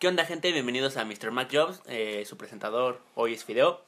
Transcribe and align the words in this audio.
¿Qué 0.00 0.08
onda 0.08 0.24
gente? 0.24 0.50
Bienvenidos 0.50 0.96
a 0.96 1.04
Mr. 1.04 1.30
Mac 1.30 1.50
Jobs, 1.52 1.82
eh, 1.86 2.24
su 2.26 2.36
presentador 2.38 3.00
hoy 3.14 3.34
es 3.34 3.44
Fideo. 3.44 3.82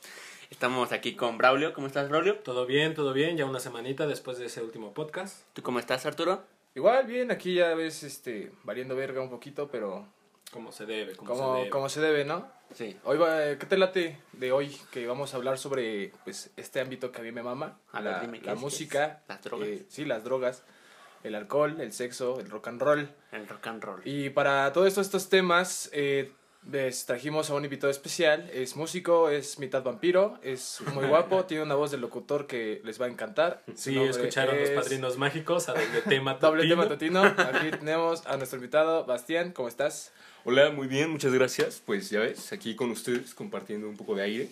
Estamos 0.51 0.93
aquí 0.93 1.17
con 1.17 1.39
Braulio. 1.39 1.73
¿Cómo 1.73 1.87
estás, 1.87 2.11
Braulio? 2.11 2.37
Todo 2.41 2.67
bien, 2.67 2.93
todo 2.95 3.15
bien, 3.15 3.39
ya 3.39 3.47
una 3.47 3.61
semanita 3.61 4.07
después 4.07 4.37
de 4.39 4.45
ese 4.47 4.63
último 4.63 4.93
podcast. 4.93 5.47
¿Tú 5.55 5.63
cómo 5.63 5.79
estás, 5.79 6.05
Arturo? 6.05 6.43
Igual, 6.75 7.07
bien, 7.07 7.31
aquí 7.31 7.55
ya 7.55 7.75
ves, 7.75 8.03
este, 8.03 8.53
valiendo 8.63 8.95
verga 8.95 9.23
un 9.23 9.31
poquito, 9.31 9.69
pero 9.69 10.07
Como 10.53 10.71
se 10.71 10.85
debe, 10.85 11.17
como, 11.17 11.31
como, 11.31 11.55
se 11.55 11.59
debe. 11.61 11.71
como 11.71 11.89
se 11.89 12.01
debe, 12.03 12.25
¿no? 12.27 12.47
Sí. 12.75 12.95
Hoy 13.05 13.17
va, 13.17 13.57
¿qué 13.59 13.67
te 13.67 13.79
late 13.79 14.19
de 14.35 14.53
hoy? 14.53 14.77
Que 14.91 15.07
vamos 15.07 15.33
a 15.33 15.39
hablar 15.39 15.57
sobre, 15.59 16.13
pues, 16.25 16.51
este 16.59 16.81
ámbito 16.81 17.11
que 17.11 17.23
a 17.23 17.25
mí 17.25 17.33
me 17.33 17.43
mama, 17.43 17.79
A 17.91 18.03
ver, 18.03 18.13
la, 18.13 18.21
dime, 18.21 18.41
¿qué 18.41 18.47
la 18.47 18.55
música, 18.55 19.23
es? 19.23 19.29
Las 19.29 19.43
drogas. 19.43 19.69
eh, 19.69 19.87
sí, 19.89 20.05
las 20.05 20.25
drogas, 20.25 20.63
el 21.25 21.35
alcohol, 21.35 21.81
el 21.81 21.93
sexo, 21.93 22.41
el 22.41 22.51
rock 22.51 22.69
and 22.69 22.83
roll. 22.83 23.09
El 23.33 23.49
rock 23.49 23.67
and 23.67 23.83
roll. 23.83 24.01
Y 24.05 24.31
para 24.31 24.73
todos 24.73 24.89
estos, 24.89 25.07
estos 25.07 25.29
temas, 25.29 25.89
eh, 25.93 26.33
les 26.71 27.07
trajimos 27.07 27.51
a 27.51 27.55
un 27.55 27.65
invitado 27.65 27.91
especial. 27.91 28.49
Es 28.53 28.77
músico, 28.77 29.31
es 29.31 29.59
mitad 29.59 29.83
vampiro, 29.83 30.39
es 30.43 30.81
muy 30.95 31.07
guapo, 31.07 31.45
tiene 31.47 31.63
una 31.65 31.75
voz 31.75 31.91
de 31.91 31.99
locutor 31.99 32.47
que 32.47 32.81
les 32.85 33.01
va 33.01 33.07
a 33.07 33.09
encantar. 33.09 33.63
Sí, 33.75 33.99
escucharon 33.99 34.59
los 34.59 34.71
padrinos 34.71 35.19
mágicos 35.19 35.69
a 35.69 35.73
doble 35.73 36.03
tema. 36.09 36.35
Doble 36.41 36.63
Totino. 36.63 37.23
tema 37.23 37.35
Totino. 37.37 37.59
Aquí 37.59 37.71
tenemos 37.79 38.27
a 38.27 38.37
nuestro 38.37 38.59
invitado, 38.59 39.05
Bastián. 39.05 39.53
¿Cómo 39.53 39.69
estás? 39.69 40.13
Hola, 40.45 40.71
muy 40.71 40.89
bien, 40.89 41.11
muchas 41.11 41.33
gracias. 41.33 41.83
Pues 41.85 42.11
ya 42.11 42.21
ves, 42.21 42.53
aquí 42.53 42.75
con 42.75 42.91
ustedes 42.91 43.35
compartiendo 43.35 43.89
un 43.89 43.97
poco 43.97 44.17
de 44.17 44.23
aire, 44.23 44.49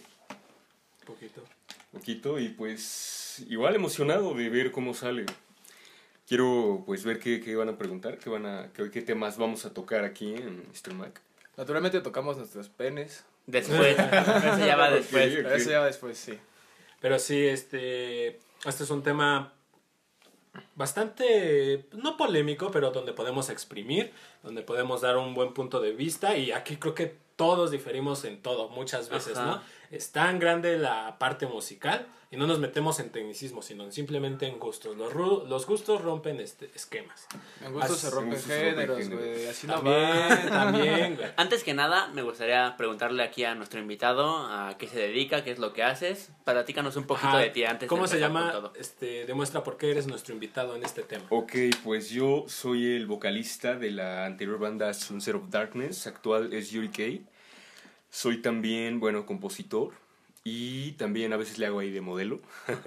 Un 1.00 1.06
poquito. 1.06 1.42
poquito, 1.92 2.38
y 2.38 2.48
pues 2.50 3.44
igual 3.48 3.74
emocionado 3.74 4.32
de 4.34 4.48
ver 4.50 4.70
cómo 4.70 4.94
sale. 4.94 5.26
Quiero 6.30 6.84
pues 6.86 7.02
ver 7.02 7.18
qué, 7.18 7.40
qué 7.40 7.56
van 7.56 7.70
a 7.70 7.76
preguntar, 7.76 8.16
qué, 8.18 8.30
van 8.30 8.46
a, 8.46 8.72
qué, 8.72 8.88
qué 8.88 9.02
temas 9.02 9.36
vamos 9.36 9.64
a 9.64 9.74
tocar 9.74 10.04
aquí 10.04 10.32
en 10.32 10.62
Mr. 10.68 10.94
Mac. 10.94 11.20
Naturalmente 11.56 12.00
tocamos 12.02 12.36
nuestros 12.36 12.68
penes. 12.68 13.24
Después, 13.48 13.98
eso 13.98 14.64
ya 14.64 14.76
va 14.76 14.92
después. 14.92 15.32
Ok. 15.32 15.38
Pero 15.42 15.54
eso 15.56 15.70
ya 15.70 15.84
después, 15.84 16.16
sí. 16.16 16.38
Pero 17.00 17.18
sí, 17.18 17.36
este, 17.36 18.38
este 18.64 18.84
es 18.84 18.90
un 18.90 19.02
tema 19.02 19.52
bastante, 20.76 21.88
no 21.94 22.16
polémico, 22.16 22.70
pero 22.70 22.92
donde 22.92 23.12
podemos 23.12 23.50
exprimir, 23.50 24.12
donde 24.44 24.62
podemos 24.62 25.00
dar 25.00 25.16
un 25.16 25.34
buen 25.34 25.52
punto 25.52 25.80
de 25.80 25.90
vista 25.90 26.36
y 26.36 26.52
aquí 26.52 26.76
creo 26.76 26.94
que 26.94 27.16
todos 27.34 27.72
diferimos 27.72 28.24
en 28.24 28.40
todo, 28.40 28.68
muchas 28.68 29.08
veces, 29.08 29.36
Ajá. 29.36 29.46
¿no? 29.46 29.62
Es 29.90 30.12
tan 30.12 30.38
grande 30.38 30.78
la 30.78 31.18
parte 31.18 31.46
musical 31.46 32.06
y 32.30 32.36
no 32.36 32.46
nos 32.46 32.60
metemos 32.60 33.00
en 33.00 33.10
tecnicismo, 33.10 33.60
sino 33.60 33.90
simplemente 33.90 34.46
en 34.46 34.60
gustos. 34.60 34.96
Los, 34.96 35.12
ru- 35.12 35.44
los 35.48 35.66
gustos 35.66 36.00
rompen 36.00 36.38
este, 36.38 36.70
esquemas. 36.76 37.26
En 37.64 37.72
gusto 37.72 37.94
Así- 37.94 38.02
se 38.06 38.10
rompen 38.10 38.40
géneros, 38.40 39.08
güey. 39.10 39.48
Así 39.48 39.66
no 39.66 39.74
También, 39.74 39.96
va. 39.98 40.28
también, 40.48 41.16
güey. 41.16 41.28
Antes 41.36 41.64
que 41.64 41.74
nada, 41.74 42.06
me 42.14 42.22
gustaría 42.22 42.76
preguntarle 42.76 43.24
aquí 43.24 43.42
a 43.42 43.56
nuestro 43.56 43.80
invitado 43.80 44.36
a 44.46 44.76
qué 44.78 44.86
se 44.86 44.96
dedica, 45.00 45.42
qué 45.42 45.50
es 45.50 45.58
lo 45.58 45.72
que 45.72 45.82
haces. 45.82 46.30
Platícanos 46.44 46.94
un 46.94 47.04
poquito 47.08 47.26
Ajá. 47.26 47.38
de 47.38 47.50
ti 47.50 47.64
antes 47.64 47.88
¿Cómo 47.88 48.02
de 48.02 48.08
se 48.08 48.20
llama? 48.20 48.52
todo. 48.52 48.72
Este, 48.78 49.26
demuestra 49.26 49.64
por 49.64 49.76
qué 49.76 49.90
eres 49.90 50.06
nuestro 50.06 50.32
invitado 50.32 50.76
en 50.76 50.84
este 50.84 51.02
tema. 51.02 51.24
Ok, 51.30 51.52
pues 51.82 52.10
yo 52.10 52.44
soy 52.46 52.94
el 52.94 53.08
vocalista 53.08 53.74
de 53.74 53.90
la 53.90 54.24
anterior 54.24 54.60
banda 54.60 54.94
Sunset 54.94 55.34
of 55.34 55.50
Darkness, 55.50 56.06
actual 56.06 56.52
es 56.52 56.70
Yuri 56.70 56.90
K. 56.90 57.24
Soy 58.10 58.38
también, 58.42 59.00
bueno, 59.00 59.24
compositor 59.26 59.92
y 60.44 60.92
también 60.92 61.32
a 61.32 61.36
veces 61.36 61.58
le 61.58 61.66
hago 61.66 61.78
ahí 61.80 61.90
de 61.90 62.00
modelo. 62.00 62.40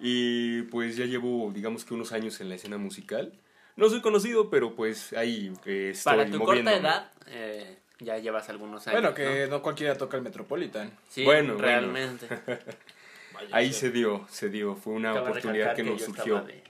Y 0.00 0.62
pues 0.62 0.96
ya 0.96 1.06
llevo, 1.06 1.50
digamos 1.52 1.84
que 1.84 1.92
unos 1.94 2.12
años 2.12 2.40
en 2.40 2.48
la 2.48 2.54
escena 2.54 2.78
musical. 2.78 3.32
No 3.76 3.88
soy 3.88 4.00
conocido, 4.00 4.48
pero 4.50 4.74
pues 4.76 5.12
ahí 5.12 5.52
eh, 5.66 5.90
estoy 5.92 6.16
Para 6.16 6.30
tu 6.30 6.38
corta 6.38 6.76
edad, 6.76 7.12
eh, 7.26 7.78
ya 7.98 8.16
llevas 8.18 8.48
algunos 8.48 8.86
años. 8.86 9.00
Bueno, 9.00 9.14
que 9.14 9.46
¿no? 9.46 9.56
no, 9.56 9.62
cualquiera 9.62 9.96
toca 9.96 10.16
el 10.16 10.22
Metropolitan. 10.22 10.92
Sí, 11.08 11.24
Bueno, 11.24 11.56
realmente. 11.56 12.28
Ahí 13.52 13.72
se 13.72 13.90
dio, 13.90 14.26
se 14.30 14.48
dio. 14.48 14.74
Fue 14.74 14.92
una 14.92 15.14
oportunidad 15.14 15.74
que 15.76 15.84
nos 15.84 16.02
surgió. 16.02 16.42
de- 16.42 16.62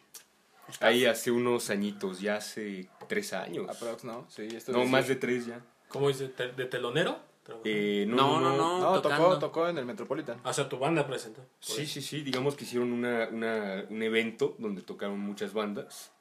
Ahí 0.80 1.06
hace 1.06 1.30
unos 1.30 1.70
añitos, 1.70 2.20
ya 2.20 2.36
hace 2.36 2.88
tres 3.08 3.32
años. 3.32 3.68
Aprox, 3.70 4.04
¿no? 4.04 4.26
Sí, 4.28 4.48
esto 4.54 4.72
No, 4.72 4.84
más 4.84 5.08
de 5.08 5.16
tres 5.16 5.46
ya. 5.46 5.60
¿Cómo 5.88 6.08
dice? 6.08 6.28
¿De, 6.28 6.52
de 6.52 6.64
telonero? 6.66 7.27
Eh, 7.64 8.04
No, 8.08 8.40
no, 8.40 8.56
no. 8.56 8.78
No, 8.78 9.00
tocando. 9.00 9.24
tocó, 9.28 9.38
tocó 9.38 9.68
en 9.68 9.78
el 9.78 9.84
Metropolitan. 9.86 10.40
O 10.44 10.52
sea, 10.52 10.68
tu 10.68 10.78
banda 10.78 11.06
presentó. 11.06 11.44
Sí, 11.60 11.86
sí, 11.86 12.02
sí, 12.02 12.22
digamos 12.22 12.54
que 12.56 12.64
hicieron 12.64 12.92
una, 12.92 13.28
una, 13.30 13.84
un 13.88 14.02
evento 14.02 14.54
donde 14.58 14.82
tocaron 14.82 15.18
muchas 15.18 15.52
bandas. 15.52 16.12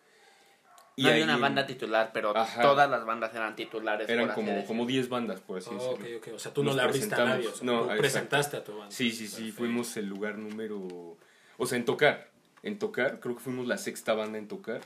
No 0.99 1.09
había 1.09 1.25
una 1.25 1.35
en- 1.35 1.41
banda 1.41 1.67
titular, 1.67 2.09
pero 2.11 2.35
Ajá. 2.35 2.61
todas 2.63 2.89
las 2.89 3.05
bandas 3.05 3.31
eran 3.35 3.55
titulares. 3.55 4.09
Eran 4.09 4.29
como, 4.29 4.65
como 4.65 4.85
10 4.87 5.09
bandas, 5.09 5.39
por 5.41 5.59
así 5.59 5.69
Oh, 5.71 5.95
decirlo. 5.95 6.17
ok, 6.17 6.23
ok. 6.29 6.33
O 6.35 6.39
sea, 6.39 6.53
tú 6.53 6.63
no 6.63 6.67
Nos 6.71 6.77
le 6.77 6.81
abriste 6.83 7.13
a 7.13 7.23
nadie. 7.25 7.47
O 7.47 7.51
sea. 7.53 7.65
No, 7.65 7.71
tú 7.73 7.77
exacto. 7.83 8.01
presentaste 8.01 8.57
a 8.57 8.63
tu 8.63 8.71
banda. 8.77 8.89
Sí, 8.91 9.11
sí, 9.11 9.27
sí, 9.27 9.35
Perfecto. 9.35 9.57
fuimos 9.57 9.95
el 9.97 10.07
lugar 10.07 10.37
número... 10.39 11.17
O 11.59 11.65
sea, 11.67 11.77
en 11.77 11.85
tocar, 11.85 12.31
en 12.63 12.79
tocar, 12.79 13.19
creo 13.19 13.35
que 13.35 13.41
fuimos 13.43 13.67
la 13.67 13.77
sexta 13.77 14.13
banda 14.15 14.39
en 14.39 14.47
tocar. 14.47 14.81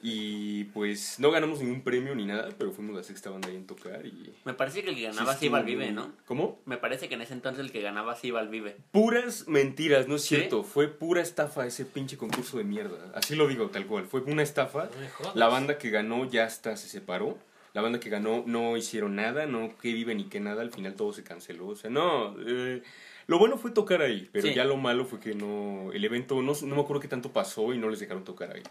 Y 0.00 0.64
pues 0.64 1.18
no 1.18 1.30
ganamos 1.30 1.60
ningún 1.60 1.82
premio 1.82 2.14
ni 2.14 2.24
nada, 2.24 2.48
pero 2.56 2.70
fuimos 2.72 2.94
la 2.94 3.02
sexta 3.02 3.30
banda 3.30 3.48
ahí 3.48 3.56
en 3.56 3.66
tocar 3.66 4.06
y... 4.06 4.32
Me 4.44 4.54
parece 4.54 4.82
que 4.82 4.90
el 4.90 4.94
que 4.94 5.00
sí 5.00 5.06
ganaba 5.08 5.36
sí 5.36 5.46
iba 5.46 5.58
al 5.58 5.64
Vive, 5.64 5.90
¿no? 5.90 6.12
¿Cómo? 6.26 6.60
Me 6.66 6.76
parece 6.76 7.08
que 7.08 7.14
en 7.16 7.22
ese 7.22 7.32
entonces 7.34 7.64
el 7.64 7.72
que 7.72 7.80
ganaba 7.82 8.14
sí 8.14 8.28
iba 8.28 8.38
al 8.38 8.48
Vive. 8.48 8.76
Puras 8.92 9.48
mentiras, 9.48 10.06
no 10.06 10.16
es 10.16 10.22
¿Sí? 10.22 10.36
cierto. 10.36 10.62
Fue 10.62 10.88
pura 10.88 11.20
estafa 11.20 11.66
ese 11.66 11.84
pinche 11.84 12.16
concurso 12.16 12.58
de 12.58 12.64
mierda. 12.64 13.10
Así 13.14 13.34
lo 13.34 13.48
digo, 13.48 13.70
tal 13.70 13.86
cual. 13.86 14.04
Fue 14.06 14.20
una 14.20 14.42
estafa. 14.42 14.88
No. 15.22 15.32
La 15.34 15.48
banda 15.48 15.78
que 15.78 15.90
ganó 15.90 16.24
ya 16.30 16.44
hasta 16.44 16.76
se 16.76 16.88
separó. 16.88 17.36
La 17.74 17.82
banda 17.82 17.98
que 18.00 18.08
ganó 18.08 18.44
no 18.46 18.76
hicieron 18.76 19.16
nada, 19.16 19.46
no 19.46 19.76
que 19.78 19.92
vive 19.92 20.14
ni 20.14 20.24
que 20.24 20.38
nada. 20.40 20.62
Al 20.62 20.70
final 20.70 20.94
todo 20.94 21.12
se 21.12 21.24
canceló. 21.24 21.66
O 21.68 21.76
sea, 21.76 21.90
no. 21.90 22.36
eh, 22.46 22.82
lo 23.26 23.38
bueno 23.38 23.58
fue 23.58 23.72
tocar 23.72 24.00
ahí, 24.00 24.28
pero 24.32 24.46
Sí. 24.48 24.54
ya 24.54 24.64
lo 24.64 24.76
malo 24.76 25.04
fue 25.04 25.18
que 25.20 25.34
no. 25.34 25.90
El 25.92 26.04
evento, 26.04 26.40
no, 26.40 26.52
no 26.62 26.74
me 26.76 26.80
acuerdo 26.80 27.00
qué 27.00 27.08
tanto 27.08 27.30
pasó 27.32 27.74
y 27.74 27.78
no 27.78 27.90
les 27.90 28.00
dejaron 28.00 28.24
tocar 28.24 28.52
ahí. 28.54 28.62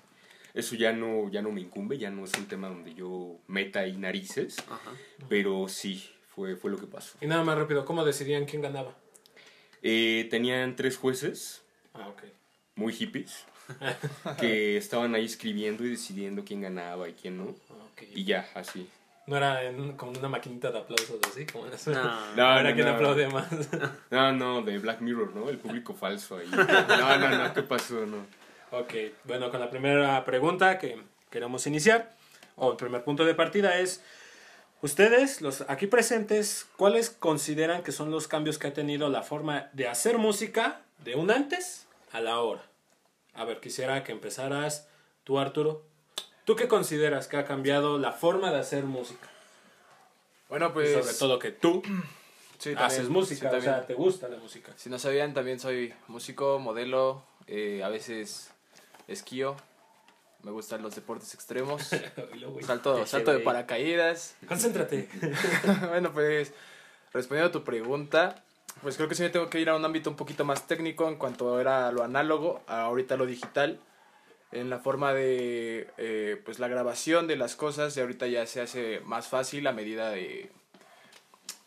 Eso 0.58 0.76
ya 0.76 0.92
no, 0.92 1.30
ya 1.30 1.44
no 1.44 1.52
me 1.52 1.62
incumbe, 1.62 2.00
ya 2.00 2.10
no 2.10 2.26
es 2.26 2.34
un 2.34 2.48
tema 2.48 2.68
donde 2.68 2.96
yo 2.96 3.38
meta 3.46 3.82
ahí 3.82 3.96
narices. 3.96 4.58
Ajá. 4.68 4.92
Pero 5.30 5.68
sí, 5.68 6.10
fue, 6.34 6.56
fue 6.56 6.72
lo 6.72 6.78
que 6.78 6.88
pasó. 6.88 7.16
Y 7.22 7.28
nada 7.28 7.44
más 7.44 7.60
rápido, 7.60 7.86
¿cómo 7.86 8.04
decidían 8.04 8.46
quién 8.46 8.64
ganaba? 8.64 8.96
Eh, 9.84 10.28
tenían 10.32 10.76
tres 10.76 10.98
jueces. 10.98 11.62
Ah, 11.94 12.12
muy 12.74 12.92
hippies 12.92 13.46
que 14.40 14.78
estaban 14.78 15.14
ahí 15.14 15.26
escribiendo 15.26 15.86
y 15.86 15.90
decidiendo 15.90 16.44
quién 16.44 16.62
ganaba 16.62 17.08
y 17.08 17.14
quién 17.14 17.38
no. 17.38 17.56
Ah, 17.70 17.86
ok. 17.94 18.04
Y 18.16 18.24
ya, 18.24 18.50
así. 18.56 18.90
No 19.28 19.38
era 19.38 19.64
en, 19.64 19.94
como 19.94 20.18
una 20.18 20.30
maquinita 20.30 20.72
de 20.72 20.80
aplausos 20.80 21.20
así, 21.30 21.46
como 21.46 21.68
en 21.68 21.74
eso. 21.74 21.92
No. 21.92 22.02
No, 22.36 22.64
no, 22.64 22.76
no. 22.76 22.90
aplaude 22.90 23.28
más. 23.28 23.48
No, 24.10 24.32
no, 24.32 24.62
de 24.64 24.80
Black 24.80 25.02
Mirror, 25.02 25.36
¿no? 25.36 25.50
El 25.50 25.60
público 25.60 25.94
falso 25.94 26.38
ahí. 26.38 26.48
No, 26.48 27.18
no, 27.18 27.30
no, 27.30 27.54
¿qué 27.54 27.62
pasó? 27.62 28.06
No. 28.08 28.26
Ok, 28.72 28.94
bueno, 29.24 29.52
con 29.52 29.60
la 29.60 29.70
primera 29.70 30.24
pregunta 30.26 30.78
que 30.80 31.02
queremos 31.30 31.68
iniciar, 31.68 32.16
o 32.56 32.72
el 32.72 32.78
primer 32.78 33.04
punto 33.04 33.26
de 33.26 33.36
partida 33.36 33.80
es, 33.80 34.04
ustedes, 34.82 35.42
los 35.42 35.62
aquí 35.68 35.88
presentes, 35.88 36.68
¿cuáles 36.78 37.10
consideran 37.10 37.84
que 37.84 37.92
son 37.92 38.12
los 38.12 38.28
cambios 38.28 38.58
que 38.58 38.68
ha 38.68 38.74
tenido 38.74 39.10
la 39.10 39.24
forma 39.24 39.70
de 39.74 39.88
hacer 39.88 40.18
música 40.18 40.82
de 41.04 41.16
un 41.16 41.32
antes 41.32 41.88
a 42.12 42.22
la 42.22 42.32
ahora? 42.32 42.64
A 43.34 43.46
ver, 43.46 43.60
quisiera 43.60 44.04
que 44.04 44.12
empezaras 44.12 44.88
tú, 45.24 45.38
Arturo. 45.38 45.84
¿Tú 46.46 46.56
qué 46.56 46.68
consideras 46.68 47.28
que 47.28 47.38
ha 47.38 47.46
cambiado 47.46 48.00
la 48.00 48.12
forma 48.12 48.52
de 48.52 48.60
hacer 48.60 48.84
música? 48.84 49.28
Bueno, 50.50 50.74
pues. 50.74 50.94
Sobre 50.94 51.14
todo 51.14 51.40
que 51.40 51.52
tú 51.52 51.82
sí, 52.58 52.70
también, 52.70 52.86
haces 52.86 53.10
música, 53.10 53.52
sí, 53.52 53.58
o 53.58 53.62
sea, 53.62 53.86
te 53.86 53.94
gusta 53.94 54.28
la 54.28 54.38
música. 54.38 54.72
Si 54.76 54.90
no 54.90 54.98
sabían, 54.98 55.34
también 55.34 55.60
soy 55.60 55.94
músico, 56.08 56.58
modelo, 56.58 57.24
eh, 57.46 57.84
a 57.84 57.90
veces 57.90 58.52
esquío. 59.08 59.56
Me 60.44 60.52
gustan 60.52 60.82
los 60.82 60.96
deportes 60.96 61.34
extremos. 61.34 61.82
Salto, 62.66 63.06
salto 63.06 63.32
de 63.32 63.40
paracaídas. 63.40 64.36
Concéntrate. 64.48 65.10
bueno, 65.90 66.14
pues 66.14 66.54
respondiendo 67.12 67.50
a 67.50 67.52
tu 67.52 67.64
pregunta, 67.64 68.44
pues 68.82 68.96
creo 68.96 69.10
que 69.10 69.16
sí 69.16 69.24
me 69.24 69.30
tengo 69.30 69.50
que 69.50 69.60
ir 69.60 69.70
a 69.70 69.76
un 69.76 69.84
ámbito 69.84 70.10
un 70.10 70.16
poquito 70.16 70.46
más 70.46 70.68
técnico 70.68 71.08
en 71.08 71.16
cuanto 71.16 71.60
era 71.60 71.92
lo 71.92 72.04
análogo, 72.04 72.62
a 72.68 72.84
ahorita 72.84 73.18
lo 73.18 73.26
digital, 73.26 73.80
en 74.52 74.70
la 74.70 74.80
forma 74.80 75.14
de 75.14 75.90
eh, 75.98 76.42
pues 76.46 76.60
la 76.60 76.68
grabación 76.68 77.28
de 77.28 77.36
las 77.36 77.56
cosas 77.56 77.98
y 77.98 78.02
ahorita 78.02 78.28
ya 78.28 78.46
se 78.46 78.62
hace 78.62 79.02
más 79.02 79.28
fácil 79.28 79.68
a 79.68 79.74
medida 79.74 80.12
de 80.12 80.52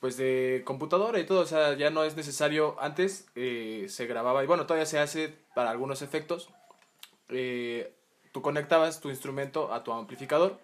pues 0.00 0.16
de 0.16 0.62
computadora 0.64 1.18
y 1.18 1.26
todo, 1.26 1.40
o 1.40 1.46
sea, 1.46 1.74
ya 1.74 1.90
no 1.90 2.04
es 2.04 2.16
necesario, 2.16 2.74
antes 2.80 3.26
eh, 3.34 3.84
se 3.90 4.06
grababa 4.06 4.42
y 4.42 4.46
bueno, 4.46 4.64
todavía 4.64 4.86
se 4.86 4.98
hace 4.98 5.34
para 5.54 5.70
algunos 5.70 6.00
efectos, 6.00 6.48
eh, 7.32 7.92
tú 8.32 8.42
conectabas 8.42 9.00
tu 9.00 9.10
instrumento 9.10 9.72
a 9.72 9.82
tu 9.84 9.92
amplificador 9.92 10.58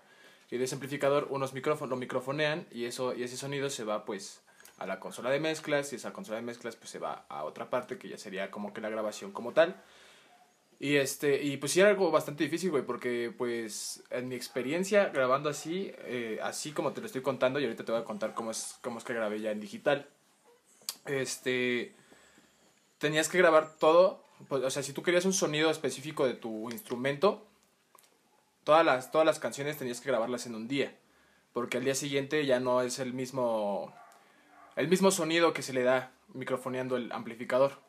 y 0.51 0.59
de 0.59 0.65
ese 0.65 0.75
amplificador 0.75 1.29
unos 1.31 1.53
micrófonos 1.55 1.91
lo 1.91 1.97
microfonean 1.97 2.67
y 2.71 2.85
eso 2.85 3.15
y 3.15 3.23
ese 3.23 3.37
sonido 3.37 3.71
se 3.71 3.85
va 3.85 4.05
pues 4.05 4.43
a 4.79 4.87
la 4.87 5.01
consola 5.01 5.31
de 5.31 5.41
mezclas 5.41 5.93
y 5.93 5.97
esa 5.97 6.13
consola 6.13 6.37
de 6.37 6.43
mezclas 6.43 6.77
pues 6.77 6.91
se 6.91 6.99
va 6.99 7.25
a 7.29 7.45
otra 7.45 7.71
parte 7.71 7.99
que 7.99 8.09
ya 8.09 8.19
sería 8.19 8.51
como 8.51 8.73
que 8.73 8.81
la 8.81 8.91
grabación 8.91 9.33
como 9.33 9.53
tal 9.53 9.83
Y 10.79 10.97
este, 10.97 11.43
y 11.43 11.57
pues 11.57 11.73
sí 11.73 11.81
era 11.81 11.89
algo 11.89 12.11
bastante 12.11 12.45
difícil, 12.45 12.71
güey, 12.71 12.85
porque 12.85 13.33
pues 13.37 14.03
en 14.11 14.29
mi 14.29 14.35
experiencia 14.35 15.09
grabando 15.09 15.49
así, 15.49 15.91
eh, 16.05 16.39
así 16.43 16.73
como 16.73 16.93
te 16.93 17.01
lo 17.01 17.07
estoy 17.07 17.23
contando, 17.23 17.59
y 17.59 17.65
ahorita 17.65 17.85
te 17.85 17.93
voy 17.93 18.01
a 18.03 18.05
contar 18.05 18.35
cómo 18.35 18.51
es, 18.51 18.79
cómo 18.83 18.99
es 18.99 19.05
que 19.05 19.15
grabé 19.15 19.41
ya 19.41 19.53
en 19.53 19.61
digital. 19.61 20.07
Este, 21.07 21.95
tenías 22.99 23.29
que 23.29 23.39
grabar 23.39 23.77
todo, 23.79 24.23
pues, 24.49 24.63
o 24.63 24.71
sea, 24.71 24.83
si 24.83 24.93
tú 24.93 25.03
querías 25.03 25.25
un 25.25 25.33
sonido 25.33 25.71
específico 25.71 26.27
de 26.27 26.35
tu 26.35 26.71
instrumento, 26.71 27.47
todas 28.65 28.85
las, 28.85 29.11
todas 29.11 29.27
las 29.27 29.39
canciones 29.39 29.79
tenías 29.79 30.01
que 30.01 30.09
grabarlas 30.09 30.47
en 30.47 30.55
un 30.55 30.69
día, 30.69 30.97
porque 31.53 31.79
al 31.79 31.85
día 31.85 31.95
siguiente 31.95 32.45
ya 32.47 32.61
no 32.61 32.83
es 32.83 32.99
el 32.99 33.13
mismo, 33.13 33.95
el 34.77 34.89
mismo 34.89 35.11
sonido 35.11 35.53
que 35.53 35.63
se 35.63 35.73
le 35.73 35.83
da 35.83 36.13
microfoneando 36.35 36.97
el 36.97 37.13
amplificador 37.13 37.87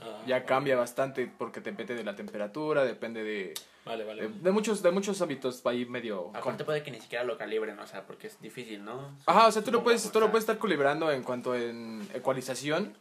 Ah, 0.00 0.22
ya 0.26 0.44
cambia 0.44 0.76
bastante 0.76 1.26
porque 1.26 1.60
depende 1.60 1.94
de 1.94 2.04
la 2.04 2.14
temperatura, 2.14 2.84
depende 2.84 3.24
de, 3.24 3.54
Vale, 3.84 4.04
vale. 4.04 4.22
de, 4.22 4.28
de 4.28 4.50
muchos 4.50 4.82
de 4.82 4.90
muchos 4.90 5.20
ámbitos 5.20 5.64
ahí 5.66 5.84
medio 5.84 6.30
Aparte 6.34 6.64
puede 6.64 6.82
que 6.82 6.90
ni 6.90 7.00
siquiera 7.00 7.24
lo 7.24 7.36
calibren, 7.36 7.78
o 7.78 7.86
sea, 7.86 8.06
porque 8.06 8.28
es 8.28 8.40
difícil, 8.40 8.84
¿no? 8.84 9.16
Ajá, 9.26 9.48
o 9.48 9.52
sea, 9.52 9.62
tú 9.62 9.70
lo 9.72 9.82
puedes 9.82 10.10
tú 10.10 10.20
lo 10.20 10.30
puedes 10.30 10.44
estar 10.44 10.58
calibrando 10.58 11.10
en 11.10 11.22
cuanto 11.22 11.54
en 11.54 12.08
ecualización, 12.14 12.96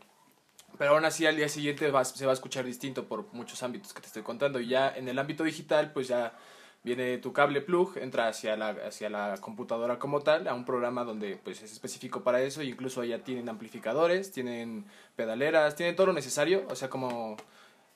pero 0.79 0.91
aún 0.91 1.03
así 1.03 1.25
al 1.25 1.35
día 1.35 1.49
siguiente 1.49 1.91
se 2.03 2.25
va 2.25 2.31
a 2.31 2.33
escuchar 2.33 2.63
distinto 2.63 3.05
por 3.05 3.33
muchos 3.33 3.61
ámbitos 3.63 3.93
que 3.93 3.99
te 3.99 4.07
estoy 4.07 4.23
contando 4.23 4.61
y 4.61 4.67
ya 4.69 4.89
en 4.89 5.09
el 5.09 5.19
ámbito 5.19 5.43
digital 5.43 5.91
pues 5.91 6.07
ya 6.07 6.37
viene 6.83 7.17
tu 7.17 7.33
cable 7.33 7.59
plug, 7.59 7.97
entra 7.97 8.29
hacia 8.29 8.55
la, 8.55 8.69
hacia 8.69 9.09
la 9.09 9.35
computadora 9.41 9.99
como 9.99 10.21
tal, 10.21 10.47
a 10.47 10.53
un 10.53 10.63
programa 10.63 11.03
donde 11.03 11.37
pues 11.43 11.61
es 11.61 11.73
específico 11.73 12.23
para 12.23 12.41
eso, 12.41 12.61
e 12.61 12.65
incluso 12.65 13.03
ya 13.03 13.19
tienen 13.25 13.49
amplificadores, 13.49 14.31
tienen 14.31 14.85
pedaleras, 15.17 15.75
tienen 15.75 15.97
todo 15.97 16.07
lo 16.07 16.13
necesario, 16.13 16.65
o 16.69 16.75
sea, 16.77 16.89
como 16.89 17.35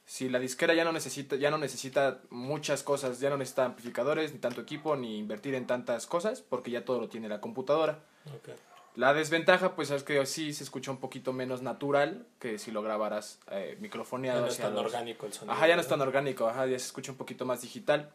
si 0.04 0.28
la 0.28 0.40
disquera 0.40 0.74
ya 0.74 0.84
no 0.84 0.92
necesita 0.92 1.38
ya 1.38 1.50
no 1.50 1.58
necesita 1.58 2.20
muchas 2.32 2.84
cosas, 2.84 3.22
ya 3.22 3.30
no 3.30 3.38
necesita 3.38 3.64
amplificadores, 3.64 4.34
ni 4.34 4.40
tanto 4.40 4.60
equipo, 4.60 4.98
ni 4.98 5.20
invertir 5.20 5.56
en 5.56 5.68
tantas 5.68 6.06
cosas, 6.06 6.42
porque 6.42 6.72
ya 6.72 6.84
todo 6.84 7.00
lo 7.00 7.08
tiene 7.08 7.30
la 7.30 7.40
computadora. 7.40 8.04
Ok. 8.36 8.73
La 8.96 9.14
desventaja, 9.16 9.76
pues 9.76 9.90
es 9.90 10.04
que 10.04 10.24
sí 10.28 10.54
se 10.54 10.64
escucha 10.64 10.92
un 10.92 10.98
poquito 10.98 11.34
menos 11.34 11.64
natural 11.64 12.28
que 12.40 12.60
si 12.60 12.72
lo 12.72 12.84
grabaras 12.84 13.40
eh, 13.50 13.72
Ya 13.76 13.82
microfoneado. 13.82 14.42
no 14.42 14.48
es 14.48 14.58
tan 14.58 14.76
los- 14.76 14.86
orgánico 14.86 15.26
el 15.26 15.34
sonido. 15.34 15.54
Ajá, 15.54 15.68
ya 15.68 15.76
no 15.76 15.82
es 15.82 15.88
tan 15.88 16.00
orgánico, 16.02 16.48
ajá, 16.48 16.68
ya 16.68 16.78
se 16.78 16.86
escucha 16.86 17.12
un 17.12 17.18
poquito 17.18 17.44
más 17.46 17.62
digital. 17.64 18.12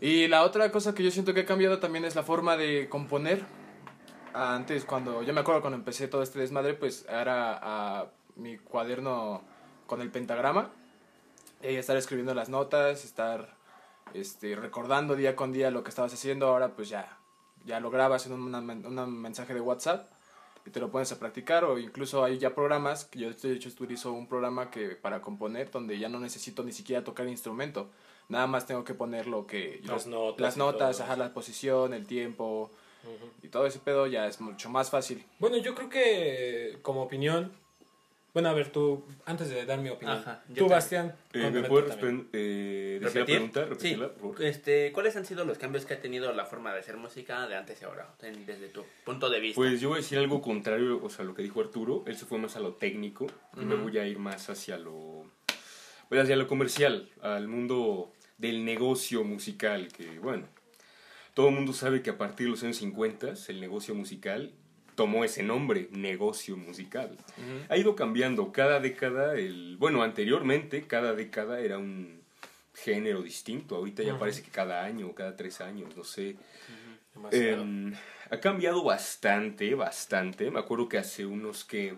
Y 0.00 0.26
la 0.28 0.42
otra 0.42 0.72
cosa 0.72 0.94
que 0.94 1.02
yo 1.02 1.10
siento 1.10 1.34
que 1.34 1.40
ha 1.40 1.46
cambiado 1.46 1.78
también 1.80 2.04
es 2.06 2.14
la 2.16 2.22
forma 2.22 2.56
de 2.56 2.88
componer. 2.88 3.44
Antes, 4.32 4.84
cuando, 4.86 5.22
yo 5.22 5.34
me 5.34 5.40
acuerdo 5.40 5.60
cuando 5.60 5.76
empecé 5.76 6.08
todo 6.08 6.22
este 6.22 6.38
desmadre, 6.38 6.74
pues 6.74 7.04
era 7.08 7.58
a 7.60 8.06
mi 8.36 8.56
cuaderno 8.58 9.42
con 9.86 10.00
el 10.00 10.10
pentagrama. 10.10 10.70
Y 11.62 11.74
estar 11.74 11.96
escribiendo 11.98 12.32
las 12.32 12.48
notas, 12.48 13.04
estar 13.04 13.54
este, 14.14 14.56
recordando 14.56 15.14
día 15.14 15.36
con 15.36 15.52
día 15.52 15.70
lo 15.70 15.82
que 15.84 15.90
estabas 15.90 16.14
haciendo. 16.14 16.46
Ahora 16.46 16.68
pues 16.68 16.88
ya, 16.88 17.18
ya 17.64 17.80
lo 17.80 17.90
grabas 17.90 18.26
en 18.26 18.32
una 18.32 18.58
un 18.58 19.20
mensaje 19.20 19.54
de 19.54 19.60
WhatsApp 19.60 20.10
y 20.66 20.70
te 20.70 20.80
lo 20.80 20.90
pones 20.90 21.10
a 21.12 21.18
practicar 21.18 21.64
o 21.64 21.78
incluso 21.78 22.22
hay 22.24 22.38
ya 22.38 22.54
programas 22.54 23.04
que 23.06 23.18
yo 23.20 23.30
de 23.32 23.52
hecho 23.52 23.68
utilizo 23.70 24.12
un 24.12 24.26
programa 24.26 24.70
que 24.70 24.90
para 24.90 25.22
componer 25.22 25.70
donde 25.70 25.98
ya 25.98 26.08
no 26.08 26.20
necesito 26.20 26.62
ni 26.62 26.72
siquiera 26.72 27.02
tocar 27.04 27.24
el 27.26 27.32
instrumento. 27.32 27.88
Nada 28.28 28.46
más 28.46 28.66
tengo 28.66 28.84
que 28.84 28.94
poner 28.94 29.26
lo 29.26 29.46
que 29.46 29.80
yo- 29.82 29.92
Las 29.94 30.06
notas 30.06 30.40
las 30.40 30.56
notas 30.56 31.00
ajá, 31.00 31.16
la 31.16 31.32
posición 31.34 31.94
el 31.94 32.06
tiempo 32.06 32.70
y 33.42 33.48
todo 33.48 33.66
ese 33.66 33.78
pedo 33.78 34.06
ya 34.06 34.26
es 34.26 34.40
mucho 34.40 34.68
más 34.68 34.90
fácil. 34.90 35.24
Bueno, 35.38 35.56
yo 35.56 35.74
creo 35.74 35.88
que 35.88 36.78
como 36.82 37.02
opinión. 37.02 37.52
Bueno, 38.32 38.48
a 38.48 38.52
ver, 38.52 38.70
tú, 38.70 39.04
antes 39.24 39.48
de 39.48 39.64
dar 39.64 39.80
mi 39.80 39.88
opinión. 39.88 40.18
Ajá, 40.18 40.44
tú. 40.54 40.68
Bastián. 40.68 41.14
Eh, 41.32 41.50
¿Me 41.52 41.62
puedes 41.64 41.96
eh, 42.32 42.98
decir 43.02 43.02
la 43.02 43.08
¿Repetir? 43.08 43.24
pregunta? 43.50 43.66
Sí. 43.80 43.94
Por 43.94 44.14
favor. 44.16 44.42
Este, 44.44 44.92
¿Cuáles 44.92 45.16
han 45.16 45.26
sido 45.26 45.44
los 45.44 45.58
cambios 45.58 45.84
que 45.84 45.94
ha 45.94 46.00
tenido 46.00 46.32
la 46.32 46.44
forma 46.44 46.72
de 46.72 46.78
hacer 46.78 46.96
música 46.96 47.48
de 47.48 47.56
antes 47.56 47.82
y 47.82 47.84
ahora? 47.84 48.14
en- 48.22 48.46
Desde 48.46 48.68
tu 48.68 48.84
punto 49.04 49.28
de 49.30 49.40
vista. 49.40 49.56
Pues 49.56 49.80
yo 49.80 49.88
voy 49.88 49.98
a 49.98 50.00
decir 50.02 50.18
algo 50.18 50.40
contrario, 50.40 51.00
o 51.02 51.10
sea, 51.10 51.24
lo 51.24 51.34
que 51.34 51.42
dijo 51.42 51.60
Arturo. 51.60 52.04
Él 52.06 52.16
se 52.16 52.24
fue 52.24 52.38
más 52.38 52.54
a 52.56 52.60
lo 52.60 52.74
técnico. 52.74 53.26
y 53.60 53.64
me 53.64 53.74
voy 53.74 53.98
a 53.98 54.06
ir 54.06 54.18
más 54.20 54.48
hacia 54.48 54.78
lo. 54.78 55.24
Pues 56.08 56.20
hacia 56.22 56.36
lo 56.36 56.46
comercial, 56.46 57.08
al 57.22 57.48
mundo 57.48 58.12
del 58.38 58.64
negocio 58.64 59.24
musical. 59.24 59.88
Que 59.88 60.18
bueno, 60.20 60.46
todo 61.34 61.48
el 61.48 61.54
mundo 61.56 61.72
sabe 61.72 62.00
que 62.02 62.10
a 62.10 62.18
partir 62.18 62.46
de 62.46 62.50
los 62.52 62.62
años 62.62 62.76
50 62.76 63.34
el 63.48 63.60
negocio 63.60 63.94
musical 63.94 64.52
tomó 65.00 65.24
ese 65.24 65.42
nombre, 65.42 65.88
negocio 65.92 66.58
musical. 66.58 67.16
Ha 67.70 67.76
ido 67.78 67.96
cambiando 67.96 68.52
cada 68.52 68.80
década. 68.80 69.32
El, 69.32 69.78
bueno, 69.78 70.02
anteriormente 70.02 70.86
cada 70.86 71.14
década 71.14 71.60
era 71.60 71.78
un 71.78 72.20
género 72.74 73.22
distinto. 73.22 73.76
Ahorita 73.76 74.02
ya 74.02 74.18
parece 74.18 74.42
que 74.42 74.50
cada 74.50 74.84
año 74.84 75.06
o 75.06 75.14
cada 75.14 75.38
tres 75.38 75.62
años, 75.62 75.96
no 75.96 76.04
sé. 76.04 76.36
Em, 77.32 77.94
ha 78.30 78.40
cambiado 78.40 78.84
bastante, 78.84 79.74
bastante. 79.74 80.50
Me 80.50 80.58
acuerdo 80.58 80.86
que 80.86 80.98
hace 80.98 81.24
unos 81.24 81.64
que... 81.64 81.94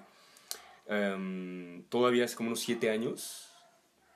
em, 0.87 1.82
todavía 1.88 2.25
hace 2.25 2.37
como 2.37 2.50
unos 2.50 2.60
siete 2.60 2.88
años, 2.88 3.49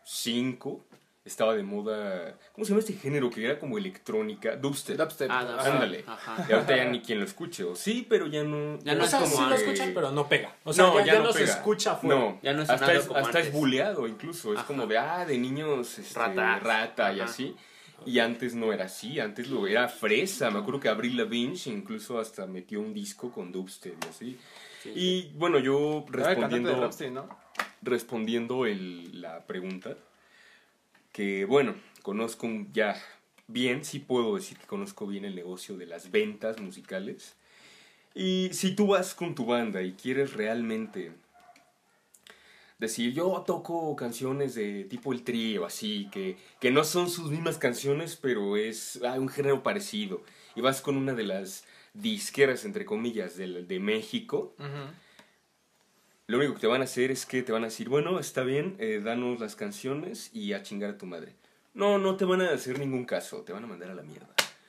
cinco, 0.05 0.85
estaba 1.27 1.55
de 1.55 1.63
moda... 1.63 2.39
¿Cómo 2.53 2.65
se 2.65 2.71
llama 2.71 2.81
este 2.81 2.95
género? 2.95 3.29
Que 3.29 3.45
era 3.45 3.59
como 3.59 3.77
electrónica, 3.77 4.57
dubstep. 4.57 4.97
Dubstep. 4.97 5.29
Ah, 5.31 5.43
no, 5.45 5.61
Ajá. 5.61 5.73
Ándale. 5.73 6.05
Ajá. 6.07 6.47
Y 6.49 6.53
ahorita 6.53 6.77
ya 6.77 6.85
ni 6.87 7.01
quien 7.03 7.19
lo 7.19 7.25
escuche. 7.27 7.65
O 7.65 7.75
sí, 7.77 8.07
pero 8.09 8.27
ya 8.29 8.43
no... 8.45 8.79
Ya 8.85 8.95
no 8.95 9.03
o 9.03 9.05
es 9.05 9.11
sea, 9.11 9.21
como 9.21 9.37
sí 9.37 9.43
lo 9.49 9.55
escuchan, 9.55 9.91
pero 9.93 10.11
no 10.13 10.29
pega. 10.29 10.55
O 10.65 10.73
sea, 10.73 10.93
ya, 11.05 11.15
ya 11.15 11.19
no, 11.21 11.33
se 11.33 11.45
escucha 11.45 11.93
afuera. 11.93 12.19
No, 12.21 12.41
Ya 12.43 12.53
no 12.55 12.63
es 12.63 12.71
hasta, 12.71 12.93
es, 12.95 13.05
como 13.07 13.19
hasta 13.19 13.41
es 13.41 13.47
antes. 13.47 13.53
buleado 13.61 14.07
incluso. 14.07 14.53
Es 14.53 14.59
Ajá. 14.61 14.67
como 14.69 14.87
de, 14.87 14.97
ah, 14.99 15.27
de 15.27 15.37
niños 15.37 15.99
este, 15.99 16.19
Rata. 16.19 16.59
rata 16.61 17.13
y 17.13 17.21
Ajá. 17.21 17.31
así. 17.31 17.55
Y 18.05 18.19
antes 18.21 18.55
no 18.55 18.73
era 18.73 18.85
así, 18.85 19.19
antes 19.19 19.49
lo 19.49 19.67
era 19.67 19.89
fresa. 19.89 20.51
Me 20.51 20.59
acuerdo 20.61 20.79
que 20.81 20.89
Avril 20.89 21.17
Lavigne 21.17 21.57
incluso 21.67 22.21
hasta 22.21 22.47
metió 22.47 22.79
un 22.81 22.95
disco 22.95 23.33
con 23.33 23.51
dubstep 23.51 23.97
y 24.05 24.09
así. 24.09 24.39
Sí. 24.83 24.93
Y 24.95 25.33
bueno, 25.37 25.59
yo 25.59 26.05
el 26.07 26.13
de 26.13 26.19
respondiendo, 26.25 26.81
Rhapsody, 26.81 27.11
¿no? 27.11 27.29
respondiendo 27.83 28.67
el- 28.67 29.21
la 29.21 29.47
pregunta, 29.47 29.97
que 31.17 31.47
bueno, 31.47 31.75
conozco 32.03 32.47
ya 32.75 32.95
bien, 33.47 33.87
sí 33.87 34.01
puedo 34.01 34.35
decir 34.35 34.59
que 34.59 34.67
conozco 34.67 35.07
bien 35.07 35.25
el 35.25 35.35
negocio 35.35 35.79
de 35.79 35.87
las 35.87 36.11
ventas 36.11 36.61
musicales. 36.61 37.37
Y 38.15 38.51
si 38.53 38.77
tú 38.77 38.89
vas 38.89 39.15
con 39.15 39.35
tu 39.35 39.47
banda 39.47 39.81
y 39.81 39.95
quieres 39.95 40.35
realmente 40.35 41.13
decir, 42.79 43.15
yo 43.15 43.45
toco 43.47 43.97
canciones 43.97 44.55
de 44.57 44.85
tipo 44.85 45.15
el 45.15 45.23
trío, 45.23 45.65
así, 45.65 46.07
que, 46.13 46.37
que 46.61 46.71
no 46.71 46.85
son 46.85 47.09
sus 47.09 47.31
mismas 47.31 47.57
canciones, 47.57 48.17
pero 48.17 48.59
es 48.59 49.01
ah, 49.03 49.19
un 49.19 49.31
género 49.31 49.63
parecido, 49.63 50.23
y 50.55 50.61
vas 50.61 50.83
con 50.83 50.99
una 50.99 51.15
de 51.15 51.25
las 51.25 51.65
disqueras, 51.95 52.67
entre 52.67 52.85
comillas, 52.85 53.39
de, 53.39 53.63
de 53.63 53.81
México, 53.81 54.55
lo 56.27 56.39
único 56.39 56.55
que 56.55 56.61
te 56.61 56.67
van 56.67 56.81
a 56.81 56.85
hacer 56.85 57.11
es 57.11 57.25
que 57.25 57.43
te 57.43 57.53
van 57.53 57.63
a 57.63 57.67
decir, 57.67 57.89
bueno, 57.89 58.19
está 58.19 58.43
bien, 58.43 58.77
eh, 58.79 59.01
danos 59.03 59.39
las 59.39 59.55
canciones 59.55 60.31
y 60.33 60.53
a 60.53 60.63
chingar 60.63 60.91
a 60.91 60.99
tu 60.99 61.07
madre. 61.07 61.35
No, 61.75 61.99
no 61.99 62.17
te 62.17 62.25
van 62.25 62.41
a 62.41 62.51
hacer 62.51 62.79
ningún 62.79 63.05
caso, 63.05 63.43
te 63.43 63.53
van 63.53 63.65
a 63.65 63.67
mandar 63.67 63.91
a 63.91 63.95
la 63.95 64.03
mierda. 64.03 64.29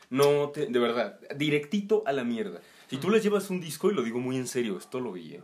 No, 0.10 0.50
te, 0.50 0.68
de 0.68 0.80
verdad, 0.80 1.20
directito 1.36 2.04
a 2.06 2.14
la 2.14 2.24
mierda. 2.24 2.62
Si 2.90 2.98
tú 2.98 3.10
les 3.10 3.24
llevas 3.24 3.50
un 3.50 3.60
disco, 3.60 3.90
y 3.90 3.94
lo 3.94 4.04
digo 4.04 4.20
muy 4.20 4.38
en 4.38 4.48
serio, 4.48 4.78
esto 4.78 5.00
lo 5.00 5.12
vi, 5.14 5.36
¿eh? 5.36 5.42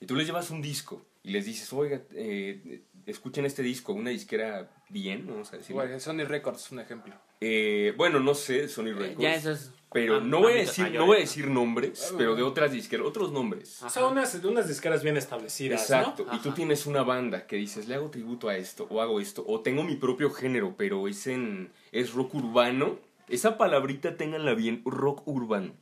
y 0.00 0.06
tú 0.06 0.14
les 0.14 0.26
llevas 0.26 0.50
un 0.50 0.62
disco 0.62 1.02
y 1.22 1.30
les 1.32 1.44
dices, 1.44 1.72
oiga, 1.72 2.02
eh, 2.14 2.82
escuchen 3.06 3.44
este 3.44 3.62
disco, 3.62 3.92
una 3.92 4.10
disquera 4.10 4.70
bien, 4.88 5.26
vamos 5.26 5.52
a 5.52 5.56
decir. 5.58 5.72
Igual, 5.72 6.00
Sony 6.00 6.24
Records, 6.24 6.72
un 6.72 6.80
ejemplo. 6.80 7.14
Eh, 7.40 7.94
bueno, 7.96 8.20
no 8.20 8.34
sé, 8.34 8.68
Sony 8.68 8.88
Eh, 8.88 8.94
Records. 8.94 9.18
Ya 9.20 9.34
eso 9.34 9.52
es. 9.52 9.72
Pero 9.92 10.20
no 10.20 10.38
voy 10.40 10.52
a 10.52 10.56
decir, 10.56 10.92
no 10.92 11.06
voy 11.06 11.16
a 11.16 11.20
decir 11.20 11.48
nombres, 11.48 12.14
pero 12.16 12.36
de 12.36 12.42
otras 12.44 12.70
disqueras, 12.70 13.06
otros 13.06 13.32
nombres. 13.32 13.82
O 13.82 13.90
sea, 13.90 14.06
unas, 14.06 14.32
unas 14.44 14.68
disqueras 14.68 15.02
bien 15.02 15.16
establecidas, 15.16 15.80
Exacto. 15.82 16.24
¿no? 16.26 16.36
Y 16.36 16.38
tú 16.38 16.52
tienes 16.52 16.86
una 16.86 17.02
banda 17.02 17.46
que 17.48 17.56
dices, 17.56 17.88
le 17.88 17.96
hago 17.96 18.08
tributo 18.08 18.48
a 18.48 18.56
esto, 18.56 18.86
o 18.88 19.00
hago 19.00 19.20
esto, 19.20 19.44
o 19.48 19.60
tengo 19.62 19.82
mi 19.82 19.96
propio 19.96 20.30
género, 20.30 20.74
pero 20.76 21.08
es 21.08 21.26
en. 21.26 21.72
es 21.90 22.12
rock 22.12 22.36
urbano. 22.36 22.98
Esa 23.28 23.58
palabrita 23.58 24.16
ténganla 24.16 24.54
bien, 24.54 24.82
rock 24.84 25.26
urbano. 25.26 25.72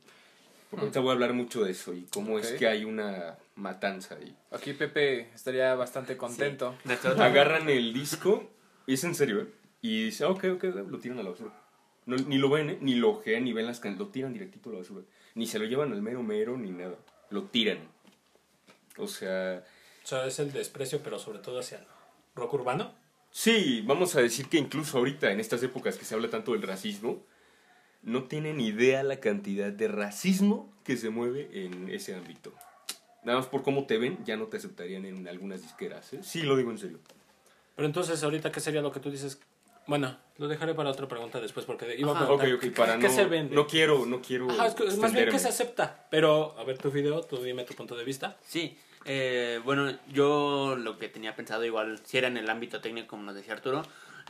Porque 0.69 0.85
ahorita 0.85 0.99
voy 0.99 1.09
a 1.09 1.13
hablar 1.13 1.33
mucho 1.33 1.63
de 1.63 1.71
eso 1.71 1.93
y 1.93 2.03
cómo 2.13 2.37
es 2.37 2.51
que 2.51 2.67
hay 2.67 2.85
una 2.85 3.37
matanza 3.55 4.15
ahí. 4.15 4.35
Aquí 4.51 4.73
Pepe 4.73 5.29
estaría 5.33 5.73
bastante 5.75 6.15
contento. 6.15 6.75
Agarran 7.17 7.69
el 7.69 7.91
disco, 7.91 8.49
y 8.85 8.93
es 8.93 9.03
en 9.03 9.15
serio, 9.15 9.41
¿eh? 9.41 9.47
Y 9.81 10.05
dice, 10.05 10.25
ok, 10.25 10.45
ok, 10.55 10.65
ok, 10.65 10.75
lo 10.89 10.99
tiran 10.99 11.19
a 11.19 11.23
la 11.23 11.31
basura. 11.31 11.53
No, 12.05 12.17
ni 12.17 12.37
lo 12.37 12.49
ven, 12.49 12.69
¿eh? 12.69 12.77
ni 12.81 12.95
lo 12.95 13.11
ojean, 13.11 13.45
ni 13.45 13.53
ven 13.53 13.65
las 13.65 13.79
canciones, 13.79 13.99
lo 13.99 14.11
tiran 14.11 14.33
directito 14.33 14.69
a 14.69 14.73
la 14.73 14.79
basura. 14.79 15.05
Ni 15.35 15.47
se 15.47 15.57
lo 15.57 15.65
llevan 15.65 15.91
al 15.91 16.01
mero 16.01 16.21
mero, 16.21 16.57
ni 16.57 16.71
nada. 16.71 16.95
Lo 17.29 17.43
tiran. 17.43 17.79
O 18.97 19.07
sea, 19.07 19.63
O 20.03 20.07
sea, 20.07 20.25
es 20.25 20.39
el 20.39 20.51
desprecio, 20.51 21.01
pero 21.03 21.17
sobre 21.17 21.39
todo 21.39 21.59
hacia 21.59 21.79
el 21.79 21.85
rock 22.35 22.53
urbano. 22.53 22.93
Sí, 23.31 23.83
vamos 23.85 24.15
a 24.15 24.21
decir 24.21 24.49
que 24.49 24.57
incluso 24.57 24.97
ahorita, 24.97 25.31
en 25.31 25.39
estas 25.39 25.61
épocas 25.63 25.97
que 25.97 26.05
se 26.05 26.15
habla 26.15 26.29
tanto 26.29 26.53
del 26.53 26.63
racismo, 26.63 27.23
no 28.01 28.23
tienen 28.23 28.59
idea 28.61 29.03
la 29.03 29.19
cantidad 29.19 29.71
de 29.71 29.87
racismo 29.87 30.71
que 30.83 30.97
se 30.97 31.09
mueve 31.09 31.49
en 31.53 31.89
ese 31.89 32.15
ámbito. 32.15 32.53
Nada 33.23 33.39
más 33.39 33.47
por 33.47 33.63
cómo 33.63 33.85
te 33.85 33.97
ven, 33.97 34.17
ya 34.25 34.37
no 34.37 34.45
te 34.45 34.57
aceptarían 34.57 35.05
en 35.05 35.27
algunas 35.27 35.61
disqueras. 35.61 36.13
¿eh? 36.13 36.19
Sí, 36.23 36.41
lo 36.41 36.55
digo 36.55 36.71
en 36.71 36.77
serio. 36.77 36.99
Pero 37.75 37.85
entonces, 37.85 38.23
ahorita, 38.23 38.51
¿qué 38.51 38.59
sería 38.59 38.81
lo 38.81 38.91
que 38.91 38.99
tú 38.99 39.11
dices? 39.11 39.39
Bueno, 39.87 40.17
lo 40.37 40.47
dejaré 40.47 40.73
para 40.75 40.89
otra 40.89 41.07
pregunta 41.07 41.39
después 41.41 41.65
porque 41.65 41.95
iba 41.97 42.11
a 42.11 42.15
Ajá. 42.15 42.25
preguntar 42.25 42.47
Ok, 42.47 42.53
ok, 42.55 42.61
¿qué- 42.61 42.71
para 42.71 42.97
¿qué 42.99 43.07
no, 43.07 43.13
se 43.13 43.25
vende? 43.25 43.55
no 43.55 43.67
quiero, 43.67 44.05
no 44.05 44.21
quiero 44.21 44.49
Ajá, 44.51 44.67
es 44.67 44.75
que- 44.75 44.83
más 44.97 45.13
bien 45.13 45.29
que 45.29 45.39
se 45.39 45.47
acepta. 45.49 46.07
Pero, 46.11 46.55
a 46.57 46.63
ver 46.63 46.77
tu 46.77 46.91
video, 46.91 47.21
tú 47.21 47.37
dime 47.37 47.63
tu 47.63 47.73
punto 47.73 47.95
de 47.97 48.03
vista. 48.03 48.37
Sí, 48.45 48.77
eh, 49.05 49.59
bueno, 49.65 49.91
yo 50.11 50.75
lo 50.77 50.97
que 50.97 51.09
tenía 51.09 51.35
pensado 51.35 51.65
igual, 51.65 51.99
si 52.05 52.17
era 52.17 52.27
en 52.27 52.37
el 52.37 52.49
ámbito 52.49 52.81
técnico, 52.81 53.07
como 53.07 53.23
nos 53.23 53.35
decía 53.35 53.53
Arturo, 53.53 53.81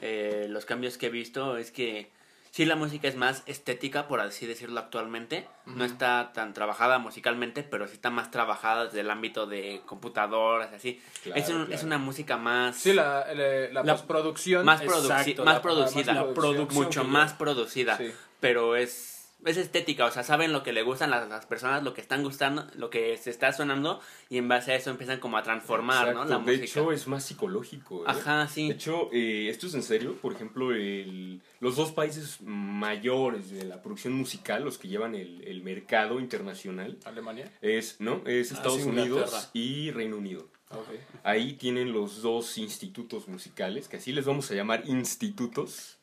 eh, 0.01 0.47
los 0.49 0.65
cambios 0.65 0.97
que 0.97 1.07
he 1.07 1.09
visto 1.09 1.57
es 1.57 1.71
que 1.71 2.09
sí 2.51 2.65
la 2.65 2.75
música 2.75 3.07
es 3.07 3.15
más 3.15 3.43
estética, 3.45 4.07
por 4.07 4.19
así 4.21 4.45
decirlo 4.47 4.79
actualmente, 4.79 5.47
no 5.65 5.85
está 5.85 6.31
tan 6.33 6.53
trabajada 6.53 6.97
musicalmente, 6.99 7.63
pero 7.63 7.87
sí 7.87 7.93
está 7.93 8.09
más 8.09 8.31
trabajada 8.31 8.85
desde 8.85 9.01
el 9.01 9.11
ámbito 9.11 9.45
de 9.45 9.81
computadoras, 9.85 10.73
así. 10.73 11.01
Claro, 11.23 11.39
es, 11.41 11.49
un- 11.49 11.55
claro. 11.65 11.73
es 11.73 11.83
una 11.83 11.97
música 11.97 12.37
más... 12.37 12.75
Sí, 12.77 12.93
la, 12.93 13.25
la, 13.33 13.69
la 13.71 13.83
La- 13.83 13.93
postproducción. 13.93 14.65
más, 14.65 14.81
Exacto, 14.81 15.45
más 15.45 15.59
producida, 15.59 16.25
mucho 16.71 17.03
más 17.03 17.33
producida, 17.33 17.97
Sí. 17.97 18.11
pero 18.39 18.75
es 18.75 19.18
es 19.45 19.57
estética, 19.57 20.05
o 20.05 20.11
sea, 20.11 20.23
saben 20.23 20.51
lo 20.51 20.63
que 20.63 20.73
le 20.73 20.83
gustan 20.83 21.11
las, 21.11 21.27
las 21.29 21.45
personas, 21.45 21.81
lo 21.83 21.93
que 21.93 22.01
están 22.01 22.23
gustando, 22.23 22.67
lo 22.75 22.89
que 22.89 23.15
se 23.17 23.29
está 23.29 23.53
sonando 23.53 24.01
y 24.29 24.37
en 24.37 24.47
base 24.47 24.71
a 24.73 24.75
eso 24.75 24.89
empiezan 24.89 25.19
como 25.19 25.37
a 25.37 25.43
transformar, 25.43 26.13
¿no? 26.13 26.25
La 26.25 26.37
de 26.39 26.41
música. 26.43 26.63
hecho, 26.65 26.91
es 26.91 27.07
más 27.07 27.23
psicológico. 27.25 28.01
¿eh? 28.01 28.05
Ajá, 28.07 28.47
sí. 28.47 28.67
De 28.67 28.73
hecho, 28.75 29.09
eh, 29.13 29.47
esto 29.49 29.67
es 29.67 29.73
en 29.75 29.83
serio. 29.83 30.15
Por 30.21 30.33
ejemplo, 30.33 30.71
el- 30.73 31.41
los 31.61 31.75
dos 31.77 31.91
países 31.91 32.41
mayores 32.41 33.51
de 33.51 33.63
la 33.65 33.81
producción 33.81 34.13
musical, 34.13 34.63
los 34.63 34.77
que 34.77 34.87
llevan 34.87 35.15
el, 35.15 35.43
el 35.47 35.61
mercado 35.63 36.19
internacional, 36.19 36.97
Alemania. 37.05 37.51
es, 37.61 37.97
¿no? 37.99 38.21
es 38.25 38.51
Ah, 38.51 38.55
Estados 38.55 38.81
sí, 38.81 38.89
Unidos 38.89 39.49
y 39.53 39.91
Reino 39.91 40.17
Unido. 40.17 40.49
Ok. 40.71 40.87
Ahí 41.23 41.53
tienen 41.53 41.91
los 41.93 42.21
dos 42.21 42.57
institutos 42.57 43.27
musicales, 43.27 43.87
que 43.87 43.97
así 43.97 44.11
les 44.11 44.25
vamos 44.25 44.51
a 44.51 44.53
llamar 44.55 44.83
institutos, 44.87 45.98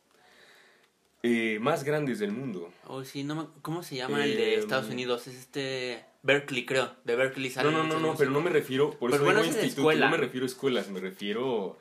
eh, 1.23 1.58
más 1.61 1.85
grandes 1.85 2.18
del 2.18 2.32
mundo. 2.32 2.70
Oh, 2.87 3.04
sí, 3.04 3.25
no 3.25 3.35
me- 3.35 3.46
¿Cómo 3.62 3.82
se 3.82 3.96
llama 3.96 4.25
el 4.25 4.37
de 4.37 4.54
Eh, 4.54 4.58
Estados 4.58 4.88
Unidos? 4.90 5.26
Es 5.26 5.35
este... 5.37 6.04
Berkeley, 6.23 6.66
creo. 6.66 6.90
De 7.04 7.14
Berkeley 7.16 7.49
No, 7.50 7.54
salen 7.54 7.73
no, 7.73 7.78
no, 7.78 7.85
muchos 7.85 8.02
no, 8.02 8.14
pero 8.16 8.30
no 8.32 8.40
me 8.40 8.50
refiero, 8.50 8.90
por 8.92 9.11
Pero 9.11 9.16
eso 9.16 9.25
bueno, 9.25 9.40
es 9.40 9.46
instituto, 9.49 9.80
escuela. 9.82 10.06
no 10.06 10.11
me 10.12 10.16
refiero 10.18 10.44
a 10.44 10.49
escuelas, 10.49 10.88
me 10.88 10.99
refiero 11.00 11.78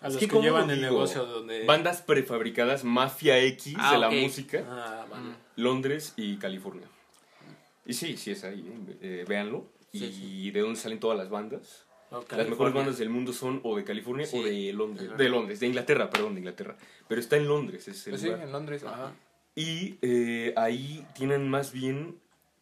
A 0.00 0.06
Es 0.06 0.14
los 0.14 0.20
que, 0.20 0.26
que, 0.26 0.30
¿cómo 0.32 0.42
llevan 0.44 0.68
lo 0.68 0.72
el 0.74 0.80
negocio 0.80 1.24
donde... 1.26 1.64
bandas 1.66 2.00
prefabricadas, 2.02 2.84
Mafia 2.84 3.38
X 3.40 3.74
Ah, 3.78 3.92
de 3.92 3.98
la 3.98 4.08
ok. 4.08 4.14
música, 4.14 4.64
Ah, 4.68 5.06
vale. 5.10 5.34
Londres 5.56 6.14
y 6.16 6.36
California. 6.36 6.86
Y 7.84 7.92
sí, 7.94 8.16
sí 8.16 8.30
es 8.32 8.44
ahí, 8.44 8.60
¿eh? 8.60 8.96
Eh, 9.02 9.24
véanlo. 9.28 9.66
Sí, 9.92 10.04
y 10.04 10.12
sí. 10.12 10.50
de 10.50 10.60
dónde 10.60 10.78
salen 10.78 11.00
todas 11.00 11.16
las 11.18 11.28
bandas. 11.30 11.84
Las 12.10 12.48
mejores 12.48 12.74
bandas 12.74 12.98
del 12.98 13.10
mundo 13.10 13.32
son 13.32 13.60
o 13.64 13.76
de 13.76 13.84
California 13.84 14.26
Sí. 14.26 14.38
o 14.38 14.42
de 14.44 14.72
Londres. 14.72 15.10
De 15.16 15.28
Londres, 15.28 15.60
de 15.60 15.66
Inglaterra, 15.66 16.08
perdón, 16.10 16.34
de 16.34 16.40
Inglaterra. 16.40 16.76
Pero 17.08 17.20
está 17.20 17.36
en 17.36 17.48
Londres, 17.48 17.86
es 17.88 18.06
el 18.06 18.12
Pues 18.12 18.22
sí, 18.22 18.28
lugar. 18.28 18.42
en 18.44 18.52
Londres. 18.52 18.84
Ajá. 18.84 19.12
Y 19.54 19.96
eh, 20.02 20.52
ahí 20.56 21.04
tienen 21.14 21.48
más 21.50 21.72
bien 21.72 22.16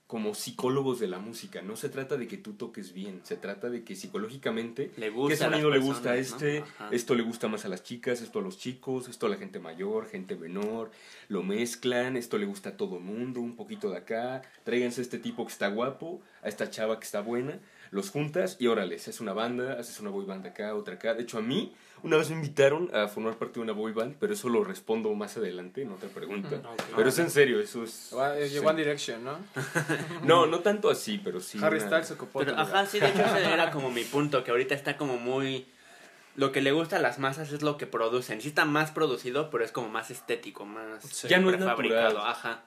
como 0.07 0.35
psicólogos 0.35 1.01
de 1.01 1.09
la 1.09 1.19
música. 1.19 1.63
No 1.63 1.75
se 1.75 1.89
trata 1.89 2.17
de 2.17 2.29
que 2.29 2.37
tú 2.37 2.53
toques 2.53 2.93
bien, 2.93 3.21
se 3.25 3.37
trata 3.37 3.69
de 3.71 3.83
que 3.83 3.97
psicológicamente 3.97 4.93
Le 4.97 5.11
gusta 5.11 5.35
qué 5.47 5.51
sonido 5.51 5.69
le 5.69 5.81
gusta 5.81 6.11
a 6.13 6.17
este, 6.17 6.63
esto 6.93 7.17
le 7.17 7.25
gusta 7.25 7.49
más 7.49 7.65
a 7.65 7.69
las 7.69 7.83
chicas, 7.83 8.21
esto 8.23 8.39
a 8.39 8.43
los 8.43 8.57
chicos, 8.57 9.09
esto 9.09 9.27
a 9.27 9.29
la 9.29 9.37
gente 9.37 9.59
mayor, 9.59 10.07
gente 10.09 10.37
menor, 10.37 10.93
lo 11.29 11.43
mezclan, 11.43 12.17
esto 12.17 12.39
le 12.39 12.47
gusta 12.47 12.71
a 12.71 12.77
todo 12.77 13.01
mundo, 13.01 13.41
un 13.41 13.57
poquito 13.57 13.91
de 13.91 13.97
acá, 13.99 14.43
tráiganse 14.63 15.01
a 15.01 15.03
este 15.03 15.19
tipo 15.19 15.45
que 15.45 15.53
está 15.53 15.67
guapo, 15.69 16.21
a 16.43 16.49
esta 16.49 16.71
chava 16.71 16.99
que 17.01 17.05
está 17.05 17.21
buena, 17.21 17.59
los 17.97 18.11
juntas 18.11 18.57
y 18.61 18.69
órale, 18.69 18.95
haces 18.97 19.21
una 19.21 19.33
banda, 19.33 19.73
haces 19.81 19.99
una 20.01 20.11
boy 20.11 20.25
band 20.25 20.47
acá, 20.47 20.75
otra 20.75 20.95
acá. 20.95 21.15
De 21.15 21.23
hecho, 21.23 21.39
a 21.39 21.43
mí 21.43 21.75
una 22.03 22.17
vez 22.19 22.29
me 22.31 22.37
invitaron 22.37 22.89
a 22.95 23.09
formar 23.09 23.35
parte 23.37 23.55
de 23.55 23.61
una 23.61 23.73
boy 23.73 23.93
band, 23.93 24.17
pero 24.21 24.33
eso 24.35 24.49
lo 24.49 24.63
respondo 24.63 25.13
más 25.15 25.37
adelante 25.37 25.83
en 25.83 25.91
otra 25.91 26.09
pregunta. 26.11 26.61
Pero 26.95 27.09
es 27.09 27.19
en 27.19 27.31
serio, 27.31 27.59
eso 27.59 27.83
es... 27.83 28.11
Wa- 28.13 28.39
eh, 28.39 28.49
sí. 28.49 28.59
One 28.59 28.75
Direction, 28.79 29.25
¿no? 29.25 29.39
No, 30.23 30.47
no 30.47 30.61
tanto 30.61 30.91
así, 30.91 31.19
pero 31.23 31.41
sí. 31.41 31.59
Harry 31.63 31.79
una- 31.79 31.87
Styles 31.87 32.11
ocupó. 32.13 32.39
Pero, 32.41 32.57
ajá, 32.57 32.87
sí, 32.87 33.01
de 33.01 33.09
hecho 33.09 33.23
ese 33.25 33.53
era 33.53 33.71
como 33.73 33.91
mi 33.91 34.05
punto, 34.05 34.45
que 34.45 34.51
ahorita 34.53 34.75
está 34.75 34.97
como 34.97 35.17
muy... 35.19 35.67
Lo 36.37 36.53
que 36.53 36.61
le 36.61 36.71
gusta 36.71 36.97
a 36.97 37.01
las 37.01 37.19
masas 37.19 37.51
es 37.51 37.63
lo 37.63 37.79
que 37.79 37.87
producen. 37.87 38.43
Sí 38.43 38.49
está 38.49 38.67
más 38.67 38.91
producido, 38.91 39.49
pero 39.49 39.65
es 39.65 39.73
como 39.73 39.89
más 39.89 40.11
estético, 40.11 40.67
más 40.67 41.03
Sí. 41.03 41.29
Ya 41.29 41.39
no 41.41 41.49
es 41.51 41.57
prefabricado, 41.57 42.03
natural. 42.19 42.31
ajá. 42.31 42.63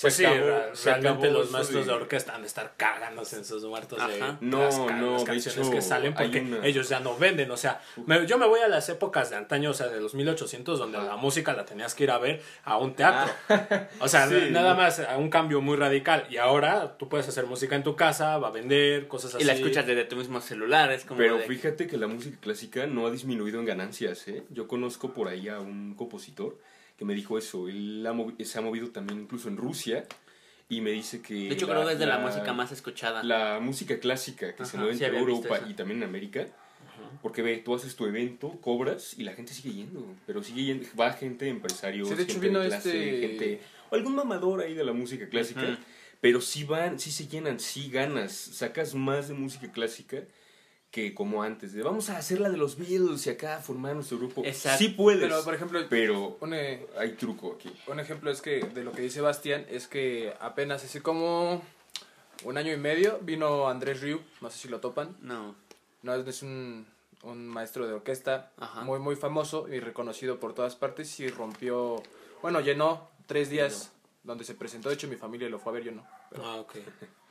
Pues 0.00 0.14
sí, 0.14 0.24
acabó- 0.24 0.74
se 0.74 1.30
los 1.30 1.50
maestros 1.50 1.86
de... 1.86 1.92
de- 1.92 1.98
orquesta 1.98 2.34
han 2.34 2.40
de 2.40 2.46
estar 2.48 2.72
cagándose 2.76 3.36
en 3.36 3.44
sus 3.44 3.62
muertos 3.64 3.98
de 4.08 4.22
Ajá. 4.22 4.38
No, 4.40 4.60
las, 4.64 4.78
no, 4.78 5.12
las 5.12 5.20
de 5.20 5.26
canciones 5.26 5.60
hecho, 5.60 5.70
que 5.70 5.82
salen 5.82 6.14
porque 6.14 6.40
una- 6.40 6.66
ellos 6.66 6.88
ya 6.88 7.00
no 7.00 7.16
venden. 7.18 7.50
O 7.50 7.56
sea, 7.56 7.80
me- 8.06 8.26
yo 8.26 8.38
me 8.38 8.46
voy 8.46 8.60
a 8.60 8.68
las 8.68 8.88
épocas 8.88 9.28
de 9.30 9.36
antaño, 9.36 9.70
o 9.70 9.74
sea, 9.74 9.88
de 9.88 10.00
los 10.00 10.14
1800, 10.14 10.78
donde 10.78 10.98
la 10.98 11.16
música 11.16 11.52
la 11.52 11.64
tenías 11.66 11.94
que 11.94 12.04
ir 12.04 12.10
a 12.10 12.18
ver 12.18 12.40
a 12.64 12.78
un 12.78 12.94
teatro. 12.94 13.32
O 14.00 14.08
sea, 14.08 14.26
Sí. 14.28 14.48
nada 14.50 14.74
más, 14.74 14.98
a 15.00 15.18
un 15.18 15.28
cambio 15.28 15.60
muy 15.60 15.76
radical. 15.76 16.26
Y 16.30 16.38
ahora 16.38 16.96
tú 16.96 17.08
puedes 17.10 17.28
hacer 17.28 17.44
música 17.46 17.76
en 17.76 17.82
tu 17.82 17.94
casa, 17.94 18.38
va 18.38 18.48
a 18.48 18.50
vender, 18.52 19.08
cosas 19.08 19.34
así. 19.34 19.44
Y 19.44 19.46
la 19.46 19.52
escuchas 19.52 19.86
desde 19.86 20.04
tu 20.04 20.16
mismo 20.16 20.40
celular, 20.40 20.90
es 20.90 21.04
como 21.04 21.18
Pero 21.18 21.36
de- 21.36 21.44
fíjate 21.44 21.86
que 21.86 21.96
la 21.98 22.06
música 22.06 22.38
clásica 22.40 22.86
no 22.86 23.06
ha 23.06 23.10
disminuido 23.10 23.60
en 23.60 23.66
ganancias, 23.66 24.26
¿eh? 24.28 24.42
Yo 24.48 24.66
conozco 24.66 25.12
por 25.12 25.28
ahí 25.28 25.48
a 25.48 25.60
un 25.60 25.94
compositor 25.94 26.56
que 26.96 27.04
me 27.04 27.14
dijo 27.14 27.38
eso. 27.38 27.68
Él 27.68 28.04
ha 28.06 28.12
movi- 28.12 28.42
se 28.44 28.58
ha 28.58 28.62
movido 28.62 28.90
también 28.90 29.20
incluso 29.20 29.48
en 29.48 29.56
Rusia 29.56 30.04
y 30.68 30.80
me 30.80 30.90
dice 30.90 31.20
que... 31.22 31.34
De 31.34 31.54
hecho, 31.54 31.66
creo 31.68 31.86
que 31.86 31.92
es 31.92 31.98
de 31.98 32.06
la, 32.06 32.18
música 32.18 32.52
más 32.52 32.72
escuchada. 32.72 33.22
La 33.22 33.60
música 33.60 33.98
clásica 33.98 34.54
que 34.54 34.64
se 34.64 34.78
mueve 34.78 34.96
sí 34.96 35.04
en 35.04 35.14
Europa 35.14 35.60
y 35.68 35.74
también 35.74 36.02
en 36.02 36.08
América. 36.08 36.46
Porque 37.20 37.42
ve, 37.42 37.58
tú 37.58 37.74
haces 37.74 37.94
tu 37.94 38.06
evento, 38.06 38.50
cobras 38.60 39.14
y 39.18 39.22
la 39.22 39.32
gente 39.32 39.52
sigue 39.52 39.72
yendo. 39.74 40.14
Pero 40.26 40.42
sigue 40.42 40.64
yendo, 40.64 40.86
va 40.98 41.12
gente, 41.12 41.48
empresarios, 41.48 42.08
Sí, 42.08 42.14
de 42.14 42.22
hecho 42.22 42.32
gente 42.34 42.48
vino 42.48 42.60
clase, 42.64 43.14
este- 43.14 43.28
gente, 43.28 43.60
o 43.90 43.94
algún 43.94 44.14
mamador 44.14 44.60
ahí 44.60 44.74
de 44.74 44.84
la 44.84 44.92
música 44.92 45.28
clásica. 45.28 45.78
Pero 46.20 46.40
sí 46.40 46.64
van, 46.64 46.98
sí 46.98 47.10
se 47.10 47.26
llenan, 47.26 47.58
sí 47.60 47.90
ganas. 47.90 48.32
Sacas 48.32 48.94
más 48.94 49.28
de 49.28 49.34
música 49.34 49.70
clásica 49.72 50.22
que 50.92 51.14
como 51.14 51.42
antes. 51.42 51.72
De 51.72 51.82
vamos 51.82 52.10
a 52.10 52.18
hacer 52.18 52.38
la 52.38 52.50
de 52.50 52.58
los 52.58 52.76
Beatles 52.76 53.26
y 53.26 53.30
acá 53.30 53.58
formar 53.60 53.94
nuestro 53.96 54.18
grupo. 54.18 54.42
Exacto. 54.44 54.78
Sí 54.78 54.88
puedes, 54.90 55.22
Pero, 55.22 55.34
pero, 55.36 55.44
por 55.44 55.54
ejemplo, 55.54 56.36
un, 56.40 56.54
eh, 56.54 56.86
hay 56.98 57.12
truco 57.12 57.54
aquí. 57.58 57.72
un 57.88 57.98
ejemplo 57.98 58.30
es 58.30 58.40
que 58.42 58.60
de 58.60 58.84
lo 58.84 58.92
que 58.92 59.00
dice 59.02 59.20
Bastián 59.22 59.64
es 59.70 59.88
que 59.88 60.34
apenas 60.38 60.84
así 60.84 61.00
como 61.00 61.62
un 62.44 62.58
año 62.58 62.72
y 62.72 62.76
medio 62.76 63.18
vino 63.22 63.68
Andrés 63.68 64.02
Riu, 64.02 64.20
no 64.42 64.50
sé 64.50 64.58
si 64.58 64.68
lo 64.68 64.80
topan. 64.80 65.16
No. 65.22 65.54
No, 66.02 66.14
es 66.14 66.42
un, 66.42 66.86
un 67.22 67.48
maestro 67.48 67.86
de 67.86 67.94
orquesta 67.94 68.50
Ajá. 68.58 68.82
muy, 68.82 68.98
muy 69.00 69.16
famoso 69.16 69.68
y 69.72 69.80
reconocido 69.80 70.38
por 70.40 70.52
todas 70.52 70.76
partes 70.76 71.18
y 71.20 71.28
rompió, 71.28 72.02
bueno, 72.42 72.60
llenó 72.60 73.08
tres 73.26 73.48
días 73.48 73.92
donde 74.24 74.44
se 74.44 74.54
presentó. 74.54 74.90
De 74.90 74.96
hecho, 74.96 75.08
mi 75.08 75.16
familia 75.16 75.48
lo 75.48 75.58
fue 75.58 75.72
a 75.72 75.74
ver, 75.76 75.84
yo 75.84 75.92
no. 75.92 76.06
Pero- 76.30 76.44
Ah, 76.46 76.56
ok. 76.56 76.74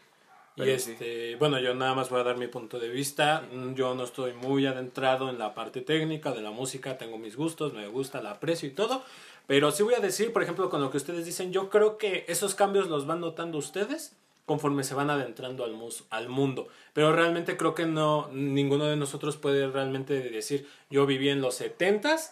Y 0.67 0.79
sí. 0.79 0.91
este, 0.91 1.35
bueno, 1.37 1.59
yo 1.59 1.73
nada 1.73 1.93
más 1.93 2.09
voy 2.09 2.21
a 2.21 2.23
dar 2.23 2.37
mi 2.37 2.47
punto 2.47 2.79
de 2.79 2.89
vista. 2.89 3.43
Mm, 3.51 3.73
Yo 3.75 3.95
no 3.95 4.03
estoy 4.03 4.33
muy 4.33 4.65
adentrado 4.65 5.29
en 5.29 5.37
la 5.39 5.53
parte 5.53 5.81
técnica 5.81 6.31
de 6.31 6.41
la 6.41 6.51
música, 6.51 6.97
tengo 6.97 7.17
mis 7.17 7.35
gustos, 7.35 7.73
me 7.73 7.87
gusta, 7.87 8.21
la 8.21 8.31
aprecio 8.31 8.67
y 8.69 8.71
todo. 8.71 9.03
Pero 9.47 9.71
sí 9.71 9.83
voy 9.83 9.95
a 9.95 9.99
decir, 9.99 10.31
por 10.33 10.43
ejemplo, 10.43 10.69
con 10.69 10.81
lo 10.81 10.91
que 10.91 10.97
ustedes 10.97 11.25
dicen, 11.25 11.51
yo 11.51 11.69
creo 11.69 11.97
que 11.97 12.25
esos 12.27 12.55
cambios 12.55 12.87
los 12.87 13.05
van 13.05 13.19
notando 13.21 13.57
ustedes 13.57 14.15
conforme 14.45 14.83
se 14.83 14.95
van 14.95 15.09
adentrando 15.09 15.63
al, 15.63 15.73
mus- 15.73 16.03
al 16.09 16.27
mundo. 16.29 16.67
Pero 16.93 17.13
realmente 17.13 17.57
creo 17.57 17.73
que 17.75 17.85
no, 17.85 18.29
ninguno 18.33 18.85
de 18.85 18.97
nosotros 18.97 19.37
puede 19.37 19.67
realmente 19.69 20.19
decir, 20.29 20.67
yo 20.89 21.05
viví 21.05 21.29
en 21.29 21.41
los 21.41 21.59
70s, 21.61 22.31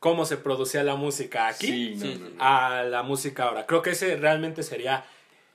cómo 0.00 0.24
se 0.24 0.36
producía 0.36 0.82
la 0.84 0.96
música 0.96 1.48
aquí 1.48 1.66
Sí, 1.66 1.94
no, 1.96 2.00
Sí, 2.02 2.16
no, 2.20 2.26
sí. 2.28 2.34
no. 2.36 2.44
a 2.44 2.82
la 2.84 3.02
música 3.02 3.44
ahora. 3.44 3.66
Creo 3.66 3.82
que 3.82 3.90
ese 3.90 4.16
realmente 4.16 4.62
sería 4.62 5.04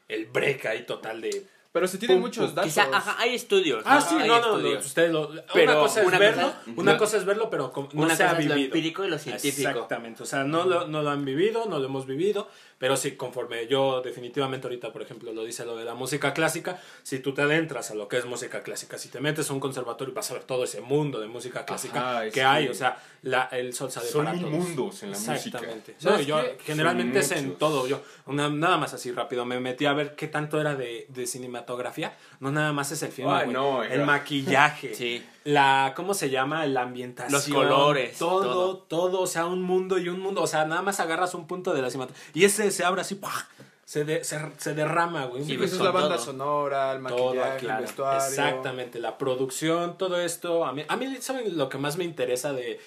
el 0.07 0.25
break 0.25 0.65
ahí 0.65 0.85
total 0.85 1.21
de... 1.21 1.45
Pero 1.73 1.87
se 1.87 1.97
tienen 1.97 2.17
Pum, 2.19 2.27
muchos 2.27 2.45
pum. 2.45 2.55
datos. 2.55 2.71
Quizá, 2.71 2.83
ajá, 2.95 3.15
hay 3.19 3.33
estudios. 3.33 3.81
Ah, 3.85 3.95
¿no? 3.95 4.01
sí, 4.01 4.15
Hay 4.21 4.27
no, 4.27 4.39
no, 4.39 4.41
no, 4.51 4.57
estudios. 4.57 4.85
ustedes 4.85 5.11
lo- 5.11 5.31
Pero 5.53 5.71
una 5.71 5.81
cosa 5.81 6.01
es 6.01 6.07
una 6.07 6.19
verlo, 6.19 6.41
cosa- 6.43 6.61
una 6.77 6.97
cosa 6.99 7.17
es 7.17 7.25
verlo, 7.25 7.49
pero 7.49 7.71
como 7.71 7.89
no 7.93 8.03
Una 8.03 8.15
se 8.15 8.23
ha 8.23 8.27
cosa 8.29 8.39
es 8.41 8.45
lo 8.47 8.53
vivido. 8.55 8.65
empírico 8.75 9.03
y 9.05 9.09
lo 9.09 9.17
científico. 9.17 9.69
Exactamente, 9.69 10.21
o 10.21 10.25
sea, 10.27 10.43
no 10.43 10.65
lo, 10.65 10.87
no 10.87 11.01
lo 11.01 11.09
han 11.09 11.25
vivido, 11.25 11.65
no 11.67 11.79
lo 11.79 11.85
hemos 11.85 12.05
vivido, 12.05 12.47
pero 12.77 12.97
sí, 12.97 13.11
conforme 13.13 13.67
yo 13.67 14.01
definitivamente 14.01 14.67
ahorita, 14.67 14.91
por 14.91 15.01
ejemplo, 15.01 15.31
lo 15.33 15.43
dice 15.43 15.65
lo 15.65 15.75
de 15.75 15.85
la 15.85 15.93
música 15.93 16.33
clásica, 16.33 16.79
si 17.03 17.19
tú 17.19 17.33
te 17.33 17.41
adentras 17.41 17.91
a 17.91 17.95
lo 17.95 18.07
que 18.07 18.17
es 18.17 18.25
música 18.25 18.61
clásica, 18.63 18.97
si 18.97 19.09
te 19.09 19.19
metes 19.19 19.49
a 19.49 19.53
un 19.53 19.59
conservatorio 19.59 20.13
vas 20.13 20.29
a 20.31 20.33
ver 20.35 20.43
todo 20.43 20.63
ese 20.63 20.81
mundo 20.81 21.19
de 21.19 21.27
música 21.27 21.65
clásica 21.65 22.19
Ajá, 22.19 22.29
que 22.29 22.43
hay, 22.43 22.67
o 22.67 22.73
sea, 22.73 23.01
la, 23.21 23.43
el 23.51 23.73
sol 23.73 23.91
sale 23.91 24.07
son 24.07 24.25
para 24.25 24.37
todos. 24.37 24.51
mundos 24.51 25.03
en 25.03 25.11
la 25.11 25.17
música. 25.17 25.35
Exactamente. 25.35 25.95
¿Sabes 25.97 26.27
No, 26.27 26.41
yo 26.41 26.43
generalmente 26.65 27.19
es 27.19 27.31
en 27.31 27.55
todo, 27.55 27.87
yo 27.87 28.01
una- 28.25 28.49
nada 28.49 28.77
más 28.77 28.93
así 28.93 29.11
rápido, 29.11 29.45
me 29.45 29.59
metí 29.59 29.85
a 29.85 29.93
ver 29.93 30.15
qué 30.15 30.27
tanto 30.27 30.59
era 30.59 30.75
de, 30.75 31.05
de 31.09 31.25
cinematografía, 31.27 32.15
no 32.39 32.51
nada 32.51 32.73
más 32.73 32.91
es 32.91 33.01
el 33.03 33.11
film, 33.11 33.29
Ay, 33.29 33.45
güey, 33.45 33.53
no, 33.53 33.83
el 33.83 34.03
maquillaje, 34.05 34.93
Sí. 34.93 35.23
La, 35.45 35.93
¿cómo 35.95 36.13
se 36.13 36.29
llama? 36.29 36.65
La 36.65 36.81
ambientación. 36.83 37.31
Los 37.33 37.47
colores, 37.47 38.17
Todo, 38.17 38.41
todo. 38.43 38.77
todo, 38.77 39.21
o 39.21 39.27
sea, 39.27 39.45
un 39.45 39.61
mundo 39.61 39.97
y 39.97 40.09
un 40.09 40.19
mundo. 40.19 40.41
O 40.41 40.47
sea, 40.47 40.65
nada 40.65 40.81
más 40.81 40.99
agarras 40.99 41.33
un 41.33 41.47
punto 41.47 41.73
de 41.73 41.81
la 41.81 41.89
cinematografía. 41.89 42.31
Y 42.33 42.45
ese 42.45 42.71
se 42.71 42.85
abre 42.85 43.01
así, 43.01 43.15
¡pah! 43.15 43.47
Se, 43.85 44.05
de- 44.05 44.23
se, 44.23 44.39
se 44.57 44.73
derrama, 44.73 45.25
güey. 45.25 45.43
Sí, 45.43 45.57
pues 45.57 45.73
es 45.73 45.79
la 45.79 45.91
banda 45.91 46.15
todo. 46.15 46.25
sonora, 46.25 46.93
el 46.93 47.03
todo, 47.05 47.27
maquillaje, 47.35 47.59
claro. 47.59 47.79
el 47.79 47.85
vestuario. 47.85 48.27
Exactamente, 48.27 48.99
la 48.99 49.17
producción, 49.17 49.97
todo 49.97 50.19
esto. 50.19 50.65
A 50.65 50.71
mí, 50.71 50.83
a 50.87 50.95
mí, 50.95 51.17
¿saben 51.19 51.57
lo 51.57 51.67
que 51.69 51.77
más 51.77 51.97
me 51.97 52.05
interesa 52.05 52.53
de, 52.53 52.79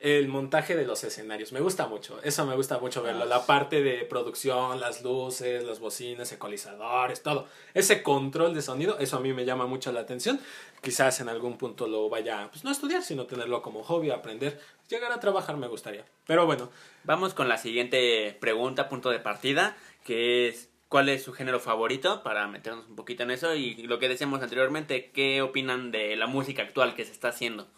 el 0.00 0.28
montaje 0.28 0.76
de 0.76 0.84
los 0.84 1.02
escenarios. 1.04 1.52
Me 1.52 1.60
gusta 1.60 1.86
mucho, 1.86 2.20
eso 2.22 2.44
me 2.46 2.54
gusta 2.54 2.78
mucho 2.78 3.02
verlo. 3.02 3.24
La 3.24 3.46
parte 3.46 3.82
de 3.82 4.04
producción, 4.04 4.80
las 4.80 5.02
luces, 5.02 5.64
las 5.64 5.80
bocinas, 5.80 6.30
ecualizadores, 6.32 7.22
todo. 7.22 7.46
Ese 7.74 8.02
control 8.02 8.54
de 8.54 8.62
sonido, 8.62 8.98
eso 8.98 9.16
a 9.16 9.20
mí 9.20 9.32
me 9.32 9.44
llama 9.44 9.66
mucho 9.66 9.92
la 9.92 10.00
atención. 10.00 10.40
Quizás 10.82 11.20
en 11.20 11.28
algún 11.28 11.56
punto 11.58 11.86
lo 11.86 12.08
vaya, 12.08 12.48
pues 12.50 12.62
no 12.62 12.70
a 12.70 12.72
estudiar, 12.72 13.02
sino 13.02 13.26
tenerlo 13.26 13.62
como 13.62 13.82
hobby, 13.82 14.10
aprender. 14.10 14.60
Llegar 14.88 15.10
a 15.12 15.20
trabajar 15.20 15.56
me 15.56 15.66
gustaría. 15.66 16.04
Pero 16.26 16.46
bueno, 16.46 16.70
Vamos 17.06 17.34
con 17.34 17.48
la 17.48 17.56
siguiente 17.56 18.36
pregunta, 18.40 18.88
punto 18.88 19.10
de 19.10 19.20
partida, 19.20 19.76
que 20.02 20.48
es 20.48 20.68
¿cuál 20.88 21.08
es 21.08 21.22
su 21.22 21.32
género 21.32 21.60
favorito? 21.60 22.24
Para 22.24 22.48
meternos 22.48 22.88
un 22.88 22.96
poquito 22.96 23.22
en 23.22 23.30
eso 23.30 23.54
y 23.54 23.76
lo 23.84 24.00
que 24.00 24.08
decíamos 24.08 24.42
anteriormente, 24.42 25.12
¿qué 25.12 25.40
opinan 25.40 25.92
de 25.92 26.16
la 26.16 26.26
música 26.26 26.62
actual 26.62 26.96
que 26.96 27.04
se 27.04 27.12
está 27.12 27.28
haciendo? 27.28 27.68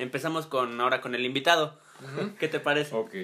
Empezamos 0.00 0.46
con 0.46 0.80
ahora 0.80 1.00
con 1.00 1.14
el 1.14 1.24
invitado. 1.24 1.78
¿Qué 2.38 2.48
te 2.48 2.60
parece? 2.60 2.94
Ok. 2.94 3.14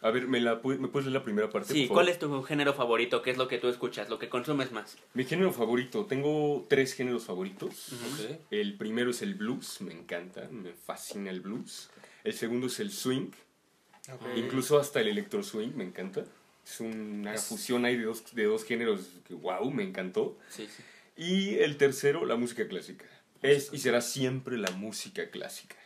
A 0.00 0.10
ver, 0.12 0.28
¿me, 0.28 0.38
la, 0.38 0.62
pu- 0.62 0.78
¿me 0.78 0.86
puedes 0.86 1.06
leer 1.06 1.18
la 1.18 1.24
primera 1.24 1.50
parte? 1.50 1.72
Sí, 1.72 1.86
por 1.86 1.96
¿cuál 1.96 2.06
favor? 2.06 2.12
es 2.12 2.18
tu 2.20 2.42
género 2.44 2.72
favorito? 2.72 3.20
¿Qué 3.20 3.32
es 3.32 3.36
lo 3.36 3.48
que 3.48 3.58
tú 3.58 3.68
escuchas? 3.68 4.08
¿Lo 4.08 4.20
que 4.20 4.28
consumes 4.28 4.70
más? 4.70 4.96
Mi 5.14 5.24
género 5.24 5.52
favorito. 5.52 6.06
Tengo 6.06 6.64
tres 6.68 6.94
géneros 6.94 7.24
favoritos. 7.24 7.92
Ok. 7.92 8.38
El 8.52 8.76
primero 8.78 9.10
es 9.10 9.22
el 9.22 9.34
blues, 9.34 9.80
me 9.80 9.92
encanta, 9.92 10.46
me 10.52 10.72
fascina 10.72 11.30
el 11.30 11.40
blues. 11.40 11.90
El 12.22 12.32
segundo 12.32 12.68
es 12.68 12.78
el 12.78 12.92
swing, 12.92 13.30
incluso 14.36 14.78
hasta 14.78 15.00
el 15.00 15.08
electro 15.08 15.42
swing, 15.42 15.70
me 15.74 15.84
encanta. 15.84 16.24
Es 16.64 16.80
una 16.80 17.34
fusión 17.38 17.84
ahí 17.84 17.96
de 17.96 18.04
dos, 18.04 18.34
de 18.34 18.44
dos 18.44 18.64
géneros 18.64 19.00
que, 19.26 19.34
wow, 19.34 19.68
me 19.70 19.82
encantó. 19.82 20.38
Sí, 20.48 20.68
sí. 20.68 20.82
Y 21.16 21.54
el 21.56 21.76
tercero, 21.76 22.24
la 22.24 22.36
música 22.36 22.68
clásica. 22.68 23.06
Es 23.42 23.70
y 23.72 23.78
será 23.78 24.00
siempre 24.00 24.58
la 24.58 24.70
música 24.72 25.30
clásica. 25.30 25.76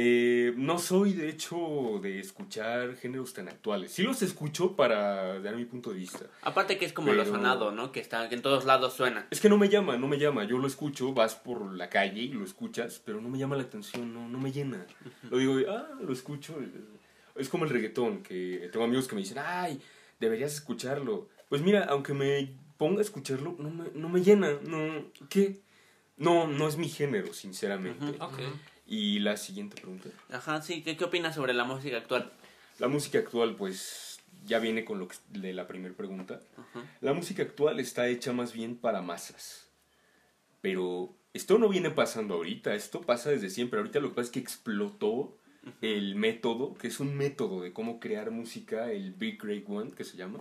Eh, 0.00 0.54
no 0.56 0.78
soy, 0.78 1.12
de 1.12 1.28
hecho, 1.28 1.98
de 2.00 2.20
escuchar 2.20 2.94
géneros 2.98 3.34
tan 3.34 3.48
actuales. 3.48 3.90
Sí 3.90 4.04
los 4.04 4.22
escucho 4.22 4.76
para 4.76 5.40
dar 5.40 5.56
mi 5.56 5.64
punto 5.64 5.90
de 5.90 5.96
vista. 5.96 6.24
Aparte 6.42 6.78
que 6.78 6.84
es 6.84 6.92
como 6.92 7.12
lo 7.12 7.24
sonado, 7.24 7.72
¿no? 7.72 7.90
Que 7.90 7.98
está 7.98 8.28
que 8.28 8.36
en 8.36 8.42
todos 8.42 8.64
lados 8.64 8.92
suena. 8.92 9.26
Es 9.32 9.40
que 9.40 9.48
no 9.48 9.58
me 9.58 9.68
llama, 9.68 9.96
no 9.96 10.06
me 10.06 10.16
llama. 10.16 10.44
Yo 10.44 10.58
lo 10.58 10.68
escucho, 10.68 11.12
vas 11.14 11.34
por 11.34 11.74
la 11.74 11.90
calle 11.90 12.20
y 12.20 12.28
lo 12.28 12.44
escuchas, 12.44 13.02
pero 13.04 13.20
no 13.20 13.28
me 13.28 13.38
llama 13.38 13.56
la 13.56 13.64
atención, 13.64 14.14
no, 14.14 14.28
no 14.28 14.38
me 14.38 14.52
llena. 14.52 14.86
Lo 15.28 15.38
digo, 15.38 15.56
ah, 15.68 15.88
lo 16.00 16.12
escucho. 16.12 16.54
Es 17.34 17.48
como 17.48 17.64
el 17.64 17.70
reggaetón, 17.70 18.22
que 18.22 18.68
tengo 18.70 18.84
amigos 18.84 19.08
que 19.08 19.16
me 19.16 19.22
dicen, 19.22 19.38
ay, 19.44 19.80
deberías 20.20 20.54
escucharlo. 20.54 21.28
Pues 21.48 21.60
mira, 21.60 21.86
aunque 21.86 22.14
me 22.14 22.54
ponga 22.76 23.00
a 23.00 23.02
escucharlo, 23.02 23.56
no 23.58 23.70
me, 23.70 23.86
no 23.94 24.08
me 24.08 24.22
llena. 24.22 24.60
No, 24.64 25.06
¿Qué? 25.28 25.60
No, 26.18 26.46
no 26.46 26.68
es 26.68 26.76
mi 26.76 26.88
género, 26.88 27.32
sinceramente. 27.32 28.16
Y 28.88 29.18
la 29.18 29.36
siguiente 29.36 29.76
pregunta. 29.76 30.08
Ajá, 30.30 30.62
sí. 30.62 30.82
¿Qué, 30.82 30.96
qué 30.96 31.04
opinas 31.04 31.34
sobre 31.34 31.52
la 31.52 31.64
música 31.64 31.98
actual? 31.98 32.32
La 32.78 32.88
música 32.88 33.18
actual, 33.18 33.54
pues, 33.54 34.18
ya 34.46 34.58
viene 34.58 34.84
con 34.84 34.98
lo 34.98 35.08
que, 35.08 35.16
de 35.28 35.52
la 35.52 35.66
primera 35.66 35.94
pregunta. 35.94 36.40
Ajá. 36.56 36.86
La 37.02 37.12
música 37.12 37.42
actual 37.42 37.80
está 37.80 38.08
hecha 38.08 38.32
más 38.32 38.54
bien 38.54 38.76
para 38.76 39.02
masas. 39.02 39.68
Pero 40.62 41.14
esto 41.34 41.58
no 41.58 41.68
viene 41.68 41.90
pasando 41.90 42.34
ahorita, 42.34 42.74
esto 42.74 43.02
pasa 43.02 43.30
desde 43.30 43.50
siempre. 43.50 43.78
Ahorita 43.78 44.00
lo 44.00 44.08
que 44.08 44.14
pasa 44.14 44.26
es 44.26 44.32
que 44.32 44.40
explotó 44.40 45.36
el 45.82 46.14
método, 46.14 46.74
que 46.74 46.88
es 46.88 46.98
un 46.98 47.14
método 47.14 47.60
de 47.60 47.72
cómo 47.72 48.00
crear 48.00 48.30
música, 48.30 48.90
el 48.90 49.12
Big 49.12 49.42
Great 49.42 49.64
One, 49.68 49.92
que 49.92 50.04
se 50.04 50.16
llama. 50.16 50.38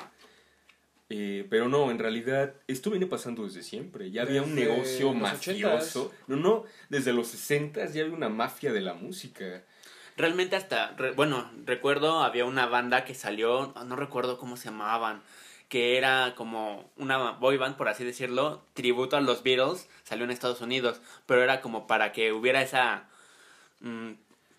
Eh, 1.09 1.47
pero 1.49 1.69
no, 1.69 1.89
en 1.89 1.99
realidad, 1.99 2.53
esto 2.67 2.89
viene 2.89 3.05
pasando 3.07 3.45
desde 3.45 3.63
siempre. 3.63 4.11
Ya 4.11 4.23
había 4.23 4.41
un 4.41 4.55
negocio 4.55 5.13
mafioso. 5.13 6.11
No, 6.27 6.35
no, 6.35 6.63
desde 6.89 7.13
los 7.13 7.27
60 7.27 7.85
ya 7.85 8.01
había 8.03 8.13
una 8.13 8.27
mafia 8.29 8.73
de 8.73 8.81
la 8.81 8.93
música. 8.93 9.63
Realmente 10.17 10.55
hasta, 10.55 10.91
re- 10.97 11.11
bueno, 11.11 11.49
recuerdo 11.65 12.23
había 12.23 12.43
una 12.45 12.65
banda 12.65 13.05
que 13.05 13.13
salió, 13.15 13.73
no 13.85 13.95
recuerdo 13.95 14.37
cómo 14.37 14.57
se 14.57 14.65
llamaban, 14.65 15.21
que 15.69 15.97
era 15.97 16.33
como 16.35 16.89
una 16.97 17.31
boy 17.31 17.55
band, 17.57 17.77
por 17.77 17.87
así 17.87 18.03
decirlo, 18.03 18.65
tributo 18.73 19.15
a 19.15 19.21
los 19.21 19.43
Beatles, 19.43 19.87
salió 20.03 20.25
en 20.25 20.31
Estados 20.31 20.59
Unidos, 20.61 21.01
pero 21.25 21.41
era 21.43 21.61
como 21.61 21.87
para 21.87 22.11
que 22.11 22.33
hubiera 22.33 22.61
esa, 22.61 23.07
mm, 23.81 24.11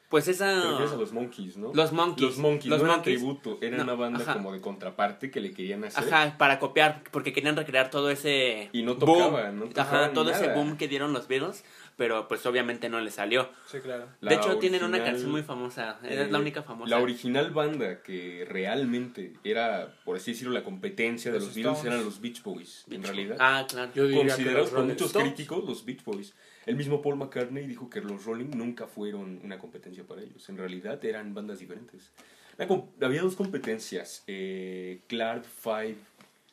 pues 0.09 0.27
esa... 0.29 0.47
Te 0.63 0.69
refieres 0.71 0.93
a 0.93 0.97
los 0.97 1.13
Monkeys, 1.13 1.57
¿no? 1.57 1.73
Los 1.75 1.93
Monkeys. 1.93 2.23
Los 2.27 2.39
Monkeys, 2.39 2.67
Los 2.67 2.79
no 2.81 2.85
era 2.87 2.95
Monkeys. 2.97 3.17
tributo, 3.19 3.59
era 3.61 3.77
No, 3.79 3.83
una 3.85 3.95
banda 3.95 4.21
ajá. 4.21 4.33
como 4.35 4.53
de 4.53 4.61
contraparte 4.61 5.31
que 5.31 5.41
le 5.41 5.53
querían 5.53 5.85
hacer. 5.85 6.13
Ajá, 6.13 6.37
para 6.39 6.59
copiar, 6.59 7.03
porque 7.11 7.33
querían 7.33 7.57
recrear 7.57 7.91
todo 7.91 8.11
ese... 8.11 8.71
Y 8.73 8.83
no 8.83 8.95
boom. 8.95 9.19
tocaban, 9.19 9.59
no 9.59 9.65
Ajá, 9.67 9.73
tocaban 9.75 10.15
todo 10.15 10.31
ese 10.31 10.47
nada. 10.49 10.55
boom 10.55 10.77
que 10.77 10.89
dieron 10.89 11.13
los 11.13 11.29
Beatles, 11.29 11.65
pero 11.99 12.29
pues 12.29 12.47
obviamente 12.47 12.89
no 12.89 13.01
le 13.01 13.11
salió. 13.11 13.51
Sí, 13.67 13.81
claro. 13.81 14.07
La 14.21 14.31
de 14.31 14.37
hecho, 14.37 14.57
tienen 14.59 14.85
una 14.85 14.93
original, 14.93 15.13
canción 15.13 15.31
muy 15.33 15.43
famosa, 15.43 15.99
es 16.05 16.13
eh, 16.13 16.29
la 16.31 16.39
única 16.39 16.63
famosa. 16.63 16.89
La 16.89 17.03
original 17.03 17.51
banda 17.51 18.03
que 18.03 18.47
realmente 18.49 19.35
era, 19.43 19.97
por 20.05 20.17
así 20.17 20.31
decirlo, 20.31 20.55
la 20.55 20.63
competencia 20.63 21.33
de 21.33 21.39
Los 21.39 21.49
los, 21.49 21.55
Beatles 21.57 21.77
Stones. 21.79 21.95
eran 21.95 22.05
los 22.05 22.21
Beach 22.21 22.43
Boys, 22.45 22.85
en 22.87 23.03
Beach 23.03 23.05
realidad. 23.05 23.37
Ah, 23.41 23.67
claro. 23.69 23.91
Yo 23.95 24.05
Considerados 24.17 24.71
por 24.71 24.85
muchos 24.85 25.09
Stones. 25.09 25.35
críticos 25.35 25.65
los 25.65 25.85
Beach 25.85 26.05
Boys. 26.05 26.35
El 26.67 26.77
mismo 26.77 27.03
Paul 27.03 27.17
McCartney 27.17 27.67
dijo 27.67 27.91
que 27.91 28.01
los 28.01 28.25
Rolling 28.25 28.51
nunca 28.55 28.87
fueron 28.87 29.41
una 29.43 29.59
competencia 29.59 30.05
para 30.05 30.23
ellos. 30.23 30.49
En 30.49 30.57
realidad 30.57 31.05
eran 31.05 31.35
bandas 31.35 31.59
diferentes. 31.59 32.13
La 32.59 32.69
había 33.07 33.23
dos 33.23 33.35
competencias. 33.35 34.23
Eh, 34.29 35.01
Clark 35.09 35.45
5, 35.63 35.99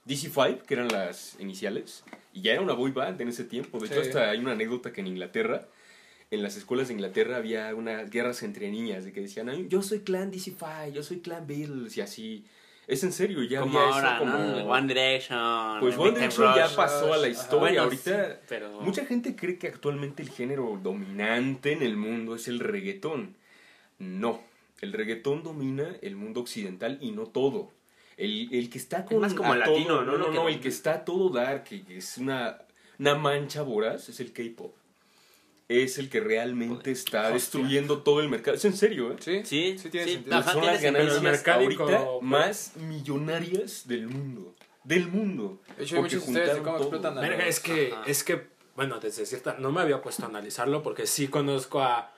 DC5, 0.05 0.61
que 0.63 0.73
eran 0.75 0.87
las 0.89 1.35
iniciales. 1.39 2.03
Y 2.33 2.41
ya 2.41 2.53
era 2.53 2.61
una 2.61 2.73
boy 2.73 2.91
band 2.91 3.19
en 3.21 3.29
ese 3.29 3.43
tiempo. 3.43 3.79
De 3.79 3.87
hecho, 3.87 4.01
Sí. 4.03 4.09
hasta 4.09 4.29
hay 4.29 4.39
una 4.39 4.51
anécdota 4.51 4.91
que 4.93 5.01
en 5.01 5.07
Inglaterra, 5.07 5.65
en 6.31 6.43
las 6.43 6.57
escuelas 6.57 6.87
de 6.87 6.93
Inglaterra 6.95 7.37
había 7.37 7.73
unas 7.75 8.09
guerras 8.09 8.43
entre 8.43 8.69
niñas 8.69 9.05
de 9.05 9.13
que 9.13 9.21
decían, 9.21 9.49
"Ay, 9.49 9.67
yo 9.69 9.81
soy 9.81 9.99
Clan 10.01 10.31
DC5, 10.31 10.89
yo 10.93 11.03
soy 11.03 11.19
Clan 11.21 11.47
Beatles 11.47 11.95
y 11.97 12.01
así. 12.01 12.45
Es 12.87 13.03
en 13.03 13.13
serio, 13.13 13.41
ya 13.41 13.61
como 13.61 13.79
había 13.79 13.95
ahora, 13.95 14.15
eso 14.17 14.19
como... 14.19 14.37
¿no? 14.37 14.65
One 14.71 14.87
Direction. 14.87 15.79
Pues 15.79 15.97
One 15.97 16.11
Direction 16.11 16.53
ya 16.55 16.67
Rush. 16.67 16.75
pasó 16.75 17.13
a 17.13 17.17
la 17.17 17.27
historia. 17.27 17.59
Bueno, 17.59 17.81
Ahorita 17.83 18.33
sí, 18.33 18.39
pero... 18.47 18.79
mucha 18.81 19.05
gente 19.07 19.35
cree 19.35 19.57
que 19.57 19.67
actualmente 19.67 20.21
el 20.21 20.29
género 20.29 20.79
dominante 20.83 21.71
en 21.71 21.81
el 21.81 21.97
mundo 21.97 22.35
es 22.35 22.47
el 22.47 22.59
reggaetón. 22.59 23.35
No, 23.97 24.43
el 24.81 24.93
reggaetón 24.93 25.41
domina 25.41 25.95
el 26.03 26.15
mundo 26.15 26.41
occidental 26.41 26.99
y 27.01 27.09
no 27.11 27.23
todo. 27.25 27.71
El, 28.17 28.49
el 28.54 28.69
que 28.69 28.78
está 28.78 29.04
con 29.06 29.19
más 29.19 29.34
como 29.34 29.51
a 29.54 29.58
latino, 29.58 29.88
todo- 29.97 30.01
¿no? 30.06 30.17
No, 30.17 30.28
no, 30.28 30.32
no, 30.34 30.47
el 30.49 30.60
que 30.62 30.69
está 30.69 30.93
a 30.93 31.06
todo 31.06 31.30
dar, 31.30 31.63
que 31.63 31.84
es 31.89 32.17
una, 32.17 32.58
una 32.97 33.15
mancha 33.15 33.62
voraz, 33.62 34.08
es 34.10 34.19
el 34.19 34.32
K-pop. 34.32 34.73
Es 35.67 35.97
el 35.97 36.10
que 36.10 36.19
realmente 36.19 36.91
está 36.91 37.21
Hostia. 37.21 37.34
destruyendo 37.34 38.04
todo 38.04 38.21
el 38.21 38.30
mercado. 38.30 38.56
Es 38.56 38.63
en 38.65 38.78
serio, 38.78 39.12
¿eh? 39.12 39.15
Sí, 39.19 39.41
Sí, 39.43 39.78
sí 39.80 39.89
tiene 39.89 40.06
sí, 40.08 40.13
sentido. 40.13 40.36
Ajá, 40.38 40.54
Son 40.54 40.65
las 40.65 40.82
ganancias 40.82 41.47
ahorita 41.47 41.86
pero- 41.86 42.21
más 42.21 42.73
millonarias 42.78 43.88
del 43.88 44.08
mundo. 44.08 44.54
Del 44.84 45.08
mundo. 45.08 45.60
De 45.78 45.84
hecho, 45.84 45.95
hay 45.95 46.01
muchas 46.04 46.19
historias 46.28 46.56
de 46.58 46.62
cómo 46.62 46.78
todo. 46.78 46.88
explotan 46.88 47.17
a 47.17 47.28
los- 47.28 47.39
es 47.47 47.60
que, 47.60 47.91
Ajá. 47.91 48.04
es 48.06 48.23
que, 48.23 48.47
bueno, 48.75 48.99
desde 48.99 49.25
cierta, 49.25 49.56
no 49.60 49.71
me 49.71 49.82
había 49.82 50.01
puesto 50.01 50.23
a 50.23 50.28
analizarlo 50.28 50.84
porque 50.84 51.08
sí 51.08 51.28
conozco 51.28 51.82
a 51.82 52.13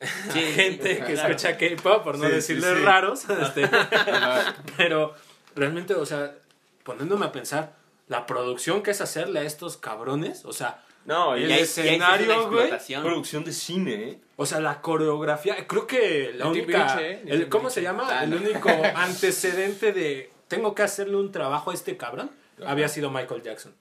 Sí, 0.32 0.40
gente 0.54 0.98
que 0.98 1.14
claro. 1.14 1.34
escucha 1.34 1.56
K-pop, 1.58 2.04
por 2.04 2.18
no 2.18 2.26
Sí, 2.26 2.32
decirles 2.32 2.76
sí. 2.78 2.84
raros, 2.84 3.24
este, 3.28 3.68
pero 4.76 5.14
realmente, 5.56 5.94
o 5.94 6.06
sea, 6.06 6.34
poniéndome 6.84 7.26
a 7.26 7.32
pensar, 7.32 7.74
la 8.06 8.26
producción 8.26 8.82
que 8.82 8.90
es 8.92 9.00
hacerle 9.00 9.40
a 9.40 9.42
estos 9.42 9.76
cabrones, 9.76 10.44
o 10.44 10.52
sea, 10.52 10.82
No, 11.04 11.34
El 11.34 11.42
Y 11.42 11.44
ahí- 11.44 11.50
y 11.50 11.52
ahí 11.54 11.60
es 11.62 11.70
sí 11.70 11.80
es 11.80 11.96
una 11.96 12.14
escenario, 12.16 12.50
güey, 12.50 12.70
producción 13.02 13.42
de 13.44 13.52
cine, 13.52 13.94
¿eh? 14.10 14.18
o 14.36 14.44
sea, 14.44 14.60
la 14.60 14.80
coreografía, 14.82 15.66
creo 15.66 15.86
que 15.86 16.32
la 16.34 16.44
El 16.44 16.50
única, 16.50 17.00
¿eh? 17.00 17.22
el- 17.26 17.48
¿cómo 17.48 17.70
se 17.70 17.80
llama? 17.82 18.06
Ah, 18.10 18.24
El 18.24 18.30
no. 18.30 18.36
único 18.36 18.68
antecedente 18.94 19.92
de 19.92 20.30
tengo 20.48 20.74
que 20.74 20.82
hacerle 20.82 21.16
un 21.16 21.32
trabajo 21.32 21.70
a 21.70 21.74
este 21.74 21.96
cabrón, 21.96 22.30
Ajá. 22.60 22.70
había 22.72 22.88
sido 22.88 23.10
Michael 23.10 23.42
Jackson. 23.42 23.74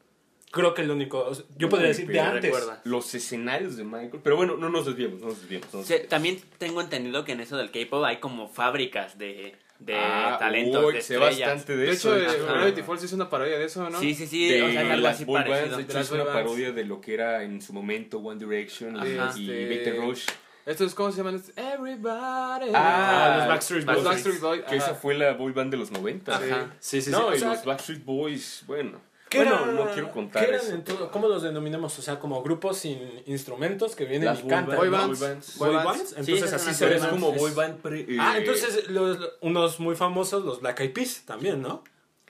Creo 0.57 0.73
que 0.73 0.81
el 0.81 0.91
único, 0.91 1.19
o 1.25 1.33
sea, 1.35 1.45
yo 1.57 1.69
podría 1.69 1.87
decir 1.89 2.07
de 2.07 2.19
antes. 2.19 2.43
recuerda. 2.43 2.81
Los 2.83 3.13
escenarios 3.15 3.77
de 3.77 3.83
Michael. 3.83 4.19
Pero 4.23 4.35
bueno, 4.35 4.57
no 4.57 4.69
nos 4.69 4.85
desviemos, 4.85 5.21
no 5.21 5.27
nos 5.27 5.39
desviemos. 5.41 5.67
no 5.73 5.79
nos 5.79 5.87
Sí, 5.87 5.93
desviemos. 5.93 6.09
también 6.09 6.41
tengo 6.57 6.81
entendido 6.81 7.23
que 7.23 7.31
en 7.33 7.39
eso 7.41 7.55
del 7.57 7.71
K-pop 7.71 8.03
hay 8.03 8.17
como 8.17 8.49
fábricas 8.49 9.17
de, 9.17 9.55
de 9.79 9.95
Ah, 9.95 10.37
talentos, 10.39 10.83
uy, 10.85 10.93
de 10.95 11.01
sé 11.01 11.13
estrellas. 11.15 11.39
bastante 11.49 11.77
de, 11.77 11.85
De 11.85 11.91
eso. 11.91 12.15
hecho, 12.17 12.31
eh, 12.33 12.37
Ajá. 12.43 12.53
Gravity 12.53 12.81
Falls 12.83 13.03
es 13.03 13.13
una 13.13 13.29
parodia 13.29 13.57
de 13.59 13.65
eso, 13.65 13.89
¿no? 13.89 13.99
Sí, 13.99 14.13
sí, 14.15 14.25
sí, 14.27 14.47
de 14.49 14.63
o 14.63 14.69
sea, 14.71 14.81
es 14.83 14.89
algo 14.91 15.07
así 15.07 15.25
boy 15.25 15.35
bands, 15.35 15.49
parecido. 15.49 15.77
de 15.77 15.83
hecho, 15.83 15.93
De 16.15 16.21
una 16.21 16.23
bands. 16.33 16.41
parodia 16.43 16.71
de 16.71 16.83
lo 16.85 16.99
que 17.01 17.13
era 17.13 17.43
en 17.43 17.61
su 17.61 17.73
momento 17.73 18.17
One 18.19 18.43
Direction 18.43 18.95
y- 18.95 19.17
Ajá. 19.17 19.37
y 19.37 19.49
Este- 19.51 19.93
Rush. 19.93 20.25
Esto 20.65 20.83
es, 20.83 20.93
¿cómo 20.93 21.11
se 21.11 21.17
llaman? 21.19 21.41
Everybody. 21.55 22.71
Ah, 22.73 23.35
los 23.39 23.47
Backstreet 23.47 23.85
Los 23.85 23.95
Boys. 23.95 24.05
Backstreet 24.05 24.39
Boys. 24.41 24.63
Que 24.63 24.75
esa 24.75 24.95
fue 24.95 25.13
la 25.15 25.33
boy 25.33 25.53
band 25.53 25.71
de 25.71 25.77
los 25.77 25.91
90. 25.91 26.35
Ajá. 26.35 26.75
Sí, 26.79 27.01
sí, 27.01 27.03
sí. 27.03 27.11
No, 27.11 27.27
O 27.27 27.33
y 27.33 27.39
sea, 27.39 27.49
los 27.53 27.63
Backstreet 27.63 28.03
Boys, 28.03 28.63
bueno. 28.67 28.99
¿Qué 29.29 29.37
Bueno, 29.39 29.59
era- 29.63 29.71
no 29.73 29.91
quiero 29.91 30.11
contar 30.11 30.43
¿qué 30.43 30.49
eran 30.49 30.61
eso. 30.65 30.73
en 30.75 30.83
todo- 30.83 31.11
¿Cómo 31.11 31.27
los 31.27 31.43
denominamos? 31.43 31.97
O 31.99 32.01
sea, 32.01 32.19
como 32.19 32.41
grupos 32.43 32.77
sin 32.77 32.99
instrumentos 33.25 33.95
que 33.95 34.05
vienen 34.05 34.25
Las 34.25 34.39
y 34.43 34.47
cantan. 34.47 34.77
Boy 34.77 34.89
bands. 34.89 35.19
Boy 35.19 35.29
bands. 35.29 35.57
Boy 35.57 35.67
Boy 35.67 35.75
bands. 35.83 35.87
bands. 36.13 36.13
Entonces 36.17 36.53
así 36.53 36.73
se 36.73 36.85
ven. 36.87 36.99
como 37.09 37.31
boy 37.33 37.51
band 37.51 37.77
pre- 37.81 38.01
eh, 38.01 38.17
Ah, 38.19 38.35
entonces 38.37 38.89
los, 38.89 39.17
unos 39.41 39.79
muy 39.79 39.95
famosos, 39.95 40.43
los 40.45 40.61
Black 40.61 40.79
Eyed 40.81 40.93
Peas 40.93 41.21
también, 41.25 41.61
¿no? 41.61 41.83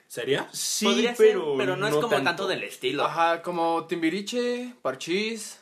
¿Sería? 0.08 0.48
Sí, 0.54 0.86
Podría 0.86 1.14
ser, 1.16 1.28
pero, 1.34 1.56
pero 1.58 1.76
no, 1.76 1.86
es 1.88 1.94
como 1.96 2.08
tanto. 2.08 2.48
del 2.48 2.64
estilo. 2.64 3.04
Ajá, 3.04 3.42
como 3.42 3.86
Timbiriche, 3.88 4.74
Parchís. 4.82 5.60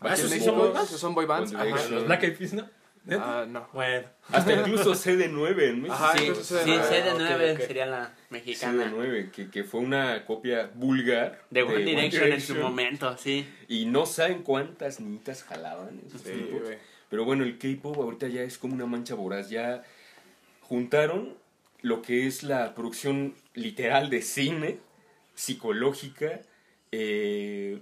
Ah, 0.00 0.10
Aquí 0.10 0.22
¿esos 0.22 0.44
son 0.44 0.58
boy 0.58 0.70
bands? 0.72 0.88
esos 0.88 1.00
son 1.00 1.14
boy 1.14 1.24
bands. 1.24 1.54
Ajá. 1.54 1.64
Los 1.90 2.04
Black 2.04 2.22
Eyed 2.24 2.36
Peas, 2.36 2.52
¿no? 2.54 2.68
¿Neta? 3.06 3.42
Ah, 3.42 3.46
no. 3.46 3.68
Bueno. 3.72 4.08
Hasta 4.30 4.52
incluso 4.52 4.92
CD9 4.92 5.62
en 5.62 5.82
México. 5.82 5.94
Ajá, 5.94 6.18
sí, 6.18 6.24
incluso 6.24 6.58
sí, 6.58 6.70
CD9. 6.70 6.90
CD9 6.90 7.52
ok, 7.52 7.60
ok. 7.60 7.66
sería 7.66 7.86
la 7.86 8.14
mexicana. 8.30 8.92
CD9, 8.92 9.30
que, 9.30 9.48
que 9.48 9.64
fue 9.64 9.80
una 9.80 10.24
copia 10.26 10.70
vulgar 10.74 11.40
De 11.50 11.62
One 11.62 11.84
Direction 11.84 12.32
en 12.32 12.40
su 12.40 12.56
momento, 12.56 13.16
sí. 13.16 13.48
Y 13.68 13.86
no 13.86 14.06
saben 14.06 14.42
cuántas 14.42 14.98
niñitas 14.98 15.44
jalaban 15.44 16.00
en 16.00 16.06
esos 16.08 16.20
Sí, 16.22 16.48
güey. 16.50 16.78
Pero 17.08 17.24
bueno, 17.24 17.44
el 17.44 17.58
K-pop 17.58 17.96
ahorita 17.96 18.26
ya 18.26 18.42
es 18.42 18.58
como 18.58 18.74
una 18.74 18.86
mancha 18.86 19.14
voraz. 19.14 19.50
Ya 19.50 19.84
juntaron 20.62 21.36
lo 21.82 22.02
que 22.02 22.26
es 22.26 22.42
la 22.42 22.74
producción 22.74 23.34
literal 23.54 24.10
de 24.10 24.22
cine, 24.22 24.78
psicológica, 25.36 26.40
eh, 26.90 27.80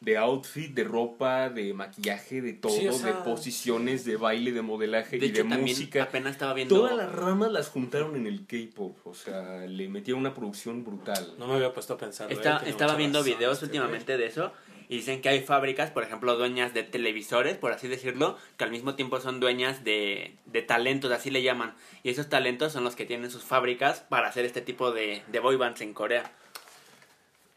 de 0.00 0.18
outfit, 0.18 0.72
de 0.74 0.84
ropa, 0.84 1.48
de 1.48 1.72
maquillaje, 1.72 2.42
de 2.42 2.52
todo, 2.52 2.72
Sí, 2.72 2.86
o 2.86 2.92
sea- 2.92 3.06
de 3.08 3.12
posiciones, 3.24 4.04
de 4.04 4.16
baile, 4.16 4.52
de 4.52 4.62
modelaje 4.62 5.18
De 5.18 5.26
y 5.26 5.30
hecho, 5.30 5.44
de 5.44 5.56
música. 5.56 6.02
apenas 6.04 6.32
estaba 6.32 6.52
viendo. 6.52 6.74
Todas 6.76 6.96
las 6.96 7.10
ramas 7.12 7.50
las 7.50 7.68
juntaron 7.70 8.14
en 8.16 8.26
el 8.26 8.46
K-pop. 8.46 8.96
O 9.06 9.14
sea, 9.14 9.60
le 9.66 9.88
metieron 9.88 10.20
una 10.20 10.34
producción 10.34 10.84
brutal. 10.84 11.34
No 11.38 11.46
me 11.46 11.54
había 11.54 11.72
puesto 11.72 11.94
a 11.94 11.98
pensar. 11.98 12.30
Está- 12.30 12.58
eh, 12.64 12.70
estaba 12.70 12.94
viendo 12.94 13.20
razón 13.20 13.34
videos 13.34 13.54
este 13.54 13.66
últimamente 13.66 14.16
de 14.18 14.26
eso 14.26 14.52
y 14.88 14.96
dicen 14.96 15.20
que 15.22 15.30
hay 15.30 15.40
fábricas, 15.40 15.90
por 15.90 16.02
ejemplo, 16.04 16.36
dueñas 16.36 16.74
de 16.74 16.82
televisores, 16.84 17.56
por 17.56 17.72
así 17.72 17.88
decirlo, 17.88 18.36
que 18.58 18.64
al 18.64 18.70
mismo 18.70 18.94
tiempo 18.96 19.18
son 19.20 19.40
dueñas 19.40 19.82
de, 19.82 20.36
de 20.44 20.62
talentos, 20.62 21.10
así 21.10 21.30
le 21.30 21.42
llaman. 21.42 21.74
Y 22.02 22.10
esos 22.10 22.28
talentos 22.28 22.72
son 22.72 22.84
los 22.84 22.94
que 22.96 23.06
tienen 23.06 23.30
sus 23.30 23.42
fábricas 23.44 24.00
para 24.00 24.28
hacer 24.28 24.44
este 24.44 24.60
tipo 24.60 24.92
de, 24.92 25.22
de 25.32 25.40
boy 25.40 25.56
bands 25.56 25.80
en 25.80 25.94
Corea. 25.94 26.30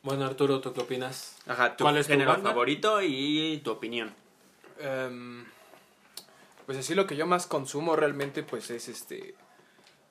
Bueno, 0.03 0.25
Arturo, 0.25 0.61
¿tú 0.61 0.73
qué 0.73 0.81
opinas? 0.81 1.37
Ajá, 1.45 1.75
tu 1.75 1.83
¿Cuál 1.83 1.97
es 1.97 2.07
tu 2.07 2.13
género 2.13 2.31
banda? 2.31 2.49
favorito 2.49 3.01
y 3.01 3.59
tu 3.63 3.71
opinión. 3.71 4.13
Em, 4.79 5.45
pues 6.65 6.77
así 6.77 6.95
lo 6.95 7.05
que 7.05 7.15
yo 7.17 7.27
más 7.27 7.47
consumo 7.47 7.95
realmente 7.95 8.43
pues 8.43 8.69
es 8.69 8.87
este 8.87 9.35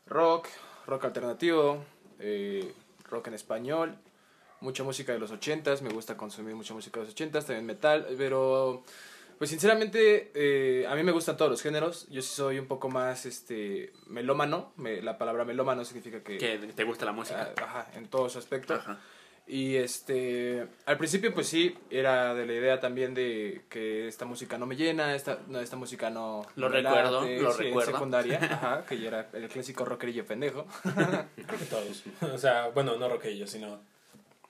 rock, 0.07 0.47
rock 0.87 1.05
alternativo, 1.07 1.85
eh, 2.19 2.71
rock 3.09 3.29
en 3.29 3.35
español, 3.35 3.97
mucha 4.61 4.85
música 4.85 5.13
de 5.13 5.19
los 5.19 5.31
ochentas, 5.31 5.81
me 5.81 5.89
gusta 5.91 6.17
consumir 6.19 6.55
mucha 6.55 6.75
música 6.75 7.01
de 7.01 7.07
los 7.07 7.15
ochentas, 7.15 7.47
también 7.47 7.65
metal, 7.65 8.07
pero 8.19 8.83
pues 9.39 9.49
sinceramente 9.51 10.31
eh, 10.35 10.87
a 10.87 10.95
mí 10.97 11.03
me 11.03 11.13
gustan 11.13 11.37
todos 11.39 11.51
los 11.51 11.63
géneros, 11.63 12.07
yo 12.11 12.21
sí 12.21 12.29
soy 12.35 12.59
un 12.59 12.67
poco 12.67 12.91
más 12.91 13.25
este 13.25 13.93
melómano, 14.07 14.73
me- 14.77 15.01
la 15.01 15.17
palabra 15.17 15.45
melómano 15.47 15.85
significa 15.87 16.23
que... 16.23 16.37
Que 16.37 16.59
te 16.59 16.85
gusta 16.85 17.07
la 17.07 17.13
música. 17.13 17.55
ah, 17.57 17.63
Ajá, 17.65 17.91
en 17.95 18.09
todo 18.09 18.29
su 18.29 18.39
aspecto. 18.39 18.75
Ajá. 18.75 18.99
Y 19.51 19.77
este, 19.77 20.69
al 20.85 20.99
principio 20.99 21.33
pues 21.33 21.49
sí, 21.49 21.75
era 21.89 22.35
de 22.35 22.45
la 22.45 22.53
idea 22.53 22.81
también 22.81 23.15
de 23.15 23.63
que 23.71 24.07
esta 24.07 24.27
música 24.27 24.59
no 24.59 24.67
me 24.67 24.77
llena, 24.77 25.15
esta, 25.15 25.39
no, 25.49 25.59
esta 25.59 25.77
música 25.77 26.11
no... 26.11 26.45
Lo 26.55 26.69
recuerdo, 26.69 27.23
late, 27.23 27.41
lo 27.41 27.53
sí, 27.53 27.63
en 27.63 27.69
recuerdo. 27.69 27.93
secundaria, 27.93 28.39
ajá, 28.43 28.85
que 28.87 29.01
ya 29.01 29.09
era 29.09 29.29
el 29.33 29.49
clásico 29.49 29.87
rockerillo 29.87 30.27
pendejo. 30.27 30.67
Creo 30.83 31.59
que 31.59 31.65
todos. 31.65 32.03
O 32.21 32.37
sea, 32.37 32.69
bueno, 32.69 32.97
no 32.99 33.09
roquillo, 33.09 33.47
sino 33.47 33.81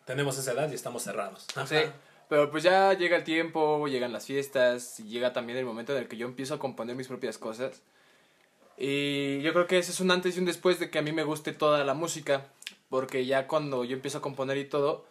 tenemos 0.05 0.37
esa 0.37 0.51
edad 0.51 0.69
y 0.69 0.75
estamos 0.75 1.05
cerrados. 1.05 1.47
Sí, 1.67 1.77
pero 2.29 2.51
pues 2.51 2.65
ya 2.65 2.93
llega 2.95 3.17
el 3.17 3.25
tiempo, 3.25 3.87
llegan 3.87 4.13
las 4.13 4.27
fiestas, 4.27 4.99
y 4.99 5.05
llega 5.05 5.33
también 5.33 5.59
el 5.59 5.65
momento 5.65 5.93
en 5.93 6.03
el 6.03 6.09
que 6.09 6.17
yo 6.17 6.27
empiezo 6.27 6.55
a 6.55 6.59
componer 6.59 6.97
mis 6.97 7.07
propias 7.07 7.39
cosas. 7.39 7.83
Y 8.77 9.41
yo 9.43 9.53
creo 9.53 9.67
que 9.67 9.79
ese 9.79 9.91
es 9.91 10.01
un 10.01 10.11
antes 10.11 10.37
y 10.37 10.39
un 10.39 10.45
después 10.45 10.79
de 10.79 10.89
que 10.89 10.99
a 10.99 11.03
mí 11.03 11.13
me 11.13 11.25
guste 11.25 11.53
toda 11.53 11.85
la 11.85 11.95
música, 11.95 12.47
porque 12.89 13.27
ya 13.27 13.47
cuando 13.47 13.85
yo 13.85 13.95
empiezo 13.95 14.19
a 14.19 14.23
componer 14.23 14.57
y 14.59 14.65
todo, 14.65 15.05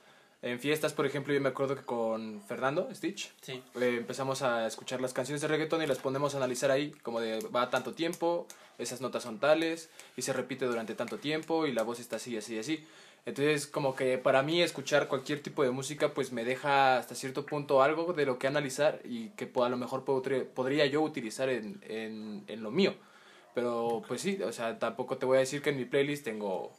en 0.44 0.60
fiestas, 0.60 0.94
por 0.94 1.06
ejemplo, 1.06 1.34
yo 1.34 1.42
me 1.42 1.50
acuerdo 1.50 1.76
que 1.76 1.84
con 1.84 2.42
Fernando 2.48 2.88
Stitch, 2.94 3.34
Sí. 3.42 3.64
eh, 3.82 3.96
empezamos 3.98 4.44
a 4.44 4.68
escuchar 4.68 5.02
las 5.02 5.14
canciones 5.14 5.42
de 5.42 5.48
reggaetón 5.48 5.82
y 5.82 5.88
las 5.88 5.98
ponemos 5.98 6.36
a 6.36 6.38
analizar 6.38 6.70
ahí, 6.70 6.92
como 7.02 7.20
de 7.20 7.40
va 7.50 7.70
tanto 7.72 7.94
tiempo, 7.94 8.48
esas 8.78 9.02
notas 9.02 9.24
son 9.24 9.40
tales, 9.40 9.90
y 10.16 10.22
se 10.22 10.34
repite 10.34 10.66
durante 10.66 10.94
tanto 10.94 11.18
tiempo, 11.18 11.66
y 11.66 11.72
la 11.74 11.82
voz 11.84 12.00
está 12.00 12.18
así, 12.18 12.38
así, 12.38 12.60
así. 12.60 12.86
Entonces, 13.26 13.68
como 13.68 13.94
que 13.96 14.18
para 14.20 14.42
mí 14.44 14.62
escuchar 14.62 15.08
cualquier 15.10 15.42
tipo 15.42 15.64
de 15.64 15.72
música, 15.72 16.14
pues 16.14 16.32
me 16.32 16.46
deja 16.46 16.98
hasta 16.98 17.14
cierto 17.16 17.46
punto 17.46 17.82
algo 17.82 18.14
de 18.14 18.26
lo 18.26 18.38
que 18.40 18.48
analizar 18.48 19.02
y 19.04 19.30
que 19.32 19.52
a 19.62 19.70
lo 19.70 19.76
mejor 19.76 20.06
podría 20.06 20.86
yo 20.86 21.02
utilizar 21.02 21.50
en, 21.50 21.82
en, 21.90 22.44
en 22.48 22.64
lo 22.64 22.72
mío. 22.72 22.94
Pero, 23.54 24.04
pues 24.08 24.22
sí, 24.22 24.40
o 24.44 24.54
sea, 24.54 24.78
tampoco 24.80 25.18
te 25.18 25.26
voy 25.26 25.38
a 25.38 25.40
decir 25.42 25.62
que 25.62 25.72
en 25.72 25.78
mi 25.78 25.86
playlist 25.86 26.24
tengo... 26.24 26.72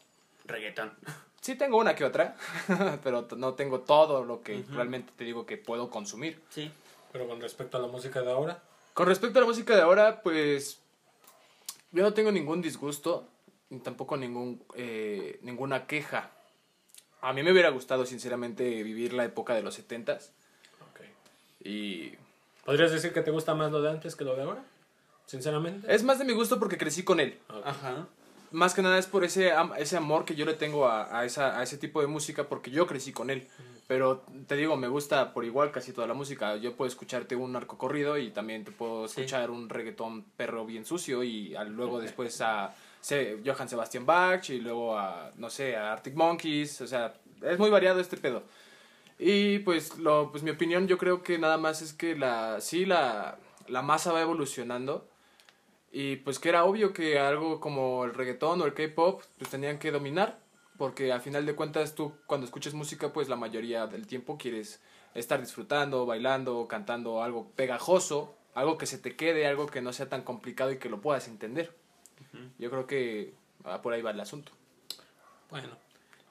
Reggaetón. 0.49 0.93
Sí 1.41 1.55
tengo 1.55 1.79
una 1.79 1.95
que 1.95 2.05
otra, 2.05 2.37
pero 3.05 3.29
no 3.37 3.55
tengo 3.55 3.81
todo 3.81 4.25
lo 4.25 4.43
que 4.43 4.65
realmente 4.71 5.13
te 5.17 5.25
digo 5.25 5.47
que 5.47 5.57
puedo 5.57 5.89
consumir. 5.89 6.43
Sí. 6.51 6.71
Pero 7.13 7.29
con 7.29 7.41
respecto 7.41 7.77
a 7.77 7.81
la 7.81 7.87
música 7.87 8.21
de 8.23 8.33
ahora, 8.33 8.63
Con 8.93 9.07
respecto 9.07 9.39
a 9.39 9.43
la 9.43 9.47
música 9.47 9.77
de 9.77 9.83
ahora, 9.83 10.21
pues 10.23 10.81
yo 11.93 12.03
no 12.03 12.13
tengo 12.13 12.33
ningún 12.33 12.61
disgusto, 12.61 13.29
ni 13.71 13.79
tampoco 13.79 14.17
ningún, 14.17 14.63
eh, 14.75 15.39
ninguna 15.43 15.87
queja. 15.87 16.31
A 17.21 17.33
mí 17.33 17.43
me 17.43 17.53
hubiera 17.53 17.71
gustado, 17.71 18.05
sinceramente, 18.05 18.83
vivir 18.83 19.13
la 19.13 19.25
época 19.25 19.55
de 19.55 19.63
los 19.63 19.75
setentas 19.75 20.33
ok. 20.91 21.01
y 21.61 22.13
¿Podrías 22.65 22.93
decir 22.93 23.13
que 23.13 23.23
te 23.23 23.31
gusta 23.31 23.55
más 23.55 23.73
lo 23.73 23.81
de 23.81 23.91
antes 23.91 24.15
que 24.15 24.25
lo 24.25 24.37
de 24.37 24.43
ahora? 24.43 24.63
Sinceramente. 25.25 25.95
es 25.95 26.03
más 26.03 26.19
de 26.19 26.25
mi 26.25 26.33
gusto 26.33 26.59
porque 26.59 26.77
crecí 26.77 27.03
con 27.05 27.21
él. 27.21 27.39
Ajá. 27.65 28.07
Más 28.51 28.73
que 28.75 28.83
nada 28.83 28.99
es 28.99 29.07
por 29.07 29.25
ese, 29.25 29.53
ese 29.79 29.97
amor 29.97 30.25
que 30.25 30.35
yo 30.35 30.45
le 30.47 30.55
tengo 30.55 30.87
a, 30.89 31.19
a, 31.19 31.25
esa, 31.25 31.59
a 31.59 31.63
ese 31.63 31.77
tipo 31.77 32.01
de 32.01 32.07
música 32.07 32.49
porque 32.49 32.71
yo 32.71 32.87
crecí 32.87 33.13
con 33.13 33.29
él. 33.31 33.47
Pero 33.87 34.23
te 34.47 34.57
digo, 34.57 34.77
me 34.77 34.89
gusta 34.89 35.33
por 35.33 35.45
igual 35.45 35.71
casi 35.71 35.93
toda 35.93 36.07
la 36.07 36.15
música. 36.15 36.57
Yo 36.57 36.75
puedo 36.77 36.89
escucharte 36.89 37.37
un 37.37 37.53
narco 37.53 37.79
corrido 37.79 38.19
y 38.19 38.31
también 38.31 38.65
te 38.65 38.71
puedo 38.73 39.09
Sí. 39.09 39.21
escuchar 39.23 39.51
un 39.51 39.69
reggaetón 39.69 40.25
perro 40.37 40.67
bien 40.67 40.85
sucio 40.85 41.23
y 41.25 41.55
al- 41.57 41.73
luego 41.75 41.99
después 42.01 42.41
a 42.43 42.75
se, 43.01 43.39
Johann 43.47 43.69
Sebastian 43.69 44.05
Bach 44.05 44.49
y 44.51 44.61
luego 44.61 44.99
a, 44.99 45.31
no 45.37 45.49
sé, 45.51 45.77
a 45.77 45.93
Arctic 45.93 46.15
Monkeys. 46.15 46.81
O 46.83 46.87
sea, 46.87 47.15
es 47.43 47.59
muy 47.59 47.71
variado 47.71 48.01
este 48.01 48.17
pedo. 48.17 48.43
Y 49.19 49.61
pues, 49.61 49.97
lo, 49.99 50.31
pues 50.31 50.43
mi 50.43 50.51
opinión 50.51 50.87
yo 50.87 50.97
creo 50.99 51.23
que 51.23 51.39
nada 51.39 51.57
más 51.59 51.81
es 51.83 51.93
que 51.93 52.15
la, 52.15 52.61
sí, 52.61 52.85
la, 52.85 53.39
la 53.69 53.83
masa 53.83 54.13
va 54.13 54.21
evolucionando. 54.23 55.07
Y 55.91 56.17
pues 56.17 56.39
que 56.39 56.51
era 56.51 56.65
obvio 56.65 56.93
que 56.93 57.19
algo 57.19 57.61
como 57.61 58.05
el 58.05 58.15
reggaetón 58.15 58.61
o 58.61 58.67
el 58.67 58.75
K-pop 58.75 59.23
pues 59.39 59.51
tenían 59.51 59.79
que 59.79 59.91
dominar, 59.91 60.39
porque 60.77 61.13
a 61.13 61.21
final 61.21 61.47
de 61.47 61.55
cuentas 61.55 61.95
tú 61.95 62.13
cuando 62.27 62.45
escuchas 62.47 62.75
música 62.75 63.13
pues 63.13 63.29
la 63.29 63.37
mayoría 63.37 63.87
del 63.87 64.07
tiempo 64.07 64.37
quieres 64.37 64.83
estar 65.15 65.41
disfrutando, 65.41 66.05
bailando, 66.05 66.69
cantando 66.69 67.23
algo 67.23 67.51
pegajoso, 67.57 68.35
algo 68.55 68.77
que 68.77 68.87
se 68.87 68.99
te 68.99 69.17
quede, 69.17 69.47
algo 69.47 69.67
que 69.67 69.81
no 69.81 69.93
sea 69.93 70.09
tan 70.09 70.23
complicado 70.23 70.71
y 70.73 70.79
que 70.79 70.91
lo 70.91 71.01
puedas 71.01 71.27
entender. 71.29 71.75
Yo 72.59 72.69
creo 72.71 72.87
que 72.87 73.33
ah, 73.65 73.81
por 73.81 73.93
ahí 73.93 74.03
va 74.03 74.11
el 74.11 74.21
asunto. 74.21 74.53
Bueno, 75.51 75.69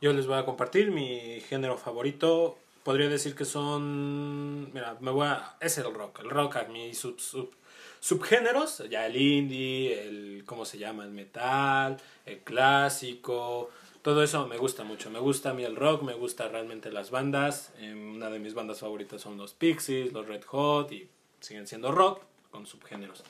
yo 0.02 0.14
les 0.14 0.28
voy 0.28 0.38
a 0.38 0.46
compartir 0.46 0.92
mi 0.92 1.40
género 1.42 1.78
favorito. 1.78 2.58
Podría 2.84 3.10
decir 3.10 3.36
que 3.36 3.46
son. 3.46 4.72
Mira, 4.74 4.96
me 5.02 5.12
voy 5.12 5.26
a. 5.28 5.58
Es 5.60 5.78
el 5.78 5.94
rock. 5.94 6.20
El 6.20 6.30
rock 6.30 6.58
a 6.58 6.64
mí, 6.66 6.94
sub, 6.94 7.20
sub- 7.20 7.54
subgéneros. 8.00 8.84
Ya 8.90 9.06
el 9.06 9.16
indie, 9.16 10.08
el. 10.08 10.44
¿Cómo 10.46 10.66
se 10.66 10.78
llama? 10.78 11.04
El 11.04 11.12
metal, 11.12 11.98
el 12.26 12.40
clásico. 12.40 13.70
Todo 14.02 14.24
eso 14.24 14.48
me 14.48 14.58
gusta 14.58 14.84
mucho. 14.84 15.10
Me 15.10 15.20
gusta 15.20 15.50
a 15.50 15.54
mí 15.54 15.64
el 15.64 15.76
rock, 15.76 16.04
me 16.04 16.14
gusta 16.14 16.48
realmente 16.48 16.92
las 16.92 17.12
bandas. 17.12 17.74
Eh, 17.80 17.94
una 17.94 18.30
de 18.30 18.40
mis 18.40 18.54
bandas 18.54 18.80
favoritas 18.80 19.22
son 19.22 19.38
los 19.38 19.54
Pixies, 19.54 20.14
los 20.14 20.28
Red 20.28 20.44
Hot 20.46 20.92
y 20.92 21.10
siguen 21.40 21.68
siendo 21.68 21.92
rock 21.92 22.22
con 22.52 22.66
subgéneros. 22.66 23.24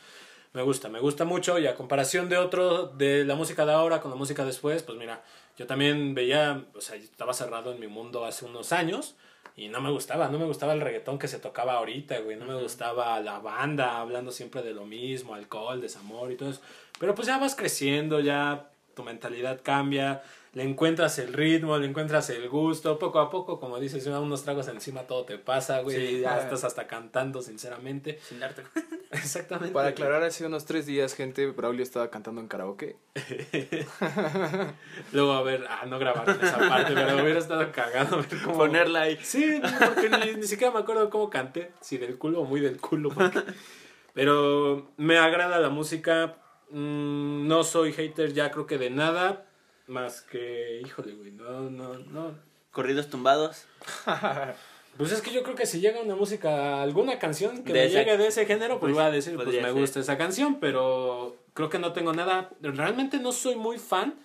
Me 0.53 0.61
gusta, 0.61 0.89
me 0.89 0.99
gusta 0.99 1.25
mucho 1.25 1.59
y 1.59 1.67
a 1.67 1.75
comparación 1.75 2.29
de 2.29 2.37
otro, 2.37 2.87
de 2.87 3.25
la 3.25 3.35
música 3.35 3.65
de 3.65 3.73
ahora 3.73 4.01
con 4.01 4.11
la 4.11 4.17
música 4.17 4.45
después, 4.45 4.81
pues 4.81 4.97
mira, 4.97 5.23
yo 5.57 5.67
también 5.67 6.15
veía, 6.15 6.65
o 6.73 6.81
sea, 6.81 6.95
estaba 6.95 7.33
cerrado 7.33 7.73
en 7.73 7.79
mi 7.79 7.87
mundo 7.87 8.25
hace 8.25 8.45
unos 8.45 8.71
años 8.71 9.15
y 9.57 9.69
no 9.69 9.81
me 9.81 9.89
gustaba, 9.89 10.29
no 10.29 10.37
me 10.37 10.45
gustaba 10.45 10.73
el 10.73 10.81
reggaetón 10.81 11.17
que 11.17 11.27
se 11.27 11.39
tocaba 11.39 11.73
ahorita, 11.73 12.19
güey, 12.19 12.37
no 12.37 12.45
me 12.45 12.61
gustaba 12.61 13.19
la 13.21 13.39
banda 13.39 13.99
hablando 13.99 14.31
siempre 14.31 14.61
de 14.61 14.71
lo 14.71 14.85
mismo, 14.85 15.33
alcohol, 15.33 15.81
desamor 15.81 16.31
y 16.31 16.35
todo 16.35 16.51
eso. 16.51 16.61
Pero 16.99 17.15
pues 17.15 17.27
ya 17.27 17.39
vas 17.39 17.55
creciendo, 17.55 18.19
ya 18.19 18.69
tu 18.93 19.03
mentalidad 19.03 19.59
cambia, 19.63 20.21
le 20.53 20.63
encuentras 20.63 21.19
el 21.19 21.33
ritmo, 21.33 21.77
le 21.77 21.85
encuentras 21.87 22.29
el 22.31 22.49
gusto, 22.49 22.97
poco 22.97 23.19
a 23.19 23.29
poco, 23.29 23.59
como 23.59 23.79
dices, 23.79 24.05
unos 24.07 24.43
tragos 24.43 24.67
encima 24.69 25.01
todo 25.03 25.23
te 25.25 25.37
pasa, 25.37 25.81
güey, 25.81 25.95
Sí. 26.15 26.19
ya 26.21 26.39
estás 26.39 26.63
hasta 26.63 26.87
cantando, 26.87 27.41
sinceramente. 27.41 28.19
Sin 28.27 28.39
darte 28.39 28.63
cuenta. 28.63 28.95
Exactamente. 29.11 29.73
Para 29.73 29.89
aclarar, 29.89 30.23
hace 30.23 30.45
unos 30.45 30.65
tres 30.65 30.85
días, 30.85 31.13
gente, 31.13 31.45
Braulio 31.47 31.83
estaba 31.83 32.09
cantando 32.09 32.41
en 32.41 32.47
karaoke. 32.47 32.95
Luego, 35.13 35.33
a 35.33 35.41
ver, 35.43 35.65
ah, 35.69 35.85
no 35.85 35.99
grabaron 35.99 36.37
esa 36.41 36.57
parte, 36.57 36.93
pero 36.93 37.21
hubiera 37.21 37.39
estado 37.39 37.71
cagado 37.71 38.17
ver 38.17 38.27
cómo... 38.43 38.57
Ponerla 38.57 39.01
ahí. 39.01 39.17
Sí, 39.21 39.61
porque 39.85 40.09
ni, 40.09 40.35
ni 40.39 40.47
siquiera 40.47 40.73
me 40.73 40.79
acuerdo 40.79 41.09
cómo 41.09 41.29
canté, 41.29 41.71
si 41.81 41.97
del 41.97 42.17
culo 42.17 42.41
o 42.41 42.45
muy 42.45 42.59
del 42.61 42.79
culo. 42.79 43.09
porque- 43.09 43.43
Pero 44.13 44.89
me 44.97 45.17
agrada 45.19 45.59
la 45.59 45.69
música, 45.69 46.37
mm, 46.71 47.47
no 47.47 47.63
soy 47.63 47.93
hater 47.93 48.33
ya 48.33 48.49
creo 48.49 48.65
que 48.65 48.77
de 48.79 48.89
nada, 48.89 49.45
más 49.87 50.21
que, 50.21 50.81
híjole, 50.85 51.13
güey, 51.13 51.31
no, 51.31 51.69
no, 51.69 51.95
no. 51.99 52.35
Corridos 52.71 53.09
tumbados. 53.09 53.65
Pues 54.97 55.11
es 55.11 55.21
que 55.21 55.31
yo 55.31 55.43
creo 55.43 55.53
que 55.55 55.67
si 55.67 55.79
llega 55.79 56.01
una 56.01 56.15
música, 56.15 56.81
alguna 56.81 57.19
canción 57.19 57.63
que 57.63 57.71
De 57.71 57.81
me 57.81 57.85
esa- 57.85 57.99
llegue 57.99 58.17
de 58.17 58.27
ese 58.29 58.47
género, 58.47 58.79
pues, 58.79 58.91
pues, 58.91 58.93
voy 58.95 59.03
a 59.03 59.11
decir, 59.11 59.35
pues 59.35 59.47
me 59.49 59.53
ser. 59.61 59.73
gusta 59.73 59.99
esa 59.99 60.17
canción, 60.17 60.59
pero 60.59 61.35
creo 61.53 61.69
que 61.69 61.77
no 61.77 61.93
tengo 61.93 62.13
nada, 62.13 62.49
realmente 62.61 63.19
no 63.19 63.31
soy 63.31 63.55
muy 63.55 63.77
fan 63.77 64.15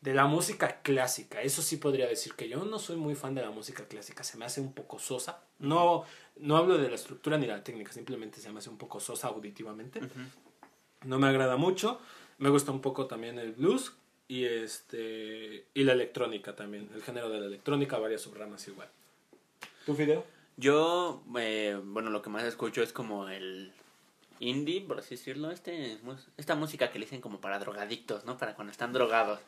de 0.00 0.14
la 0.14 0.24
música 0.26 0.80
clásica, 0.82 1.40
eso 1.42 1.62
sí 1.62 1.76
podría 1.76 2.08
decir 2.08 2.34
que 2.34 2.48
yo 2.48 2.64
no 2.64 2.80
soy 2.80 2.96
muy 2.96 3.14
fan 3.14 3.36
de 3.36 3.42
la 3.42 3.52
música 3.52 3.84
clásica, 3.86 4.24
se 4.24 4.36
me 4.38 4.44
hace 4.44 4.60
un 4.60 4.72
poco 4.72 4.98
sosa, 4.98 5.44
no, 5.60 6.02
no 6.36 6.56
hablo 6.56 6.78
de 6.78 6.88
la 6.88 6.96
estructura 6.96 7.38
ni 7.38 7.46
la 7.46 7.62
técnica, 7.62 7.92
simplemente 7.92 8.40
se 8.40 8.50
me 8.50 8.58
hace 8.58 8.70
un 8.70 8.78
poco 8.78 8.98
sosa 8.98 9.28
auditivamente, 9.28 10.00
no 11.04 11.20
me 11.20 11.28
agrada 11.28 11.56
mucho, 11.56 12.00
me 12.38 12.48
gusta 12.48 12.72
un 12.72 12.80
poco 12.80 13.06
también 13.06 13.38
el 13.38 13.52
blues 13.52 13.92
y 14.28 14.44
este 14.44 15.64
y 15.74 15.84
la 15.84 15.92
electrónica 15.92 16.54
también, 16.54 16.88
el 16.94 17.02
género 17.02 17.30
de 17.30 17.40
la 17.40 17.46
electrónica, 17.46 17.98
varias 17.98 18.22
subramas 18.22 18.66
igual. 18.68 18.88
¿Tu 19.86 19.94
video? 19.94 20.24
Yo, 20.56 21.22
eh, 21.38 21.80
bueno, 21.82 22.10
lo 22.10 22.20
que 22.20 22.30
más 22.30 22.44
escucho 22.44 22.82
es 22.82 22.92
como 22.92 23.28
el 23.28 23.72
indie, 24.40 24.82
por 24.82 24.98
así 24.98 25.16
decirlo, 25.16 25.50
este 25.50 25.98
esta 26.36 26.54
música 26.54 26.90
que 26.90 26.98
le 26.98 27.06
dicen 27.06 27.20
como 27.20 27.40
para 27.40 27.58
drogadictos, 27.58 28.24
¿no? 28.24 28.36
Para 28.38 28.54
cuando 28.54 28.70
están 28.70 28.92
drogados. 28.92 29.40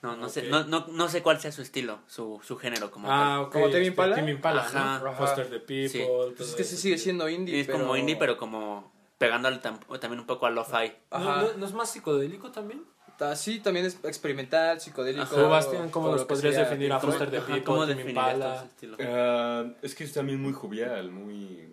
No, 0.00 0.16
no 0.16 0.28
sé, 0.28 0.44
no, 0.48 0.62
no, 0.64 0.86
no 0.86 1.08
sé 1.08 1.22
cuál 1.22 1.40
sea 1.40 1.50
su 1.50 1.60
estilo, 1.60 1.98
su, 2.06 2.40
su 2.44 2.56
género 2.56 2.90
como 2.92 3.08
Ah. 3.10 3.48
¿Como 3.52 3.64
Tame 3.66 3.78
este, 3.78 3.86
Impala? 3.88 4.14
Tame 4.16 4.30
Impala, 4.30 4.62
Ajá. 4.62 5.00
¿no? 5.02 5.12
Foster 5.14 5.50
the 5.50 5.58
People. 5.58 5.88
Sí. 5.88 6.04
Pues 6.36 6.50
es 6.50 6.54
que 6.54 6.62
eso. 6.62 6.76
sigue 6.76 6.98
siendo 6.98 7.28
indie. 7.28 7.60
es 7.60 7.66
pero... 7.66 7.80
como 7.80 7.96
indie, 7.96 8.14
pero 8.16 8.36
como 8.36 8.92
pegándole 9.18 9.60
tam- 9.60 9.80
también 9.98 10.20
un 10.20 10.26
poco 10.26 10.46
a 10.46 10.50
lo-fi. 10.50 10.92
¿No, 11.10 11.16
Ajá. 11.16 11.42
no, 11.42 11.52
no 11.54 11.66
es 11.66 11.72
más 11.72 11.90
psicodélico 11.90 12.52
también? 12.52 12.84
Ah, 13.20 13.34
Sí, 13.34 13.60
también 13.60 13.86
es 13.86 13.98
experimental, 14.04 14.80
psicodélico. 14.80 15.22
Ajá. 15.24 15.34
Tú, 15.34 15.48
Bastián, 15.48 15.90
¿cómo 15.90 16.16
que 16.16 16.24
podrías 16.24 16.54
sea 16.54 16.64
definir 16.64 16.92
a 16.92 17.00
Foster 17.00 17.28
Ajá, 17.28 17.46
People, 17.46 17.64
¿Cómo 17.64 17.86
definirías 17.86 18.34
Impala? 18.34 18.68
Ah, 19.00 19.72
es 19.82 19.94
que 19.94 20.04
es 20.04 20.12
también 20.12 20.40
muy 20.40 20.52
jovial, 20.52 21.10
muy... 21.10 21.68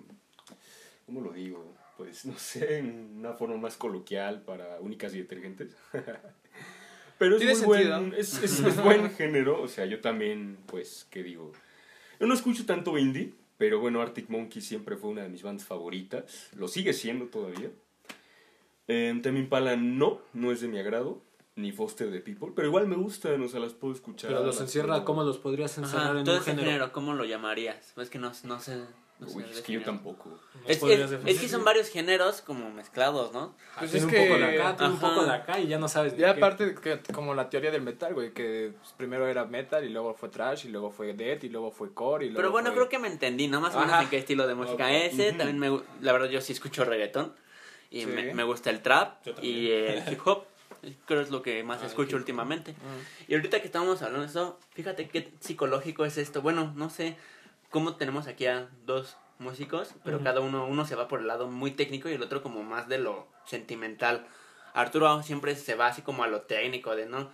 ¿Cómo 1.06 1.22
lo 1.22 1.32
digo? 1.32 1.76
Pues 1.98 2.26
no 2.26 2.38
sé, 2.38 2.80
en 2.80 3.18
una 3.20 3.34
forma 3.34 3.58
más 3.58 3.78
coloquial 3.78 4.42
para 4.42 4.80
únicas 4.80 5.14
y 5.14 5.20
detergentes. 5.20 5.70
Pero 7.18 7.38
es 7.38 7.44
muy 7.44 7.56
sentido. 7.56 8.02
buen, 8.02 8.14
es, 8.16 8.44
es, 8.44 8.60
es 8.60 8.76
buen 8.84 9.12
género, 9.12 9.62
o 9.62 9.68
sea, 9.68 9.86
yo 9.86 10.02
también, 10.02 10.58
pues, 10.66 11.08
¿qué 11.10 11.24
digo? 11.24 11.54
Yo 12.20 12.28
no 12.28 12.34
escucho 12.34 12.66
tanto 12.66 12.98
indie, 12.98 13.34
pero 13.58 13.80
bueno, 13.80 14.02
Arctic 14.02 14.30
Monkey 14.30 14.62
siempre 14.62 14.98
fue 14.98 15.12
una 15.12 15.24
de 15.24 15.30
mis 15.30 15.44
bandas 15.44 15.66
favoritas, 15.66 16.50
lo 16.56 16.68
sigue 16.68 16.92
siendo 16.94 17.26
todavía. 17.28 17.70
Eh, 18.88 19.18
Tame 19.24 19.40
Impala 19.40 19.76
no, 19.78 20.22
no 20.34 20.52
es 20.52 20.62
de 20.62 20.68
mi 20.68 20.78
agrado, 20.78 21.22
ni 21.56 21.72
Foster 21.72 22.12
the 22.12 22.20
People, 22.20 22.50
pero 22.54 22.68
igual 22.68 22.86
me 22.88 22.96
gustan, 22.98 23.42
o 23.42 23.48
sea, 23.48 23.60
las 23.62 23.74
puedo 23.74 23.94
escuchar. 23.94 24.30
Pero 24.32 24.44
los 24.44 24.60
encierra, 24.60 24.96
puedo- 24.96 25.06
¿cómo 25.06 25.24
los 25.24 25.38
podrías 25.38 25.78
encerrar 25.78 26.08
Ajá, 26.10 26.20
en 26.20 26.26
todo 26.26 26.36
un 26.36 26.42
ese 26.42 26.52
género? 26.52 26.68
género, 26.68 26.92
¿cómo 26.92 27.14
lo 27.14 27.24
llamarías? 27.24 27.94
Es 27.98 28.10
que 28.10 28.20
no, 28.20 28.32
no 28.44 28.60
sé. 28.60 28.82
No 29.18 29.30
sé 29.30 29.38
Uy, 29.38 29.46
es 29.50 29.62
que 29.62 29.72
yo 29.72 29.82
tampoco. 29.82 30.30
¿Los 30.68 30.72
Es, 31.26 31.40
que 31.40 31.48
son 31.48 31.64
varios 31.64 31.88
géneros 31.88 32.42
como 32.42 32.70
mezclados, 32.72 33.32
¿no? 33.32 33.56
Pues 33.80 33.90
tiene 33.92 34.06
es 34.08 34.14
un 34.14 34.28
poco 34.28 34.38
de 34.38 34.44
acá, 34.60 34.76
tiene 34.76 34.94
un 34.94 35.00
poco 35.00 35.24
de 35.24 35.32
acá 35.32 35.58
y 35.62 35.68
ya 35.68 35.80
no 35.80 35.88
sabes 35.88 36.18
Ya 36.18 36.32
aparte, 36.32 36.66
de 36.66 36.76
que, 36.76 37.00
como 37.14 37.34
la 37.34 37.50
teoría 37.50 37.72
del 37.72 37.82
metal, 37.82 38.14
güey, 38.14 38.34
que 38.34 38.74
pues, 38.78 38.92
primero 38.98 39.26
era 39.26 39.46
metal 39.46 39.86
y 39.86 39.90
luego 39.90 40.14
fue 40.16 40.28
trash 40.28 40.66
y 40.66 40.68
luego 40.68 40.92
fue 40.92 41.14
death 41.14 41.46
y 41.46 41.50
luego 41.50 41.72
fue 41.72 41.94
core 41.94 42.26
y 42.26 42.30
luego 42.32 42.40
Pero 42.40 42.52
bueno, 42.52 42.68
fue- 42.72 42.76
creo 42.76 42.90
que 42.90 43.00
me 43.00 43.08
entendí, 43.08 43.48
¿no? 43.48 43.62
Más 43.62 43.74
o 43.76 43.80
menos 43.80 44.02
en 44.04 44.10
qué 44.10 44.18
estilo 44.18 44.48
de 44.48 44.56
música 44.56 44.84
Ok. 44.84 44.92
es 44.92 45.14
ese. 45.14 45.30
Ujú. 45.30 45.38
También 45.38 45.60
me, 45.60 45.80
la 46.02 46.12
verdad 46.12 46.28
yo 46.28 46.42
sí 46.42 46.52
escucho 46.52 46.84
reggaetón. 46.84 47.34
Y 47.90 48.02
Sí. 48.02 48.08
me, 48.08 48.34
me 48.34 48.44
gusta 48.44 48.70
el 48.70 48.82
trap 48.82 49.26
y 49.42 49.70
el 49.72 50.04
hip 50.12 50.20
hop. 50.28 50.44
Creo 51.06 51.22
es 51.22 51.30
lo 51.32 51.42
que 51.42 51.64
más 51.64 51.82
Ah, 51.84 51.88
escucho 51.88 52.16
últimamente. 52.18 52.74
Mm. 52.74 53.32
Y 53.32 53.36
ahorita 53.36 53.60
que 53.62 53.66
estamos 53.68 54.02
hablando 54.02 54.22
de 54.22 54.28
eso, 54.28 54.60
fíjate 54.74 55.08
qué 55.10 55.32
psicológico 55.40 56.06
es 56.06 56.18
esto. 56.18 56.42
Bueno, 56.42 56.74
no 56.76 56.90
sé 56.90 57.18
cómo 57.70 57.96
tenemos 57.96 58.28
aquí 58.28 58.46
a 58.46 58.70
dos 58.86 59.18
músicos, 59.40 59.94
pero 60.04 60.22
cada 60.24 60.40
uno, 60.40 60.66
uno 60.66 60.86
se 60.86 60.96
va 60.96 61.08
por 61.08 61.20
el 61.20 61.28
lado 61.28 61.48
muy 61.48 61.72
técnico 61.72 62.08
y 62.10 62.14
el 62.14 62.24
otro 62.24 62.42
como 62.42 62.64
más 62.64 62.88
de 62.88 62.98
lo 63.00 63.28
sentimental. 63.46 64.26
Arturo 64.74 65.24
siempre 65.24 65.56
se 65.56 65.76
va 65.76 65.88
así 65.88 66.02
como 66.02 66.24
a 66.24 66.28
lo 66.28 66.42
técnico, 66.42 66.96
de 66.96 67.06
no. 67.06 67.32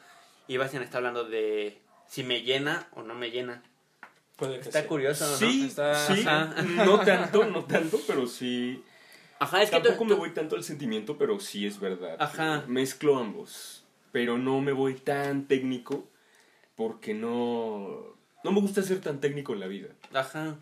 Y 0.48 0.58
Bastian 0.58 0.84
está 0.84 0.98
hablando 0.98 1.24
de 1.26 1.82
si 2.08 2.24
me 2.24 2.42
llena 2.42 2.88
o 2.94 3.04
no 3.04 3.14
me 3.16 3.32
llena. 3.32 3.64
Puede 4.36 4.56
que 4.56 4.62
Está 4.62 4.82
sí. 4.82 4.88
curioso, 4.88 5.28
¿no? 5.30 5.38
Sí, 5.38 5.68
Está- 5.68 6.08
sí, 6.08 6.22
Ajá. 6.28 6.56
no 6.64 7.00
tanto, 7.02 7.46
no 7.46 7.64
tanto, 7.66 8.00
pero 8.08 8.26
sí. 8.26 8.84
Ajá, 9.42 9.64
es 9.64 9.70
que 9.72 9.78
tú- 9.78 9.84
Tampoco 9.84 10.06
me 10.06 10.12
tú- 10.12 10.18
voy 10.18 10.30
tanto 10.32 10.56
al 10.56 10.64
sentimiento, 10.64 11.18
pero 11.18 11.40
sí 11.40 11.66
es 11.66 11.80
verdad. 11.80 12.16
Ajá. 12.20 12.64
Mezclo 12.68 13.18
ambos, 13.18 13.84
pero 14.12 14.38
no 14.38 14.62
me 14.62 14.72
voy 14.72 14.94
tan 14.96 15.48
técnico 15.48 16.06
porque 16.76 17.14
no 17.14 18.16
no 18.44 18.52
me 18.52 18.60
gusta 18.62 18.82
ser 18.82 19.02
tan 19.02 19.20
técnico 19.20 19.54
en 19.54 19.60
la 19.60 19.68
vida. 19.68 19.90
Ajá. 20.14 20.58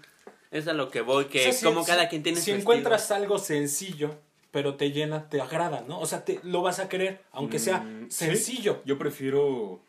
Es 0.51 0.67
a 0.67 0.73
lo 0.73 0.89
que 0.89 1.01
voy, 1.01 1.25
que 1.25 1.39
O 1.39 1.43
sea, 1.43 1.53
si- 1.53 1.65
como 1.65 1.81
si- 1.83 1.87
cada 1.91 2.09
quien 2.09 2.23
tiene 2.23 2.39
Si 2.41 2.51
su 2.51 2.57
encuentras 2.57 3.11
algo 3.11 3.37
sencillo, 3.37 4.15
pero 4.51 4.75
te 4.75 4.91
llena, 4.91 5.29
te 5.29 5.39
agrada, 5.41 5.85
¿no? 5.87 5.99
O 5.99 6.05
sea, 6.05 6.25
te, 6.25 6.39
lo 6.43 6.61
vas 6.61 6.79
a 6.79 6.89
querer, 6.89 7.21
aunque 7.31 7.59
sea 7.59 7.79
Mm, 7.81 8.09
sí. 8.09 8.25
sencillo. 8.25 8.81
Yo 8.85 8.97
prefiero 8.97 9.79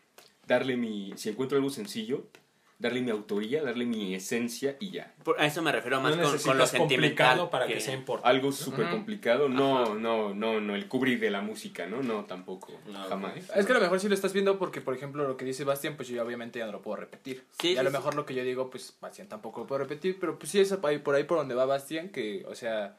darle 0.46 0.76
mi 0.76 1.12
si 1.16 1.30
encuentro 1.30 1.56
algo 1.56 1.70
sencillo, 1.70 2.24
darle 2.80 3.02
mi 3.02 3.10
autoría, 3.10 3.62
darle 3.62 3.84
mi 3.84 4.14
esencia 4.14 4.76
y 4.80 4.90
ya. 4.90 5.14
Por- 5.22 5.38
A 5.40 5.46
eso 5.46 5.60
me 5.62 5.70
refiero 5.70 6.00
más 6.00 6.16
no 6.16 6.22
con, 6.24 6.38
con 6.38 6.58
lo 6.58 6.66
sentimental. 6.66 7.48
para 7.50 7.66
que, 7.66 7.78
sea 7.78 7.94
importante. 7.94 8.28
Algo 8.28 8.50
súper 8.52 8.88
complicado, 8.90 9.48
no, 9.48 9.94
no, 9.94 10.34
no, 10.34 10.60
no, 10.60 10.74
el 10.74 10.88
cubrir 10.88 11.20
de 11.20 11.30
la 11.30 11.42
música, 11.42 11.86
¿no? 11.86 12.02
No, 12.02 12.24
tampoco, 12.24 12.72
No, 12.90 13.04
jamás. 13.04 13.36
Es 13.54 13.66
que 13.66 13.72
a 13.72 13.74
lo 13.74 13.80
mejor 13.82 14.00
sí 14.00 14.08
lo 14.08 14.14
estás 14.14 14.32
viendo 14.32 14.58
porque, 14.58 14.80
por 14.80 14.94
ejemplo, 14.94 15.28
lo 15.28 15.36
que 15.36 15.44
dice 15.44 15.62
Bastian, 15.64 15.94
pues 15.96 16.08
yo 16.08 16.24
obviamente 16.24 16.58
ya 16.58 16.66
no 16.66 16.72
lo 16.72 16.80
puedo 16.82 16.96
repetir. 16.96 17.44
Sí, 17.60 17.72
y 17.72 17.76
a 17.76 17.80
sí, 17.80 17.84
lo 17.84 17.90
sí. 17.90 17.96
mejor 17.98 18.14
lo 18.14 18.24
que 18.24 18.34
yo 18.34 18.42
digo, 18.42 18.70
pues 18.70 18.96
Bastian 19.00 19.28
tampoco 19.28 19.60
lo 19.60 19.66
puedo 19.66 19.80
repetir, 19.80 20.18
pero 20.18 20.38
pues 20.38 20.50
sí 20.50 20.58
es 20.58 20.72
ahí- 20.82 20.98
por 20.98 21.14
ahí 21.14 21.24
por 21.24 21.36
donde 21.38 21.54
va 21.54 21.66
Bastian, 21.66 22.08
que, 22.08 22.44
o 22.48 22.54
sea, 22.54 22.96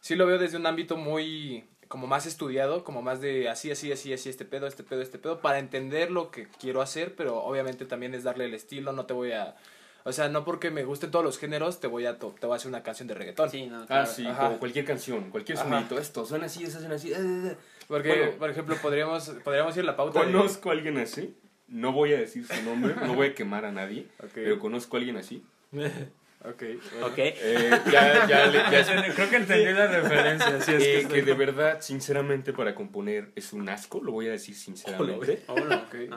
sí 0.00 0.14
lo 0.14 0.26
veo 0.26 0.38
desde 0.38 0.58
un 0.58 0.66
ámbito 0.66 0.96
muy, 0.96 1.64
como 1.94 2.08
más 2.08 2.26
estudiado, 2.26 2.82
como 2.82 3.02
más 3.02 3.20
de 3.20 3.48
así, 3.48 3.70
así, 3.70 3.92
así, 3.92 4.12
así, 4.12 4.28
este 4.28 4.44
pedo, 4.44 4.66
este 4.66 4.82
pedo, 4.82 5.00
este 5.00 5.16
pedo, 5.16 5.38
para 5.40 5.60
entender 5.60 6.10
lo 6.10 6.32
que 6.32 6.48
quiero 6.58 6.82
hacer, 6.82 7.14
pero 7.14 7.36
obviamente 7.44 7.84
también 7.86 8.14
es 8.14 8.24
darle 8.24 8.46
el 8.46 8.54
estilo, 8.54 8.92
no 8.92 9.06
te 9.06 9.12
voy 9.14 9.30
a... 9.30 9.54
O 10.02 10.10
sea, 10.10 10.28
no 10.28 10.44
porque 10.44 10.72
me 10.72 10.82
gusten 10.82 11.12
todos 11.12 11.24
los 11.24 11.38
géneros, 11.38 11.78
te 11.78 11.86
voy 11.86 12.06
a, 12.06 12.18
to- 12.18 12.34
te 12.40 12.46
voy 12.48 12.54
a 12.54 12.56
hacer 12.56 12.68
una 12.68 12.82
canción 12.82 13.06
de 13.06 13.14
reggaetón. 13.14 13.48
Sí, 13.48 13.66
no, 13.66 13.82
Ah, 13.82 13.86
claro. 13.86 14.06
sí, 14.06 14.26
Ajá. 14.26 14.46
como 14.46 14.58
cualquier 14.58 14.84
canción, 14.84 15.30
cualquier 15.30 15.56
Ajá. 15.56 15.68
sonidito, 15.68 15.96
esto, 16.00 16.26
suena 16.26 16.46
así, 16.46 16.64
eso 16.64 16.80
suena 16.80 16.96
así. 16.96 17.12
eh, 17.12 17.16
eh, 17.16 17.48
eh. 17.52 17.56
Porque, 17.86 18.08
Bueno. 18.08 18.32
por 18.40 18.50
ejemplo, 18.50 18.76
podríamos, 18.82 19.28
podríamos 19.44 19.76
ir 19.76 19.84
a 19.84 19.86
la 19.86 19.96
pauta 19.96 20.18
de- 20.18 20.32
Conozco 20.32 20.70
a 20.70 20.72
alguien 20.72 20.98
así, 20.98 21.32
no 21.68 21.92
voy 21.92 22.12
a 22.12 22.18
decir 22.18 22.44
su 22.44 22.60
nombre, 22.64 22.96
no 23.06 23.14
voy 23.14 23.28
a 23.28 23.34
quemar 23.36 23.64
a 23.66 23.70
nadie, 23.70 24.08
Ok. 24.20 24.30
pero 24.34 24.58
conozco 24.58 24.96
a 24.96 24.98
alguien 24.98 25.16
así. 25.16 25.44
Ok, 26.44 26.62
bueno. 26.92 27.06
Ok. 27.06 27.14
Eh, 27.18 27.70
ya, 27.90 28.26
ya, 28.28 28.46
le- 28.46 28.58
ya- 28.58 29.14
Creo 29.14 29.30
que 29.30 29.36
entendí 29.36 29.72
la 29.72 29.86
referencia. 29.86 30.60
Sí, 30.60 30.72
es 30.74 30.82
eh, 30.82 31.06
que 31.08 31.14
que 31.14 31.22
de 31.22 31.34
verdad, 31.34 31.80
sinceramente, 31.80 32.52
para 32.52 32.74
componer 32.74 33.30
es 33.34 33.52
un 33.54 33.68
asco, 33.68 34.02
lo 34.02 34.12
voy 34.12 34.28
a 34.28 34.32
decir 34.32 34.54
sinceramente. 34.54 35.42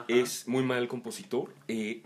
Es 0.08 0.46
muy 0.46 0.62
mal 0.64 0.86
compositor. 0.88 1.52
eh, 1.68 2.02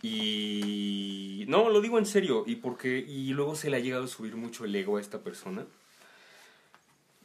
y 0.00 1.44
no, 1.48 1.70
lo 1.70 1.80
digo 1.80 1.98
en 1.98 2.06
serio. 2.06 2.44
Y 2.46 2.56
porque. 2.56 2.98
Y 2.98 3.28
luego 3.32 3.54
se 3.54 3.70
le 3.70 3.76
ha 3.78 3.80
llegado 3.80 4.04
a 4.04 4.08
subir 4.08 4.36
mucho 4.36 4.64
el 4.64 4.74
ego 4.74 4.96
a 4.96 5.00
esta 5.00 5.20
persona. 5.20 5.66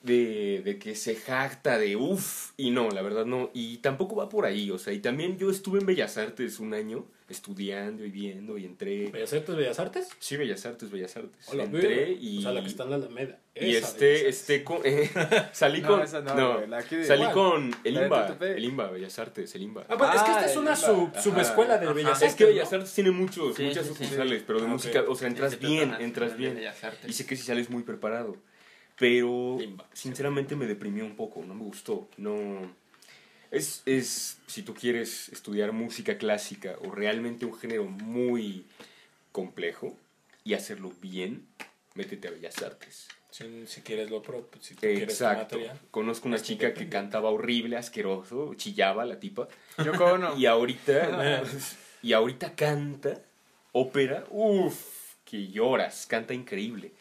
De, 0.04 0.62
de 0.64 0.78
que 0.78 0.96
se 0.96 1.16
jacta 1.16 1.78
de 1.80 1.96
uff. 1.96 2.52
Y 2.58 2.72
no, 2.72 2.90
la 2.90 3.02
verdad 3.02 3.26
no. 3.26 3.50
Y 3.54 3.78
tampoco 3.78 4.16
va 4.18 4.30
por 4.30 4.46
ahí. 4.46 4.70
O 4.70 4.78
sea, 4.78 4.94
y 4.94 5.00
también 5.00 5.38
yo 5.38 5.50
estuve 5.50 5.80
en 5.80 5.86
Bellas 5.86 6.18
Artes 6.18 6.60
un 6.60 6.74
año. 6.74 7.06
Estudiando 7.30 8.06
y 8.06 8.12
viendo. 8.12 8.58
Y 8.58 8.66
entré. 8.66 9.08
¿Bellas 9.10 9.32
Artes, 9.34 9.56
Bellas 9.56 9.80
Artes? 9.80 10.10
Sí, 10.20 10.36
Bellas 10.36 10.66
Artes, 10.66 10.92
Bellas 10.92 11.16
Artes. 11.16 11.48
Hola, 11.48 11.64
entré 11.64 12.12
y. 12.12 12.40
O 12.40 12.42
sea, 12.42 12.52
la 12.52 12.62
que 12.62 12.68
está 12.68 12.84
en 12.84 12.90
la 12.92 12.96
Alameda. 12.98 13.40
Y 13.56 13.76
este, 13.76 14.28
este, 14.28 14.64
con, 14.64 14.82
eh, 14.84 15.10
salí 15.54 15.82
No, 15.82 15.88
con, 15.88 16.02
esa 16.02 16.20
no, 16.22 16.66
la 16.68 16.82
salí 16.82 17.26
con 17.34 17.72
el 17.84 17.96
IMBA, 17.96 18.38
el 18.42 18.66
IMBA, 18.66 18.92
Bellas 18.92 19.18
Artes, 19.20 19.56
el 19.56 19.62
IMBA. 19.64 19.86
Ah, 19.90 19.96
pues, 19.98 20.10
es 20.16 20.22
que 20.22 20.32
esta 20.32 20.42
Ah, 20.42 20.46
es 20.48 20.58
una 20.58 20.76
sub- 20.76 21.16
subescuela 21.18 21.78
de. 21.78 21.92
Bellas 21.94 22.18
Es 22.18 22.24
Artes. 22.24 22.36
que 22.36 22.44
¿no? 22.44 22.50
Bellas 22.50 22.74
Artes 22.74 22.94
tiene 22.94 23.12
muchos, 23.12 23.56
Sí, 23.56 23.64
muchas 23.64 23.88
sí, 23.88 23.94
sí. 23.98 24.04
sucursales, 24.04 24.44
pero 24.46 24.60
de 24.60 24.66
Ah, 24.66 24.70
música, 24.70 25.04
o 25.08 25.16
sea, 25.16 25.28
entras 25.30 25.58
bien, 25.60 25.96
entras 26.02 26.36
bien. 26.36 26.56
Bellas 26.56 26.84
Artes. 26.84 27.10
Y 27.10 27.14
sé 27.14 27.26
que 27.26 27.36
si 27.38 27.44
sales 27.44 27.70
muy 27.70 27.84
preparado. 27.84 28.36
Pero, 28.98 29.58
sinceramente, 29.94 30.56
me 30.56 30.66
deprimió 30.68 31.06
un 31.06 31.16
poco, 31.16 31.44
no 31.44 31.56
me 31.56 31.64
gustó. 31.64 32.08
No. 32.18 32.62
Es, 33.52 33.84
es, 33.86 34.40
si 34.48 34.64
tú 34.64 34.74
quieres 34.74 35.30
estudiar 35.30 35.72
música 35.74 36.18
clásica 36.18 36.76
o 36.84 36.92
realmente 36.92 37.46
un 37.46 37.54
género 37.56 37.86
muy 37.86 38.66
complejo 39.32 39.98
y 40.44 40.54
hacerlo 40.54 40.92
bien, 41.02 41.46
métete 41.96 42.28
a 42.28 42.32
Bellas 42.32 42.62
Artes. 42.62 43.08
Si, 43.30 43.66
si 43.66 43.82
quieres 43.82 44.12
lo 44.12 44.22
pro, 44.22 44.48
si 44.60 44.76
tú 44.76 44.82
quieres 44.82 45.06
tu 45.08 45.12
Exacto. 45.12 45.56
material. 45.56 45.80
Conozco 45.90 46.28
una 46.28 46.38
Pues 46.38 46.48
chica 46.48 46.74
que 46.74 46.88
cantaba 46.88 47.30
horrible, 47.32 47.78
asqueroso, 47.78 48.54
chillaba 48.56 49.06
la 49.06 49.20
tipa. 49.20 49.48
Yoko 49.84 50.06
Ono. 50.06 50.38
Y 50.38 50.46
ahorita, 50.46 51.42
y 52.04 52.14
ahorita 52.14 52.56
canta 52.56 53.22
ópera, 53.72 54.24
uff, 54.30 55.03
que 55.34 55.48
lloras, 55.48 56.06
canta 56.08 56.36
increíble. 56.36 56.92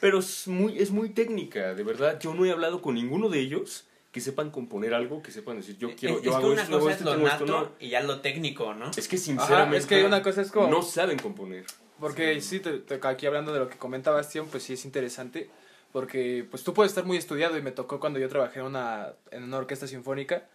Pero 0.00 0.18
es 0.18 0.48
muy, 0.48 0.80
es 0.80 0.90
muy 0.90 1.10
técnica, 1.10 1.74
de 1.74 1.84
verdad. 1.84 2.18
Yo 2.18 2.34
no 2.34 2.44
he 2.44 2.50
hablado 2.50 2.82
con 2.82 2.96
ninguno 2.96 3.28
de 3.28 3.38
ellos 3.38 3.86
que 4.10 4.20
sepan 4.20 4.50
componer 4.50 4.94
algo, 4.94 5.22
que 5.22 5.30
sepan 5.30 5.58
decir, 5.58 5.78
yo 5.78 5.94
quiero, 5.94 6.16
es, 6.16 6.22
yo 6.24 6.32
es 6.32 6.36
que 6.38 6.44
una 6.46 6.62
esto, 6.62 6.78
cosa 6.80 6.90
es 6.90 6.98
esto, 6.98 7.14
lo 7.16 7.28
esto, 7.28 7.46
no. 7.46 7.70
y 7.78 7.90
ya 7.90 8.02
lo 8.02 8.20
técnico, 8.20 8.74
¿no? 8.74 8.90
Es 8.90 9.06
que 9.06 9.14
Ajá, 9.14 9.24
sinceramente 9.24 9.76
es 9.76 9.86
que 9.86 10.02
una 10.02 10.24
cosa 10.24 10.42
es 10.42 10.50
como... 10.50 10.66
no 10.66 10.82
saben 10.82 11.20
componer. 11.20 11.66
Porque 12.00 12.40
sí, 12.40 12.58
te- 12.58 12.80
te- 12.80 12.98
aquí 13.06 13.26
hablando 13.26 13.52
de 13.52 13.60
lo 13.60 13.68
que 13.68 13.76
comenta 13.78 14.10
Bastión, 14.10 14.48
pues 14.50 14.64
sí 14.64 14.72
es 14.72 14.84
interesante. 14.84 15.48
Porque 15.92 16.44
pues 16.50 16.64
tú 16.64 16.74
puedes 16.74 16.90
estar 16.90 17.04
muy 17.04 17.16
estudiado 17.16 17.56
y 17.56 17.62
me 17.62 17.70
tocó 17.70 18.00
cuando 18.00 18.18
yo 18.18 18.28
trabajé 18.28 18.58
en 18.58 18.66
una, 18.66 19.12
en 19.30 19.44
una 19.44 19.58
orquesta 19.58 19.86
sinfónica. 19.86 20.48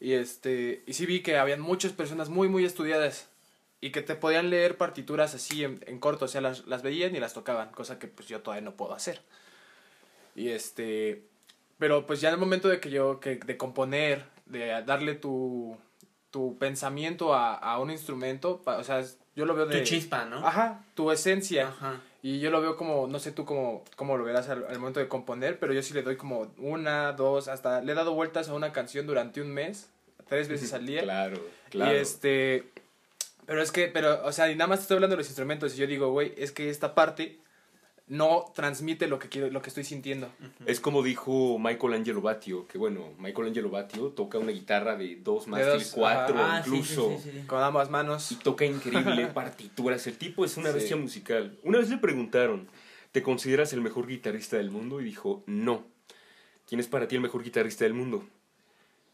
Y 0.00 0.14
este 0.14 0.82
y 0.86 0.94
sí 0.94 1.04
vi 1.04 1.20
que 1.20 1.36
habían 1.36 1.60
muchas 1.60 1.92
personas 1.92 2.30
muy, 2.30 2.48
muy 2.48 2.64
estudiadas. 2.64 3.28
Y 3.80 3.90
que 3.92 4.02
te 4.02 4.14
podían 4.16 4.50
leer 4.50 4.76
partituras 4.76 5.34
así 5.34 5.64
en, 5.64 5.82
en 5.86 5.98
corto. 5.98 6.24
O 6.24 6.28
sea, 6.28 6.40
las, 6.40 6.66
las 6.66 6.82
veían 6.82 7.14
y 7.14 7.20
las 7.20 7.34
tocaban. 7.34 7.70
Cosa 7.70 7.98
que 7.98 8.08
pues 8.08 8.28
yo 8.28 8.40
todavía 8.40 8.64
no 8.64 8.74
puedo 8.76 8.94
hacer. 8.94 9.20
Y 10.34 10.48
este... 10.48 11.22
Pero 11.78 12.06
pues 12.06 12.20
ya 12.20 12.28
en 12.30 12.34
el 12.34 12.40
momento 12.40 12.68
de 12.68 12.80
que 12.80 12.90
yo, 12.90 13.20
que, 13.20 13.36
de 13.36 13.56
componer, 13.56 14.24
de 14.46 14.82
darle 14.84 15.14
tu, 15.14 15.76
tu 16.32 16.58
pensamiento 16.58 17.34
a, 17.34 17.54
a 17.54 17.78
un 17.78 17.92
instrumento, 17.92 18.60
pa- 18.62 18.78
o 18.78 18.82
sea, 18.82 19.04
yo 19.36 19.46
lo 19.46 19.54
veo 19.54 19.66
de... 19.66 19.78
Tu 19.78 19.84
chispa, 19.84 20.24
¿no? 20.24 20.44
Ajá, 20.44 20.84
tu 20.94 21.12
esencia. 21.12 21.68
Ajá. 21.68 22.00
Y 22.20 22.40
yo 22.40 22.50
lo 22.50 22.60
veo 22.60 22.76
como, 22.76 23.06
no 23.06 23.20
sé 23.20 23.30
tú 23.30 23.44
cómo, 23.44 23.84
cómo 23.94 24.16
lo 24.16 24.24
verás 24.24 24.48
al, 24.48 24.66
al 24.66 24.76
momento 24.80 24.98
de 24.98 25.06
componer, 25.06 25.60
pero 25.60 25.72
yo 25.72 25.80
sí 25.84 25.94
le 25.94 26.02
doy 26.02 26.16
como 26.16 26.52
una, 26.58 27.12
dos, 27.12 27.46
hasta 27.46 27.80
le 27.80 27.92
he 27.92 27.94
dado 27.94 28.12
vueltas 28.12 28.48
a 28.48 28.54
una 28.54 28.72
canción 28.72 29.06
durante 29.06 29.40
un 29.40 29.50
mes, 29.54 29.88
tres 30.28 30.48
veces 30.48 30.74
al 30.74 30.84
día. 30.84 31.02
Claro, 31.02 31.40
claro. 31.70 31.92
Y 31.92 31.96
este, 31.96 32.68
pero 33.48 33.62
es 33.62 33.72
que, 33.72 33.88
pero, 33.88 34.26
o 34.26 34.30
sea, 34.32 34.50
y 34.50 34.56
nada 34.56 34.68
más 34.68 34.80
te 34.80 34.82
estoy 34.82 34.96
hablando 34.96 35.16
de 35.16 35.20
los 35.22 35.26
instrumentos 35.28 35.74
y 35.74 35.78
yo 35.78 35.86
digo, 35.86 36.10
güey, 36.12 36.34
es 36.36 36.52
que 36.52 36.68
esta 36.68 36.94
parte 36.94 37.38
no 38.06 38.44
transmite 38.54 39.06
lo 39.06 39.18
que 39.18 39.30
quiero, 39.30 39.48
lo 39.48 39.62
que 39.62 39.70
estoy 39.70 39.84
sintiendo. 39.84 40.30
Es 40.66 40.80
como 40.80 41.02
dijo 41.02 41.58
Michael 41.58 41.94
Angelo 41.94 42.20
Batio, 42.20 42.68
que 42.68 42.76
bueno, 42.76 43.14
Michael 43.18 43.48
Angelo 43.48 43.70
Batio 43.70 44.08
toca 44.08 44.36
una 44.36 44.52
guitarra 44.52 44.96
de 44.96 45.16
dos 45.16 45.46
De 45.46 45.52
mástil 45.52 45.72
dos, 45.78 45.92
cuatro 45.94 46.36
Ah, 46.38 46.58
incluso. 46.62 47.16
sí, 47.16 47.22
sí, 47.22 47.38
sí. 47.40 47.46
Con 47.46 47.62
ambas 47.62 47.88
manos. 47.88 48.30
Y 48.32 48.36
toca 48.36 48.66
increíble 48.66 49.26
partituras. 49.34 50.06
El 50.06 50.18
tipo 50.18 50.44
es 50.44 50.58
una 50.58 50.70
bestia 50.70 50.96
musical. 50.96 51.58
Una 51.62 51.78
vez 51.78 51.88
le 51.88 51.96
preguntaron, 51.96 52.68
¿te 53.12 53.22
consideras 53.22 53.72
el 53.72 53.80
mejor 53.80 54.06
guitarrista 54.06 54.58
del 54.58 54.70
mundo? 54.70 55.00
Y 55.00 55.04
dijo, 55.04 55.42
no. 55.46 55.86
¿Quién 56.66 56.80
es 56.80 56.86
para 56.86 57.08
ti 57.08 57.14
el 57.14 57.22
mejor 57.22 57.42
guitarrista 57.42 57.86
del 57.86 57.94
mundo? 57.94 58.26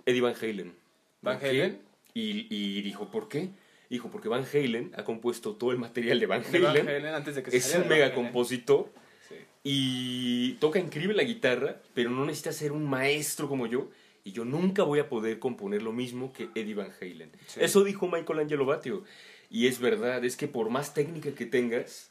Eddie 0.06 0.22
Van 0.22 0.34
Halen. 0.34 0.74
¿Van 1.22 1.38
¿Por 1.38 1.48
qué? 1.48 1.62
Halen? 1.62 1.80
Y, 2.14 2.48
y 2.50 2.82
dijo, 2.82 3.12
¿por 3.12 3.28
qué? 3.28 3.50
Dijo, 3.94 4.10
porque 4.10 4.28
Van 4.28 4.44
Halen 4.52 4.90
ha 4.96 5.04
compuesto 5.04 5.54
todo 5.54 5.70
el 5.70 5.78
material 5.78 6.18
de 6.20 6.26
Van 6.26 6.42
De 6.50 6.58
Van 6.58 6.70
Halen. 6.72 6.88
Halen, 6.88 7.14
antes 7.14 7.34
de 7.36 7.42
que 7.44 7.56
Es 7.56 7.74
un 7.76 7.86
mega 7.88 8.06
Halen. 8.06 8.16
compositor 8.16 8.90
Sí. 9.28 9.36
y 9.62 10.52
toca 10.54 10.78
increíble 10.80 11.14
la 11.14 11.22
guitarra, 11.22 11.76
pero 11.94 12.10
no 12.10 12.24
necesita 12.26 12.52
ser 12.52 12.72
un 12.72 12.84
maestro 12.88 13.48
como 13.48 13.66
yo. 13.66 13.88
Y 14.24 14.32
yo 14.32 14.44
nunca 14.44 14.82
voy 14.82 14.98
a 15.00 15.08
poder 15.08 15.38
componer 15.38 15.82
lo 15.82 15.92
mismo 15.92 16.32
que 16.32 16.48
Eddie 16.54 16.74
Van 16.74 16.90
Halen. 17.00 17.30
Sí. 17.46 17.60
Eso 17.62 17.84
dijo 17.84 18.08
Michael 18.08 18.38
Angelo 18.40 18.64
Batio. 18.66 19.04
Y 19.50 19.66
es 19.66 19.78
verdad, 19.78 20.24
es 20.24 20.36
que 20.36 20.48
por 20.48 20.70
más 20.70 20.92
técnica 20.94 21.30
que 21.34 21.46
tengas, 21.46 22.10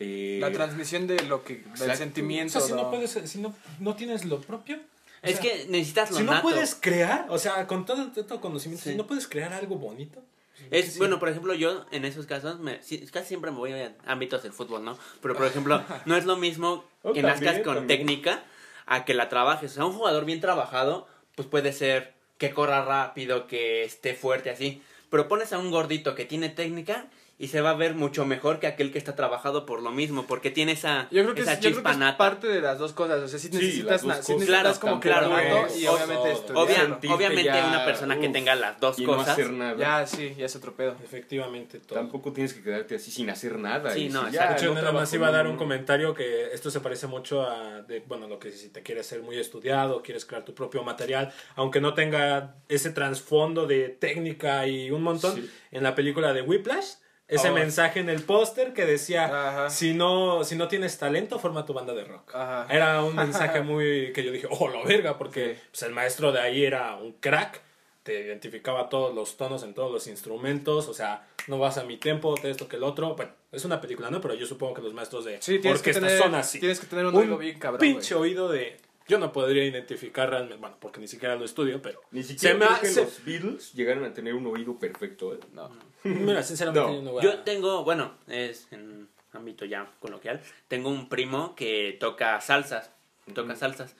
eh, 0.00 0.38
La 0.40 0.50
transmisión 0.52 1.06
de 1.06 1.22
lo 1.24 1.44
que, 1.44 1.62
del. 1.78 1.90
O 1.90 1.94
sentimiento. 1.96 2.52
sea, 2.58 2.62
si 2.62 2.72
no 2.72 2.90
puedes, 2.90 3.10
si 3.12 3.38
no, 3.40 3.54
no 3.78 3.94
tienes 3.94 4.24
lo 4.24 4.40
propio. 4.40 4.76
o 4.76 5.26
Es 5.26 5.36
sea, 5.36 5.40
que 5.42 5.66
necesitas 5.68 6.10
lo 6.12 6.16
si 6.18 6.22
no 6.24 6.32
nato. 6.32 6.42
puedes 6.42 6.74
crear, 6.74 7.26
o 7.30 7.38
sea, 7.38 7.66
con 7.66 7.84
todo 7.84 8.10
conocimiento, 8.40 8.84
Sí. 8.84 8.90
si 8.90 8.96
no 8.96 9.06
puedes 9.06 9.26
crear 9.28 9.52
algo 9.52 9.76
bonito. 9.76 10.22
Es, 10.70 10.92
sí. 10.94 10.98
bueno, 10.98 11.18
por 11.18 11.28
ejemplo, 11.28 11.54
yo 11.54 11.86
en 11.90 12.04
esos 12.04 12.26
casos, 12.26 12.58
me, 12.60 12.78
casi 13.12 13.28
siempre 13.28 13.50
me 13.50 13.56
voy 13.58 13.72
a 13.72 13.94
ámbitos 14.06 14.42
del 14.42 14.52
fútbol, 14.52 14.84
¿no? 14.84 14.98
Pero, 15.22 15.34
por 15.34 15.46
ejemplo, 15.46 15.82
no 16.06 16.16
es 16.16 16.24
lo 16.24 16.36
mismo 16.36 16.84
Oh, 17.02 17.12
que 17.12 17.22
nazcas 17.22 17.60
con 17.60 17.76
también. 17.76 17.86
técnica 17.86 18.42
a 18.86 19.04
que 19.04 19.14
la 19.14 19.28
trabajes. 19.28 19.70
O 19.72 19.74
sea, 19.74 19.84
un 19.84 19.92
jugador 19.92 20.24
bien 20.24 20.40
trabajado, 20.40 21.06
pues 21.36 21.46
puede 21.48 21.72
ser 21.72 22.14
que 22.38 22.50
corra 22.52 22.84
rápido, 22.84 23.46
que 23.46 23.84
esté 23.84 24.14
fuerte, 24.14 24.50
así. 24.50 24.82
Pero 25.10 25.28
pones 25.28 25.52
a 25.52 25.58
un 25.58 25.70
gordito 25.70 26.14
que 26.14 26.24
tiene 26.24 26.48
técnica 26.48 27.06
y 27.40 27.48
se 27.48 27.60
va 27.60 27.70
a 27.70 27.74
ver 27.74 27.94
mucho 27.94 28.26
mejor 28.26 28.58
que 28.58 28.66
aquel 28.66 28.90
que 28.90 28.98
está 28.98 29.14
trabajado 29.14 29.64
por 29.64 29.80
lo 29.80 29.92
mismo, 29.92 30.26
porque 30.26 30.50
tiene 30.50 30.72
esa, 30.72 31.08
Yo 31.12 31.22
creo 31.22 31.34
que, 31.36 31.42
esa 31.42 31.52
es, 31.52 31.58
yo 31.60 31.70
creo 31.70 31.74
chispa 31.76 31.90
que 31.90 31.94
es 31.94 31.98
nata. 32.00 32.18
parte 32.18 32.48
de 32.48 32.60
las 32.60 32.78
dos 32.78 32.92
cosas. 32.92 33.20
O 33.22 33.28
sea, 33.28 33.38
Sí, 33.38 33.48
necesitas, 33.52 33.90
las 33.92 34.02
dos 34.02 34.08
na- 34.08 34.14
sí 34.16 34.20
cosas. 34.32 34.48
necesitas 34.48 34.78
Claro, 34.78 34.80
como 34.80 35.00
que 35.00 35.08
claro, 35.08 35.66
es- 35.66 35.80
y 35.80 35.86
obviamente. 35.86 36.32
Obvia- 36.54 36.74
sentirte 36.76 37.14
obviamente 37.14 37.44
ya, 37.44 37.66
una 37.68 37.84
persona 37.84 38.18
que 38.18 38.28
tenga 38.30 38.54
las 38.56 38.80
dos 38.80 38.98
y 38.98 39.06
no 39.06 39.14
cosas. 39.16 39.28
hacer 39.30 39.50
nada. 39.52 39.76
Ya, 39.78 40.04
sí, 40.06 40.34
ya 40.36 40.46
es 40.46 40.56
otro 40.56 40.72
pedo. 40.74 40.96
Efectivamente, 41.04 41.78
todo. 41.78 41.98
Tampoco 42.00 42.32
tienes 42.32 42.54
que 42.54 42.62
quedarte 42.62 42.96
así 42.96 43.10
sin 43.12 43.30
hacer 43.30 43.56
nada. 43.58 43.90
Sí, 43.92 44.06
y 44.06 44.08
no. 44.08 44.28
"Ya, 44.30 44.48
De 44.48 44.54
hecho, 44.54 44.66
no 44.66 44.74
nada 44.74 44.90
más 44.92 45.12
iba 45.14 45.28
a 45.28 45.30
dar 45.30 45.46
un 45.46 45.52
no". 45.52 45.58
comentario 45.58 46.14
que 46.14 46.52
esto 46.52 46.70
se 46.72 46.80
parece 46.80 47.06
mucho 47.06 47.42
a, 47.42 47.82
de, 47.82 48.00
bueno, 48.00 48.26
lo 48.26 48.40
que 48.40 48.50
si 48.50 48.68
te 48.70 48.82
quieres 48.82 49.06
ser 49.06 49.22
muy 49.22 49.38
estudiado, 49.38 50.02
quieres 50.02 50.24
crear 50.24 50.44
tu 50.44 50.54
propio 50.54 50.82
material, 50.82 51.32
aunque 51.54 51.80
no 51.80 51.94
tenga 51.94 52.56
ese 52.68 52.90
trasfondo 52.90 53.66
de 53.68 53.90
técnica 53.90 54.66
y 54.66 54.90
un 54.90 55.02
montón, 55.02 55.36
Sí. 55.36 55.48
en 55.70 55.82
la 55.84 55.94
película 55.94 56.32
de 56.32 56.42
Whiplash, 56.42 56.94
ese 57.28 57.50
Oh. 57.50 57.52
mensaje 57.54 58.00
en 58.00 58.08
el 58.08 58.22
póster 58.22 58.72
que 58.72 58.86
decía, 58.86 59.26
Ajá. 59.26 59.70
si 59.70 59.92
no, 59.94 60.42
si 60.44 60.56
no 60.56 60.66
tienes 60.68 60.98
talento, 60.98 61.38
forma 61.38 61.64
tu 61.66 61.74
banda 61.74 61.92
de 61.94 62.04
rock. 62.04 62.34
Ajá. 62.34 62.66
Era 62.74 63.02
un 63.04 63.14
mensaje 63.54 63.60
muy 63.62 64.12
que 64.14 64.24
yo 64.24 64.32
dije, 64.32 64.48
oh, 64.50 64.68
la 64.68 64.82
verga, 64.84 65.18
porque 65.18 65.54
Sí. 65.56 65.60
pues, 65.70 65.82
el 65.82 65.92
maestro 65.92 66.32
de 66.32 66.40
ahí 66.40 66.64
era 66.64 66.96
un 66.96 67.12
crack, 67.12 67.60
te 68.02 68.20
identificaba 68.26 68.88
todos 68.88 69.14
los 69.14 69.36
tonos 69.36 69.62
en 69.62 69.74
todos 69.74 69.92
los 69.92 70.06
instrumentos, 70.06 70.88
o 70.88 70.94
sea, 70.94 71.26
no 71.46 71.58
vas 71.58 71.76
a 71.76 71.84
mi 71.84 71.98
tempo, 71.98 72.34
de 72.42 72.50
esto 72.50 72.66
que 72.66 72.76
el 72.76 72.82
otro. 72.82 73.14
Bueno, 73.14 73.32
es 73.52 73.64
una 73.66 73.80
película, 73.82 74.10
¿no? 74.10 74.20
Pero 74.22 74.32
yo 74.34 74.46
supongo 74.46 74.72
que 74.74 74.80
los 74.82 74.94
maestros 74.94 75.26
de 75.26 75.42
Sí, 75.42 75.58
tienes 75.58 75.82
que, 75.82 75.90
orquesta 75.90 76.00
tener, 76.06 76.18
son 76.22 76.34
así. 76.34 76.58
tienes 76.58 76.80
que 76.80 76.86
tener 76.86 77.04
un, 77.06 77.14
Un 77.14 77.20
oído 77.22 77.36
bien 77.38 77.58
cabrón. 77.58 77.80
pinche 77.80 78.14
oído 78.14 78.48
de... 78.48 78.78
Yo 79.08 79.18
no 79.18 79.32
podría 79.32 79.64
identificar 79.64 80.28
realmente, 80.30 80.56
bueno, 80.60 80.76
porque 80.80 81.00
ni 81.00 81.08
siquiera 81.08 81.34
lo 81.36 81.44
estudio, 81.44 81.80
pero... 81.80 82.00
Ni 82.10 82.22
siquiera 82.22 82.52
se 82.54 82.58
me 82.58 82.66
creo 82.66 82.80
que 82.80 82.86
se- 82.88 83.00
los 83.04 83.24
Beatles 83.24 83.72
llegaron 83.72 84.04
a 84.04 84.12
tener 84.12 84.34
un 84.34 84.46
oído 84.46 84.78
perfecto. 84.78 85.34
¿eh? 85.34 85.40
No. 85.52 85.70
Mira, 86.04 86.42
sinceramente 86.42 86.88
No. 86.88 86.94
yo 86.96 87.02
no 87.02 87.12
voy 87.12 87.20
a- 87.20 87.24
Yo 87.24 87.38
tengo, 87.40 87.84
bueno, 87.84 88.12
es 88.28 88.68
en 88.70 89.08
ámbito 89.32 89.64
ya 89.64 89.90
coloquial, 90.00 90.40
tengo 90.68 90.88
un 90.90 91.08
primo 91.08 91.54
que 91.54 91.96
toca 91.98 92.40
salsas, 92.40 92.90
toca 93.34 93.54
salsas, 93.56 93.94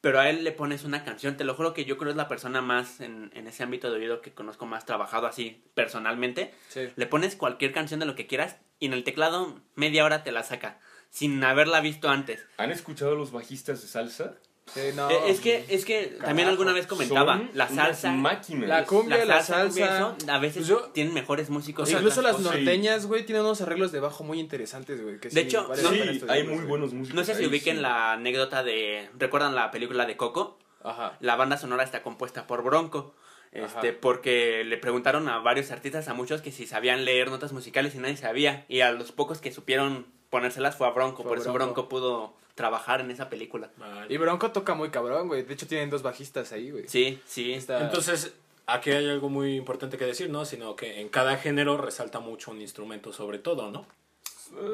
pero 0.00 0.18
a 0.20 0.28
él 0.28 0.42
le 0.44 0.52
pones 0.52 0.84
una 0.84 1.04
canción, 1.04 1.36
te 1.36 1.44
lo 1.44 1.54
juro 1.54 1.72
que 1.74 1.84
yo 1.84 1.96
creo 1.96 2.10
es 2.10 2.16
la 2.16 2.26
persona 2.28 2.60
más 2.60 3.00
en, 3.00 3.30
en 3.34 3.46
ese 3.46 3.62
ámbito 3.62 3.90
de 3.90 3.98
oído 3.98 4.20
que 4.20 4.32
conozco 4.34 4.66
más 4.66 4.84
trabajado 4.84 5.26
así 5.26 5.62
personalmente, 5.74 6.52
Sí. 6.68 6.88
le 6.96 7.06
pones 7.06 7.36
cualquier 7.36 7.72
canción 7.72 8.00
de 8.00 8.06
lo 8.06 8.14
que 8.16 8.26
quieras 8.26 8.56
y 8.80 8.86
en 8.86 8.92
el 8.94 9.04
teclado 9.04 9.60
media 9.76 10.04
hora 10.04 10.24
te 10.24 10.32
la 10.32 10.42
saca, 10.42 10.78
sin 11.14 11.42
haberla 11.44 11.80
visto 11.80 12.08
antes. 12.08 12.44
¿Han 12.56 12.72
escuchado 12.72 13.12
a 13.12 13.14
los 13.14 13.30
bajistas 13.30 13.80
de 13.82 13.86
salsa? 13.86 14.34
Sí, 14.66 14.80
no. 14.96 15.08
Eh, 15.10 15.14
es 15.26 15.40
que, 15.40 15.64
es 15.68 15.84
que 15.84 16.16
también 16.24 16.48
alguna 16.48 16.72
vez 16.72 16.86
comentaba, 16.86 17.40
la 17.52 17.68
salsa... 17.68 18.10
máquinas. 18.12 18.66
La 18.68 18.84
cumbia, 18.84 19.18
la 19.18 19.38
cumbia, 19.38 19.42
salsa. 19.42 19.96
eso, 19.96 20.16
a 20.26 20.38
veces 20.38 20.56
Pues 20.56 20.68
yo- 20.68 20.90
tienen 20.92 21.14
mejores 21.14 21.50
músicos. 21.50 21.88
que 21.88 21.94
Incluso 21.94 22.20
las 22.22 22.36
cosas. 22.36 22.52
norteñas, 22.56 23.06
güey, 23.06 23.24
tienen 23.26 23.44
unos 23.44 23.60
arreglos 23.60 23.92
de 23.92 24.00
bajo 24.00 24.24
muy 24.24 24.40
interesantes, 24.40 25.00
güey. 25.02 25.20
que 25.20 25.28
De 25.28 25.34
sí, 25.34 25.40
hecho, 25.40 25.68
vale 25.68 25.82
no- 25.82 25.90
la 25.92 26.12
Sí, 26.14 26.20
hay 26.28 26.42
muy 26.44 26.54
güey. 26.56 26.66
buenos 26.66 26.92
músicos. 26.94 27.14
No 27.14 27.24
sé 27.24 27.34
si 27.34 27.42
ahí, 27.42 27.48
ubiquen 27.48 27.76
sí. 27.76 27.82
la 27.82 28.12
anécdota 28.14 28.64
de. 28.64 29.08
¿Recuerdan 29.18 29.54
la 29.54 29.70
película 29.70 30.06
de 30.06 30.16
Coco? 30.16 30.58
Ajá. 30.82 31.16
La 31.20 31.36
banda 31.36 31.58
sonora 31.58 31.84
está 31.84 32.02
compuesta 32.02 32.46
por 32.46 32.62
Bronco. 32.64 33.14
Este, 33.52 33.88
Ajá. 33.90 33.98
porque 34.00 34.64
le 34.64 34.78
preguntaron 34.78 35.28
a 35.28 35.38
varios 35.38 35.70
artistas, 35.70 36.08
a 36.08 36.14
muchos, 36.14 36.40
que 36.42 36.50
si 36.50 36.66
sabían 36.66 37.04
leer 37.04 37.30
notas 37.30 37.52
musicales 37.52 37.94
y 37.94 37.98
nadie 37.98 38.16
sabía. 38.16 38.64
Y 38.68 38.80
a 38.80 38.90
los 38.90 39.12
pocos 39.12 39.40
que 39.40 39.52
supieron 39.52 40.06
ponérselas 40.34 40.74
fue 40.76 40.86
a 40.88 40.90
Bronco. 40.90 41.22
Fue 41.22 41.30
por 41.30 41.38
eso 41.38 41.52
Bronco. 41.52 41.74
Bronco 41.74 41.88
pudo 41.88 42.34
trabajar 42.56 43.00
en 43.00 43.10
esa 43.12 43.28
película. 43.30 43.70
Vale. 43.76 44.12
Y 44.12 44.16
Bronco 44.16 44.50
toca 44.50 44.74
muy 44.74 44.90
cabrón, 44.90 45.28
güey. 45.28 45.42
De 45.44 45.54
hecho, 45.54 45.66
tienen 45.68 45.90
dos 45.90 46.02
bajistas 46.02 46.50
ahí, 46.52 46.70
güey. 46.72 46.88
Sí, 46.88 47.20
sí. 47.24 47.52
Está- 47.52 47.80
Entonces, 47.80 48.32
aquí 48.66 48.90
hay 48.90 49.08
algo 49.08 49.28
muy 49.28 49.54
importante 49.56 49.96
que 49.96 50.04
decir, 50.06 50.28
¿no? 50.30 50.44
Sino 50.44 50.74
que 50.74 51.00
en 51.00 51.08
cada 51.08 51.36
género 51.36 51.76
resalta 51.76 52.18
mucho 52.18 52.50
un 52.50 52.60
instrumento 52.60 53.12
sobre 53.12 53.38
todo, 53.38 53.70
¿no? 53.70 53.86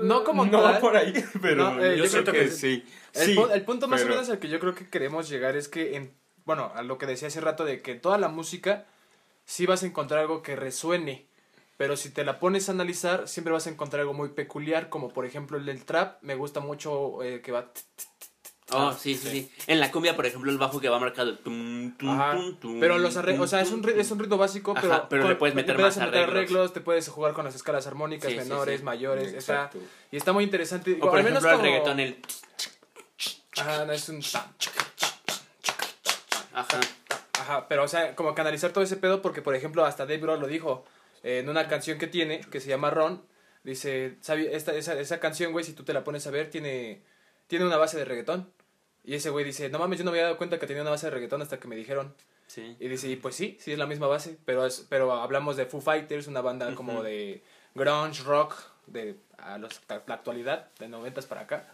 no 0.03 0.25
como 0.25 0.45
No 0.45 0.61
tal. 0.63 0.75
va 0.75 0.81
por 0.81 0.97
ahí, 0.97 1.13
pero 1.43 1.73
No, 1.75 1.83
eh, 1.85 1.97
yo, 1.97 2.05
yo 2.05 2.11
siento 2.11 2.11
siento 2.11 2.33
que, 2.33 2.39
que 2.41 2.51
sí. 2.51 2.85
El, 3.15 3.27
Sí, 3.27 3.37
el 3.53 3.63
punto 3.63 3.87
más 3.89 4.01
pero- 4.01 4.13
o 4.13 4.17
menos 4.17 4.31
al 4.31 4.39
que 4.39 4.49
yo 4.49 4.59
creo 4.61 4.75
que 4.75 4.89
queremos 4.91 5.29
llegar 5.29 5.57
es 5.57 5.69
que, 5.69 5.97
en, 5.97 6.13
bueno, 6.45 6.73
a 6.75 6.83
lo 6.83 6.99
que 6.99 7.07
decía 7.07 7.29
hace 7.29 7.41
rato 7.41 7.65
de 7.65 7.81
que 7.83 7.95
toda 7.95 8.19
la 8.19 8.29
música 8.29 8.85
sí 9.47 9.67
vas 9.67 9.83
a 9.83 9.87
encontrar 9.87 10.21
algo 10.21 10.43
que 10.43 10.55
resuene, 10.57 11.27
pero 11.81 11.97
si 11.97 12.11
te 12.11 12.25
la 12.27 12.39
pones 12.39 12.69
a 12.69 12.73
analizar 12.73 13.27
siempre 13.27 13.55
vas 13.55 13.67
a 13.67 13.71
encontrar 13.71 14.01
algo 14.03 14.13
muy 14.13 14.29
peculiar, 14.29 14.91
como 14.91 15.09
por 15.09 15.25
ejemplo 15.25 15.57
el 15.57 15.65
del 15.65 15.87
trap, 15.87 16.19
me 16.21 16.35
gusta 16.35 16.61
mucho 16.61 17.23
eh, 17.23 17.41
que 17.41 17.53
va... 17.53 17.71
Oh, 18.73 18.93
sí, 18.93 19.15
sí, 19.15 19.31
sí. 19.31 19.53
En 19.67 19.81
la 19.81 19.91
cumbia, 19.91 20.15
por 20.15 20.27
ejemplo, 20.27 20.51
el 20.51 20.59
bajo 20.59 20.79
que 20.79 20.91
va 20.91 20.99
marcado. 20.99 21.39
tum, 21.39 21.97
tum, 21.97 22.11
Ajá. 22.11 22.37
tum, 22.37 22.57
tum, 22.61 22.81
Pero 22.81 22.99
los 22.99 23.17
arreglos, 23.17 23.47
o 23.47 23.49
sea, 23.49 23.63
es 23.63 23.71
un, 23.71 23.89
es 23.89 24.11
un 24.11 24.19
ritmo 24.19 24.37
básico, 24.37 24.73
Ajá, 24.73 24.83
pero, 24.83 25.07
pero 25.09 25.23
le 25.23 25.29
con- 25.31 25.39
puedes 25.39 25.55
meter 25.55 25.75
puedes 25.77 25.97
más 25.97 26.07
meter 26.07 26.25
arreglos. 26.29 26.75
te 26.75 26.83
puedes 26.83 27.09
jugar 27.09 27.33
con 27.33 27.47
las 27.47 27.55
escalas 27.55 27.87
armónicas, 27.87 28.31
Sí, 28.31 28.37
sí, 28.39 28.43
menores, 28.47 28.81
sí. 28.81 28.85
mayores, 28.85 29.33
está, 29.33 29.71
y 30.13 30.19
está 30.19 30.35
muy 30.35 30.45
interesante. 30.45 30.99
O 31.01 31.09
por 31.09 31.19
al 31.19 31.25
menos 31.25 31.43
ejemplo, 31.43 31.51
el 31.51 31.57
como- 31.57 31.97
reggaetón, 31.97 32.01
el. 32.01 32.23
Ajá, 33.57 33.85
no 33.87 33.93
es 33.95 34.07
un... 34.11 34.21
Ajá. 36.53 36.81
Ajá, 37.41 37.69
pero 37.69 37.85
o 37.85 37.89
sea, 37.89 38.15
como 38.15 38.35
canalizar 38.35 38.71
todo 38.71 38.85
ese 38.85 38.99
pedo 38.99 39.23
porque, 39.23 39.41
por 39.41 39.55
ejemplo, 39.55 39.83
hasta 39.87 40.05
Dave 40.05 40.19
Grohl 40.19 40.41
lo 40.41 40.47
dijo 40.47 40.85
en 41.23 41.49
una 41.49 41.69
canción 41.69 41.99
que 41.99 42.07
tiene, 42.07 42.41
que 42.41 42.61
se 42.61 42.69
llama 42.69 42.91
Ron, 42.91 43.23
dice. 43.63 44.17
Esta, 44.21 44.75
esa, 44.75 44.99
esa 44.99 45.21
canción, 45.21 45.53
güey, 45.53 45.65
si 45.65 45.73
tú 45.73 45.85
te 45.85 45.93
la 45.93 46.05
pones 46.05 46.27
a 46.27 46.31
ver, 46.31 46.51
tiene, 46.51 47.03
tiene 47.47 47.65
una 47.65 47.77
base 47.77 47.99
de 47.99 48.05
reggaetón. 48.05 48.53
Y 49.03 49.15
ese 49.15 49.31
güey 49.31 49.45
dice, 49.45 49.71
no 49.71 49.79
mames, 49.79 49.99
yo 49.99 50.05
no 50.05 50.11
me 50.11 50.19
había 50.19 50.25
dado 50.25 50.37
cuenta 50.37 50.59
que 50.59 50.67
tenía 50.67 50.83
una 50.83 50.91
base 50.91 51.07
de 51.07 51.11
reggaetón 51.11 51.43
hasta 51.43 51.59
que 51.59 51.69
me 51.69 51.77
dijeron. 51.77 52.15
Sí. 52.47 52.77
Y 52.79 52.89
dice, 52.89 53.09
y 53.09 53.17
pues 53.17 53.35
sí, 53.35 53.57
sí 53.61 53.73
es 53.73 53.79
la 53.79 53.87
misma 53.87 54.09
base, 54.09 54.37
pero, 54.45 54.67
es, 54.67 54.87
pero 54.89 55.13
hablamos 55.13 55.57
de 55.57 55.67
Foo 55.67 55.81
Fighters, 55.81 56.27
una 56.27 56.41
banda 56.41 56.75
como 56.75 57.03
de 57.03 57.43
grunge, 57.75 58.23
rock, 58.25 58.57
de 58.87 59.17
a 59.39 59.57
los, 59.57 59.81
a 59.89 60.03
la 60.07 60.15
actualidad, 60.15 60.69
de 60.79 60.89
noventas 60.89 61.27
para 61.27 61.43
acá, 61.43 61.73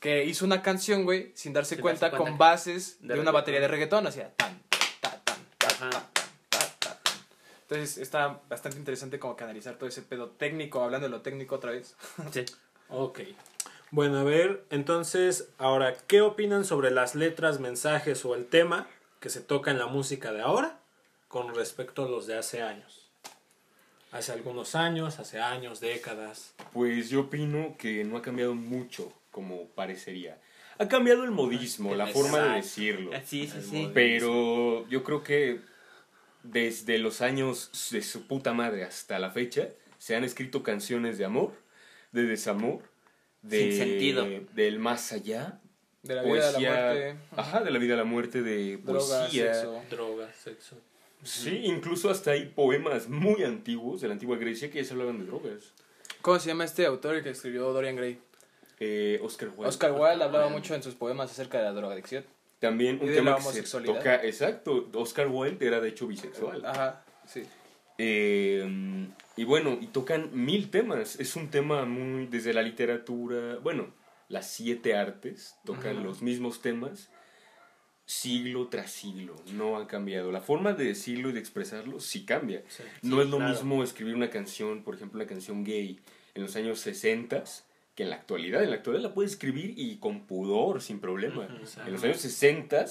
que 0.00 0.24
hizo 0.24 0.44
una 0.44 0.62
canción, 0.62 1.04
güey, 1.04 1.32
sin 1.34 1.52
darse 1.52 1.76
Sin 1.76 1.82
cuenta, 1.82 2.06
darse 2.06 2.16
cuenta 2.16 2.30
con 2.30 2.38
bases 2.38 2.98
de 3.00 3.14
de, 3.14 3.20
una 3.20 3.30
batería 3.30 3.60
de 3.60 3.68
reggaetón, 3.68 4.06
hacía 4.06 4.32
tan, 4.34 4.60
ta, 4.68 5.10
tan, 5.10 5.20
tan, 5.24 5.46
ta, 5.58 5.68
ta, 5.68 5.90
tan. 5.90 6.13
Entonces 7.68 7.96
está 7.96 8.42
bastante 8.48 8.78
interesante 8.78 9.18
como 9.18 9.36
que 9.36 9.44
analizar 9.44 9.76
todo 9.76 9.88
ese 9.88 10.02
pedo 10.02 10.28
técnico, 10.28 10.82
hablando 10.82 11.06
de 11.06 11.10
lo 11.10 11.22
técnico 11.22 11.56
otra 11.56 11.70
vez. 11.70 11.96
Sí. 12.32 12.44
Ok. 12.88 13.20
Bueno, 13.90 14.18
a 14.18 14.24
ver, 14.24 14.64
entonces, 14.70 15.48
ahora, 15.56 15.94
¿qué 16.06 16.20
opinan 16.20 16.64
sobre 16.64 16.90
las 16.90 17.14
letras, 17.14 17.60
mensajes 17.60 18.24
o 18.24 18.34
el 18.34 18.46
tema 18.46 18.86
que 19.20 19.30
se 19.30 19.40
toca 19.40 19.70
en 19.70 19.78
la 19.78 19.86
música 19.86 20.32
de 20.32 20.42
ahora 20.42 20.78
con 21.28 21.54
respecto 21.54 22.04
a 22.04 22.08
los 22.08 22.26
de 22.26 22.36
hace 22.36 22.60
años? 22.60 23.08
Hace 24.12 24.32
algunos 24.32 24.74
años, 24.74 25.18
hace 25.18 25.40
años, 25.40 25.80
décadas. 25.80 26.54
Pues 26.72 27.08
yo 27.08 27.22
opino 27.22 27.76
que 27.78 28.04
no 28.04 28.18
ha 28.18 28.22
cambiado 28.22 28.54
mucho 28.54 29.12
como 29.30 29.66
parecería. 29.68 30.38
Ha 30.78 30.88
cambiado 30.88 31.24
el 31.24 31.30
modismo, 31.30 31.94
la 31.94 32.08
forma 32.08 32.38
de 32.38 32.56
decirlo. 32.56 33.10
Sí, 33.24 33.46
sí, 33.46 33.62
sí. 33.62 33.76
modelo. 33.76 33.92
Pero 33.94 34.88
yo 34.88 35.02
creo 35.02 35.22
que 35.22 35.60
desde 36.44 36.98
los 36.98 37.20
años 37.20 37.90
de 37.90 38.02
su 38.02 38.26
puta 38.26 38.52
madre 38.52 38.84
hasta 38.84 39.18
la 39.18 39.30
fecha 39.30 39.68
se 39.98 40.14
han 40.14 40.22
escrito 40.22 40.62
canciones 40.62 41.18
de 41.18 41.24
amor, 41.24 41.52
de 42.12 42.24
desamor, 42.24 42.82
de, 43.42 43.72
Sin 43.72 43.78
sentido. 43.78 44.26
del 44.54 44.78
más 44.78 45.12
allá, 45.12 45.60
De 46.02 46.14
la 46.14 46.22
vida, 46.22 46.46
de 46.46 46.52
poesía, 46.52 46.70
la 46.70 46.92
muerte, 46.92 47.16
ajá, 47.36 47.62
de 47.62 47.70
la 47.70 47.78
vida 47.78 47.94
a 47.94 47.96
la 47.96 48.04
muerte, 48.04 48.42
de 48.42 48.76
drogas, 48.76 49.06
poesía. 49.08 49.54
sexo. 49.54 49.82
Drogas, 49.90 50.36
sexo. 50.36 50.76
Sí, 51.22 51.62
incluso 51.64 52.10
hasta 52.10 52.32
hay 52.32 52.46
poemas 52.46 53.08
muy 53.08 53.42
antiguos 53.44 54.02
de 54.02 54.08
la 54.08 54.12
antigua 54.14 54.36
Grecia 54.36 54.70
que 54.70 54.78
ya 54.78 54.84
se 54.84 54.92
hablaban 54.92 55.18
de 55.18 55.24
drogas. 55.24 55.72
¿Cómo 56.20 56.38
se 56.38 56.48
llama 56.48 56.64
este 56.64 56.84
autor 56.84 57.16
el 57.16 57.22
que 57.22 57.30
escribió 57.30 57.72
Dorian 57.72 57.96
Gray? 57.96 58.18
Eh, 58.80 59.18
Oscar 59.22 59.48
Wilde. 59.48 59.68
Oscar 59.68 59.92
Wilde 59.92 60.22
hablaba 60.24 60.48
mucho 60.48 60.74
en 60.74 60.82
sus 60.82 60.94
poemas 60.94 61.30
acerca 61.30 61.58
de 61.58 61.64
la 61.64 61.72
drogadicción. 61.72 62.24
También 62.58 62.98
un 63.02 63.12
tema 63.12 63.36
que 63.36 63.66
se 63.66 63.80
toca, 63.80 64.24
exacto, 64.24 64.88
Oscar 64.94 65.28
Wilde 65.28 65.66
era 65.66 65.80
de 65.80 65.88
hecho 65.88 66.06
bisexual. 66.06 66.64
Ajá, 66.64 67.04
sí. 67.26 67.42
Eh, 67.98 69.06
y 69.36 69.44
bueno, 69.44 69.78
y 69.80 69.86
tocan 69.88 70.30
mil 70.32 70.70
temas. 70.70 71.18
Es 71.20 71.36
un 71.36 71.48
tema 71.48 71.84
muy 71.84 72.26
desde 72.26 72.52
la 72.54 72.62
literatura, 72.62 73.58
bueno, 73.62 73.92
las 74.28 74.50
siete 74.50 74.94
artes 74.94 75.56
tocan 75.64 76.02
los 76.02 76.22
mismos 76.22 76.62
temas 76.62 77.10
siglo 78.06 78.68
tras 78.68 78.90
siglo. 78.90 79.34
No 79.52 79.76
ha 79.76 79.86
cambiado. 79.86 80.30
La 80.30 80.40
forma 80.40 80.72
de 80.72 80.84
decirlo 80.84 81.30
y 81.30 81.32
de 81.32 81.40
expresarlo 81.40 82.00
sí 82.00 82.24
cambia. 82.24 82.62
no 83.02 83.16
Sí, 83.16 83.22
es 83.22 83.28
lo 83.28 83.36
claro. 83.38 83.52
mismo 83.52 83.82
escribir 83.82 84.14
una 84.14 84.30
canción, 84.30 84.82
por 84.82 84.94
ejemplo, 84.94 85.18
una 85.18 85.28
canción 85.28 85.64
gay 85.64 86.00
en 86.34 86.42
los 86.42 86.56
años 86.56 86.80
60 86.80 87.44
que 87.94 88.02
en 88.04 88.10
la 88.10 88.16
actualidad. 88.16 88.62
En 88.62 88.70
la 88.70 88.76
actualidad 88.76 89.02
la 89.08 89.14
puedes 89.14 89.32
escribir 89.32 89.74
y 89.76 89.96
con 89.98 90.26
pudor, 90.26 90.82
sin 90.82 91.00
problema. 91.00 91.46
En 91.86 91.92
los 91.92 92.02
años 92.04 92.18
60 92.18 92.86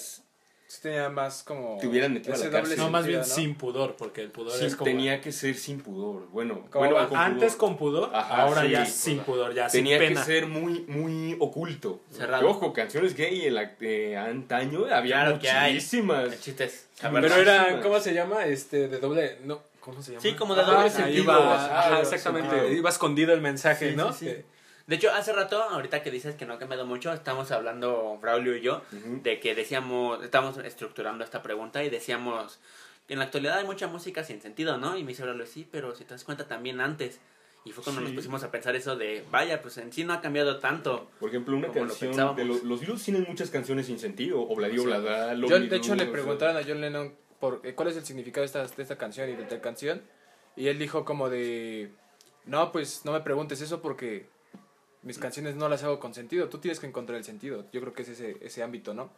Sí 0.65 0.81
tenía 0.81 1.07
más 1.09 1.43
como... 1.43 1.77
Te 1.79 1.85
hubieran 1.85 2.13
metido 2.13 2.33
a 2.33 2.37
la 2.37 2.49
cárcel. 2.49 2.77
No, 2.79 2.89
más 2.89 3.05
bien 3.05 3.23
sin 3.23 3.53
pudor, 3.53 3.95
porque 3.95 4.21
el 4.21 4.31
pudor 4.31 4.53
sí, 4.57 4.65
es 4.65 4.75
como... 4.75 4.89
tenía 4.89 5.21
que 5.21 5.31
ser 5.31 5.53
sin 5.55 5.79
pudor. 5.81 6.27
Bueno, 6.29 6.65
bueno, 6.73 7.07
con 7.09 7.17
Antes 7.19 7.53
pudor. 7.53 7.59
con 7.69 7.77
pudor, 7.77 8.09
Ajá, 8.11 8.41
ahora 8.41 8.61
sí. 8.63 8.69
ya 8.71 8.85
sin 8.87 9.19
pudor, 9.19 9.53
ya 9.53 9.67
tenía 9.67 9.99
sin 9.99 10.07
que 10.07 10.15
ser 10.23 10.47
muy 10.47 10.79
muy 10.87 11.35
oculto. 11.39 12.01
Cerrado. 12.09 12.41
Que, 12.41 12.47
ojo, 12.49 12.73
canciones 12.73 13.15
gay 13.15 13.45
en 13.45 13.53
la 13.53 13.75
eh, 13.81 14.17
antaño 14.17 14.85
había 14.91 15.17
Claro 15.21 15.37
que 15.39 15.49
hay. 15.51 15.73
muchísimas. 15.73 16.33
El 16.33 16.39
chiste 16.39 16.63
es 16.63 16.87
Pero 16.99 17.17
era, 17.19 17.57
Muchísimas. 17.59 17.83
¿cómo 17.85 17.99
se 17.99 18.13
llama? 18.15 18.45
Este, 18.47 18.87
de 18.87 18.97
doble... 18.99 19.37
No, 19.43 19.61
¿Cómo 19.79 20.01
se 20.01 20.13
llama? 20.13 20.21
Sí, 20.23 20.33
como 20.33 20.55
de 20.55 20.61
Ajá, 20.61 20.71
doble 20.71 20.89
sí, 20.89 20.95
sentido. 20.95 21.23
iba- 21.23 21.99
exactamente. 22.01 22.49
sentido. 22.49 22.73
Iba 22.73 22.89
escondido 22.89 23.33
el 23.33 23.41
mensaje, 23.41 23.91
Sí, 23.91 23.95
¿no? 23.95 24.11
sí, 24.11 24.19
sí. 24.19 24.25
Que- 24.25 24.45
De 24.87 24.95
hecho, 24.95 25.11
hace 25.13 25.31
rato, 25.31 25.61
ahorita 25.63 26.03
que 26.03 26.11
dices 26.11 26.35
que 26.35 26.45
no 26.45 26.53
ha 26.53 26.59
cambiado 26.59 26.85
mucho, 26.85 27.13
estamos 27.13 27.51
hablando, 27.51 28.17
Braulio 28.21 28.55
y 28.57 28.61
yo, 28.61 28.81
Ujú. 28.91 29.21
de 29.23 29.39
que 29.39 29.55
decíamos, 29.55 30.21
estamos 30.23 30.57
estructurando 30.57 31.23
esta 31.23 31.41
pregunta 31.41 31.83
y 31.83 31.89
decíamos 31.89 32.59
en 33.07 33.19
la 33.19 33.25
actualidad 33.25 33.57
hay 33.59 33.65
mucha 33.65 33.87
música 33.87 34.23
sin 34.23 34.41
sentido, 34.41 34.77
¿no? 34.77 34.97
Y 34.97 35.03
me 35.03 35.09
dice 35.09 35.23
Braulio, 35.23 35.45
sí, 35.45 35.67
pero 35.71 35.95
si 35.95 36.03
te 36.03 36.11
das 36.11 36.23
cuenta 36.23 36.47
también 36.47 36.81
antes. 36.81 37.19
Y 37.65 37.71
fue 37.71 37.81
cuando 37.83 38.01
Sí. 38.01 38.07
nos 38.07 38.15
pusimos 38.15 38.43
a 38.43 38.51
pensar 38.51 38.75
eso 38.75 38.97
de, 38.97 39.23
vaya, 39.31 39.61
pues 39.61 39.77
en 39.77 39.93
sí 39.93 40.03
no 40.03 40.11
ha 40.11 40.19
cambiado 40.19 40.59
tanto. 40.59 41.09
Por 41.19 41.29
ejemplo, 41.29 41.55
una 41.55 41.67
lo 41.67 41.73
canción 41.73 42.35
de 42.35 42.43
los, 42.43 42.63
los 42.63 42.81
Beatles 42.81 43.03
tienen 43.03 43.25
muchas 43.27 43.49
canciones 43.51 43.85
sin 43.85 43.99
sentido, 43.99 44.41
Obladi 44.41 44.79
Oblada, 44.79 45.33
Yo, 45.33 45.59
de 45.59 45.75
hecho, 45.77 45.95
le 45.95 46.05
preguntaron 46.07 46.57
a 46.57 46.61
John 46.67 46.81
Lennon 46.81 47.15
por, 47.39 47.61
eh, 47.63 47.73
cuál 47.73 47.87
es 47.87 47.95
el 47.95 48.05
significado 48.05 48.41
de 48.41 48.47
esta, 48.47 48.65
de 48.67 48.83
esta 48.83 48.97
canción 48.97 49.29
y 49.29 49.35
de 49.37 49.43
tal 49.45 49.61
canción. 49.61 50.01
Y 50.57 50.67
él 50.67 50.77
dijo 50.77 51.05
como 51.05 51.29
de... 51.29 51.91
No, 52.45 52.73
pues 52.73 53.05
no 53.05 53.13
me 53.13 53.21
preguntes 53.21 53.61
eso 53.61 53.81
porque 53.81 54.27
mis 55.03 55.17
canciones 55.19 55.55
no 55.55 55.69
las 55.69 55.83
hago 55.83 55.99
con 55.99 56.13
sentido. 56.13 56.49
Tú 56.49 56.57
tienes 56.59 56.79
que 56.79 56.87
encontrar 56.87 57.17
el 57.17 57.23
sentido. 57.23 57.65
Yo 57.71 57.81
creo 57.81 57.93
que 57.93 58.01
es 58.03 58.09
ese, 58.09 58.37
ese 58.41 58.63
ámbito, 58.63 58.93
¿no? 58.93 59.09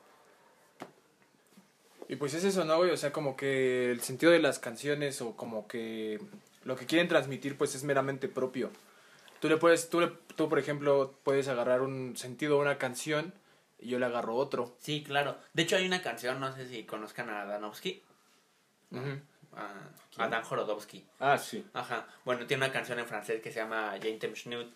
Y 2.07 2.17
pues 2.17 2.33
es 2.36 2.43
eso, 2.43 2.65
¿no, 2.65 2.77
güey? 2.77 2.91
O 2.91 2.97
sea, 2.97 3.11
como 3.11 3.36
que 3.36 3.91
el 3.91 4.01
sentido 4.01 4.31
de 4.31 4.39
las 4.39 4.59
canciones 4.59 5.21
o 5.21 5.36
como 5.36 5.67
que 5.67 6.19
lo 6.63 6.75
que 6.75 6.86
quieren 6.86 7.07
transmitir 7.07 7.57
pues 7.57 7.73
es 7.75 7.83
meramente 7.83 8.27
propio. 8.27 8.69
Tú 9.39 9.49
le 9.49 9.57
puedes, 9.57 9.89
tú, 9.89 10.01
le- 10.01 10.11
tú 10.36 10.47
por 10.47 10.59
ejemplo, 10.59 11.15
puedes 11.23 11.47
agarrar 11.47 11.81
un 11.81 12.15
sentido 12.15 12.57
a 12.57 12.61
una 12.61 12.77
canción 12.77 13.33
y 13.79 13.89
yo 13.89 13.99
le 13.99 14.05
agarro 14.05 14.36
otro. 14.36 14.75
Sí, 14.79 15.03
claro. 15.03 15.38
De 15.53 15.63
hecho, 15.63 15.75
hay 15.77 15.86
una 15.88 16.01
canción, 16.01 16.39
no 16.39 16.53
sé 16.55 16.67
si 16.67 16.83
conozcan 16.86 17.29
a 17.29 17.45
Danovsky, 17.45 18.03
Ujú. 18.91 19.19
a, 19.55 20.23
a 20.23 20.27
Dan 20.29 20.43
Jorodowski. 20.43 21.05
Ah, 21.19 21.38
sí. 21.39 21.65
Ajá. 21.73 22.07
Bueno, 22.23 22.45
tiene 22.45 22.65
una 22.65 22.73
canción 22.73 22.99
en 22.99 23.07
francés 23.07 23.41
que 23.41 23.51
se 23.51 23.59
llama 23.59 23.95
Jaintem 24.01 24.33
Schnut. 24.36 24.71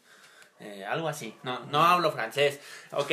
Eh, 0.60 0.84
algo 0.86 1.08
así. 1.08 1.36
No, 1.44 1.60
no 1.66 1.84
hablo 1.84 2.12
francés, 2.12 2.60
¿ok? 2.92 3.12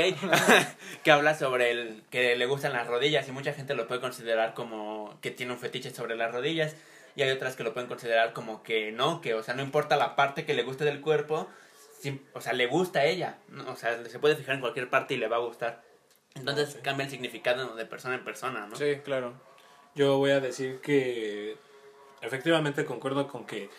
que 1.05 1.11
habla 1.13 1.35
sobre 1.35 1.71
el 1.71 2.03
que 2.11 2.35
le 2.35 2.47
gustan 2.47 2.73
las 2.73 2.89
rodillas 2.89 3.29
y 3.29 3.33
mucha 3.33 3.53
gente 3.53 3.75
lo 3.75 3.87
puede 3.87 4.01
considerar 4.01 4.55
como 4.55 5.17
que 5.21 5.31
tiene 5.31 5.53
un 5.53 5.59
fetiche 5.59 5.95
sobre 5.95 6.17
las 6.17 6.33
rodillas 6.33 6.75
y 7.15 7.23
hay 7.23 7.31
otras 7.31 7.57
que 7.57 7.63
lo 7.63 7.73
pueden 7.73 7.89
considerar 7.89 8.33
como 8.33 8.63
que 8.63 8.91
no, 8.93 9.21
que 9.21 9.35
o 9.35 9.43
sea, 9.43 9.55
no 9.55 9.63
importa 9.63 9.97
la 9.97 10.17
parte 10.17 10.45
que 10.45 10.55
le 10.55 10.65
guste 10.65 10.85
del 10.85 11.01
cuerpo, 11.01 11.49
o 12.35 12.41
sea, 12.41 12.53
le 12.53 12.67
gusta 12.67 13.01
a 13.01 13.05
ella, 13.05 13.39
o 13.67 13.77
sea, 13.77 14.05
se 14.05 14.19
puede 14.19 14.37
fijar 14.37 14.57
en 14.57 14.61
cualquier 14.61 14.91
parte 14.91 15.15
y 15.15 15.17
le 15.17 15.29
va 15.29 15.37
a 15.37 15.41
gustar. 15.41 15.83
Entonces 16.35 16.79
cambia 16.83 17.05
el 17.05 17.11
significado 17.11 17.75
de 17.75 17.87
persona 17.87 18.17
en 18.17 18.25
persona, 18.25 18.67
¿no? 18.67 18.77
Sí, 18.77 18.97
claro. 19.03 19.33
Yo 19.95 20.19
voy 20.19 20.33
a 20.33 20.41
decir 20.41 20.81
que 20.83 21.57
efectivamente 22.21 22.85
concuerdo 22.85 23.27
con 23.29 23.47
que 23.47 23.71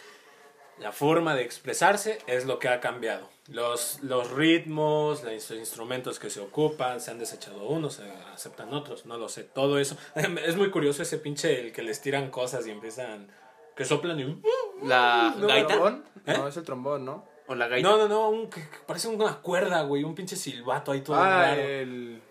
la 0.79 0.91
forma 0.91 1.35
de 1.35 1.43
expresarse 1.43 2.19
es 2.27 2.45
lo 2.45 2.59
que 2.59 2.69
ha 2.69 2.79
cambiado. 2.79 3.29
Los, 3.49 3.99
los 4.03 4.29
ritmos, 4.31 5.23
los 5.23 5.51
instrumentos 5.51 6.19
que 6.19 6.29
se 6.29 6.39
ocupan, 6.41 6.99
se 6.99 7.11
han 7.11 7.19
desechado 7.19 7.63
unos, 7.67 7.95
se 7.95 8.03
aceptan 8.33 8.73
otros, 8.73 9.05
no 9.05 9.17
lo 9.17 9.29
sé, 9.29 9.43
todo 9.43 9.79
eso. 9.79 9.95
Es 10.15 10.55
muy 10.55 10.69
curioso 10.69 11.01
ese 11.03 11.17
pinche 11.17 11.61
el 11.61 11.71
que 11.71 11.81
les 11.81 12.01
tiran 12.01 12.29
cosas 12.29 12.67
y 12.67 12.71
empiezan, 12.71 13.27
que 13.75 13.85
soplan 13.85 14.19
y... 14.19 14.23
un- 14.25 14.43
La 14.83 15.33
¿No, 15.37 15.47
gaita 15.47 15.67
trombón? 15.69 16.03
¿Eh? 16.25 16.33
No, 16.37 16.47
es 16.47 16.57
el 16.57 16.63
trombón, 16.63 17.05
¿no? 17.05 17.25
o 17.49 17.55
la 17.55 17.69
gaita. 17.69 17.87
No, 17.87 17.97
no, 17.97 18.07
no, 18.09 18.29
un, 18.29 18.49
parece 18.85 19.07
una 19.07 19.35
cuerda, 19.41 19.81
güey, 19.83 20.03
un 20.03 20.13
pinche 20.13 20.35
silbato 20.35 20.91
ahí 20.91 20.99
todo 20.99 21.15
Ah, 21.15 21.45
raro. 21.55 21.61
el... 21.61 22.21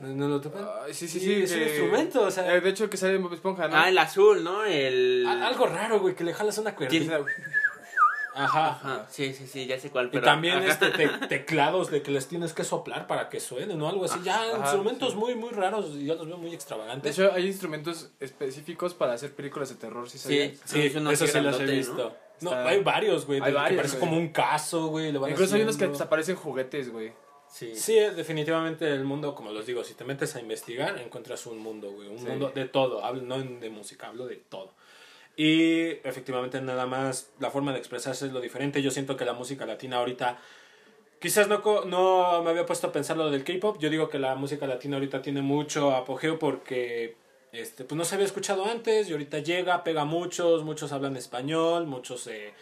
¿No, 0.00 0.08
no 0.08 0.28
lo 0.28 0.40
topan? 0.40 0.66
Ay, 0.84 0.92
sí, 0.94 1.08
sí, 1.08 1.18
Sí, 1.20 1.26
sí. 1.26 1.42
es 1.44 1.52
un 1.52 1.58
que- 1.58 1.64
instrumento, 1.68 2.22
o 2.22 2.30
sea- 2.30 2.54
Eh, 2.54 2.60
de 2.60 2.68
hecho, 2.70 2.90
que 2.90 2.96
sale 2.96 3.14
en 3.14 3.22
Bob 3.22 3.32
Esponja, 3.32 3.66
¿no? 3.68 3.76
Ah, 3.76 3.88
el 3.88 3.96
azul, 3.98 4.44
¿no? 4.44 4.64
El... 4.64 5.24
Al- 5.26 5.42
Algo 5.42 5.66
raro, 5.66 6.00
güey, 6.00 6.14
que 6.14 6.24
le 6.24 6.34
jalas 6.34 6.58
una 6.58 6.74
cuerda. 6.74 6.94
Ajá. 8.38 8.66
Ajá, 8.68 9.06
sí, 9.08 9.32
sí, 9.32 9.46
sí, 9.46 9.64
ya 9.64 9.80
sé 9.80 9.88
cuál, 9.88 10.08
Y 10.08 10.10
pero... 10.10 10.24
también 10.24 10.58
Ajá. 10.58 10.66
este 10.68 10.90
te- 10.90 11.08
teclados 11.28 11.90
de 11.90 12.02
que 12.02 12.10
les 12.10 12.28
tienes 12.28 12.52
que 12.52 12.64
soplar 12.64 13.06
para 13.06 13.30
que 13.30 13.40
suenen 13.40 13.80
o 13.80 13.88
algo 13.88 14.04
así. 14.04 14.18
Ya 14.22 14.42
Ajá, 14.42 14.58
instrumentos 14.58 15.12
sí. 15.12 15.16
muy, 15.16 15.34
muy 15.34 15.48
raros 15.52 15.86
y 15.94 16.04
yo 16.04 16.16
los 16.16 16.26
veo 16.26 16.36
muy 16.36 16.50
De 16.50 16.56
extravagantes. 16.56 17.18
hecho, 17.18 17.32
hay 17.32 17.46
instrumentos 17.46 18.10
específicos 18.20 18.92
para 18.92 19.14
hacer 19.14 19.34
películas 19.34 19.70
de 19.70 19.76
terror, 19.76 20.10
¿sí 20.10 20.18
Sí, 20.18 20.24
sabían? 20.24 20.52
sí, 20.66 20.92
uno 20.98 21.10
eso 21.12 21.26
sí 21.26 21.40
los 21.40 21.58
he 21.58 21.64
visto. 21.64 22.14
¿no? 22.42 22.50
Hay 22.52 22.82
varios, 22.82 23.24
güey. 23.24 23.38
Hay 23.40 23.46
de- 23.46 23.52
que 23.52 23.56
varios, 23.56 23.76
parece 23.78 23.96
güey. 23.96 24.10
como 24.10 24.20
un 24.20 24.28
caso, 24.28 24.88
güey. 24.88 25.08
Incluso 25.08 25.54
hay 25.54 25.62
unos 25.62 25.76
que 25.76 25.84
haciendo. 25.84 25.92
hasta 25.94 26.10
parecen 26.10 26.36
juguetes, 26.36 26.92
güey. 26.92 27.14
Sí. 27.58 27.74
Sí, 27.74 27.94
definitivamente 28.14 28.86
el 28.92 29.04
mundo, 29.04 29.34
como 29.34 29.50
los 29.50 29.64
digo, 29.64 29.82
si 29.82 29.94
te 29.94 30.04
metes 30.04 30.36
a 30.36 30.40
investigar, 30.40 30.98
encuentras 30.98 31.46
un 31.46 31.58
mundo, 31.58 31.90
güey. 31.90 32.06
Un 32.08 32.18
Sí. 32.18 32.26
mundo 32.26 32.52
de 32.54 32.66
todo. 32.66 33.02
Hablo, 33.02 33.22
no 33.22 33.38
de 33.38 33.70
música, 33.70 34.08
hablo 34.08 34.26
de 34.26 34.36
todo. 34.36 34.74
Y 35.36 35.88
efectivamente 36.04 36.60
nada 36.60 36.84
más 36.84 37.30
la 37.40 37.50
forma 37.50 37.72
de 37.72 37.78
expresarse 37.78 38.26
es 38.26 38.32
lo 38.32 38.42
diferente. 38.42 38.82
Yo 38.82 38.90
siento 38.90 39.16
que 39.16 39.24
la 39.24 39.32
música 39.32 39.64
latina 39.64 39.96
ahorita... 39.96 40.38
Quizás 41.18 41.48
no, 41.48 41.62
no 41.86 42.42
me 42.42 42.50
había 42.50 42.66
puesto 42.66 42.88
a 42.88 42.92
pensar 42.92 43.16
lo 43.16 43.30
del 43.30 43.42
K-pop. 43.42 43.78
Yo 43.80 43.88
digo 43.88 44.10
que 44.10 44.18
la 44.18 44.34
música 44.34 44.66
latina 44.66 44.96
ahorita 44.96 45.22
tiene 45.22 45.40
mucho 45.40 45.92
apogeo 45.96 46.38
porque 46.38 47.16
este, 47.52 47.84
pues 47.84 47.96
no 47.96 48.04
se 48.04 48.16
había 48.16 48.26
escuchado 48.26 48.66
antes 48.66 49.08
y 49.08 49.12
ahorita 49.12 49.38
llega, 49.38 49.82
pega 49.82 50.02
a 50.02 50.04
muchos, 50.04 50.62
muchos 50.62 50.92
hablan 50.92 51.16
español, 51.16 51.86
muchos... 51.86 52.26
eh, 52.26 52.52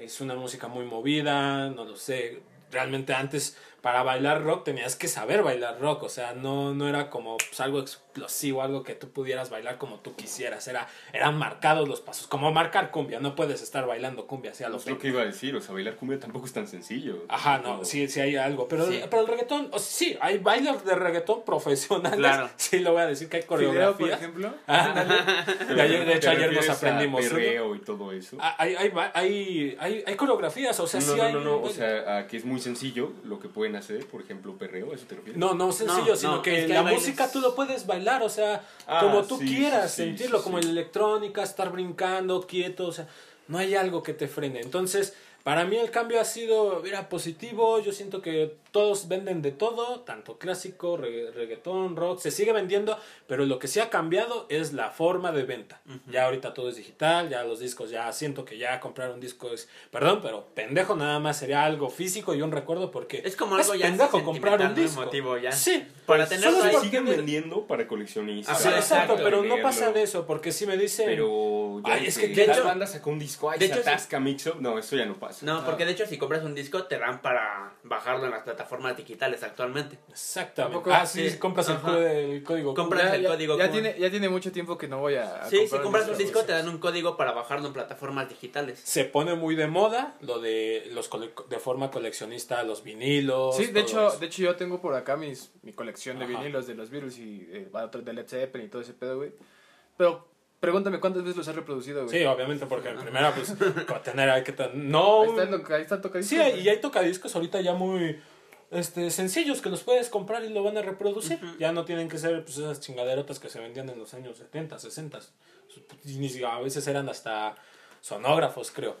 es 0.00 0.20
una 0.20 0.34
música 0.34 0.66
muy 0.66 0.84
movida, 0.84 1.68
no 1.70 1.84
lo 1.84 1.94
sé. 1.96 2.40
Realmente 2.72 3.12
antes 3.12 3.56
para 3.82 4.02
bailar 4.04 4.42
rock 4.44 4.64
tenías 4.64 4.96
que 4.96 5.08
saber 5.08 5.42
bailar 5.42 5.78
rock, 5.80 6.04
o 6.04 6.08
sea, 6.08 6.32
no, 6.34 6.72
no 6.72 6.88
era 6.88 7.10
como 7.10 7.36
pues, 7.36 7.60
algo 7.60 7.80
explosivo, 7.80 8.62
algo 8.62 8.82
que 8.84 8.94
tú 8.94 9.10
pudieras 9.10 9.50
bailar 9.50 9.76
como 9.76 9.96
tú 9.98 10.14
quisieras, 10.14 10.66
era, 10.68 10.86
eran 11.12 11.36
marcados 11.36 11.88
los 11.88 12.00
pasos, 12.00 12.26
como 12.28 12.52
marcar 12.52 12.90
cumbia, 12.92 13.18
no 13.20 13.34
puedes 13.34 13.60
estar 13.60 13.84
bailando 13.86 14.26
cumbia 14.28 14.52
así 14.52 14.62
a 14.64 14.68
los 14.68 14.84
Es 14.86 14.90
lo 14.92 14.98
que 14.98 15.08
iba 15.08 15.22
a 15.22 15.24
decir, 15.24 15.56
o 15.56 15.60
sea, 15.60 15.74
bailar 15.74 15.96
cumbia 15.96 16.20
tampoco 16.20 16.46
es 16.46 16.52
tan 16.52 16.68
sencillo. 16.68 17.24
Ajá, 17.28 17.58
no, 17.58 17.84
sí, 17.84 18.06
sí 18.08 18.20
hay 18.20 18.36
algo, 18.36 18.68
pero, 18.68 18.86
Sí. 18.86 19.00
pero 19.10 19.22
el 19.22 19.28
reggaetón, 19.28 19.66
o 19.72 19.78
sea, 19.78 19.80
sí, 19.80 20.16
hay 20.20 20.38
bailes 20.38 20.84
de 20.84 20.94
reggaetón 20.94 21.44
profesionales, 21.44 22.18
Claro. 22.18 22.50
sí 22.56 22.78
lo 22.78 22.92
voy 22.92 23.02
a 23.02 23.06
decir 23.06 23.28
que 23.28 23.38
hay 23.38 23.42
Fideo, 23.42 23.96
por 23.98 24.10
ejemplo. 24.10 24.54
De 24.66 25.82
ayer- 25.82 26.00
de 26.00 26.12
¿te 26.12 26.16
hecho, 26.16 26.30
ayer 26.30 26.52
nos 26.52 26.68
aprendimos 26.68 27.24
perreo 27.26 27.74
y 27.74 27.80
todo 27.80 28.12
eso. 28.12 28.36
Ah, 28.40 28.54
Hay, 28.58 28.74
hay, 28.76 28.92
hay, 29.14 29.76
hay, 29.80 30.04
hay 30.06 30.14
coreografías, 30.16 30.78
o 30.80 30.86
sea, 30.86 31.00
no, 31.00 31.06
sí 31.06 31.16
no, 31.16 31.22
hay... 31.22 31.32
no, 31.32 31.40
no, 31.40 31.60
o 31.60 31.68
sea, 31.68 32.18
a 32.18 32.26
que 32.26 32.36
es 32.36 32.44
muy 32.44 32.60
sencillo 32.60 33.12
lo 33.24 33.38
que 33.40 33.48
pueden 33.48 33.71
hacer, 33.76 34.06
por 34.06 34.20
ejemplo, 34.22 34.56
perreo, 34.56 34.92
¿a 34.92 34.94
eso 34.94 35.06
te 35.06 35.14
refieres? 35.14 35.38
No, 35.38 35.54
no 35.54 35.72
sencillo, 35.72 36.08
No, 36.10 36.16
sino 36.16 36.36
no, 36.36 36.42
que 36.42 36.60
es 36.60 36.66
que 36.66 36.72
la 36.74 36.82
bailes- 36.82 36.94
música 37.00 37.30
tú 37.30 37.40
lo 37.40 37.54
puedes 37.54 37.86
bailar, 37.86 38.22
o 38.22 38.28
sea, 38.28 38.64
Ah, 38.86 39.00
como 39.02 39.22
tú 39.24 39.38
sí, 39.38 39.46
quieras 39.46 39.90
sí, 39.90 40.02
sentirlo, 40.04 40.38
sí, 40.38 40.44
como 40.44 40.58
sí. 40.58 40.64
en 40.64 40.70
electrónica, 40.70 41.42
estar 41.42 41.70
brincando, 41.72 42.46
quieto, 42.46 42.86
o 42.86 42.92
sea, 42.92 43.08
no 43.48 43.58
hay 43.58 43.74
algo 43.74 44.02
que 44.02 44.14
te 44.14 44.28
frene. 44.28 44.60
Entonces, 44.60 45.14
para 45.42 45.64
mí 45.64 45.76
el 45.76 45.90
cambio 45.90 46.20
ha 46.20 46.24
sido, 46.24 46.80
mira, 46.82 47.08
positivo, 47.08 47.80
yo 47.80 47.92
siento 47.92 48.22
que 48.22 48.54
todos 48.72 49.06
venden 49.06 49.42
de 49.42 49.52
todo, 49.52 50.00
tanto 50.00 50.38
clásico, 50.38 50.96
regga- 50.96 51.30
reggaetón, 51.32 51.94
rock, 51.94 52.18
se 52.20 52.30
sigue 52.30 52.52
vendiendo, 52.52 52.98
pero 53.26 53.44
lo 53.44 53.58
que 53.58 53.68
sí 53.68 53.78
ha 53.80 53.90
cambiado 53.90 54.46
es 54.48 54.72
la 54.72 54.90
forma 54.90 55.30
de 55.30 55.42
venta. 55.44 55.80
Ya 56.08 56.24
ahorita 56.24 56.54
todo 56.54 56.70
es 56.70 56.76
digital, 56.76 57.28
ya 57.28 57.44
los 57.44 57.60
discos, 57.60 57.90
ya 57.90 58.10
siento 58.12 58.44
que 58.44 58.56
ya 58.58 58.80
comprar 58.80 59.10
un 59.10 59.20
disco 59.20 59.50
es, 59.52 59.68
perdón, 59.90 60.20
pero 60.22 60.46
pendejo 60.54 60.96
nada 60.96 61.18
más 61.18 61.36
sería 61.38 61.64
algo 61.64 61.90
físico 61.90 62.34
y 62.34 62.40
un 62.42 62.50
recuerdo 62.50 62.90
porque 62.90 63.22
Es 63.24 63.36
como 63.36 63.56
algo 63.56 63.74
ya 63.74 63.86
pendejo 63.86 64.24
comprar 64.24 64.60
un 64.60 64.74
disco. 64.74 65.02
Emotivo 65.02 65.36
ya. 65.36 65.52
Sí, 65.52 65.84
Para 66.06 66.26
pues, 66.26 66.40
tenerlo 66.40 66.64
ahí. 66.64 66.76
siguen 66.80 67.04
vendiendo 67.04 67.66
para 67.66 67.86
coleccionistas. 67.86 68.64
Ajá, 68.66 68.76
exacto, 68.78 69.16
pero 69.22 69.42
no 69.42 69.60
pasa 69.60 69.92
de 69.92 70.02
eso, 70.02 70.26
porque 70.26 70.50
si 70.50 70.66
me 70.66 70.78
dicen... 70.78 71.04
Pero 71.06 71.82
ya 71.86 71.92
Ay, 71.94 72.02
de 72.04 72.08
es 72.08 72.18
que 72.18 72.28
de 72.28 72.46
la 72.46 72.54
hecho- 72.54 72.64
banda 72.64 72.86
sacó 72.86 73.10
un 73.10 73.18
disco, 73.18 73.50
ay, 73.50 73.58
de 73.58 73.66
se 73.68 73.72
hecho, 73.72 73.80
atasca 73.82 74.18
Mix 74.18 74.46
Up. 74.46 74.56
No, 74.60 74.78
eso 74.78 74.96
ya 74.96 75.04
no 75.04 75.14
pasa. 75.18 75.44
No, 75.44 75.62
porque 75.66 75.84
de 75.84 75.92
hecho 75.92 76.06
si 76.06 76.16
compras 76.16 76.42
un 76.42 76.54
disco 76.54 76.84
te 76.84 76.98
dan 76.98 77.20
para 77.20 77.74
bajarlo 77.84 78.24
en 78.24 78.30
las 78.30 78.40
plataformas 78.42 78.61
digitales 78.96 79.42
actualmente. 79.42 79.98
Exactamente. 80.10 80.90
Ah, 80.92 81.06
sí, 81.06 81.30
sí. 81.30 81.38
compras 81.38 81.68
el, 81.68 81.76
el 81.96 82.42
código. 82.42 82.74
Compras 82.74 83.04
Ya, 83.04 83.14
el 83.16 83.22
ya- 83.22 83.28
código 83.28 83.58
ya 83.58 83.70
tiene, 83.70 83.96
ya 83.98 84.10
tiene 84.10 84.28
mucho 84.28 84.52
tiempo 84.52 84.76
que 84.78 84.88
no 84.88 84.98
voy 84.98 85.14
a. 85.16 85.42
a 85.44 85.50
Sí, 85.50 85.66
si 85.66 85.78
compras 85.78 86.08
un 86.08 86.18
disco 86.18 86.42
te 86.44 86.52
dan 86.52 86.68
un 86.68 86.78
código 86.78 87.16
para 87.16 87.32
bajarlo 87.32 87.66
en 87.66 87.72
plataformas 87.72 88.28
digitales. 88.28 88.80
Se 88.82 89.04
pone 89.04 89.34
muy 89.34 89.54
de 89.54 89.66
moda 89.66 90.16
lo 90.20 90.40
de 90.40 90.88
los 90.92 91.08
cole- 91.08 91.32
de 91.48 91.58
forma 91.58 91.90
coleccionista, 91.90 92.62
los 92.62 92.82
vinilos. 92.82 93.56
Sí, 93.56 93.66
de 93.66 93.80
hecho, 93.80 94.08
eso. 94.08 94.18
de 94.18 94.26
hecho 94.26 94.42
yo 94.42 94.56
tengo 94.56 94.80
por 94.80 94.94
acá 94.94 95.16
mis, 95.16 95.50
mi 95.62 95.72
colección 95.72 96.18
de 96.18 96.24
Ajá. 96.26 96.38
vinilos 96.38 96.66
de 96.66 96.74
los 96.74 96.90
Beatles 96.90 97.18
y 97.18 97.48
eh, 97.52 97.68
otros 97.72 98.04
de 98.04 98.12
Led 98.12 98.26
Zeppelin 98.28 98.66
y 98.66 98.70
todo 98.70 98.82
ese 98.82 98.94
pedo, 98.94 99.16
güey. 99.16 99.32
Pero 99.96 100.26
pregúntame 100.60 101.00
cuántas 101.00 101.22
veces 101.24 101.36
los 101.36 101.48
has 101.48 101.56
reproducido, 101.56 102.04
güey. 102.04 102.18
Sí, 102.20 102.24
obviamente, 102.24 102.66
porque 102.66 102.88
en 102.90 102.98
primera, 102.98 103.34
pues, 103.34 103.54
tener 104.04 104.30
hay 104.30 104.44
que 104.44 104.52
tener... 104.52 104.74
No... 104.76 105.22
Ahí 105.22 105.48
ahí 105.70 105.82
está 105.82 106.00
tocadiscos, 106.00 106.28
Sí, 106.30 106.36
güey. 106.36 106.60
y 106.60 106.68
hay 106.68 106.80
tocadiscos 106.80 107.34
ahorita 107.34 107.60
ya 107.60 107.72
muy 107.74 108.20
este, 108.72 109.10
sencillos 109.10 109.60
que 109.62 109.70
los 109.70 109.82
puedes 109.82 110.08
comprar 110.08 110.44
y 110.44 110.48
lo 110.48 110.62
van 110.62 110.76
a 110.78 110.82
reproducir. 110.82 111.38
Ya 111.58 111.72
no 111.72 111.84
tienen 111.84 112.08
que 112.08 112.18
ser 112.18 112.42
pues, 112.44 112.58
esas 112.58 112.80
chingaderotas 112.80 113.38
que 113.38 113.48
se 113.48 113.60
vendían 113.60 113.88
en 113.90 113.98
los 113.98 114.14
años 114.14 114.38
70, 114.38 114.78
60. 114.78 115.20
Y 116.04 116.16
ni 116.18 116.28
si- 116.28 116.42
a 116.44 116.58
veces 116.58 116.86
eran 116.86 117.08
hasta 117.08 117.54
sonógrafos, 118.00 118.70
creo. 118.70 118.96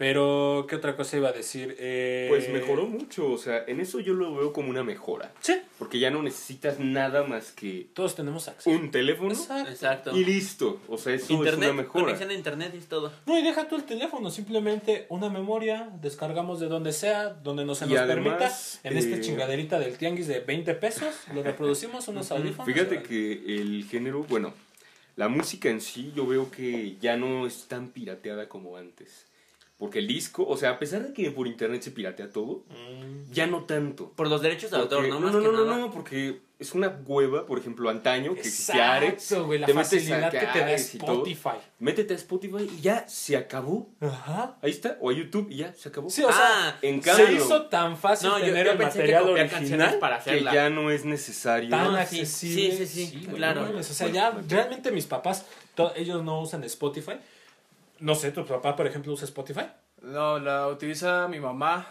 Pero, 0.00 0.64
¿qué 0.66 0.76
otra 0.76 0.96
cosa 0.96 1.18
iba 1.18 1.28
a 1.28 1.32
decir? 1.32 1.76
Eh, 1.78 2.24
Pues 2.30 2.48
mejoró 2.48 2.86
mucho, 2.86 3.30
o 3.30 3.36
sea, 3.36 3.64
en 3.66 3.80
eso 3.80 4.00
yo 4.00 4.14
lo 4.14 4.34
veo 4.34 4.50
como 4.50 4.70
una 4.70 4.82
mejora. 4.82 5.30
Sí, 5.42 5.60
Porque 5.78 5.98
ya 5.98 6.10
no 6.10 6.22
necesitas 6.22 6.78
nada 6.78 7.22
más 7.24 7.52
que 7.52 7.86
todos 7.92 8.14
tenemos 8.14 8.48
acceso. 8.48 8.70
un 8.70 8.90
teléfono 8.90 9.30
Exacto. 9.32 9.70
Exacto. 9.70 10.16
y 10.16 10.24
listo. 10.24 10.80
O 10.88 10.96
sea, 10.96 11.12
eso 11.12 11.44
es 11.44 11.54
una 11.54 11.74
mejora. 11.74 12.04
conexión 12.04 12.30
a 12.30 12.32
internet 12.32 12.72
y 12.74 12.78
es 12.78 12.86
todo. 12.86 13.12
No, 13.26 13.38
y 13.38 13.42
deja 13.42 13.68
tú 13.68 13.76
el 13.76 13.84
teléfono, 13.84 14.30
simplemente 14.30 15.04
una 15.10 15.28
memoria, 15.28 15.90
descargamos 16.00 16.60
de 16.60 16.68
donde 16.68 16.94
sea, 16.94 17.28
donde 17.28 17.66
no 17.66 17.74
se 17.74 17.84
Y 17.84 17.88
nos 17.90 17.98
además, 17.98 18.80
permita, 18.80 18.88
en 18.88 18.96
esta 18.96 19.16
eh, 19.16 19.20
chingaderita 19.20 19.78
del 19.78 19.98
tianguis 19.98 20.28
de 20.28 20.40
20 20.40 20.76
pesos, 20.76 21.14
lo 21.34 21.42
reproducimos, 21.42 22.08
unos 22.08 22.30
audífonos. 22.30 22.64
Fíjate 22.72 23.02
que 23.02 23.32
el 23.60 23.84
género, 23.84 24.24
bueno, 24.24 24.54
la 25.16 25.28
música 25.28 25.68
en 25.68 25.82
sí 25.82 26.10
yo 26.16 26.26
veo 26.26 26.50
que 26.50 26.96
ya 27.02 27.18
no 27.18 27.46
es 27.46 27.66
tan 27.68 27.88
pirateada 27.88 28.48
como 28.48 28.78
antes. 28.78 29.26
Porque 29.80 29.98
el 29.98 30.06
disco, 30.06 30.46
o 30.46 30.56
sea, 30.56 30.70
a 30.70 30.78
pesar 30.78 31.02
de 31.02 31.12
que 31.12 31.30
por 31.32 31.46
internet 31.48 31.82
se 31.82 31.90
piratea 31.90 32.28
todo, 32.30 32.64
Mm. 32.68 33.32
ya 33.32 33.46
no 33.48 33.64
tanto. 33.64 34.10
Por 34.12 34.28
los 34.28 34.42
derechos 34.42 34.70
de 34.70 34.76
autor, 34.76 35.08
¿no? 35.08 35.14
no, 35.14 35.20
Más 35.20 35.32
no, 35.32 35.40
que 35.40 35.46
no, 35.48 35.64
nada. 35.64 35.76
no, 35.78 35.90
porque 35.90 36.42
es 36.58 36.74
una 36.74 36.88
hueva, 37.06 37.46
por 37.46 37.58
ejemplo, 37.58 37.88
antaño, 37.88 38.34
que 38.34 38.40
existía 38.40 38.92
Ares. 38.92 39.32
Güey, 39.46 39.58
la 39.58 39.66
te 39.66 39.72
metes 39.72 39.86
a 39.88 39.96
facilidad 39.96 40.30
que 40.30 40.38
te 40.38 40.44
da 40.44 40.52
Ares 40.66 40.94
y 40.94 40.98
todo. 40.98 41.12
Spotify. 41.12 41.56
Métete 41.78 42.12
a 42.12 42.16
Spotify 42.18 42.70
y 42.76 42.80
ya 42.82 43.08
se 43.08 43.38
acabó. 43.38 43.88
Ajá. 44.00 44.58
Ahí 44.60 44.70
está, 44.70 44.98
o 45.00 45.08
a 45.08 45.14
YouTube 45.14 45.46
y 45.50 45.56
ya 45.56 45.72
se 45.72 45.88
acabó. 45.88 46.10
Sí, 46.10 46.22
o 46.24 46.28
sea, 46.30 46.36
Ah, 46.42 46.76
en 46.82 47.02
se 47.02 47.10
cambio, 47.10 47.36
hizo 47.36 47.62
tan 47.68 47.96
fácil 47.96 48.28
No, 48.28 48.38
yo, 48.38 48.44
tener 48.44 48.66
yo 48.66 48.72
el 48.72 48.78
pensé 48.78 48.92
que 48.98 49.12
material 49.14 49.24
canciones 49.48 49.60
original 49.62 49.98
para 49.98 50.16
que 50.16 50.30
hacerla. 50.30 50.52
ya 50.54 50.68
no 50.68 50.90
es 50.90 51.06
necesario. 51.06 51.70
tan 51.70 51.84
No, 51.84 51.92
sí, 51.92 51.98
accesible. 52.20 52.72
sí, 52.72 52.86
sí, 52.86 53.06
sí, 53.06 53.16
güey, 53.24 53.36
claro. 53.36 53.62
no 53.62 53.68
mames, 53.68 53.90
o 53.90 53.94
sea, 53.94 54.08
ya 54.08 54.38
realmente 54.46 54.90
mis 54.90 55.06
papás, 55.06 55.46
ellos 55.96 56.22
no 56.22 56.42
usan 56.42 56.62
Spotify. 56.64 57.12
No 58.00 58.14
sé, 58.14 58.32
tu 58.32 58.44
papá, 58.44 58.74
por 58.76 58.86
ejemplo, 58.86 59.12
usa 59.12 59.24
Spotify. 59.26 59.66
No, 60.02 60.38
la 60.38 60.68
utiliza 60.68 61.28
mi 61.28 61.38
mamá. 61.40 61.86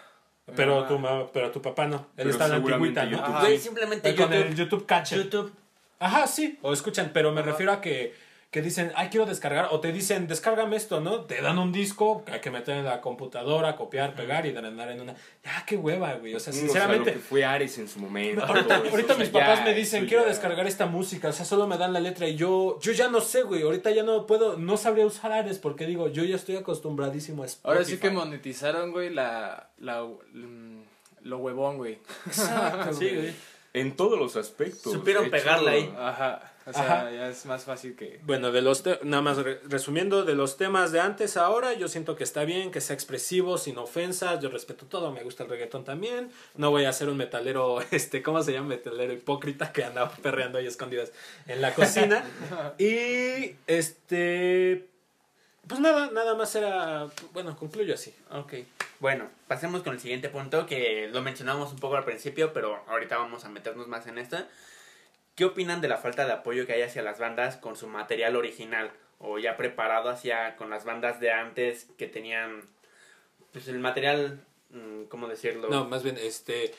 Mi 0.47 0.53
Pero 0.55 0.75
mamá. 0.77 0.87
tu, 0.87 0.99
ma- 0.99 1.27
pero 1.31 1.51
tu 1.51 1.61
papá 1.61 1.85
no. 1.87 1.97
Él 1.97 2.03
Pero 2.17 2.29
está 2.31 2.45
en 2.45 2.51
la 2.51 2.55
seguramente 2.57 2.99
antigüita, 2.99 3.21
¿no? 3.21 3.27
YouTube. 3.27 3.35
Ajá. 3.37 3.45
Güey, 3.45 3.59
simplemente 3.59 4.15
con 4.15 4.33
el 4.33 4.39
YouTube. 4.43 4.57
YouTube 4.57 4.85
Catcher. 4.87 5.17
YouTube. 5.23 5.53
Ajá, 5.99 6.27
sí. 6.27 6.57
O 6.61 6.73
escuchan, 6.73 7.11
pero 7.13 7.31
me 7.31 7.41
refiero 7.41 7.71
a 7.71 7.79
que, 7.81 8.15
que 8.51 8.63
dicen, 8.63 8.91
ay, 8.95 9.09
quiero 9.09 9.27
descargar. 9.27 9.67
O 9.71 9.79
te 9.79 9.91
dicen, 9.91 10.27
descárgame 10.27 10.75
esto, 10.75 10.99
¿no? 11.01 11.21
Te 11.25 11.39
dan 11.39 11.59
un 11.59 11.71
disco 11.71 12.25
que 12.25 12.31
hay 12.31 12.39
que 12.41 12.49
meter 12.49 12.77
en 12.77 12.85
la 12.85 12.99
computadora, 12.99 13.75
copiar, 13.75 14.15
pegar 14.15 14.47
y 14.47 14.51
drenar 14.51 14.89
en 14.89 15.01
una. 15.01 15.13
Ya, 15.43 15.63
qué 15.67 15.77
hueva, 15.77 16.13
güey. 16.15 16.33
O 16.33 16.39
sea, 16.39 16.49
O 16.51 16.55
sea, 16.55 16.63
sinceramente. 16.63 17.11
lo 17.11 17.17
que 17.17 17.23
fue 17.23 17.45
Ares 17.45 17.77
en 17.77 17.87
su 17.87 17.99
momento. 17.99 18.43
Ahorita, 18.43 18.75
todo 18.77 18.83
eso, 18.85 18.91
ahorita 18.95 19.13
o 19.13 19.15
sea, 19.17 19.23
mis 19.25 19.29
papás 19.33 19.59
ya, 19.59 19.65
me 19.65 19.73
dicen, 19.75 20.07
quiero 20.07 20.23
ya- 20.23 20.29
descargar 20.29 20.65
esta 20.65 20.87
música, 20.87 21.27
o 21.29 21.31
sea, 21.31 21.45
solo 21.45 21.67
me 21.67 21.77
dan 21.77 21.93
la 21.93 21.99
letra 21.99 22.27
y 22.27 22.35
yo, 22.37 22.79
yo 22.81 22.91
ya 22.91 23.07
no 23.07 23.21
sé, 23.21 23.43
güey, 23.43 23.61
ahorita 23.61 23.91
ya 23.91 24.01
no 24.01 24.25
puedo, 24.25 24.57
no 24.57 24.77
sabría 24.77 25.05
usar 25.05 25.31
Ares 25.31 25.59
porque 25.59 25.85
digo, 25.85 26.07
yo 26.09 26.23
ya 26.23 26.35
estoy 26.35 26.55
acostumbradísimo 26.55 27.43
a 27.43 27.45
Spotify. 27.45 27.67
Ahora 27.67 27.85
sí 27.85 27.97
que 27.99 28.09
monetizaron, 28.09 28.91
güey, 28.91 29.11
la, 29.13 29.69
la, 29.77 30.01
mm, 30.03 30.81
lo 31.21 31.37
huevón, 31.37 31.77
güey. 31.77 31.99
Exacto, 32.25 32.93
Sí, 32.97 33.09
güey. 33.13 33.33
En 33.73 33.95
todos 33.95 34.17
los 34.17 34.35
aspectos. 34.35 34.91
Supieron 34.91 35.29
pegarla 35.29 35.71
ahí. 35.71 35.93
Ajá. 35.95 36.53
O 36.69 36.73
sea, 36.73 36.83
Ajá. 37.01 37.11
ya 37.11 37.27
es 37.29 37.45
más 37.45 37.63
fácil 37.63 37.95
que... 37.95 38.19
Bueno, 38.23 38.51
de 38.51 38.61
los 38.61 38.83
te- 38.83 38.99
nada 39.03 39.21
más 39.23 39.37
re- 39.37 39.59
resumiendo, 39.67 40.23
de 40.23 40.35
los 40.35 40.55
temas 40.57 40.91
de 40.91 40.99
antes 40.99 41.35
a 41.35 41.45
ahora, 41.45 41.73
yo 41.73 41.87
siento 41.87 42.15
que 42.15 42.23
está 42.23 42.43
bien, 42.45 42.69
que 42.71 42.79
sea 42.79 42.93
expresivo, 42.93 43.57
sin 43.57 43.77
ofensas, 43.77 44.39
yo 44.39 44.49
respeto 44.49 44.85
todo, 44.85 45.11
me 45.11 45.23
gusta 45.23 45.43
el 45.43 45.49
reggaetón 45.49 45.83
también, 45.83 46.31
no 46.55 46.69
voy 46.71 46.85
a 46.85 46.93
ser 46.93 47.09
un 47.09 47.17
metalero, 47.17 47.79
este, 47.91 48.21
¿cómo 48.21 48.43
se 48.43 48.53
llama? 48.53 48.67
Metalero 48.69 49.11
hipócrita 49.13 49.71
que 49.73 49.83
andaba 49.83 50.11
perreando 50.11 50.59
ahí 50.59 50.67
escondidas 50.67 51.11
en 51.47 51.61
la 51.61 51.73
cocina. 51.73 52.23
y, 52.77 53.55
este, 53.67 54.87
pues 55.67 55.79
nada, 55.79 56.09
nada 56.11 56.35
más 56.35 56.53
era, 56.55 57.07
bueno, 57.33 57.55
concluyo 57.57 57.93
así. 57.93 58.13
Ok. 58.31 58.53
Bueno, 58.99 59.29
pasemos 59.47 59.81
con 59.81 59.93
el 59.93 59.99
siguiente 59.99 60.29
punto 60.29 60.65
que 60.65 61.07
lo 61.11 61.21
mencionamos 61.21 61.71
un 61.71 61.79
poco 61.79 61.95
al 61.95 62.03
principio, 62.03 62.51
pero 62.53 62.83
ahorita 62.87 63.17
vamos 63.17 63.45
a 63.45 63.49
meternos 63.49 63.87
más 63.87 64.05
en 64.07 64.17
esta. 64.17 64.47
¿Qué 65.39 65.45
opinan 65.45 65.79
de 65.79 65.87
la 65.87 65.95
falta 65.95 66.25
de 66.25 66.33
apoyo 66.33 66.67
que 66.67 66.73
hay 66.73 66.81
hacia 66.81 67.01
las 67.01 67.17
bandas 67.17 67.55
con 67.55 67.77
su 67.77 67.87
material 67.87 68.35
original 68.35 68.91
o 69.19 69.39
ya 69.39 69.55
preparado 69.55 70.09
hacia 70.09 70.57
con 70.57 70.69
las 70.69 70.83
bandas 70.83 71.21
de 71.21 71.31
antes 71.31 71.87
que 71.97 72.07
tenían 72.07 72.63
pues 73.53 73.69
el 73.69 73.79
material 73.79 74.41
mm, 74.71 75.03
¿cómo 75.03 75.29
decirlo? 75.29 75.69
No, 75.69 75.85
más 75.85 76.03
bien, 76.03 76.17
este, 76.21 76.73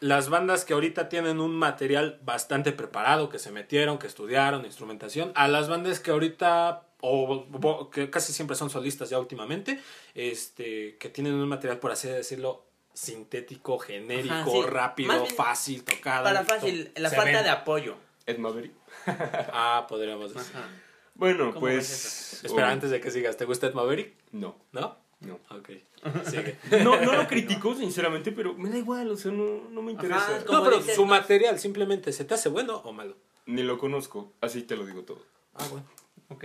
las 0.00 0.30
bandas 0.30 0.64
que 0.64 0.72
ahorita 0.72 1.08
tienen 1.08 1.38
un 1.38 1.54
material 1.54 2.18
bastante 2.24 2.72
preparado, 2.72 3.28
que 3.28 3.38
se 3.38 3.52
metieron, 3.52 4.00
que 4.00 4.08
estudiaron, 4.08 4.64
instrumentación, 4.64 5.30
a 5.36 5.46
las 5.46 5.68
bandas 5.68 6.00
que 6.00 6.10
ahorita, 6.10 6.82
o 7.02 7.46
o 7.62 7.90
que 7.90 8.10
casi 8.10 8.32
siempre 8.32 8.56
son 8.56 8.68
solistas 8.68 9.10
ya 9.10 9.20
últimamente, 9.20 9.80
este, 10.16 10.96
que 10.96 11.08
tienen 11.08 11.34
un 11.34 11.48
material, 11.48 11.78
por 11.78 11.92
así 11.92 12.08
decirlo, 12.08 12.64
sintético, 12.94 13.78
genérico, 13.78 14.34
Ajá, 14.34 14.44
sí. 14.50 14.60
Más 14.60 14.70
rápido, 14.70 15.22
bien, 15.22 15.34
fácil, 15.34 15.84
tocado. 15.84 16.24
Para 16.24 16.44
fácil, 16.44 16.92
la 16.96 17.10
falta 17.10 17.32
ven. 17.32 17.44
de 17.44 17.50
apoyo. 17.50 17.96
Ed 18.26 18.38
Maverick. 18.38 18.72
Ah, 19.06 19.86
podríamos 19.88 20.32
decir. 20.34 20.52
Ajá. 20.56 20.68
Bueno, 21.14 21.48
¿Cómo 21.48 21.60
pues. 21.60 21.76
ves 21.76 22.44
Espera, 22.44 22.68
oh, 22.68 22.70
antes 22.70 22.90
de 22.90 23.00
que 23.00 23.10
sigas, 23.10 23.36
¿te 23.36 23.44
gusta 23.44 23.66
Ed 23.66 23.74
Maverick? 23.74 24.14
No, 24.32 24.56
¿No? 24.72 24.96
no. 25.20 25.38
Ok, 25.50 25.70
sigue. 26.30 26.58
No, 26.82 27.00
no 27.00 27.12
lo 27.12 27.26
critico, 27.28 27.74
sinceramente, 27.74 28.32
pero 28.32 28.54
me 28.54 28.70
da 28.70 28.78
igual, 28.78 29.10
o 29.10 29.16
sea, 29.16 29.30
no, 29.32 29.68
no 29.70 29.82
me 29.82 29.92
interesa. 29.92 30.36
Ajá, 30.36 30.44
No, 30.50 30.64
pero 30.64 30.78
dices, 30.78 30.96
su 30.96 31.02
¿no? 31.02 31.08
material 31.08 31.58
simplemente, 31.58 32.12
¿se 32.12 32.24
te 32.24 32.34
hace 32.34 32.48
bueno 32.48 32.76
o 32.78 32.92
malo? 32.92 33.16
Ni 33.46 33.62
lo 33.62 33.78
conozco, 33.78 34.32
así 34.40 34.62
te 34.62 34.76
lo 34.76 34.86
digo 34.86 35.02
todo. 35.02 35.24
Ah, 35.54 35.66
bueno. 35.70 35.86
Ok. 36.28 36.44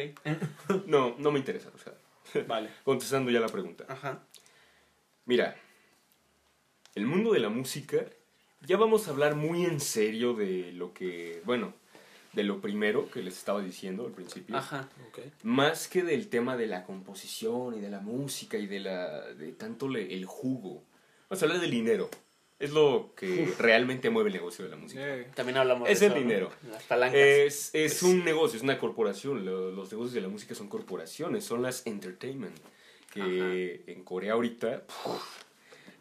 No, 0.85 1.15
no 1.17 1.31
me 1.31 1.39
interesa, 1.39 1.69
o 1.73 1.77
sea. 1.77 1.93
Vale. 2.45 2.69
Contestando 2.83 3.31
ya 3.31 3.39
la 3.39 3.47
pregunta. 3.47 3.85
Ajá. 3.87 4.19
Mira, 5.25 5.55
el 6.97 7.05
mundo 7.05 7.31
de 7.33 7.39
la 7.39 7.49
música 7.49 8.05
ya 8.61 8.75
vamos 8.77 9.07
a 9.07 9.11
hablar 9.11 9.35
muy 9.35 9.63
en 9.65 9.79
serio 9.79 10.33
de 10.33 10.71
lo 10.73 10.93
que, 10.93 11.41
bueno, 11.45 11.73
de 12.33 12.43
lo 12.43 12.59
primero 12.59 13.09
que 13.09 13.21
les 13.23 13.37
estaba 13.37 13.61
diciendo 13.61 14.05
al 14.05 14.11
principio. 14.11 14.57
Ajá. 14.57 14.89
Ok. 15.09 15.19
Más 15.43 15.87
que 15.87 16.03
del 16.03 16.27
tema 16.27 16.57
de 16.57 16.67
la 16.67 16.83
composición 16.83 17.75
y 17.75 17.79
de 17.79 17.89
la 17.89 17.99
música 17.99 18.57
y 18.57 18.67
de 18.67 18.79
la 18.79 19.21
de 19.33 19.53
tanto 19.53 19.87
le- 19.87 20.13
el 20.13 20.25
jugo. 20.25 20.83
Vamos 21.29 21.41
a 21.41 21.45
hablar 21.45 21.61
del 21.61 21.71
dinero. 21.71 22.09
Es 22.59 22.71
lo 22.71 23.13
que 23.15 23.53
realmente 23.59 24.09
mueve 24.09 24.29
el 24.29 24.33
negocio 24.35 24.65
de 24.65 24.71
la 24.71 24.77
música. 24.77 25.01
Eh, 25.17 25.27
También 25.35 25.57
hablamos 25.57 25.87
Es 25.87 25.99
de 25.99 26.07
el 26.07 26.11
eso, 26.13 26.21
¿no? 26.21 26.27
dinero. 26.27 26.51
Las 26.71 26.83
palancas. 26.83 27.19
Es, 27.19 27.69
es 27.73 28.01
un 28.03 28.25
negocio, 28.25 28.57
es 28.57 28.63
una 28.63 28.79
corporación. 28.79 29.45
Lo- 29.45 29.71
Los 29.71 29.91
negocios 29.91 30.13
de 30.13 30.21
la 30.21 30.27
música 30.27 30.55
son 30.55 30.67
corporaciones, 30.67 31.43
son 31.43 31.61
las 31.61 31.85
entertainment. 31.85 32.57
Que 33.13 33.83
en 33.87 34.03
Corea 34.03 34.33
ahorita. 34.33 34.83
¡puf! 35.03 35.23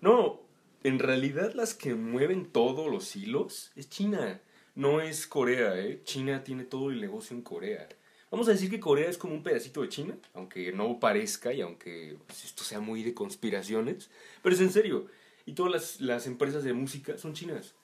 no, 0.01 0.41
en 0.87 1.01
realidad 1.01 1.53
las 1.55 1.75
que 1.75 1.97
mueven 1.97 2.47
todos 2.47 2.89
los 2.89 3.17
hilos 3.17 3.73
es 3.75 3.91
China. 3.91 4.41
No 4.77 5.01
es 5.01 5.27
Corea, 5.27 5.77
¿eh? 5.81 6.01
China 6.05 6.45
tiene 6.45 6.63
todo 6.63 6.91
el 6.91 7.01
negocio 7.01 7.37
en 7.37 7.43
Corea. 7.43 7.89
Vamos 8.31 8.47
a 8.47 8.53
decir 8.53 8.71
que 8.71 8.79
Corea 8.79 9.09
es 9.09 9.19
como 9.19 9.35
un 9.35 9.43
pedacito 9.43 9.83
de 9.83 9.89
China, 9.89 10.17
aunque 10.33 10.71
no 10.71 11.01
parezca 11.01 11.53
y 11.53 11.61
aunque 11.61 12.17
pues, 12.25 12.45
esto 12.45 12.63
sea 12.63 12.79
muy 12.79 13.03
de 13.03 13.15
conspiraciones. 13.15 14.11
Pero 14.43 14.55
es 14.55 14.61
en 14.61 14.71
serio. 14.71 15.07
Y 15.45 15.55
todas 15.55 15.73
las, 15.73 16.01
las 16.01 16.29
empresas 16.29 16.63
de 16.63 16.73
música 16.73 17.19
son 17.19 17.33
chinas. 17.33 17.75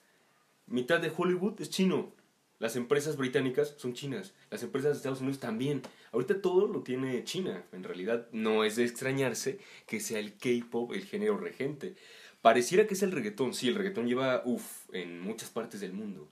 Mitad 0.67 1.01
de 1.01 1.11
Hollywood 1.13 1.59
es 1.59 1.69
chino. 1.69 2.13
Las 2.59 2.77
empresas 2.77 3.17
británicas 3.17 3.75
son 3.77 3.93
chinas. 3.93 4.33
Las 4.49 4.63
empresas 4.63 4.91
de 4.91 4.97
Estados 4.97 5.19
Unidos 5.19 5.41
también. 5.41 5.81
Ahorita 6.13 6.41
todo 6.41 6.67
lo 6.67 6.83
tiene 6.83 7.21
China. 7.25 7.65
En 7.73 7.83
realidad 7.83 8.29
no 8.31 8.63
es 8.63 8.77
de 8.77 8.85
extrañarse 8.85 9.59
que 9.87 9.99
sea 9.99 10.19
el 10.19 10.35
K-pop 10.37 10.93
el 10.93 11.03
género 11.03 11.37
regente. 11.37 11.95
Pareciera 12.43 12.85
que 12.85 12.93
es 12.93 13.01
el 13.01 13.11
reggaetón. 13.11 13.53
Sí, 13.53 13.69
el 13.69 13.75
reggaetón 13.75 14.05
lleva, 14.05 14.41
uff, 14.45 14.93
en 14.93 15.21
muchas 15.21 15.49
partes 15.49 15.79
del 15.79 15.93
mundo. 15.93 16.27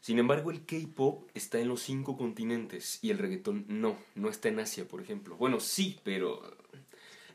Sin 0.00 0.18
embargo, 0.18 0.50
el 0.50 0.64
K-pop 0.64 1.28
está 1.34 1.58
en 1.58 1.68
los 1.68 1.80
cinco 1.82 2.16
continentes 2.16 2.98
y 3.02 3.10
el 3.10 3.18
reggaetón 3.18 3.64
no. 3.68 3.96
No 4.14 4.28
está 4.28 4.48
en 4.48 4.60
Asia, 4.60 4.86
por 4.86 5.00
ejemplo. 5.00 5.36
Bueno, 5.36 5.58
sí, 5.58 5.98
pero 6.04 6.42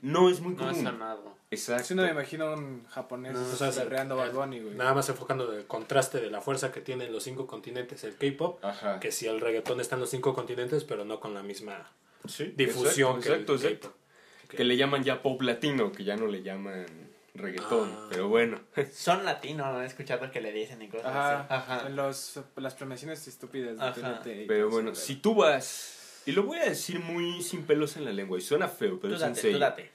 no 0.01 0.29
es 0.29 0.41
muy 0.41 0.53
no 0.53 0.69
es 0.69 0.77
común. 0.77 0.91
sonado. 0.91 1.35
Exacto. 1.49 1.85
Si 1.85 1.95
no 1.95 2.03
me 2.03 2.11
imagino 2.11 2.53
un 2.53 2.85
japonés 2.85 3.33
No, 3.33 3.41
o 3.41 3.55
sea, 3.55 4.29
Bunny, 4.31 4.59
güey. 4.59 4.75
Nada 4.75 4.93
más 4.93 5.09
enfocando 5.09 5.51
en 5.51 5.59
el 5.59 5.65
contraste 5.67 6.19
de 6.21 6.29
la 6.29 6.41
fuerza 6.41 6.71
que 6.71 6.81
tienen 6.81 7.11
los 7.11 7.23
cinco 7.23 7.47
continentes 7.47 8.03
el 8.03 8.15
K-pop, 8.15 8.63
Ajá. 8.63 8.99
que 8.99 9.11
si 9.11 9.25
el 9.25 9.41
reggaetón 9.41 9.79
está 9.81 9.95
en 9.95 10.01
los 10.01 10.09
cinco 10.11 10.35
continentes, 10.35 10.83
pero 10.83 11.03
no 11.03 11.19
con 11.19 11.33
la 11.33 11.41
misma 11.41 11.91
Sí, 12.27 12.53
difusión 12.55 13.17
exacto, 13.17 13.55
que 13.57 13.67
el 13.67 13.73
exacto. 13.73 13.93
Que 14.49 14.63
le 14.63 14.77
llaman 14.77 15.03
ya 15.03 15.21
pop 15.23 15.41
latino, 15.41 15.91
que 15.91 16.03
ya 16.03 16.15
no 16.15 16.27
le 16.27 16.43
llaman 16.43 16.85
reggaetón. 17.35 17.91
Ah. 17.93 18.07
Pero 18.09 18.27
bueno. 18.29 18.59
Son 18.93 19.23
latinos, 19.25 19.81
he 19.81 19.85
escuchado 19.85 20.29
que 20.31 20.41
le 20.41 20.51
dicen 20.51 20.81
y 20.81 20.87
cosas 20.89 21.05
Ajá. 21.07 21.41
así. 21.41 21.53
Ajá. 21.53 21.89
Los, 21.89 22.39
las 22.57 22.73
premiaciones 22.75 23.27
estúpidas 23.27 23.77
de. 23.77 24.01
TNT 24.01 24.47
Pero 24.47 24.69
bueno, 24.69 24.95
si 24.95 25.15
tú 25.17 25.35
vas, 25.35 26.21
y 26.25 26.31
lo 26.31 26.43
voy 26.43 26.59
a 26.59 26.65
decir 26.69 26.99
muy 26.99 27.41
sin 27.41 27.63
pelos 27.63 27.95
en 27.97 28.05
la 28.05 28.11
lengua, 28.13 28.37
y 28.37 28.41
suena 28.41 28.67
feo, 28.67 28.99
pero 28.99 29.13
Tú 29.13 29.15
es 29.17 29.21
en 29.21 29.29
date, 29.29 29.41
serio. 29.41 29.57
tú 29.57 29.61
date. 29.61 29.91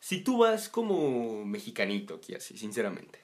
Si 0.00 0.20
tú 0.22 0.38
vas 0.38 0.68
como 0.68 1.44
mexicanito 1.46 2.14
aquí 2.16 2.34
así, 2.34 2.58
sinceramente, 2.58 3.20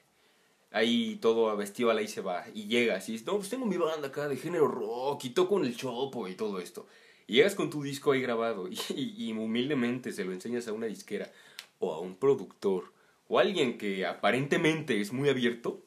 ahí 0.71 1.17
todo 1.21 1.55
vestido 1.55 1.91
a 1.91 1.93
la 1.93 2.01
y 2.01 2.07
se 2.07 2.21
va, 2.21 2.45
y 2.53 2.65
llegas 2.67 3.07
y 3.09 3.13
dices, 3.13 3.27
no, 3.27 3.35
pues 3.37 3.49
tengo 3.49 3.65
mi 3.65 3.77
banda 3.77 4.07
acá 4.07 4.27
de 4.27 4.37
género 4.37 4.67
rock, 4.67 5.25
y 5.25 5.29
toco 5.31 5.59
en 5.59 5.65
el 5.65 5.75
chopo 5.77 6.27
y 6.27 6.35
todo 6.35 6.59
esto. 6.59 6.87
Y 7.27 7.35
llegas 7.35 7.55
con 7.55 7.69
tu 7.69 7.83
disco 7.83 8.11
ahí 8.13 8.21
grabado, 8.21 8.67
y, 8.67 8.73
y- 8.95 9.25
y 9.27 9.31
humildemente 9.31 10.11
se 10.11 10.25
lo 10.25 10.31
enseñas 10.33 10.67
a 10.67 10.73
una 10.73 10.87
disquera, 10.87 11.31
o 11.79 11.93
a 11.93 11.99
un 11.99 12.15
productor, 12.15 12.91
o 13.31 13.39
alguien 13.39 13.77
que 13.77 14.05
aparentemente 14.05 14.99
es 14.99 15.13
muy 15.13 15.29
abierto, 15.29 15.81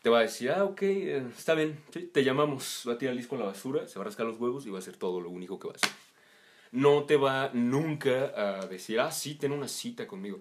te 0.00 0.08
va 0.08 0.20
a 0.20 0.22
decir, 0.22 0.50
ah, 0.50 0.64
ok, 0.64 0.80
está 0.80 1.52
bien, 1.52 1.78
sí, 1.92 2.06
te 2.10 2.24
llamamos, 2.24 2.84
va 2.88 2.94
a 2.94 2.98
tirar 2.98 3.12
el 3.12 3.18
disco 3.18 3.36
a 3.36 3.40
la 3.40 3.44
basura, 3.44 3.86
se 3.86 3.98
va 3.98 4.04
a 4.04 4.06
rascar 4.06 4.24
los 4.24 4.40
huevos 4.40 4.64
y 4.64 4.70
va 4.70 4.78
a 4.78 4.82
ser 4.82 4.96
todo 4.96 5.20
lo 5.20 5.28
único 5.28 5.60
que 5.60 5.68
va 5.68 5.74
a 5.74 5.76
hacer. 5.76 5.90
No 6.72 7.04
te 7.04 7.18
va 7.18 7.50
nunca 7.52 8.32
a 8.34 8.66
decir, 8.66 8.98
ah, 8.98 9.12
sí, 9.12 9.34
ten 9.34 9.52
una 9.52 9.68
cita 9.68 10.06
conmigo. 10.06 10.40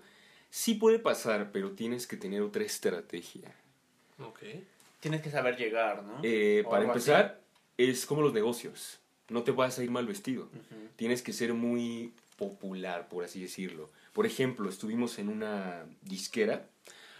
Sí 0.49 0.75
puede 0.75 0.97
pasar, 0.97 1.51
pero 1.51 1.71
tienes 1.71 2.07
que 2.07 2.15
tener 2.15 2.41
otra 2.41 2.63
estrategia. 2.63 3.53
Ok. 4.17 4.39
Tienes 5.01 5.21
que 5.21 5.29
saber 5.29 5.57
llegar, 5.57 6.03
¿no? 6.03 6.21
Eh, 6.23 6.63
para 6.69 6.85
empezar, 6.85 7.41
es 7.77 8.05
como 8.05 8.21
los 8.21 8.31
negocios. 8.31 8.99
No 9.27 9.43
te 9.43 9.51
vas 9.51 9.77
a 9.77 9.83
ir 9.83 9.91
mal 9.91 10.07
vestido. 10.07 10.43
Ujú. 10.43 10.87
Tienes 10.95 11.21
que 11.21 11.33
ser 11.33 11.53
muy 11.53 12.13
popular, 12.37 13.09
por 13.09 13.25
así 13.25 13.41
decirlo. 13.41 13.89
Por 14.19 14.25
ejemplo, 14.25 14.67
estuvimos 14.67 15.17
en 15.17 15.29
una 15.29 15.85
disquera. 16.01 16.67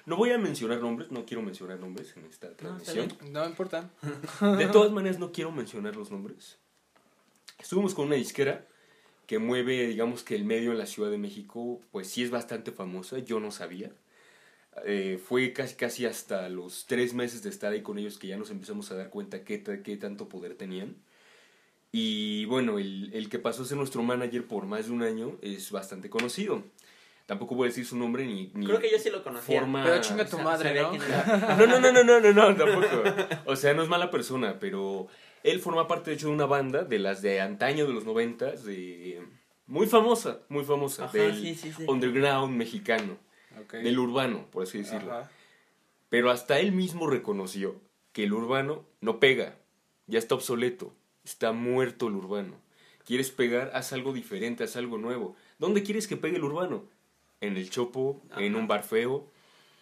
No 0.05 0.17
voy 0.17 0.31
a 0.31 0.37
mencionar 0.37 0.81
nombres, 0.81 1.09
no 1.11 1.25
quiero 1.25 1.41
mencionar 1.41 1.79
nombres 1.79 2.13
en 2.17 2.25
esta 2.25 2.53
transmisión. 2.57 3.07
No 3.31 3.45
importa. 3.45 3.89
De 4.41 4.67
todas 4.67 4.91
maneras, 4.91 5.17
no 5.17 5.31
quiero 5.31 5.49
mencionar 5.49 5.95
los 5.95 6.11
nombres. 6.11 6.57
Estuvimos 7.57 7.95
con 7.95 8.07
una 8.07 8.15
disquera 8.15 8.67
que 9.27 9.39
mueve, 9.39 9.87
digamos 9.87 10.23
que 10.23 10.35
el 10.35 10.43
medio 10.43 10.73
en 10.73 10.77
la 10.77 10.85
Ciudad 10.85 11.09
de 11.09 11.17
México, 11.17 11.79
pues 11.89 12.09
sí 12.09 12.21
es 12.21 12.31
bastante 12.31 12.73
famosa, 12.73 13.19
yo 13.19 13.39
no 13.39 13.51
sabía. 13.51 13.93
Eh, 14.83 15.21
fue 15.25 15.53
casi, 15.53 15.75
casi 15.75 16.05
hasta 16.05 16.49
los 16.49 16.85
tres 16.85 17.13
meses 17.13 17.43
de 17.43 17.49
estar 17.49 17.71
ahí 17.71 17.81
con 17.81 17.97
ellos 17.97 18.19
que 18.19 18.27
ya 18.27 18.35
nos 18.35 18.51
empezamos 18.51 18.91
a 18.91 18.95
dar 18.95 19.09
cuenta 19.09 19.45
qué, 19.45 19.63
qué 19.63 19.95
tanto 19.95 20.27
poder 20.27 20.55
tenían. 20.55 20.97
Y 21.91 22.45
bueno, 22.45 22.77
el, 22.79 23.11
el 23.13 23.29
que 23.29 23.39
pasó 23.39 23.63
a 23.63 23.65
ser 23.65 23.77
nuestro 23.77 24.03
manager 24.03 24.45
por 24.45 24.65
más 24.65 24.85
de 24.87 24.91
un 24.91 25.01
año 25.03 25.37
es 25.41 25.71
bastante 25.71 26.09
conocido. 26.09 26.63
Tampoco 27.25 27.55
voy 27.55 27.65
a 27.65 27.69
decir 27.69 27.85
su 27.85 27.95
nombre 27.95 28.25
ni, 28.25 28.51
ni 28.55 28.65
Creo 28.65 28.79
que 28.79 28.91
yo 28.91 28.97
sí 28.97 29.09
lo 29.11 29.23
conocía. 29.23 29.59
forma... 29.59 29.83
Pero 29.83 30.01
chinga 30.01 30.25
tu 30.25 30.39
madre, 30.39 30.81
¿no? 30.81 30.91
No, 31.57 31.67
no, 31.67 31.79
no, 31.79 31.91
no, 31.91 32.03
no, 32.03 32.19
no, 32.19 32.31
no, 32.33 32.55
tampoco. 32.55 33.03
O 33.45 33.55
sea, 33.55 33.73
no 33.73 33.83
es 33.83 33.89
mala 33.89 34.09
persona, 34.09 34.57
pero 34.59 35.07
él 35.43 35.59
forma 35.59 35.87
parte, 35.87 36.09
de 36.09 36.15
hecho, 36.15 36.27
de 36.27 36.33
una 36.33 36.45
banda 36.47 36.83
de 36.83 36.97
las 36.99 37.21
de 37.21 37.39
antaño, 37.41 37.85
de 37.87 37.93
los 37.93 38.05
noventas, 38.05 38.63
de... 38.65 39.21
Muy 39.67 39.85
famosa, 39.85 40.39
muy 40.49 40.63
famosa, 40.63 41.05
Ajá, 41.05 41.15
del 41.19 41.35
sí, 41.39 41.53
sí, 41.53 41.71
sí. 41.71 41.83
underground 41.87 42.55
mexicano, 42.57 43.17
Ok. 43.61 43.73
del 43.73 43.99
urbano, 43.99 44.47
por 44.51 44.63
así 44.63 44.79
decirlo. 44.79 45.11
Ajá. 45.13 45.31
Pero 46.09 46.31
hasta 46.31 46.59
él 46.59 46.71
mismo 46.71 47.07
reconoció 47.07 47.75
que 48.11 48.23
el 48.23 48.33
urbano 48.33 48.83
no 49.01 49.19
pega, 49.19 49.55
ya 50.07 50.17
está 50.17 50.33
obsoleto, 50.33 50.95
está 51.29 51.51
muerto 51.51 52.07
el 52.07 52.15
urbano. 52.15 52.53
¿Quieres 53.05 53.31
pegar? 53.31 53.71
Haz 53.73 53.93
algo 53.93 54.13
diferente, 54.13 54.63
haz 54.63 54.75
algo 54.75 54.97
nuevo. 54.97 55.35
¿Dónde 55.57 55.83
quieres 55.83 56.07
que 56.07 56.17
pegue 56.17 56.37
el 56.37 56.43
urbano? 56.43 56.83
En 57.41 57.55
el 57.57 57.69
chopo, 57.69 58.21
en 58.37 58.55
un 58.55 58.67
bar 58.67 58.83
feo, 58.83 59.27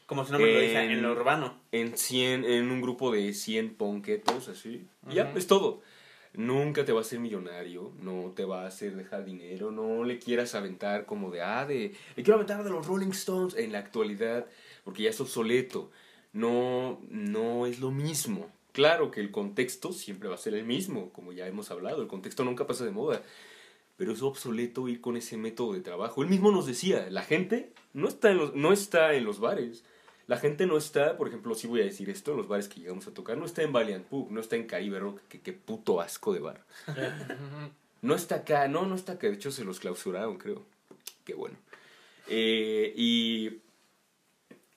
Como 0.05 0.23
su 0.25 0.31
nombre 0.31 0.53
lo 0.53 0.59
dice, 0.61 0.83
En- 0.83 0.91
en 0.91 1.01
lo 1.01 1.11
urbano. 1.11 1.55
en 1.71 1.97
100, 1.97 2.45
en 2.45 2.71
un 2.71 2.81
grupo 2.81 3.11
de 3.11 3.33
100 3.33 3.73
ponquetos, 3.75 4.47
así. 4.47 4.85
Ya, 5.09 5.33
es 5.35 5.47
todo. 5.47 5.81
Nunca 6.33 6.85
te 6.85 6.91
va 6.93 6.99
a 6.99 7.01
hacer 7.01 7.19
millonario, 7.19 7.91
no 8.01 8.31
te 8.35 8.45
va 8.45 8.63
a 8.63 8.67
hacer 8.67 8.95
dejar 8.95 9.25
dinero, 9.25 9.71
no 9.71 10.03
le 10.03 10.19
quieras 10.19 10.53
aventar 10.55 11.05
como 11.05 11.31
de, 11.31 11.41
ah, 11.41 11.65
de, 11.65 11.93
le 12.15 12.23
quiero 12.23 12.35
aventar 12.35 12.63
de 12.63 12.69
los 12.69 12.85
Rolling 12.85 13.09
Stones 13.11 13.55
en 13.55 13.71
la 13.71 13.79
actualidad, 13.79 14.45
porque 14.83 15.03
ya 15.03 15.09
es 15.09 15.19
obsoleto. 15.19 15.89
No, 16.33 17.01
no 17.09 17.65
es 17.65 17.79
lo 17.79 17.89
mismo. 17.91 18.49
Claro 18.77 19.09
que 19.09 19.21
el 19.21 19.31
contexto 19.31 19.91
siempre 19.91 20.29
va 20.29 20.35
a 20.35 20.37
ser 20.37 20.53
el 20.53 20.63
mismo, 20.63 21.11
como 21.11 21.31
ya 21.31 21.47
hemos 21.47 21.71
hablado, 21.71 21.99
el 22.03 22.07
contexto 22.07 22.45
nunca 22.45 22.67
pasa 22.67 22.85
de 22.85 22.91
moda. 22.91 23.23
Pero 23.95 24.11
es 24.11 24.21
obsoleto 24.21 24.87
ir 24.87 25.01
con 25.01 25.17
ese 25.17 25.35
método 25.35 25.73
de 25.73 25.81
trabajo. 25.81 26.21
Él 26.21 26.29
mismo 26.29 26.51
nos 26.51 26.67
decía, 26.67 27.07
la 27.09 27.23
gente 27.23 27.73
no 27.93 28.07
está 28.07 28.29
en 28.29 28.37
los, 28.37 28.53
no 28.53 28.71
está 28.71 29.15
en 29.15 29.23
los 29.23 29.39
bares. 29.39 29.83
La 30.27 30.37
gente 30.37 30.67
no 30.67 30.77
está, 30.77 31.17
por 31.17 31.27
ejemplo, 31.27 31.55
sí 31.55 31.65
voy 31.65 31.81
a 31.81 31.85
decir 31.85 32.07
esto, 32.11 32.33
en 32.33 32.37
los 32.37 32.47
bares 32.47 32.67
que 32.67 32.79
llegamos 32.79 33.07
a 33.07 33.15
tocar, 33.15 33.35
no 33.35 33.47
está 33.47 33.63
en 33.63 33.73
Valiant 33.73 34.05
no 34.11 34.39
está 34.39 34.57
en 34.57 34.67
Caribe 34.67 34.99
Rock, 34.99 35.21
que 35.27 35.41
qué 35.41 35.53
puto 35.53 35.99
asco 35.99 36.31
de 36.31 36.39
bar. 36.41 36.63
No 38.03 38.13
está 38.13 38.35
acá, 38.35 38.67
no, 38.67 38.85
no 38.85 38.93
está 38.93 39.13
acá, 39.13 39.25
de 39.25 39.33
hecho 39.33 39.49
se 39.49 39.65
los 39.65 39.79
clausuraron, 39.79 40.37
creo. 40.37 40.61
Qué 41.25 41.33
bueno. 41.33 41.57
Eh, 42.27 42.93
y 42.95 43.57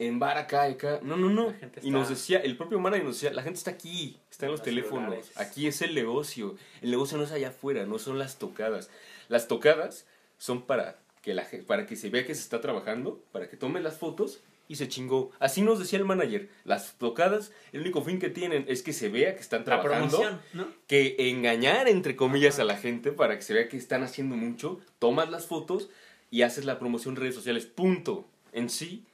en 0.00 0.18
bar 0.18 0.38
acá, 0.38 0.62
acá, 0.64 0.98
no, 1.02 1.16
no, 1.16 1.28
no. 1.28 1.54
Y 1.82 1.90
nos 1.90 2.08
decía, 2.08 2.38
el 2.38 2.56
propio 2.56 2.80
manager 2.80 3.04
nos 3.04 3.16
decía, 3.20 3.32
la 3.34 3.42
gente 3.42 3.58
está 3.58 3.70
aquí, 3.70 4.18
está 4.30 4.46
en 4.46 4.52
los 4.52 4.60
Los 4.60 4.64
teléfonos, 4.64 5.02
celulares. 5.26 5.32
aquí 5.36 5.66
es 5.66 5.82
el 5.82 5.94
negocio. 5.94 6.56
El 6.80 6.90
negocio 6.90 7.18
no 7.18 7.24
es 7.24 7.32
allá 7.32 7.48
afuera, 7.48 7.84
no 7.84 7.98
son 7.98 8.18
las 8.18 8.38
tocadas. 8.38 8.88
Las 9.28 9.46
tocadas 9.46 10.06
son 10.38 10.62
para 10.62 10.98
que, 11.20 11.34
la, 11.34 11.46
para 11.66 11.84
que 11.86 11.96
se 11.96 12.08
vea 12.08 12.24
que 12.24 12.34
se 12.34 12.40
está 12.40 12.62
trabajando, 12.62 13.22
para 13.30 13.50
que 13.50 13.58
tome 13.58 13.80
las 13.80 13.98
fotos 13.98 14.40
y 14.68 14.76
se 14.76 14.88
chingó. 14.88 15.32
Así 15.38 15.60
nos 15.60 15.78
decía 15.78 15.98
el 15.98 16.06
manager, 16.06 16.48
las 16.64 16.94
tocadas, 16.94 17.52
el 17.72 17.82
único 17.82 18.00
fin 18.00 18.18
que 18.18 18.30
tienen 18.30 18.64
es 18.68 18.82
que 18.82 18.94
se 18.94 19.10
vea 19.10 19.34
que 19.34 19.42
están 19.42 19.64
trabajando 19.64 20.40
que 20.86 21.16
engañar 21.18 21.88
entre 21.88 22.16
comillas 22.16 22.58
a 22.58 22.64
la 22.64 22.78
gente 22.78 23.12
para 23.12 23.36
que 23.36 23.42
se 23.42 23.52
vea 23.52 23.68
que 23.68 23.76
están 23.76 24.02
haciendo 24.02 24.34
mucho, 24.34 24.80
tomas 24.98 25.28
las 25.28 25.44
fotos 25.46 25.90
y 26.30 26.40
haces 26.40 26.64
la 26.64 26.78
promoción 26.78 27.16
en 27.16 27.20
redes 27.20 27.34
sociales, 27.34 27.66
punto. 27.66 28.26
En 28.52 28.70
sí, 28.70 29.04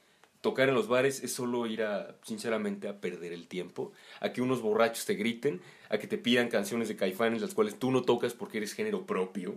tocar 0.41 0.69
en 0.69 0.75
los 0.75 0.87
bares 0.87 1.23
es 1.23 1.33
solo 1.33 1.65
ir 1.65 1.83
a, 1.83 2.15
sinceramente, 2.23 2.87
a 2.87 2.99
perder 2.99 3.33
el 3.33 3.47
tiempo, 3.47 3.91
a 4.19 4.33
que 4.33 4.41
unos 4.41 4.61
borrachos 4.61 5.05
te 5.05 5.15
griten, 5.15 5.61
a 5.89 5.97
que 5.97 6.07
te 6.07 6.17
pidan 6.17 6.49
canciones 6.49 6.87
de 6.87 6.95
caifanes 6.95 7.41
las 7.41 7.53
cuales 7.53 7.77
tú 7.79 7.91
no 7.91 8.03
tocas 8.03 8.33
porque 8.33 8.57
eres 8.57 8.73
género 8.73 9.05
propio. 9.05 9.55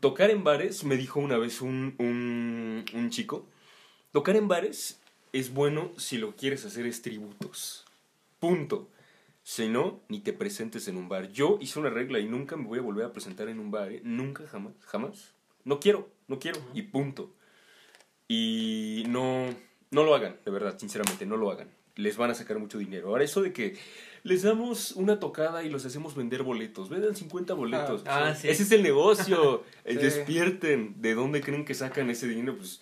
Tocar 0.00 0.30
en 0.30 0.44
bares, 0.44 0.84
me 0.84 0.96
dijo 0.96 1.20
una 1.20 1.38
vez 1.38 1.62
un, 1.62 1.94
un, 1.98 2.84
un 2.92 3.10
chico, 3.10 3.46
tocar 4.12 4.36
en 4.36 4.48
bares 4.48 5.00
es 5.32 5.52
bueno 5.52 5.92
si 5.96 6.18
lo 6.18 6.34
quieres 6.36 6.64
hacer 6.64 6.86
es 6.86 7.02
tributos. 7.02 7.84
Punto. 8.38 8.88
Si 9.42 9.68
no, 9.68 10.00
ni 10.08 10.18
te 10.20 10.32
presentes 10.32 10.88
en 10.88 10.96
un 10.96 11.08
bar. 11.08 11.30
Yo 11.30 11.58
hice 11.60 11.78
una 11.78 11.88
regla 11.88 12.18
y 12.18 12.26
nunca 12.26 12.56
me 12.56 12.66
voy 12.66 12.80
a 12.80 12.82
volver 12.82 13.04
a 13.04 13.12
presentar 13.12 13.48
en 13.48 13.60
un 13.60 13.70
bar. 13.70 13.92
¿eh? 13.92 14.00
Nunca, 14.02 14.46
jamás, 14.48 14.72
jamás. 14.80 15.34
No 15.64 15.78
quiero, 15.78 16.08
no 16.26 16.40
quiero. 16.40 16.60
Y 16.74 16.82
punto. 16.82 17.32
Y 18.28 19.04
no, 19.08 19.46
no 19.90 20.04
lo 20.04 20.14
hagan, 20.14 20.36
de 20.44 20.50
verdad, 20.50 20.76
sinceramente, 20.78 21.26
no 21.26 21.36
lo 21.36 21.50
hagan. 21.50 21.68
Les 21.94 22.16
van 22.16 22.30
a 22.30 22.34
sacar 22.34 22.58
mucho 22.58 22.76
dinero. 22.78 23.08
Ahora, 23.08 23.24
eso 23.24 23.40
de 23.40 23.52
que 23.52 23.76
les 24.22 24.42
damos 24.42 24.92
una 24.92 25.18
tocada 25.18 25.62
y 25.62 25.70
los 25.70 25.86
hacemos 25.86 26.14
vender 26.14 26.42
boletos. 26.42 26.88
Vendan 26.90 27.16
50 27.16 27.54
boletos. 27.54 28.02
Ah, 28.06 28.34
sí. 28.34 28.48
Ese 28.48 28.64
es 28.64 28.72
el 28.72 28.82
negocio. 28.82 29.64
Eh, 29.84 29.92
Sí. 29.94 29.98
Despierten. 29.98 31.00
¿De 31.00 31.14
dónde 31.14 31.40
creen 31.40 31.64
que 31.64 31.74
sacan 31.74 32.10
ese 32.10 32.26
dinero? 32.28 32.56
Pues 32.56 32.80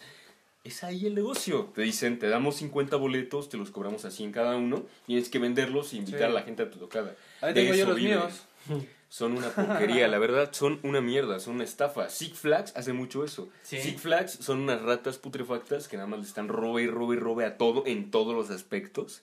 es 0.65 0.83
ahí 0.83 1.07
el 1.07 1.15
negocio. 1.15 1.71
Te 1.75 1.83
dicen, 1.83 2.19
te 2.19 2.29
damos 2.29 2.57
50 2.57 2.97
boletos, 2.97 3.51
te 3.51 3.59
los 3.59 3.71
cobramos 3.71 4.05
así 4.07 4.25
en 4.25 4.33
cada 4.33 4.57
uno. 4.57 4.85
Tienes 5.07 5.29
que 5.29 5.39
venderlos 5.39 5.93
y 5.93 5.99
invitar 5.99 6.21
Sí. 6.21 6.25
a 6.25 6.29
la 6.31 6.43
gente 6.43 6.63
a 6.63 6.71
tu 6.71 6.79
tocada. 6.79 7.15
Ahí 7.43 7.53
De 7.53 7.61
tengo 7.63 7.75
yo 7.75 7.87
los 7.87 8.01
míos. 8.01 8.47
Son 9.15 9.37
una 9.37 9.49
porquería, 9.55 10.09
la 10.09 10.19
verdad, 10.19 10.49
son 10.53 10.81
una 10.83 11.01
mierda, 11.01 11.39
son 11.39 11.55
una 11.55 11.63
estafa. 11.63 12.09
Six 12.09 12.37
Flags 12.37 12.73
hace 12.75 12.93
mucho 12.93 13.23
eso. 13.23 13.49
Sí. 13.63 13.79
Six 13.79 14.03
Flags 14.03 14.33
son 14.41 14.59
unas 14.59 14.83
ratas 14.83 15.19
putrefactas 15.19 15.87
que 15.87 15.97
nada 15.97 16.09
más 16.09 16.19
le 16.19 16.27
están 16.27 16.49
robe 16.49 16.83
y 16.83 16.89
robe 16.89 17.15
y 17.15 17.21
robe 17.21 17.45
a 17.45 17.57
todo 17.57 17.85
en 17.87 18.11
todos 18.11 18.35
los 18.35 18.51
aspectos. 18.51 19.23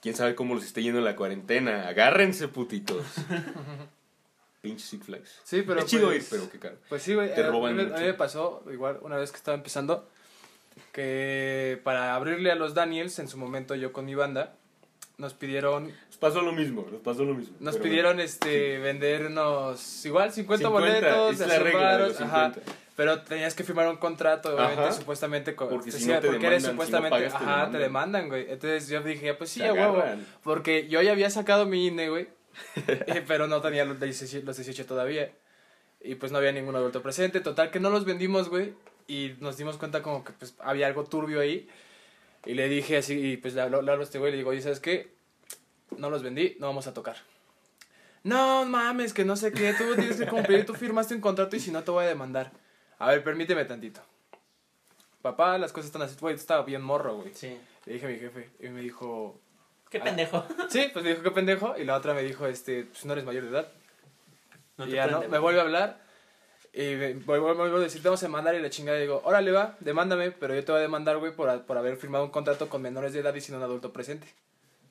Quién 0.00 0.14
sabe 0.16 0.34
cómo 0.34 0.54
les 0.54 0.64
está 0.64 0.80
yendo 0.80 1.00
en 1.00 1.04
la 1.04 1.16
cuarentena. 1.16 1.86
Agárrense, 1.86 2.48
putitos. 2.48 3.04
Pinche 4.62 4.86
Six 4.86 5.04
Flags. 5.04 5.40
Sí, 5.44 5.64
pero 5.66 5.80
es 5.80 5.84
chido 5.84 6.06
pues- 6.06 6.22
ir, 6.22 6.28
pero 6.30 6.50
qué 6.50 6.58
caro. 6.58 6.76
Pues 6.88 7.02
sí, 7.02 7.14
güey. 7.14 7.34
Te 7.34 7.42
eh, 7.42 7.44
A 7.44 7.50
roban 7.50 7.76
mí, 7.76 7.82
mucho. 7.82 7.96
a 7.96 7.98
mí 7.98 8.06
me 8.06 8.14
pasó, 8.14 8.64
igual, 8.72 9.00
una 9.02 9.18
vez 9.18 9.30
que 9.32 9.36
estaba 9.36 9.54
empezando, 9.54 10.08
que 10.92 11.78
para 11.84 12.14
abrirle 12.14 12.50
a 12.52 12.54
los 12.54 12.72
Daniels, 12.72 13.18
en 13.18 13.28
su 13.28 13.36
momento 13.36 13.74
yo 13.74 13.92
con 13.92 14.06
mi 14.06 14.14
banda, 14.14 14.54
nos 15.20 15.34
pidieron, 15.34 15.84
Nos 16.08 16.16
pasó 16.18 16.40
lo 16.42 16.52
mismo, 16.52 16.86
nos 16.90 17.00
pasó 17.02 17.24
lo 17.24 17.34
mismo. 17.34 17.54
nos 17.60 17.76
pidieron 17.76 18.18
este 18.20 18.78
vendernos 18.78 20.04
igual 20.04 20.32
50, 20.32 20.68
50, 20.68 20.68
boletos, 20.68 21.32
es 21.32 21.46
la 21.46 21.54
100 21.54 21.62
regla 21.62 21.92
de 21.92 21.98
los 21.98 22.18
varos, 22.18 22.20
ajá, 22.22 22.54
50. 22.54 22.72
pero 22.96 23.22
tenías 23.22 23.54
que 23.54 23.62
firmar 23.62 23.88
un 23.88 23.96
contrato, 23.98 24.54
obviamente, 24.56 24.92
supuestamente, 24.92 25.54
con, 25.54 25.68
Porque 25.68 25.92
si 25.92 26.06
no 26.06 26.18
te 26.20 26.28
porque 26.28 26.46
eres 26.46 26.62
demandan, 26.62 26.62
si 26.62 26.66
no 26.66 26.72
supuestamente, 26.72 27.16
pagas, 27.16 27.34
ajá, 27.34 27.70
te 27.70 27.78
demandan. 27.78 27.82
demandan, 27.82 28.28
güey. 28.28 28.42
Entonces 28.50 28.88
yo 28.88 29.00
dije, 29.02 29.34
pues 29.34 29.50
sí, 29.50 29.62
a 29.62 29.72
huevo, 29.72 30.02
porque 30.42 30.88
yo 30.88 31.00
ya 31.02 31.12
había 31.12 31.30
sacado 31.30 31.66
mi 31.66 31.86
INE, 31.86 32.08
güey, 32.08 32.28
eh, 32.86 33.22
pero 33.26 33.46
no 33.46 33.60
tenía 33.60 33.84
los 33.84 34.00
18, 34.00 34.44
los 34.44 34.56
18 34.56 34.86
todavía. 34.86 35.30
Y 36.02 36.14
pues 36.14 36.32
no 36.32 36.38
había 36.38 36.52
ningún 36.52 36.74
adulto 36.76 37.02
presente. 37.02 37.40
Total 37.40 37.70
que 37.70 37.78
no 37.78 37.90
los 37.90 38.06
vendimos, 38.06 38.48
güey. 38.48 38.72
Y 39.06 39.34
nos 39.40 39.58
dimos 39.58 39.76
cuenta 39.76 40.02
como 40.02 40.24
que 40.24 40.32
pues 40.32 40.54
había 40.60 40.86
algo 40.86 41.04
turbio 41.04 41.40
ahí. 41.40 41.68
Y 42.46 42.54
le 42.54 42.68
dije 42.68 42.96
así, 42.98 43.32
y 43.32 43.36
pues 43.36 43.54
le 43.54 43.60
hablo, 43.62 43.82
le 43.82 43.90
hablo 43.90 44.02
a 44.02 44.04
este 44.04 44.18
güey 44.18 44.30
y 44.30 44.32
le 44.32 44.38
digo, 44.38 44.50
oye, 44.50 44.62
¿sabes 44.62 44.80
qué? 44.80 45.12
No 45.96 46.08
los 46.10 46.22
vendí, 46.22 46.56
no 46.58 46.66
vamos 46.68 46.86
a 46.86 46.94
tocar. 46.94 47.16
No 48.22 48.64
mames, 48.64 49.12
que 49.14 49.24
no 49.24 49.36
sé 49.36 49.52
qué, 49.52 49.72
tú 49.74 49.94
tienes 49.94 50.16
que 50.16 50.26
cumplir, 50.26 50.64
tú 50.66 50.74
firmaste 50.74 51.14
un 51.14 51.20
contrato 51.20 51.56
y 51.56 51.60
si 51.60 51.70
no 51.70 51.82
te 51.82 51.90
voy 51.90 52.04
a 52.04 52.08
demandar. 52.08 52.52
A 52.98 53.08
ver, 53.08 53.22
permíteme 53.24 53.64
tantito. 53.64 54.00
Papá, 55.22 55.58
las 55.58 55.72
cosas 55.72 55.86
están 55.86 56.02
así, 56.02 56.16
güey, 56.20 56.34
estaba 56.34 56.62
bien 56.64 56.82
morro, 56.82 57.16
güey. 57.16 57.34
Sí. 57.34 57.58
Le 57.86 57.94
dije 57.94 58.06
a 58.06 58.08
mi 58.08 58.18
jefe 58.18 58.50
y 58.60 58.68
me 58.68 58.80
dijo, 58.80 59.38
Qué 59.90 59.98
Ah. 59.98 60.04
pendejo. 60.04 60.46
sí, 60.68 60.88
pues 60.92 61.04
me 61.04 61.10
dijo, 61.10 61.22
qué 61.22 61.30
pendejo. 61.30 61.76
Y 61.76 61.84
la 61.84 61.96
otra 61.96 62.14
me 62.14 62.22
dijo, 62.22 62.46
este, 62.46 62.84
pues 62.84 63.04
no 63.04 63.12
eres 63.12 63.24
mayor 63.24 63.42
de 63.44 63.48
edad. 63.50 63.68
No 64.76 64.86
y 64.86 64.90
te 64.90 64.96
ya 64.96 65.06
no, 65.08 65.26
me 65.28 65.38
vuelve 65.38 65.60
a 65.60 65.62
hablar 65.64 66.00
y 66.72 67.12
vuelvo, 67.14 67.50
a 67.50 67.80
decir, 67.80 68.00
te 68.00 68.08
vamos 68.08 68.22
a 68.22 68.26
demandar 68.26 68.54
y 68.54 68.60
la 68.60 68.70
chingada 68.70 68.98
y 68.98 69.02
digo, 69.02 69.20
órale 69.24 69.50
va, 69.50 69.76
demándame, 69.80 70.30
pero 70.30 70.54
yo 70.54 70.64
te 70.64 70.70
voy 70.72 70.78
a 70.78 70.82
demandar, 70.82 71.18
güey, 71.18 71.34
por, 71.34 71.62
por 71.64 71.76
haber 71.76 71.96
firmado 71.96 72.24
un 72.24 72.30
contrato 72.30 72.68
con 72.68 72.80
menores 72.82 73.12
de 73.12 73.20
edad 73.20 73.34
y 73.34 73.40
sin 73.40 73.56
un 73.56 73.62
adulto 73.62 73.92
presente. 73.92 74.28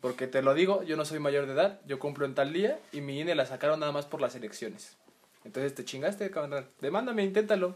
Porque 0.01 0.27
te 0.27 0.41
lo 0.41 0.53
digo, 0.53 0.83
yo 0.83 0.95
no 0.97 1.05
soy 1.05 1.19
mayor 1.19 1.45
de 1.45 1.53
edad, 1.53 1.79
yo 1.85 1.99
cumplo 1.99 2.25
en 2.25 2.35
tal 2.35 2.53
día 2.53 2.79
y 2.91 3.01
mi 3.01 3.19
INE 3.19 3.35
la 3.35 3.45
sacaron 3.45 3.79
nada 3.79 3.91
más 3.91 4.05
por 4.05 4.21
las 4.21 4.35
elecciones. 4.35 4.97
Entonces 5.45 5.73
te 5.75 5.85
chingaste, 5.85 6.29
cabrón, 6.31 6.65
demándame, 6.81 7.23
inténtalo. 7.23 7.75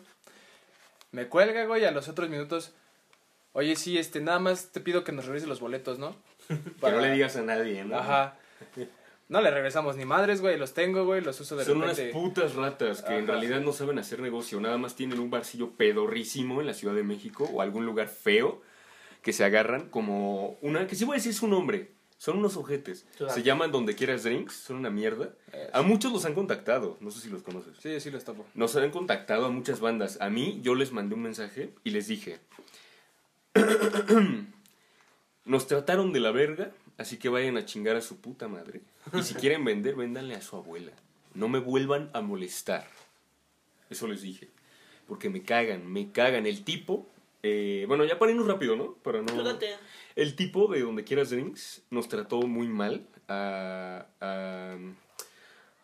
Me 1.11 1.27
cuelga, 1.27 1.65
güey, 1.65 1.85
a 1.85 1.91
los 1.91 2.07
otros 2.09 2.29
minutos, 2.29 2.73
oye, 3.53 3.75
sí, 3.75 3.97
este, 3.97 4.19
nada 4.19 4.39
más 4.39 4.67
te 4.71 4.79
pido 4.81 5.03
que 5.03 5.11
nos 5.11 5.25
revises 5.25 5.47
los 5.47 5.59
boletos, 5.59 5.99
¿no? 5.99 6.15
Que 6.47 6.55
Para- 6.81 6.95
no 6.95 7.01
le 7.01 7.11
digas 7.11 7.35
a 7.37 7.41
nadie, 7.41 7.83
¿no? 7.85 7.97
Ajá. 7.97 8.35
No 9.29 9.41
le 9.41 9.49
regresamos 9.51 9.95
ni 9.95 10.05
madres, 10.05 10.41
güey, 10.41 10.57
los 10.57 10.73
tengo, 10.73 11.05
güey, 11.05 11.21
los 11.21 11.39
uso 11.39 11.55
de 11.55 11.65
Son 11.65 11.77
unas 11.77 11.97
repente. 11.97 12.13
putas 12.13 12.55
ratas 12.55 13.01
que 13.01 13.13
en 13.17 13.23
Ajá. 13.23 13.33
realidad 13.33 13.61
no 13.61 13.71
saben 13.73 13.97
hacer 13.97 14.19
negocio, 14.19 14.59
nada 14.59 14.77
más 14.77 14.95
tienen 14.95 15.19
un 15.19 15.29
barcillo 15.31 15.71
pedorrísimo 15.71 16.59
en 16.61 16.67
la 16.67 16.73
Ciudad 16.73 16.93
de 16.93 17.03
México 17.03 17.49
o 17.51 17.61
algún 17.61 17.85
lugar 17.85 18.09
feo 18.09 18.61
que 19.21 19.31
se 19.33 19.45
agarran 19.45 19.89
como 19.89 20.57
una, 20.61 20.85
que 20.87 20.95
sí 20.95 21.05
voy 21.05 21.13
a 21.15 21.17
decir 21.17 21.31
es 21.31 21.41
un 21.41 21.51
nombre, 21.51 21.91
son 22.17 22.37
unos 22.37 22.57
ojetes, 22.57 23.05
Claro. 23.17 23.33
se 23.33 23.41
llaman 23.43 23.71
donde 23.71 23.95
quieras 23.95 24.23
drinks, 24.23 24.53
son 24.55 24.75
una 24.77 24.89
mierda. 24.89 25.29
Eh, 25.53 25.69
A 25.73 25.81
muchos 25.81 26.11
los 26.11 26.25
han 26.25 26.33
contactado, 26.35 26.97
no 26.99 27.09
sé 27.09 27.21
si 27.21 27.29
los 27.29 27.41
conoces. 27.43 27.77
Sí, 27.81 27.99
sí 28.01 28.11
los 28.11 28.23
topo. 28.25 28.45
Nos 28.53 28.75
han 28.75 28.91
contactado 28.91 29.45
a 29.45 29.49
muchas 29.49 29.79
bandas. 29.79 30.19
A 30.21 30.29
mí, 30.29 30.59
yo 30.61 30.75
les 30.75 30.91
mandé 30.91 31.15
un 31.15 31.21
mensaje 31.21 31.73
y 31.85 31.89
les 31.91 32.07
dije: 32.07 32.39
Nos 35.45 35.67
trataron 35.67 36.13
de 36.13 36.19
la 36.21 36.31
verga, 36.31 36.71
así 36.97 37.17
que 37.17 37.29
vayan 37.29 37.57
a 37.57 37.65
chingar 37.65 37.95
a 37.95 38.01
su 38.01 38.19
puta 38.21 38.47
madre. 38.47 38.81
Y 39.13 39.21
si 39.23 39.33
quieren 39.35 39.63
vender, 39.65 39.95
véndanle 39.95 40.35
a 40.35 40.41
su 40.41 40.55
abuela. 40.55 40.91
No 41.33 41.47
me 41.49 41.59
vuelvan 41.59 42.09
a 42.13 42.21
molestar. 42.21 42.87
Eso 43.89 44.07
les 44.07 44.21
dije. 44.21 44.49
Porque 45.07 45.29
me 45.29 45.41
cagan, 45.43 45.85
me 45.91 46.11
cagan. 46.11 46.45
El 46.45 46.63
tipo. 46.63 47.09
eh, 47.43 47.85
bueno, 47.87 48.05
ya 48.05 48.17
para 48.17 48.31
irnos 48.31 48.47
rápido, 48.47 48.75
¿no? 48.75 48.93
Para 48.95 49.19
no. 49.21 49.25
Tú 49.33 49.43
date. 49.43 49.75
El 50.15 50.35
tipo 50.35 50.67
de 50.71 50.81
donde 50.81 51.03
quieras 51.03 51.29
drinks 51.31 51.81
nos 51.89 52.07
trató 52.07 52.41
muy 52.43 52.67
mal 52.67 53.07
a, 53.27 54.05
a- 54.21 54.77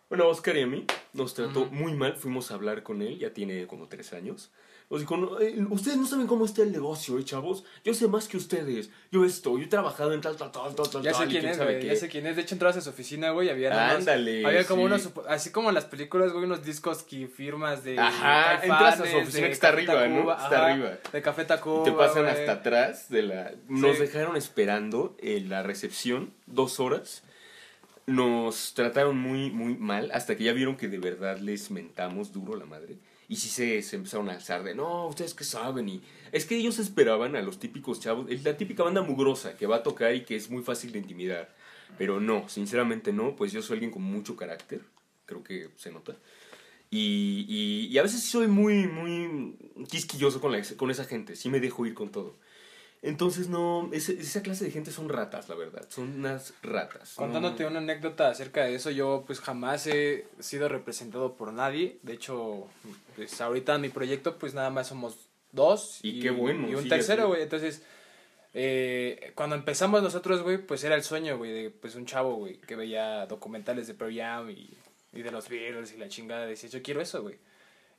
bueno, 0.07 0.27
Oscar 0.27 0.57
y 0.57 0.61
a 0.61 0.67
mí 0.67 0.85
nos 1.13 1.33
trató 1.33 1.61
Ujú. 1.63 1.75
muy 1.75 1.93
mal. 1.93 2.15
Fuimos 2.15 2.49
a 2.51 2.55
hablar 2.55 2.81
con 2.83 3.01
él, 3.01 3.19
ya 3.19 3.33
tiene 3.33 3.67
como 3.67 3.87
tres 3.87 4.13
años. 4.13 4.51
Nos 4.89 5.01
dijo, 5.01 5.17
"No, 5.17 5.39
eh, 5.39 5.55
ustedes 5.69 5.97
no 5.97 6.07
saben 6.07 6.25
cómo 6.25 6.45
está 6.45 6.63
el 6.63 6.71
negocio, 6.71 7.19
¿eh, 7.19 7.23
chavos? 7.23 7.63
Yo 7.85 7.93
sé 7.93 8.07
más 8.07 8.27
que 8.27 8.37
ustedes. 8.37 8.89
Yo 9.11 9.23
esto, 9.23 9.55
yo 9.59 9.65
he 9.65 9.67
trabajado 9.67 10.13
en 10.13 10.21
tal, 10.21 10.35
tal, 10.35 10.51
tal, 10.51 10.73
tal, 10.73 10.89
tal, 10.89 11.03
Ya 11.03 11.13
sé 11.13 11.19
tal, 11.19 11.27
y 11.29 11.31
quién 11.31 11.45
es, 11.45 11.57
güey. 11.59 11.79
qué". 11.79 11.85
Ya 11.87 11.95
sé 11.95 12.09
quién 12.09 12.25
es. 12.25 12.35
De 12.35 12.41
hecho, 12.41 12.55
entrabas 12.55 12.75
a 12.77 12.81
su 12.81 12.89
oficina, 12.89 13.29
güey. 13.29 13.49
Había 13.51 13.69
nada 13.69 13.87
más- 13.89 13.95
Ándale, 13.97 14.43
Había 14.47 14.65
como 14.65 14.81
sí. 14.81 14.85
unos. 14.87 15.09
Así 15.27 15.51
como 15.51 15.69
en 15.69 15.75
las 15.75 15.85
películas, 15.85 16.31
güey, 16.33 16.45
unos 16.45 16.65
discos 16.65 17.03
que 17.03 17.27
firmas 17.27 17.83
de. 17.83 17.99
Ajá, 17.99 18.55
entras 18.63 18.99
a 18.99 19.05
su 19.05 19.17
oficina 19.17 19.45
que 19.45 19.53
está 19.53 19.69
Café 19.69 19.91
arriba, 19.91 20.07
¿no? 20.07 20.31
Está 20.31 20.45
ajá, 20.47 20.65
arriba. 20.73 20.97
De 21.13 21.21
Café 21.21 21.45
Tacuba. 21.45 21.81
Y 21.81 21.83
te 21.83 21.91
pasan 21.91 22.25
hasta 22.25 22.51
atrás 22.53 23.09
de 23.09 23.21
la... 23.21 23.51
Nos 23.67 23.95
Sí. 23.97 24.01
dejaron 24.01 24.37
esperando 24.37 25.15
en 25.19 25.49
la 25.49 25.61
recepción 25.61 26.33
dos 26.47 26.79
horas. 26.79 27.21
Nos 28.07 28.73
trataron 28.73 29.17
muy, 29.19 29.51
muy 29.51 29.75
mal 29.75 30.09
hasta 30.13 30.35
que 30.35 30.45
ya 30.45 30.53
vieron 30.53 30.77
que 30.77 30.87
de 30.87 30.97
verdad 30.97 31.37
les 31.37 31.69
mentamos 31.69 32.33
duro 32.33 32.55
la 32.55 32.65
madre. 32.65 32.97
Y 33.29 33.37
sí 33.37 33.47
se, 33.47 33.81
se 33.83 33.95
empezaron 33.95 34.27
a 34.29 34.33
alzar 34.33 34.63
de, 34.63 34.75
no, 34.75 35.07
ustedes 35.07 35.33
qué 35.33 35.45
saben. 35.45 35.87
Y 35.87 36.01
es 36.31 36.45
que 36.45 36.57
ellos 36.57 36.79
esperaban 36.79 37.35
a 37.35 37.41
los 37.41 37.59
típicos 37.59 37.99
chavos, 38.01 38.25
la 38.43 38.57
típica 38.57 38.83
banda 38.83 39.01
mugrosa 39.03 39.55
que 39.55 39.67
va 39.67 39.77
a 39.77 39.83
tocar 39.83 40.13
y 40.15 40.25
que 40.25 40.35
es 40.35 40.49
muy 40.49 40.63
fácil 40.63 40.91
de 40.91 40.99
intimidar. 40.99 41.55
Pero 41.97 42.19
no, 42.19 42.49
sinceramente 42.49 43.13
no, 43.13 43.35
pues 43.35 43.51
yo 43.51 43.61
soy 43.61 43.75
alguien 43.75 43.91
con 43.91 44.01
mucho 44.01 44.35
carácter, 44.35 44.81
creo 45.25 45.43
que 45.43 45.69
se 45.77 45.91
nota. 45.91 46.17
Y, 46.91 47.45
y, 47.47 47.87
y 47.93 47.97
a 47.99 48.03
veces 48.03 48.23
soy 48.23 48.47
muy, 48.47 48.87
muy 48.87 49.55
quisquilloso 49.87 50.41
con, 50.41 50.51
la, 50.51 50.61
con 50.75 50.89
esa 50.89 51.05
gente, 51.05 51.35
sí 51.35 51.49
me 51.49 51.59
dejo 51.59 51.85
ir 51.85 51.93
con 51.93 52.09
todo. 52.09 52.35
Entonces, 53.01 53.47
no, 53.47 53.89
ese- 53.93 54.19
esa 54.19 54.41
clase 54.41 54.65
de 54.65 54.71
gente 54.71 54.91
son 54.91 55.07
ratas, 55.07 55.47
la 55.47 55.55
verdad, 55.55 55.85
son 55.89 56.19
unas 56.19 56.53
ratas. 56.61 57.13
no- 57.17 57.23
Contándote 57.23 57.65
una 57.65 57.79
anécdota 57.79 58.29
acerca 58.29 58.65
de 58.65 58.75
eso, 58.75 58.91
yo 58.91 59.23
pues 59.25 59.39
jamás 59.39 59.87
he 59.87 60.25
sido 60.39 60.67
representado 60.67 61.35
por 61.35 61.53
nadie. 61.53 61.97
De 62.03 62.13
hecho, 62.13 62.67
pues 63.15 63.39
ahorita 63.39 63.75
en 63.75 63.81
mi 63.81 63.89
proyecto 63.89 64.37
pues 64.37 64.53
nada 64.53 64.69
más 64.69 64.87
somos 64.87 65.17
dos. 65.53 65.99
Y 66.03 66.19
qué 66.19 66.29
bueno, 66.29 66.69
Y 66.69 66.75
un 66.75 66.83
sí, 66.83 66.89
tercero, 66.89 67.27
güey. 67.29 67.41
Entonces, 67.43 67.81
eh, 68.53 69.31
cuando 69.35 69.55
empezamos 69.55 70.01
nosotros, 70.03 70.41
güey, 70.41 70.57
pues 70.57 70.83
era 70.83 70.95
el 70.95 71.03
sueño, 71.03 71.37
güey, 71.37 71.51
de 71.51 71.69
pues 71.69 71.95
un 71.95 72.05
chavo, 72.05 72.35
güey, 72.35 72.57
que 72.57 72.75
veía 72.75 73.25
documentales 73.27 73.87
de 73.87 73.93
Pearl 73.93 74.15
Jam 74.15 74.49
y, 74.49 74.69
y 75.13 75.21
de 75.21 75.31
los 75.31 75.47
Beatles 75.47 75.93
y 75.93 75.97
la 75.97 76.09
chingada. 76.09 76.45
Decía, 76.45 76.69
yo 76.69 76.81
quiero 76.81 76.99
eso, 77.01 77.21
güey. 77.21 77.37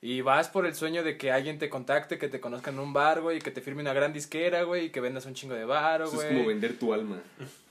Y 0.02 0.22
vas 0.22 0.48
por 0.48 0.64
el 0.64 0.74
sueño 0.74 1.02
de 1.02 1.18
que 1.18 1.30
alguien 1.30 1.58
te 1.58 1.68
contacte, 1.68 2.18
que 2.18 2.28
te 2.28 2.40
conozca 2.40 2.70
en 2.70 2.78
un 2.78 2.94
bar, 2.94 3.20
güey, 3.20 3.36
y 3.36 3.40
que 3.40 3.50
te 3.50 3.60
firme 3.60 3.82
una 3.82 3.92
gran 3.92 4.14
disquera, 4.14 4.62
güey, 4.62 4.86
y 4.86 4.90
que 4.90 5.00
vendas 5.00 5.26
un 5.26 5.34
chingo 5.34 5.54
de 5.54 5.66
bar, 5.66 6.06
güey. 6.06 6.26
es 6.26 6.32
como 6.32 6.46
vender 6.46 6.78
tu 6.78 6.94
alma. 6.94 7.20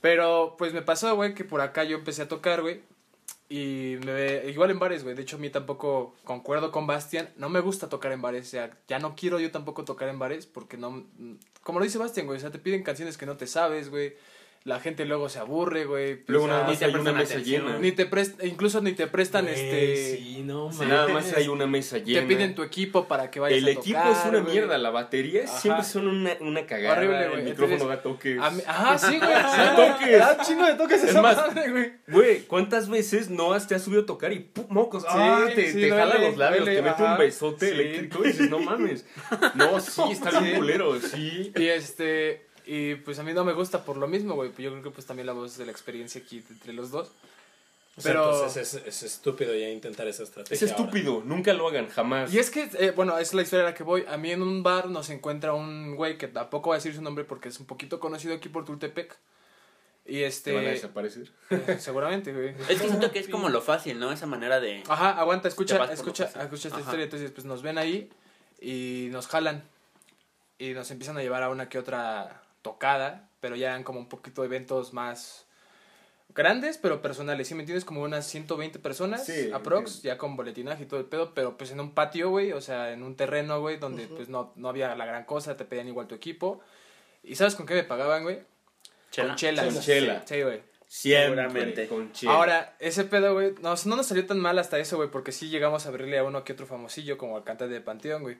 Pero 0.00 0.54
pues 0.56 0.72
me 0.72 0.82
pasó, 0.82 1.16
güey, 1.16 1.34
que 1.34 1.44
por 1.44 1.60
acá 1.60 1.82
yo 1.82 1.96
empecé 1.96 2.22
a 2.22 2.28
tocar, 2.28 2.62
güey. 2.62 2.82
Y 3.48 3.96
me, 4.06 4.48
igual 4.48 4.70
en 4.70 4.78
bares, 4.78 5.02
güey. 5.02 5.16
De 5.16 5.22
hecho, 5.22 5.36
a 5.36 5.40
mí 5.40 5.50
tampoco 5.50 6.14
concuerdo 6.22 6.70
con 6.70 6.86
Bastian. 6.86 7.28
No 7.36 7.48
me 7.48 7.58
gusta 7.58 7.88
tocar 7.88 8.12
en 8.12 8.22
bares. 8.22 8.46
O 8.46 8.50
sea, 8.50 8.70
ya 8.86 9.00
no 9.00 9.16
quiero 9.16 9.40
yo 9.40 9.50
tampoco 9.50 9.84
tocar 9.84 10.08
en 10.08 10.20
bares 10.20 10.46
porque 10.46 10.76
no... 10.76 11.04
Como 11.64 11.80
lo 11.80 11.84
dice 11.84 11.98
Bastian, 11.98 12.26
güey. 12.26 12.38
O 12.38 12.40
sea, 12.40 12.52
te 12.52 12.60
piden 12.60 12.84
canciones 12.84 13.18
que 13.18 13.26
no 13.26 13.36
te 13.36 13.48
sabes, 13.48 13.90
güey. 13.90 14.14
La 14.64 14.78
gente 14.78 15.06
luego 15.06 15.30
se 15.30 15.38
aburre, 15.38 15.86
güey. 15.86 16.16
pues, 16.16 16.28
Luego 16.28 16.46
nada 16.46 16.64
ni 16.64 16.70
más 16.70 16.78
te 16.78 16.84
hay 16.84 16.94
una 16.94 17.12
mesa 17.12 17.32
atención. 17.32 17.64
llena. 17.66 17.78
ni 17.78 17.92
te 17.92 18.06
incluso 18.46 18.82
ni 18.82 18.92
te 18.92 19.06
prestan 19.06 19.46
Güey, 19.46 19.54
este 19.54 20.16
Sí, 20.18 20.42
no 20.44 20.70
Sí. 20.70 20.84
Nada 20.84 21.08
más 21.08 21.32
hay 21.34 21.48
una 21.48 21.66
mesa 21.66 21.96
llena. 21.96 22.20
te 22.20 22.26
piden 22.26 22.54
tu 22.54 22.62
equipo 22.62 23.08
para 23.08 23.30
que 23.30 23.40
vayas 23.40 23.58
El 23.58 23.68
a 23.68 23.70
equipo 23.70 23.98
tocar, 23.98 24.12
es 24.12 24.24
una 24.28 24.40
güey. 24.40 24.52
mierda, 24.52 24.76
la 24.76 24.90
batería 24.90 25.44
Ajá. 25.44 25.58
siempre 25.58 25.84
son 25.84 26.08
una, 26.08 26.32
una 26.40 26.66
cagada. 26.66 26.98
Horrible, 26.98 27.28
güey. 27.28 27.38
El 27.40 27.44
micrófono 27.46 27.72
Entonces, 27.74 27.88
da 27.88 28.02
toques. 28.02 28.66
Ajá, 28.66 28.98
sí, 28.98 29.18
güey. 29.18 29.30
Da 29.32 29.76
toques. 29.76 30.18
Da 30.18 30.36
un 30.38 30.44
chingo 30.46 30.66
de 30.66 30.74
toques 30.74 31.04
Es 31.04 31.10
esa 31.10 31.22
más, 31.22 31.36
madre, 31.38 31.70
güey. 31.70 31.92
Güey, 32.08 32.40
¿cuántas 32.42 32.90
veces 32.90 33.30
no 33.30 33.54
has 33.54 33.66
te 33.66 33.74
has 33.76 33.82
subido 33.82 34.02
a 34.02 34.06
tocar 34.06 34.30
y 34.30 34.40
¡pum! 34.40 34.66
mocos? 34.68 35.04
Sí, 35.04 35.54
te 35.54 35.72
sí, 35.72 35.80
te 35.80 35.88
jala 35.90 36.18
los 36.18 36.36
labios, 36.36 36.66
te 36.66 36.82
mete 36.82 37.02
un 37.02 37.16
besote 37.16 37.70
eléctrico 37.70 38.22
y 38.24 38.28
dices, 38.28 38.50
no 38.50 38.58
mames. 38.58 39.06
No, 39.54 39.80
sí, 39.80 40.02
está 40.10 40.38
bien 40.38 40.56
culero, 40.56 41.00
sí. 41.00 41.50
Y 41.56 41.66
este, 41.68 42.46
y 42.72 42.94
pues 42.94 43.18
a 43.18 43.24
mí 43.24 43.32
no 43.32 43.44
me 43.44 43.52
gusta 43.52 43.84
por 43.84 43.96
lo 43.96 44.06
mismo, 44.06 44.34
güey. 44.36 44.50
Yo 44.58 44.70
creo 44.70 44.82
que 44.82 44.90
pues 44.90 45.04
también 45.04 45.26
la 45.26 45.32
voz 45.32 45.56
de 45.58 45.64
la 45.66 45.72
experiencia 45.72 46.20
aquí 46.20 46.44
entre 46.48 46.72
los 46.72 46.92
dos. 46.92 47.10
O 47.96 48.00
sea, 48.00 48.12
Pero- 48.12 48.40
pues, 48.42 48.56
es, 48.56 48.74
es- 48.74 48.86
es 48.86 49.02
estúpido 49.02 49.52
ya 49.54 49.68
intentar 49.68 50.06
esa 50.06 50.22
estrategia. 50.22 50.54
Es 50.54 50.62
estúpido, 50.62 51.20
nunca 51.24 51.52
lo 51.52 51.66
hagan, 51.66 51.88
jamás. 51.88 52.32
Y 52.32 52.38
es 52.38 52.50
que, 52.50 52.70
eh, 52.78 52.92
bueno, 52.92 53.18
es 53.18 53.34
la 53.34 53.42
historia 53.42 53.66
a 53.66 53.70
la 53.70 53.74
que 53.74 53.82
voy. 53.82 54.04
A 54.08 54.16
mí 54.16 54.30
en 54.30 54.42
un 54.42 54.62
bar 54.62 54.88
nos 54.88 55.10
encuentra 55.10 55.52
un 55.52 55.96
güey 55.96 56.16
que 56.16 56.28
tampoco 56.28 56.70
voy 56.70 56.74
a 56.76 56.78
decir 56.78 56.94
su 56.94 57.02
nombre 57.02 57.24
porque 57.24 57.48
es 57.48 57.58
un 57.58 57.66
poquito 57.66 57.98
conocido 57.98 58.34
aquí 58.34 58.48
por 58.48 58.64
Tultepec. 58.64 59.18
Y 60.06 60.12
Te 60.20 60.26
este, 60.26 60.52
van 60.54 60.66
a 60.66 60.70
desaparecer. 60.70 61.30
eh, 61.50 61.76
seguramente, 61.80 62.32
güey. 62.32 62.54
Es 62.68 62.80
que 62.80 62.88
siento 62.88 63.10
que 63.10 63.18
es 63.18 63.28
como 63.28 63.48
lo 63.48 63.60
fácil, 63.60 63.98
¿no? 63.98 64.12
Esa 64.12 64.26
manera 64.26 64.60
de... 64.60 64.84
Ajá, 64.88 65.10
aguanta, 65.18 65.42
Te 65.42 65.48
escucha, 65.48 65.92
escucha, 65.92 66.24
escucha 66.26 66.68
esta 66.68 66.76
Ajá. 66.76 66.80
historia. 66.80 67.04
Entonces, 67.04 67.30
pues 67.32 67.44
nos 67.44 67.62
ven 67.62 67.76
ahí 67.78 68.08
y 68.60 69.08
nos 69.10 69.26
jalan. 69.26 69.64
Y 70.58 70.70
nos 70.74 70.90
empiezan 70.90 71.16
a 71.16 71.22
llevar 71.22 71.42
a 71.42 71.50
una 71.50 71.68
que 71.68 71.78
otra 71.78 72.39
tocada, 72.62 73.28
pero 73.40 73.56
ya 73.56 73.68
eran 73.70 73.84
como 73.84 74.00
un 74.00 74.08
poquito 74.08 74.44
eventos 74.44 74.92
más 74.92 75.46
grandes, 76.34 76.78
pero 76.78 77.02
personales. 77.02 77.48
¿Sí 77.48 77.54
me 77.54 77.60
entiendes? 77.62 77.84
Como 77.84 78.02
unas 78.02 78.26
120 78.26 78.78
personas, 78.78 79.26
Sí, 79.26 79.50
aprox, 79.52 79.96
entiendo. 79.96 80.14
ya 80.14 80.18
con 80.18 80.36
boletinaje 80.36 80.84
y 80.84 80.86
todo 80.86 81.00
el 81.00 81.06
pedo, 81.06 81.34
pero 81.34 81.56
pues 81.56 81.70
en 81.72 81.80
un 81.80 81.92
patio, 81.94 82.30
güey, 82.30 82.52
o 82.52 82.60
sea, 82.60 82.92
en 82.92 83.02
un 83.02 83.16
terreno, 83.16 83.60
güey, 83.60 83.78
donde 83.78 84.06
pues 84.06 84.28
no, 84.28 84.52
no 84.56 84.68
había 84.68 84.94
la 84.94 85.06
gran 85.06 85.24
cosa, 85.24 85.56
te 85.56 85.64
pedían 85.64 85.88
igual 85.88 86.06
tu 86.06 86.14
equipo. 86.14 86.60
¿Y 87.22 87.34
sabes 87.34 87.54
con 87.54 87.66
qué 87.66 87.74
me 87.74 87.84
pagaban, 87.84 88.22
güey? 88.22 88.40
Con 89.14 89.34
chelas. 89.34 89.74
Con 89.74 89.82
chela. 89.82 90.22
Sí, 90.24 90.42
güey. 90.42 90.62
Siempre. 90.86 91.42
Seguramente. 91.42 91.88
Con 91.88 92.12
chela. 92.12 92.32
Ahora, 92.32 92.76
ese 92.78 93.04
pedo, 93.04 93.34
güey, 93.34 93.54
no, 93.60 93.74
no 93.84 93.96
nos 93.96 94.06
salió 94.06 94.26
tan 94.26 94.38
mal 94.38 94.58
hasta 94.58 94.78
eso, 94.78 94.96
güey, 94.96 95.10
porque 95.10 95.32
sí 95.32 95.48
llegamos 95.48 95.86
a 95.86 95.88
abrirle 95.88 96.18
a 96.18 96.24
uno 96.24 96.44
que 96.44 96.52
otro 96.52 96.66
famosillo, 96.66 97.18
como 97.18 97.36
al 97.36 97.44
cantante 97.44 97.74
de 97.74 97.80
Panteón, 97.80 98.22
güey. 98.22 98.38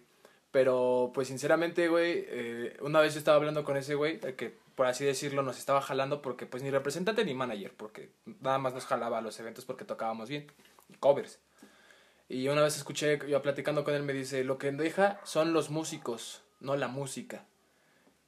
Pero, 0.50 1.12
pues, 1.14 1.28
sinceramente, 1.28 1.88
güey, 1.88 2.24
eh, 2.26 2.76
una 2.80 3.00
vez 3.00 3.14
yo 3.14 3.18
estaba 3.18 3.36
hablando 3.36 3.64
con 3.64 3.76
ese 3.76 3.94
güey, 3.94 4.18
que, 4.18 4.58
por 4.74 4.86
así 4.86 5.04
decirlo, 5.04 5.42
nos 5.42 5.58
estaba 5.58 5.80
jalando 5.80 6.22
porque, 6.22 6.46
pues, 6.46 6.62
ni 6.62 6.70
representante 6.70 7.24
ni 7.24 7.34
manager, 7.34 7.72
porque 7.76 8.10
nada 8.40 8.58
más 8.58 8.74
nos 8.74 8.84
jalaba 8.84 9.18
a 9.18 9.20
los 9.20 9.38
eventos 9.38 9.64
porque 9.64 9.84
tocábamos 9.84 10.28
bien, 10.28 10.50
y 10.88 10.94
covers. 10.94 11.38
Y 12.28 12.48
una 12.48 12.62
vez 12.62 12.76
escuché, 12.76 13.20
yo 13.28 13.42
platicando 13.42 13.84
con 13.84 13.94
él, 13.94 14.02
me 14.02 14.12
dice, 14.12 14.42
lo 14.42 14.58
que 14.58 14.72
deja 14.72 15.20
son 15.24 15.52
los 15.52 15.70
músicos, 15.70 16.42
no 16.58 16.76
la 16.76 16.88
música. 16.88 17.44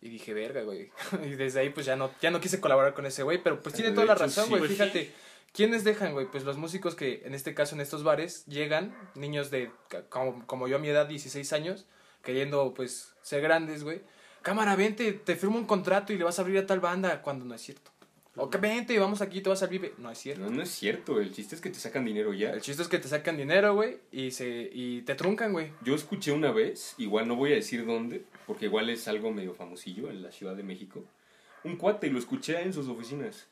Y 0.00 0.08
dije, 0.08 0.32
verga, 0.32 0.62
güey. 0.62 0.90
Y 1.24 1.30
desde 1.30 1.60
ahí, 1.60 1.70
pues, 1.70 1.86
ya 1.86 1.96
no, 1.96 2.12
ya 2.20 2.30
no 2.30 2.40
quise 2.40 2.60
colaborar 2.60 2.94
con 2.94 3.04
ese 3.06 3.24
güey, 3.24 3.42
pero, 3.42 3.60
pues, 3.60 3.74
tiene 3.74 3.90
toda 3.90 4.06
la 4.06 4.14
razón, 4.14 4.48
güey, 4.48 4.62
fíjate. 4.62 5.12
¿Quiénes 5.52 5.84
dejan, 5.84 6.14
güey? 6.14 6.26
Pues 6.30 6.44
los 6.44 6.56
músicos 6.56 6.94
que, 6.94 7.22
en 7.26 7.34
este 7.34 7.52
caso, 7.52 7.74
en 7.74 7.82
estos 7.82 8.04
bares, 8.04 8.46
llegan, 8.46 8.96
niños 9.14 9.50
de, 9.50 9.70
como, 10.08 10.46
como 10.46 10.66
yo 10.66 10.76
a 10.76 10.78
mi 10.78 10.88
edad, 10.88 11.06
16 11.06 11.52
años, 11.52 11.86
queriendo, 12.22 12.72
pues, 12.74 13.14
ser 13.22 13.42
grandes, 13.42 13.84
güey. 13.84 14.02
Cámara, 14.42 14.74
vente, 14.76 15.12
te 15.12 15.36
firmo 15.36 15.58
un 15.58 15.66
contrato 15.66 16.12
y 16.12 16.18
le 16.18 16.24
vas 16.24 16.38
a 16.38 16.42
abrir 16.42 16.58
a 16.58 16.66
tal 16.66 16.80
banda, 16.80 17.22
cuando 17.22 17.44
no 17.44 17.54
es 17.54 17.60
cierto. 17.60 17.92
O 18.34 18.48
que 18.48 18.56
vente, 18.56 18.98
vamos 18.98 19.20
aquí, 19.20 19.42
te 19.42 19.50
vas 19.50 19.62
al 19.62 19.68
Vive. 19.68 19.92
No 19.98 20.10
es 20.10 20.18
cierto. 20.18 20.42
No, 20.42 20.50
no 20.50 20.62
es 20.62 20.70
cierto, 20.70 21.20
el 21.20 21.34
chiste 21.34 21.54
es 21.54 21.60
que 21.60 21.68
te 21.68 21.78
sacan 21.78 22.04
dinero 22.04 22.32
ya. 22.32 22.50
El 22.50 22.62
chiste 22.62 22.82
es 22.82 22.88
que 22.88 22.98
te 22.98 23.06
sacan 23.06 23.36
dinero, 23.36 23.74
güey, 23.74 23.98
y, 24.10 24.30
se, 24.30 24.70
y 24.72 25.02
te 25.02 25.14
truncan, 25.14 25.52
güey. 25.52 25.70
Yo 25.84 25.94
escuché 25.94 26.32
una 26.32 26.50
vez, 26.50 26.94
igual 26.96 27.28
no 27.28 27.36
voy 27.36 27.52
a 27.52 27.56
decir 27.56 27.84
dónde, 27.84 28.24
porque 28.46 28.66
igual 28.66 28.88
es 28.88 29.06
algo 29.06 29.30
medio 29.32 29.52
famosillo 29.52 30.10
en 30.10 30.22
la 30.22 30.32
Ciudad 30.32 30.56
de 30.56 30.62
México. 30.62 31.04
Un 31.62 31.76
cuate, 31.76 32.06
y 32.06 32.10
lo 32.10 32.18
escuché 32.18 32.62
en 32.62 32.72
sus 32.72 32.88
oficinas. 32.88 33.48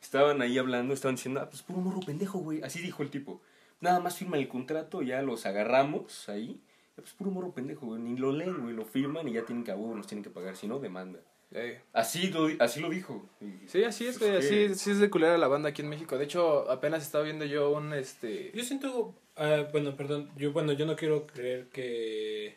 Estaban 0.00 0.40
ahí 0.40 0.56
hablando, 0.56 0.94
estaban 0.94 1.16
diciendo, 1.16 1.40
ah, 1.40 1.50
pues 1.50 1.62
puro 1.62 1.80
morro 1.80 2.00
pendejo, 2.00 2.38
güey. 2.38 2.62
Así 2.62 2.80
dijo 2.80 3.02
el 3.02 3.10
tipo. 3.10 3.42
Nada 3.80 4.00
más 4.00 4.16
firma 4.16 4.38
el 4.38 4.48
contrato, 4.48 5.02
ya 5.02 5.20
los 5.22 5.44
agarramos 5.44 6.28
ahí. 6.30 6.58
Pues 6.96 7.12
puro 7.12 7.30
morro 7.30 7.52
pendejo, 7.52 7.86
güey. 7.86 8.00
Ni 8.00 8.16
lo 8.16 8.32
leen, 8.32 8.62
güey. 8.62 8.74
Lo 8.74 8.84
firman 8.84 9.28
y 9.28 9.32
ya 9.32 9.44
tienen 9.44 9.64
que, 9.64 9.70
a 9.72 9.76
huevo, 9.76 9.94
nos 9.94 10.06
tienen 10.06 10.22
que 10.22 10.30
pagar. 10.30 10.56
Si 10.56 10.66
no, 10.66 10.78
demanda. 10.78 11.20
Eh, 11.54 11.80
Así 11.92 12.28
lo, 12.28 12.48
así 12.60 12.80
lo 12.80 12.88
dijo. 12.88 13.28
Sí, 13.66 13.84
así 13.84 14.06
es, 14.06 14.18
pues, 14.18 14.30
güey, 14.30 14.38
así, 14.38 14.72
así 14.72 14.90
es 14.90 14.98
de 15.00 15.10
culera 15.10 15.36
la 15.36 15.48
banda 15.48 15.68
aquí 15.68 15.82
en 15.82 15.88
México. 15.88 16.16
De 16.16 16.24
hecho, 16.24 16.70
apenas 16.70 17.02
estaba 17.02 17.24
viendo 17.24 17.44
yo 17.44 17.70
un, 17.70 17.92
este... 17.92 18.52
Yo 18.54 18.64
siento, 18.64 19.14
ah, 19.36 19.66
bueno, 19.70 19.94
perdón, 19.94 20.30
yo 20.36 20.52
bueno, 20.52 20.72
yo 20.72 20.86
no 20.86 20.96
quiero 20.96 21.26
creer 21.26 21.68
que 21.68 22.56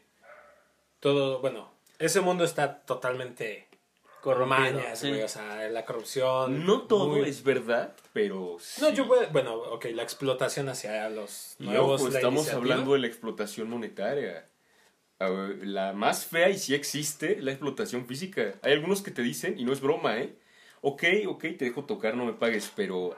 todo, 1.01 1.41
bueno, 1.41 1.69
ese 1.99 2.21
mundo 2.21 2.45
está 2.45 2.79
totalmente 2.83 3.67
Corrompido, 4.25 4.59
mañas, 4.79 4.99
sí. 4.99 5.09
güey, 5.09 5.21
o 5.21 5.27
sea, 5.27 5.69
la 5.69 5.85
corrupción. 5.85 6.65
No 6.65 6.81
todo 6.81 7.09
muy- 7.09 7.29
es 7.29 7.43
verdad, 7.43 7.95
pero... 8.11 8.57
No, 8.81 8.89
yo 8.89 9.05
puedo, 9.07 9.27
bueno, 9.29 9.53
ok, 9.53 9.85
la 9.93 10.01
explotación 10.01 10.67
hacia 10.67 11.07
los 11.11 11.55
nuevos. 11.59 12.01
ojo, 12.01 12.09
estamos 12.09 12.49
hablando 12.51 12.93
de 12.93 12.99
la 12.99 13.07
explotación 13.07 13.69
monetaria. 13.69 14.47
La 15.19 15.93
más 15.93 16.25
fea 16.25 16.49
y 16.49 16.57
sí 16.57 16.73
existe, 16.73 17.39
la 17.39 17.51
explotación 17.51 18.07
física. 18.07 18.55
Hay 18.63 18.73
algunos 18.73 19.03
que 19.03 19.11
te 19.11 19.21
dicen, 19.21 19.59
y 19.59 19.63
no 19.63 19.71
es 19.73 19.79
broma, 19.79 20.17
¿eh? 20.17 20.35
Ok, 20.81 21.03
ok, 21.27 21.41
te 21.57 21.65
dejo 21.65 21.85
tocar, 21.85 22.15
no 22.15 22.25
me 22.25 22.33
pagues, 22.33 22.71
pero 22.75 23.15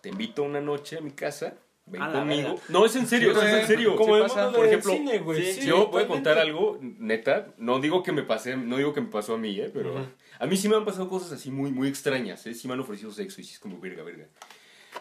te 0.00 0.08
invito 0.08 0.42
una 0.42 0.60
noche 0.60 0.98
a 0.98 1.00
mi 1.00 1.12
casa, 1.12 1.54
ven 1.86 2.02
A 2.02 2.12
conmigo. 2.12 2.58
No, 2.68 2.84
es 2.84 2.96
en 2.96 3.06
serio, 3.06 3.32
Sí, 3.34 3.46
es 3.46 3.52
en 3.52 3.66
serio. 3.66 3.96
Como 3.96 4.18
pasa. 4.18 4.52
Por 4.52 4.66
ejemplo, 4.66 4.92
cine, 4.92 5.22
sí, 5.36 5.52
sí, 5.60 5.66
Yo 5.66 5.86
voy 5.88 6.02
a 6.02 6.06
contar 6.08 6.38
algo, 6.38 6.78
neta, 6.80 7.54
no 7.56 7.78
digo 7.80 8.02
que 8.02 8.12
me 8.12 8.22
pasé, 8.22 8.56
no 8.56 8.76
digo 8.76 8.92
que 8.92 9.00
me 9.00 9.08
pasó 9.08 9.34
a 9.34 9.38
mí, 9.38 9.58
¿eh? 9.58 9.70
Pero. 9.72 10.06
A 10.38 10.46
mí 10.46 10.56
sí 10.56 10.68
me 10.68 10.76
han 10.76 10.84
pasado 10.84 11.08
cosas 11.08 11.32
así 11.32 11.50
muy, 11.50 11.70
muy 11.72 11.88
extrañas, 11.88 12.46
¿eh? 12.46 12.54
Sí 12.54 12.66
me 12.68 12.74
han 12.74 12.80
ofrecido 12.80 13.12
sexo 13.12 13.40
y 13.40 13.44
sí 13.44 13.52
es 13.54 13.58
como 13.60 13.78
verga, 13.80 14.02
verga. 14.02 14.26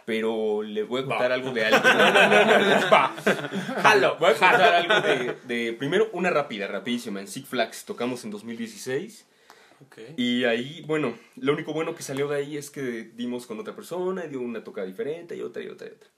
Pero 0.06 0.64
le 0.64 0.84
voy 0.84 1.02
a 1.02 1.06
contar 1.06 1.30
Va. 1.32 1.36
algo 1.36 1.52
de 1.52 1.66
algo. 1.66 1.88
No, 1.88 2.12
no, 2.14 2.30
no, 2.30 2.46
no, 2.46 2.80
no. 2.82 2.90
Va. 2.92 3.16
Jalo. 3.84 4.18
Voy 4.20 4.32
a 4.32 4.34
contar 4.34 4.74
algo 4.74 5.08
de, 5.08 5.36
de- 5.48 5.74
Primero, 5.74 6.10
una 6.14 6.30
rápida, 6.32 6.68
rapidísima. 6.68 7.22
En 7.22 7.28
Six 7.28 7.48
Flags 7.48 7.86
tocamos 7.86 8.24
en 8.24 8.32
2016. 8.32 9.28
Ok. 9.86 9.98
Y 10.18 10.46
ahí, 10.46 10.82
bueno, 10.88 11.18
lo 11.36 11.54
único 11.54 11.74
bueno 11.74 11.94
que 11.96 12.04
salió 12.04 12.28
de 12.28 12.38
ahí 12.38 12.58
es 12.58 12.70
que 12.72 12.82
dimos 13.16 13.46
con 13.46 13.60
otra 13.60 13.76
persona, 13.76 14.26
y 14.26 14.30
dio 14.30 14.42
una 14.42 14.64
toca 14.64 14.84
diferente 14.84 15.36
y 15.38 15.42
otra 15.42 15.62
y 15.62 15.68
otra 15.68 15.88
y 15.88 15.92
otra. 15.92 16.10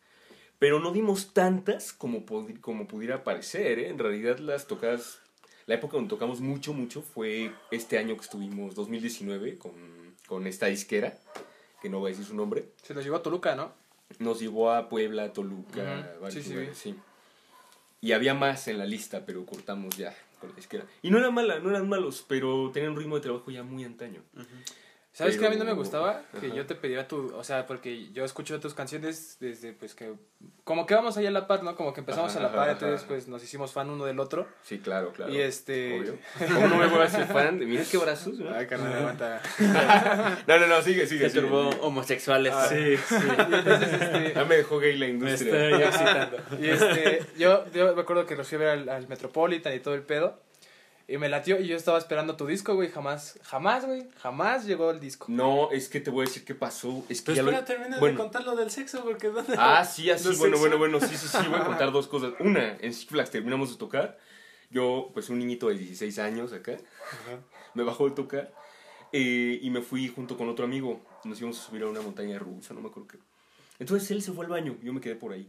Pero 0.57 0.79
no 0.79 0.91
dimos 0.91 1.33
tantas 1.33 1.91
como, 1.91 2.25
como 2.61 2.87
pudiera 2.87 3.23
parecer, 3.25 3.79
¿eh? 3.79 3.89
En 3.89 3.99
realidad 3.99 4.39
las 4.39 4.67
tocadas, 4.67 5.19
la 5.67 5.75
época 5.75 5.97
donde 5.97 6.09
tocamos 6.09 6.41
mucho, 6.41 6.73
mucho 6.73 7.01
fue 7.01 7.51
este 7.71 7.97
año 7.97 8.15
que 8.15 8.21
estuvimos, 8.21 8.75
2019, 8.75 9.57
con, 9.57 9.71
con 10.27 10.47
esta 10.47 10.67
disquera, 10.67 11.17
que 11.81 11.89
no 11.89 11.99
voy 11.99 12.09
a 12.09 12.11
decir 12.11 12.25
su 12.25 12.35
nombre. 12.35 12.69
Se 12.83 12.93
los 12.93 13.03
llevó 13.03 13.17
a 13.17 13.23
Toluca, 13.23 13.55
¿no? 13.55 13.71
Nos 14.19 14.39
llevó 14.39 14.71
a 14.71 14.87
Puebla, 14.89 15.33
Toluca, 15.33 16.13
varios 16.21 16.33
Sí, 16.33 16.49
sí, 16.49 16.53
lugares, 16.53 16.77
sí. 16.77 16.95
Y 18.01 18.11
había 18.11 18.35
más 18.35 18.67
en 18.67 18.77
la 18.77 18.85
lista, 18.85 19.25
pero 19.25 19.45
cortamos 19.45 19.97
ya 19.97 20.15
con 20.39 20.49
la 20.49 20.55
disquera. 20.55 20.85
Y 21.01 21.09
no 21.09 21.17
eran 21.17 21.33
malas, 21.33 21.63
no 21.63 21.71
eran 21.71 21.89
malos, 21.89 22.23
pero 22.27 22.69
tenían 22.71 22.91
un 22.91 22.99
ritmo 22.99 23.15
de 23.15 23.21
trabajo 23.21 23.49
ya 23.49 23.63
muy 23.63 23.83
antaño. 23.83 24.21
¿Sabes 25.15 25.37
qué 25.37 25.47
a 25.47 25.49
mí 25.49 25.55
no 25.55 25.63
me 25.63 25.71
gustaba? 25.71 26.23
Que 26.41 26.47
Ajá. 26.47 26.55
yo 26.57 26.65
te 26.65 26.75
pedía 26.75 27.07
tu, 27.07 27.33
o 27.35 27.43
sea, 27.43 27.65
porque 27.65 28.11
yo 28.11 28.25
escucho 28.25 28.59
tus 28.59 28.73
canciones 28.73 29.37
desde, 29.39 29.71
pues, 29.71 29.95
que, 29.95 30.13
como 30.65 30.85
que 30.85 30.93
vamos 30.93 31.15
ahí 31.15 31.25
a 31.25 31.31
la 31.31 31.47
par, 31.47 31.63
¿no? 31.63 31.73
Como 31.77 31.93
que 31.93 32.01
empezamos 32.01 32.35
Ajá, 32.35 32.39
a 32.45 32.49
la 32.49 32.53
par, 32.53 32.69
entonces, 32.71 33.05
pues, 33.07 33.29
nos 33.29 33.41
hicimos 33.41 33.71
fan 33.71 33.89
uno 33.89 34.03
del 34.05 34.19
otro. 34.19 34.45
Sí, 34.61 34.79
claro, 34.79 35.13
claro. 35.13 35.31
Y 35.31 35.39
este... 35.39 36.01
Obvio. 36.01 36.17
¿Cómo 36.53 36.67
no 36.67 36.75
me 36.77 36.87
voy 36.87 36.99
a 36.99 37.03
hacer 37.05 37.27
fan? 37.27 37.57
de- 37.59 37.65
Mira 37.65 37.83
qué 37.89 37.97
brazos, 37.97 38.37
¿no? 38.37 38.53
Ay, 38.53 38.67
carnal, 38.67 38.93
aguanta. 38.93 39.41
No, 40.47 40.59
no, 40.59 40.67
no, 40.67 40.81
sigue, 40.81 41.07
sigue. 41.07 41.29
Se 41.29 41.29
sigue. 41.29 41.41
turbó 41.47 41.69
homosexuales. 41.81 42.53
Ah, 42.53 42.67
Sí, 42.67 42.97
sí. 42.97 43.15
Entonces, 43.37 43.93
este... 43.93 44.33
Ya 44.35 44.43
me 44.43 44.57
dejó 44.57 44.79
gay 44.79 44.97
la 44.97 45.05
Me 45.05 45.11
industria. 45.13 45.69
estoy 45.69 45.81
excitando. 45.83 46.37
Y 46.59 46.67
este, 46.67 47.21
yo, 47.37 47.65
yo 47.71 47.95
me 47.95 48.01
acuerdo 48.01 48.25
que 48.25 48.35
los 48.35 48.47
fui 48.47 48.57
a 48.57 48.59
ver 48.59 48.67
al, 48.69 48.89
al 48.89 49.07
Metropolitan 49.07 49.73
y 49.73 49.79
todo 49.79 49.93
el 49.93 50.01
pedo. 50.03 50.41
Y 51.07 51.17
me 51.19 51.29
latió 51.29 51.59
y 51.59 51.67
yo 51.67 51.75
estaba 51.77 51.99
esperando 51.99 52.35
tu 52.35 52.47
disco, 52.47 52.73
güey. 52.73 52.89
Jamás, 52.89 53.39
jamás, 53.43 53.85
güey. 53.85 54.07
Jamás 54.17 54.65
llegó 54.65 54.89
el 54.89 54.99
disco. 54.99 55.27
No, 55.29 55.69
es 55.71 55.87
que 55.87 55.99
te 55.99 56.09
voy 56.09 56.23
a 56.23 56.27
decir 56.27 56.43
qué 56.43 56.55
pasó. 56.55 57.03
Es 57.09 57.21
que 57.21 57.25
Pero 57.33 57.35
ya 57.35 57.43
lo- 57.43 57.49
espera, 57.51 57.65
termina 57.65 57.99
bueno. 57.99 58.17
de 58.17 58.23
contar 58.23 58.43
lo 58.43 58.55
del 58.55 58.71
sexo, 58.71 59.03
porque 59.03 59.27
¿dónde? 59.27 59.53
Ah, 59.57 59.85
sí, 59.85 60.09
así, 60.09 60.27
¿Los 60.29 60.39
bueno, 60.39 60.57
sexo? 60.57 60.77
bueno, 60.77 60.97
bueno, 60.97 61.07
sí, 61.07 61.15
sí, 61.15 61.27
sí, 61.27 61.47
voy 61.47 61.59
a 61.59 61.63
contar 61.65 61.91
dos 61.91 62.07
cosas. 62.07 62.33
Una, 62.39 62.75
en 62.77 62.91
Six 62.93 63.05
Flags 63.11 63.29
terminamos 63.29 63.69
de 63.71 63.77
tocar. 63.77 64.17
Yo, 64.71 65.11
pues 65.13 65.29
un 65.29 65.37
niñito 65.37 65.67
de 65.69 65.75
16 65.77 66.17
años 66.19 66.51
acá, 66.51 66.75
me 67.75 67.83
bajó 67.83 68.09
de 68.09 68.15
tocar 68.15 68.51
eh, 69.11 69.59
y 69.61 69.69
me 69.69 69.81
fui 69.81 70.07
junto 70.07 70.35
con 70.37 70.49
otro 70.49 70.65
amigo. 70.65 71.01
Nos 71.23 71.37
íbamos 71.39 71.59
a 71.59 71.63
subir 71.67 71.83
a 71.83 71.87
una 71.87 72.01
montaña 72.01 72.39
rusa, 72.39 72.73
no 72.73 72.81
me 72.81 72.87
acuerdo 72.89 73.07
qué. 73.09 73.19
Entonces 73.77 74.09
él 74.11 74.23
se 74.23 74.31
fue 74.31 74.45
al 74.45 74.51
baño, 74.51 74.75
yo 74.81 74.91
me 74.91 75.01
quedé 75.01 75.15
por 75.15 75.33
ahí. 75.33 75.47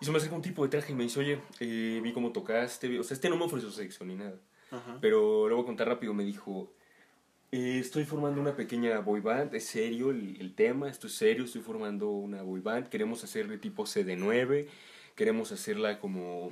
Y 0.00 0.04
se 0.04 0.10
me 0.10 0.18
acerca 0.18 0.36
un 0.36 0.42
tipo 0.42 0.62
de 0.62 0.68
traje 0.68 0.92
y 0.92 0.94
me 0.94 1.04
dice, 1.04 1.20
oye, 1.20 1.38
eh, 1.60 2.00
vi 2.02 2.12
cómo 2.12 2.32
tocaste. 2.32 2.88
vi-". 2.88 2.98
O 2.98 3.02
sea, 3.02 3.14
este 3.14 3.28
no 3.30 3.36
me 3.36 3.44
ofreció 3.44 3.70
sexo 3.70 4.04
ni 4.04 4.14
nada. 4.14 4.36
Ajá. 4.70 4.98
Pero 5.00 5.46
a 5.58 5.64
contar 5.64 5.88
rápido. 5.88 6.12
Me 6.14 6.24
dijo, 6.24 6.70
Eh, 7.52 7.78
estoy 7.78 8.04
formando 8.04 8.40
una 8.40 8.56
pequeña 8.56 8.98
boy 8.98 9.20
band, 9.20 9.54
es 9.54 9.64
serio 9.66 10.10
el, 10.10 10.36
el 10.40 10.54
tema, 10.54 10.90
esto 10.90 11.06
es 11.06 11.14
serio, 11.14 11.44
estoy 11.44 11.62
formando 11.62 12.10
una 12.10 12.42
boy 12.42 12.60
band, 12.60 12.88
queremos 12.88 13.22
hacer 13.22 13.46
de 13.46 13.56
tipo 13.56 13.84
CD9, 13.84 14.66
queremos 15.14 15.52
hacerla 15.52 16.00
como 16.00 16.50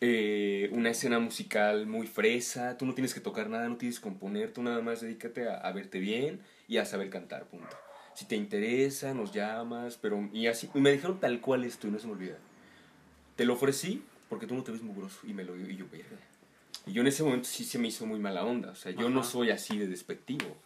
eh, 0.00 0.70
una 0.72 0.90
escena 0.90 1.18
musical 1.18 1.86
muy 1.86 2.06
fresa, 2.06 2.76
tú 2.78 2.86
no 2.86 2.94
tienes 2.94 3.14
que 3.14 3.20
tocar 3.20 3.50
nada, 3.50 3.68
no 3.68 3.76
tienes 3.76 3.98
que 3.98 4.04
componer, 4.04 4.52
tú 4.52 4.62
nada 4.62 4.80
más 4.80 5.00
dedícate 5.00 5.48
a, 5.48 5.56
a 5.56 5.72
verte 5.72 5.98
bien 5.98 6.40
y 6.68 6.76
a 6.76 6.84
saber 6.84 7.10
cantar, 7.10 7.46
punto. 7.46 7.76
Si 8.18 8.24
te 8.24 8.34
interesa, 8.34 9.14
nos 9.14 9.30
llamas, 9.32 9.96
pero... 9.96 10.28
Y 10.32 10.48
así, 10.48 10.68
y 10.74 10.80
me 10.80 10.90
dijeron 10.90 11.20
tal 11.20 11.40
cual 11.40 11.62
esto 11.62 11.86
y 11.86 11.92
no 11.92 12.00
se 12.00 12.08
me 12.08 12.14
olvida. 12.14 12.36
Te 13.36 13.44
lo 13.44 13.52
ofrecí 13.54 14.02
porque 14.28 14.44
tú 14.48 14.56
no 14.56 14.64
te 14.64 14.72
ves 14.72 14.82
mugroso 14.82 15.20
y 15.22 15.32
me 15.34 15.44
lo 15.44 15.56
y 15.56 15.76
yo, 15.76 15.86
verga. 15.88 16.16
Y 16.84 16.94
yo 16.94 17.02
en 17.02 17.06
ese 17.06 17.22
momento 17.22 17.46
sí 17.48 17.64
se 17.64 17.78
me 17.78 17.86
hizo 17.86 18.06
muy 18.06 18.18
mala 18.18 18.44
onda, 18.44 18.70
o 18.70 18.74
sea, 18.74 18.90
yo 18.90 19.08
no 19.08 19.20
Ajá. 19.20 19.30
soy 19.30 19.50
así 19.52 19.78
de 19.78 19.86
despectivo, 19.86 20.56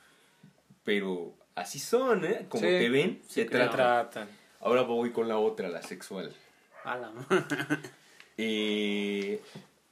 pero 0.82 1.34
así 1.54 1.78
son, 1.78 2.24
¿eh? 2.24 2.46
Como 2.48 2.62
Sí. 2.62 2.68
te 2.70 2.88
ven, 2.88 3.20
Sí, 3.28 3.42
Te 3.42 3.50
tratan. 3.50 3.76
tratan. 3.76 4.28
Ahora 4.60 4.80
voy 4.80 5.10
con 5.10 5.28
la 5.28 5.36
otra, 5.36 5.68
la 5.68 5.82
sexual. 5.82 6.34
A 6.84 6.96
la- 6.96 7.12
Eh, 8.38 9.42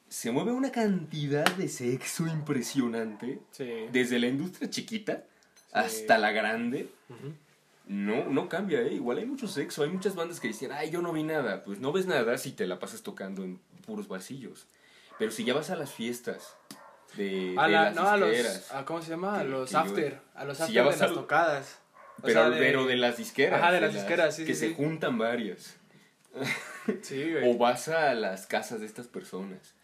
se 0.09 0.31
mueve 0.31 0.53
una 0.53 0.73
cantidad 0.73 1.45
de 1.57 1.69
sexo 1.69 2.27
impresionante, 2.27 3.39
Sí. 3.51 3.71
desde 3.93 4.19
la 4.19 4.29
industria 4.29 4.71
chiquita 4.71 5.25
hasta 5.73 6.17
la 6.17 6.33
grande. 6.33 6.89
Ujú. 7.11 7.35
No, 7.93 8.25
no 8.27 8.49
cambia, 8.49 8.81
¿eh? 8.83 8.95
Igual 8.95 9.19
hay 9.19 9.27
mucho 9.27 9.49
sexo. 9.49 9.83
Hay 9.83 9.91
muchas 9.91 10.15
bandas 10.15 10.39
que 10.39 10.47
dicen, 10.49 10.71
ay, 10.73 10.91
yo 10.91 11.03
no 11.03 11.13
vi 11.13 11.25
nada. 11.25 11.65
Pues 11.65 11.81
no 11.81 11.91
ves 11.91 12.07
nada 12.07 12.39
si 12.39 12.53
te 12.53 12.67
la 12.67 12.79
pasas 12.79 13.03
tocando 13.03 13.43
en 13.43 13.59
puros 13.85 14.07
vasillos. 14.07 14.69
Pero 15.19 15.33
si 15.33 15.45
ya 15.45 15.55
vas 15.55 15.71
a 15.71 15.77
las 15.77 15.93
fiestas 15.93 16.57
de, 17.17 17.55
A 17.59 17.67
de 17.67 17.73
la- 17.73 17.85
las 17.87 17.95
no, 17.97 18.09
a 18.09 18.17
los, 18.17 18.31
disqueras, 18.31 18.73
a, 18.73 18.85
¿cómo 18.85 19.03
se 19.03 19.11
llama? 19.11 19.41
A 19.41 19.45
los 19.45 19.71
yo- 19.73 19.79
after, 19.79 20.21
a 20.35 20.45
los 20.45 20.57
Si 20.57 20.63
after 20.63 20.75
ya 20.77 20.85
de 20.85 20.91
las 20.91 21.03
al- 21.03 21.15
tocadas. 21.15 21.79
O 22.19 22.23
pero, 22.23 22.41
sea, 22.43 22.51
de- 22.51 22.59
pero 22.59 22.87
de 22.87 22.97
las 22.97 23.17
disqueras. 23.17 23.61
Ajá, 23.61 23.73
de 23.73 23.81
las 23.81 23.93
disqueras, 23.93 24.37
sí, 24.37 24.45
Que 24.45 24.55
sí, 24.55 24.61
se 24.61 24.69
sí. 24.69 24.75
juntan 24.77 25.19
varias. 25.19 25.77
Sí, 27.03 27.33
güey. 27.33 27.51
O 27.55 27.59
vas 27.59 27.89
a 27.89 28.15
las 28.15 28.47
casas 28.47 28.81
de 28.81 28.87
estas 28.87 29.07
personas. 29.09 29.75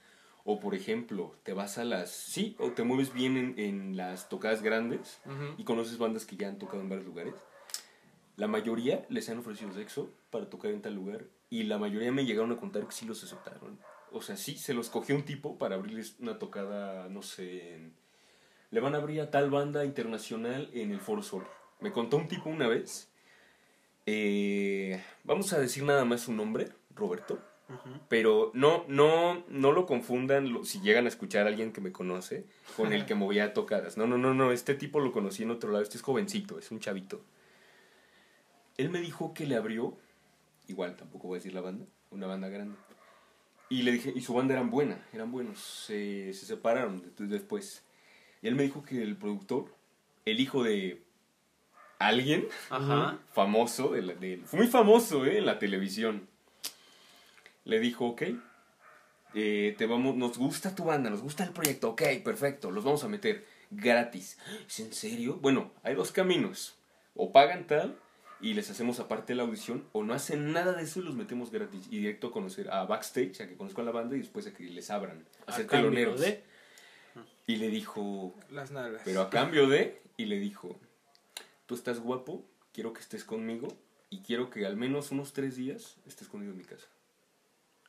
O 0.45 0.61
por 0.61 0.75
ejemplo, 0.75 1.35
te 1.43 1.53
vas 1.53 1.77
a 1.79 1.85
las... 1.85 2.11
Sí, 2.11 2.55
o 2.61 2.71
te 2.71 2.85
mueves 2.85 3.13
bien 3.13 3.37
en, 3.37 3.59
en 3.59 3.97
las 3.97 4.29
tocadas 4.29 4.63
grandes 4.63 5.19
y 5.59 5.65
conoces 5.65 5.99
bandas 5.99 6.25
que 6.25 6.37
ya 6.37 6.49
han 6.49 6.59
tocado 6.59 6.81
en 6.83 6.89
varios 6.89 7.05
lugares. 7.07 7.35
La 8.37 8.47
mayoría 8.49 9.05
les 9.09 9.29
han 9.31 9.39
ofrecido 9.39 9.73
sexo 9.73 10.11
para 10.31 10.49
tocar 10.51 10.71
en 10.71 10.83
tal 10.83 10.95
lugar 10.95 11.25
y 11.51 11.63
la 11.65 11.79
mayoría 11.79 12.13
me 12.13 12.25
llegaron 12.27 12.53
a 12.53 12.57
contar 12.59 12.85
que 12.87 12.93
sí 12.93 13.07
los 13.07 13.23
aceptaron. 13.25 13.79
O 14.13 14.21
sea, 14.23 14.37
sí, 14.37 14.57
se 14.57 14.75
los 14.75 14.91
cogió 14.91 15.15
un 15.17 15.25
tipo 15.25 15.59
para 15.59 15.75
abrirles 15.77 16.17
una 16.21 16.39
tocada, 16.39 17.09
no 17.09 17.23
sé, 17.23 17.75
en- 17.75 17.95
le 18.71 18.81
van 18.81 18.95
a 18.95 18.99
abrir 18.99 19.21
a 19.21 19.31
tal 19.31 19.51
banda 19.51 19.85
internacional 19.85 20.69
en 20.75 20.91
el 20.91 21.01
Foro 21.01 21.23
Sol. 21.23 21.47
Me 21.81 21.93
contó 21.93 22.17
un 22.19 22.29
tipo 22.29 22.51
una 22.51 22.67
vez, 22.69 23.09
eh, 24.07 25.03
vamos 25.25 25.53
a 25.53 25.59
decir 25.59 25.83
nada 25.85 26.05
más 26.05 26.23
su 26.23 26.33
nombre, 26.33 26.69
Roberto. 26.95 27.39
Pero 28.09 28.53
no, 28.55 28.85
no, 28.87 29.45
no 29.49 29.73
lo 29.73 29.87
confundan 29.87 30.53
lo- 30.53 30.65
si 30.65 30.81
llegan 30.81 31.07
a 31.07 31.09
escuchar 31.09 31.47
a 31.47 31.49
alguien 31.49 31.73
que 31.73 31.81
me 31.81 31.91
conoce 31.91 32.45
con 32.77 32.93
el 32.93 33.07
que 33.07 33.17
movía 33.17 33.55
tocadas. 33.55 33.97
No, 33.97 34.07
no, 34.07 34.19
no, 34.19 34.35
no, 34.35 34.53
este 34.53 34.75
tipo 34.75 35.01
lo 35.01 35.11
conocí 35.11 35.43
en 35.43 35.51
otro 35.51 35.73
lado, 35.73 35.83
este 35.83 35.97
es 35.97 36.03
jovencito, 36.03 36.59
es 36.61 36.71
un 36.71 36.79
chavito. 36.79 37.25
Él 38.79 38.91
me 38.91 39.01
dijo 39.01 39.33
que 39.35 39.47
le 39.47 39.57
abrió, 39.57 39.97
igual 40.69 40.97
tampoco 40.97 41.29
voy 41.29 41.37
a 41.37 41.39
decir 41.41 41.55
la 41.55 41.61
banda, 41.61 41.87
una 42.11 42.27
banda 42.27 42.49
grande. 42.49 42.77
Y 43.69 43.83
le 43.83 43.93
dije, 43.93 44.13
y 44.15 44.21
su 44.21 44.33
banda 44.35 44.55
eran 44.55 44.71
buena, 44.71 45.05
eran 45.13 45.33
buenos, 45.33 45.59
se, 45.59 46.33
se 46.35 46.47
separaron 46.47 47.03
de- 47.17 47.27
después. 47.27 47.83
Y 48.43 48.49
él 48.49 48.55
me 48.55 48.63
dijo 48.63 48.83
que 48.85 49.03
el 49.03 49.17
productor, 49.17 49.75
el 50.25 50.39
hijo 50.41 50.63
de 50.63 51.03
alguien 51.99 52.47
Ajá. 52.71 53.19
famoso, 53.33 53.93
de 53.93 54.03
la- 54.03 54.15
de- 54.15 54.43
fue 54.45 54.61
muy 54.61 54.69
famoso 54.69 55.25
¿eh? 55.27 55.39
en 55.39 55.47
la 55.47 55.59
televisión. 55.59 56.29
Le 57.65 57.81
dijo, 57.81 58.07
ok, 58.07 58.23
eh, 59.35 59.75
te 59.77 59.87
vamos, 59.87 60.15
nos 60.17 60.39
gusta 60.39 60.75
tu 60.75 60.85
banda, 60.85 61.11
nos 61.11 61.23
gusta 61.23 61.43
el 61.45 61.51
proyecto, 61.51 61.91
ok, 61.91 62.03
perfecto, 62.25 62.71
los 62.71 62.85
vamos 62.85 63.03
a 63.03 63.09
meter 63.09 63.45
gratis. 63.71 64.39
¿Es 64.67 64.79
en 64.81 64.93
serio? 64.93 65.39
Bueno, 65.43 65.73
hay 65.83 65.95
dos 65.95 66.13
caminos. 66.13 66.77
O 67.17 67.33
pagan 67.33 67.67
tal 67.67 67.99
y 68.51 68.55
les 68.55 68.71
hacemos 68.71 69.01
aparte 69.01 69.35
la 69.35 69.43
audición, 69.45 69.85
o 69.93 70.03
no 70.05 70.15
hacen 70.15 70.53
nada 70.53 70.73
de 70.73 70.83
eso 70.85 71.01
y 71.01 71.03
los 71.03 71.15
metemos 71.15 71.51
gratis. 71.51 71.87
Y 71.91 71.99
directo 71.99 72.29
a 72.29 72.33
conocer, 72.33 72.71
a 72.71 72.85
backstage, 72.85 73.41
a 73.41 73.47
que 73.49 73.57
conozcan 73.57 73.85
la 73.87 73.93
banda 73.93 74.17
y 74.17 74.21
después 74.21 74.47
a 74.47 74.53
que 74.55 74.65
les 74.65 74.91
abran, 74.91 75.25
a, 75.47 75.53
A 75.53 75.57
ser 75.57 75.67
cambio 75.67 75.91
teloneros. 75.91 76.21
de- 76.21 76.43
Y 77.47 77.57
le 77.57 77.69
dijo, 77.69 78.35
Las 78.51 78.71
nalgas. 78.71 79.03
pero 79.05 79.21
a 79.23 79.31
cambio 79.31 79.69
de, 79.69 80.01
y 80.17 80.27
le 80.27 80.39
dijo, 80.39 80.79
tú 81.67 81.75
estás 81.75 82.01
guapo, 82.01 82.45
quiero 82.73 82.93
que 82.93 83.01
estés 83.01 83.25
conmigo 83.25 83.69
y 84.11 84.21
quiero 84.21 84.51
que 84.51 84.67
al 84.67 84.77
menos 84.77 85.11
unos 85.13 85.33
tres 85.33 85.57
días 85.57 85.97
estés 86.07 86.29
conmigo 86.29 86.53
en 86.53 86.59
mi 86.59 86.65
casa. 86.65 86.87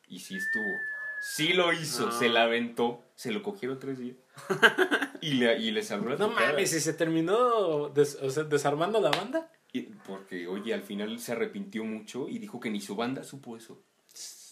Y 0.08 0.20
sí 0.20 0.36
estuvo. 0.36 0.64
Sí 1.20 1.52
lo 1.52 1.72
hizo, 1.72 2.08
Ah. 2.08 2.16
se 2.18 2.28
la 2.28 2.44
aventó, 2.44 3.02
se 3.16 3.32
lo 3.32 3.42
cogieron 3.42 3.78
tres 3.78 3.98
días. 3.98 4.16
Y, 5.20 5.32
le, 5.34 5.58
y 5.58 5.72
les 5.72 5.90
abrió 5.90 6.10
la 6.10 6.16
No 6.16 6.28
mames, 6.28 6.72
¿y 6.72 6.78
se 6.80 6.92
terminó 6.92 7.88
des- 7.88 8.14
o 8.22 8.30
sea, 8.30 8.44
desarmando 8.44 9.00
la 9.00 9.10
banda? 9.10 9.50
Porque, 10.06 10.46
oye, 10.46 10.72
al 10.74 10.82
final 10.82 11.18
se 11.20 11.32
arrepintió 11.32 11.84
mucho 11.84 12.28
y 12.28 12.38
dijo 12.38 12.58
que 12.60 12.70
ni 12.70 12.80
su 12.80 12.96
banda 12.96 13.22
supo 13.24 13.56
eso. 13.56 13.80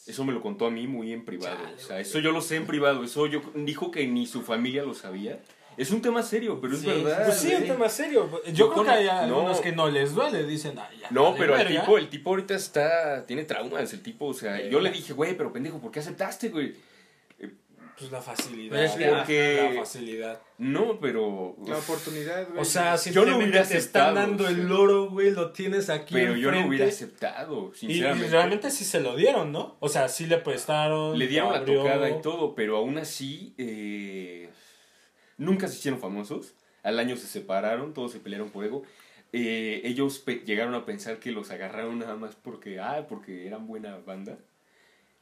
Eso 0.07 0.25
me 0.25 0.33
lo 0.33 0.41
contó 0.41 0.67
a 0.67 0.71
mí 0.71 0.87
muy 0.87 1.13
en 1.13 1.25
privado. 1.25 1.57
Chale, 1.57 1.75
o 1.75 1.79
sea, 1.79 2.01
eso 2.01 2.19
yo 2.21 2.31
lo 2.31 2.41
sé 2.41 2.57
en 2.57 2.67
privado. 2.67 3.03
Eso 3.03 3.27
yo 3.27 3.41
dijo 3.55 3.91
que 3.91 4.07
ni 4.07 4.27
su 4.27 4.43
familia 4.43 4.85
lo 4.85 4.95
sabía. 4.95 5.41
Es 5.77 5.91
un 5.91 6.01
tema 6.01 6.23
serio, 6.23 6.59
pero 6.61 6.75
es 6.75 6.81
Sí, 6.81 6.87
verdad. 6.87 7.25
Pues 7.27 7.39
sí, 7.39 7.53
un 7.55 7.65
tema 7.67 7.89
serio. 7.89 8.31
Yo, 8.47 8.53
Yo 8.53 8.65
creo 8.73 8.75
con- 8.77 8.87
que 8.87 8.93
hay 8.93 9.05
no. 9.07 9.13
algunos 9.41 9.61
que 9.61 9.73
no 9.73 9.91
les 9.91 10.15
duele, 10.15 10.47
dicen, 10.47 10.79
"Ay, 10.79 10.99
ya, 11.01 11.09
No, 11.11 11.35
pero 11.37 11.55
el 11.57 11.65
verga". 11.65 11.81
tipo, 11.83 11.99
el 11.99 12.09
tipo 12.09 12.31
ahorita 12.31 12.55
está, 12.55 13.27
tiene 13.27 13.45
traumas, 13.45 13.93
el 13.93 14.03
tipo, 14.03 14.27
o 14.27 14.33
sea, 14.35 14.57
Sí. 14.59 14.71
yo 14.71 14.81
le 14.81 14.91
dije, 14.91 15.13
güey, 15.13 15.37
pero 15.37 15.53
pendejo, 15.53 15.79
¿por 15.81 15.91
qué 15.91 16.01
aceptaste, 16.01 16.49
güey? 16.51 16.75
Pues 17.99 18.13
la 18.13 18.21
facilidad. 18.21 18.77
Pues 18.77 18.91
porque- 18.93 19.71
La 19.75 19.81
facilidad. 19.81 20.41
No, 20.59 21.01
pero... 21.01 21.57
La 21.67 21.79
oportunidad, 21.79 22.47
güey. 22.49 22.61
O 22.61 22.65
sea, 22.65 22.93
Yo 22.93 22.99
simplemente 22.99 23.31
lo 23.31 23.39
hubiera 23.51 23.67
te 23.67 23.77
están 23.79 24.03
aceptado, 24.03 24.15
dando 24.15 24.45
o 24.45 24.47
sea. 24.49 24.57
el 24.57 24.69
loro, 24.69 25.11
güey, 25.11 25.31
lo 25.31 25.51
tienes 25.53 25.89
aquí 25.89 26.13
pero 26.15 26.37
yo 26.37 26.51
no 26.51 26.57
enfrente. 26.59 26.69
hubiera 26.69 26.87
aceptado, 26.87 27.69
Y, 27.73 27.75
y 27.75 27.79
sinceramente. 27.79 28.29
realmente 28.29 28.71
sí 28.71 28.85
se 28.85 29.01
lo 29.01 29.17
dieron, 29.17 29.51
¿no? 29.53 29.77
O 29.81 29.89
sea, 29.89 30.09
sí 30.09 30.27
le 30.27 30.37
prestaron. 30.39 31.19
Le 31.19 31.27
dieron 31.27 31.53
la 31.53 31.65
tocada 31.65 32.11
y 32.11 32.21
todo, 32.21 32.55
pero 32.55 32.77
aún 32.77 32.99
así 32.99 33.55
eh, 33.57 34.51
nunca 35.39 35.67
se 35.69 35.77
hicieron 35.77 35.99
famosos. 36.01 36.55
Al 36.83 36.99
año 36.99 37.17
se 37.17 37.27
separaron, 37.27 37.95
todos 37.95 38.13
se 38.13 38.21
pelearon 38.21 38.51
por 38.51 38.65
ego. 38.65 38.83
Eh, 39.33 39.81
ellos 39.85 40.25
llegaron 40.45 40.75
a 40.75 40.85
pensar 40.87 41.19
que 41.19 41.33
los 41.33 41.51
agarraron 41.51 41.99
nada 41.99 42.15
más 42.17 42.37
porque, 42.37 42.79
ah, 42.79 43.07
porque 43.09 43.47
eran 43.47 43.67
buena 43.67 43.97
banda. 43.99 44.39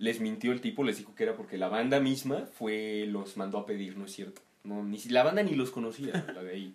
Les 0.04 0.20
mintió 0.20 0.52
el 0.52 0.60
tipo, 0.60 0.84
les 0.84 0.98
dijo 0.98 1.14
que 1.14 1.22
era 1.24 1.34
porque 1.34 1.56
la 1.56 1.68
banda 1.68 1.98
misma 1.98 2.46
fue, 2.58 3.06
los 3.08 3.36
mandó 3.38 3.56
a 3.58 3.64
pedir, 3.66 3.96
no 3.96 4.04
es 4.04 4.12
cierto. 4.12 4.42
No, 4.62 4.82
ni 4.82 4.98
si- 4.98 5.08
la 5.08 5.22
banda 5.22 5.42
ni 5.42 5.54
los 5.54 5.70
conocía, 5.70 6.12
la 6.34 6.42
de 6.42 6.50
ahí. 6.52 6.74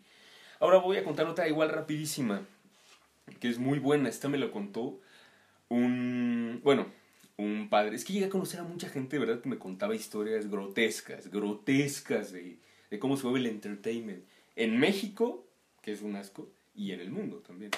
Ahora 0.60 0.78
voy 0.78 0.98
a 0.98 1.04
contar 1.04 1.28
otra 1.28 1.48
igual 1.48 1.70
rapidísima, 1.70 2.42
que 3.40 3.48
es 3.50 3.60
muy 3.60 3.78
buena. 3.80 4.10
Esta 4.10 4.30
me 4.30 4.38
la 4.40 4.50
contó 4.52 5.00
un, 5.70 6.60
bueno, 6.64 6.88
un 7.38 7.70
padre. 7.70 7.96
Es 7.96 8.04
que 8.04 8.14
llegué 8.14 8.26
a 8.26 8.30
conocer 8.30 8.60
a 8.60 8.64
mucha 8.64 8.90
gente, 8.90 9.20
¿verdad? 9.20 9.42
Que 9.42 9.50
me 9.50 9.60
contaba 9.60 9.96
historias 9.96 10.50
grotescas, 10.50 11.30
grotescas 11.30 12.32
de, 12.32 12.58
de 12.90 13.00
cómo 13.00 13.16
se 13.16 13.24
mueve 13.26 13.40
el 13.40 13.46
entertainment. 13.48 14.24
En 14.56 14.78
México, 14.80 15.46
que 15.82 15.92
es 15.92 16.02
un 16.02 16.16
asco, 16.16 16.50
y 16.76 16.92
en 16.94 17.00
el 17.00 17.12
mundo 17.12 17.38
también. 17.46 17.72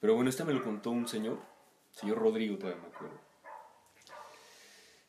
Pero 0.00 0.14
bueno, 0.14 0.30
esta 0.30 0.44
me 0.44 0.52
lo 0.52 0.62
contó 0.62 0.90
un 0.90 1.08
señor, 1.08 1.40
señor 1.92 2.18
Rodrigo, 2.18 2.56
todavía 2.58 2.80
me 2.82 2.88
acuerdo. 2.94 3.23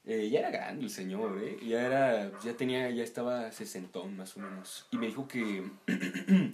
Eh, 0.08 0.30
ya 0.30 0.40
era 0.40 0.52
grande 0.52 0.84
el 0.84 0.92
señor, 0.92 1.42
¿eh? 1.44 1.58
Ya 1.66 1.86
era, 1.86 2.40
ya 2.40 2.56
tenía, 2.56 2.90
ya 2.92 3.04
estaba 3.04 3.52
sesentón 3.52 4.16
más 4.16 4.38
o 4.38 4.40
menos. 4.40 4.88
Y 4.92 4.98
me 4.98 5.08
dijo 5.08 5.28
que 5.28 5.64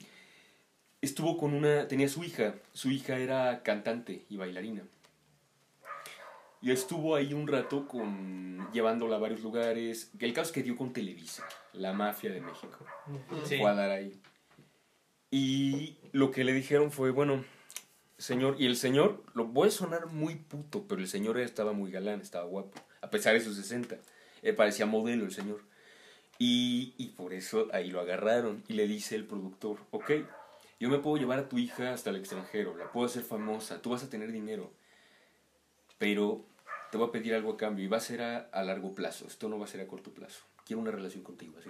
estuvo 1.02 1.38
con 1.38 1.54
una, 1.54 1.88
tenía 1.88 2.08
su 2.08 2.24
hija, 2.24 2.56
su 2.72 2.90
hija 2.92 3.18
era 3.18 3.62
cantante 3.64 4.26
y 4.30 4.38
bailarina. 4.38 4.84
Y 6.62 6.72
estuvo 6.72 7.16
ahí 7.16 7.34
un 7.34 7.48
rato 7.48 7.88
con, 7.88 8.70
llevándola 8.72 9.16
a 9.16 9.20
varios 9.20 9.42
lugares. 9.42 10.12
El 10.20 10.32
caso 10.32 10.50
es 10.50 10.54
que 10.54 10.64
dio 10.64 10.78
con 10.78 10.94
Televisa, 10.94 11.44
la 11.74 11.92
mafia 11.92 12.32
de 12.32 12.40
México. 12.40 12.86
Sí. 13.46 13.58
Fue 13.58 13.70
a 13.70 13.74
dar 13.74 13.90
ahí. 13.90 14.22
Y 15.32 15.98
lo 16.12 16.30
que 16.30 16.44
le 16.44 16.54
dijeron 16.54 16.92
fue, 16.92 17.10
bueno, 17.10 17.44
señor, 18.18 18.56
y 18.60 18.68
el 18.68 18.76
señor, 18.76 19.24
lo 19.34 19.46
voy 19.46 19.70
a 19.70 19.72
sonar 19.72 20.06
muy 20.08 20.36
puto, 20.36 20.86
pero 20.88 21.02
el 21.02 21.08
señor 21.08 21.40
estaba 21.40 21.74
muy 21.74 21.90
galán, 21.90 22.22
estaba 22.22 22.46
guapo, 22.46 22.80
a 23.02 23.10
pesar 23.10 23.34
de 23.34 23.42
sus 23.42 23.56
60. 23.56 23.98
Eh, 24.44 24.54
parecía 24.54 24.86
modelo 24.86 25.26
el 25.26 25.32
señor. 25.32 25.62
Y, 26.40 26.94
y 26.98 27.10
por 27.10 27.34
eso 27.34 27.68
ahí 27.74 27.92
lo 27.92 28.00
agarraron. 28.00 28.64
Y 28.68 28.74
le 28.74 28.88
dice 28.88 29.16
el 29.16 29.26
productor, 29.26 29.78
ok, 29.92 30.12
yo 30.80 30.90
me 30.90 30.98
puedo 31.00 31.18
llevar 31.18 31.40
a 31.40 31.50
tu 31.50 31.58
hija 31.60 31.94
hasta 31.94 32.10
el 32.10 32.16
extranjero, 32.16 32.76
la 32.76 32.92
puedo 32.92 33.06
hacer 33.06 33.24
famosa, 33.24 33.82
tú 33.82 33.92
vas 33.92 34.04
a 34.04 34.10
tener 34.10 34.32
dinero, 34.32 34.72
pero 36.00 36.44
te 36.92 36.98
voy 36.98 37.08
a 37.08 37.12
pedir 37.12 37.36
algo 37.36 37.52
a 37.52 37.58
cambio 37.58 37.86
y 37.86 37.88
va 37.88 37.98
a 37.98 38.02
ser 38.02 38.22
a, 38.24 38.38
a 38.52 38.64
largo 38.64 38.96
plazo, 38.96 39.28
esto 39.28 39.48
no 39.48 39.60
va 39.60 39.66
a 39.66 39.68
ser 39.68 39.82
a 39.82 39.88
corto 39.88 40.12
plazo. 40.12 40.42
Quiero 40.66 40.82
una 40.82 40.90
relación 40.92 41.24
contigo, 41.24 41.54
así 41.60 41.70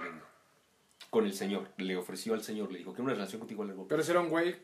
con 1.09 1.25
el 1.25 1.33
señor. 1.33 1.67
Le 1.77 1.97
ofreció 1.97 2.33
al 2.33 2.43
señor, 2.43 2.71
le 2.71 2.77
dijo, 2.79 2.93
¿qué 2.93 3.01
una 3.01 3.13
relación 3.13 3.39
contigo, 3.39 3.63
Alan 3.63 3.77
Walker? 3.77 3.89
Pero 3.89 4.03
si 4.03 4.11
era 4.11 4.21
un 4.21 4.29
güey, 4.29 4.55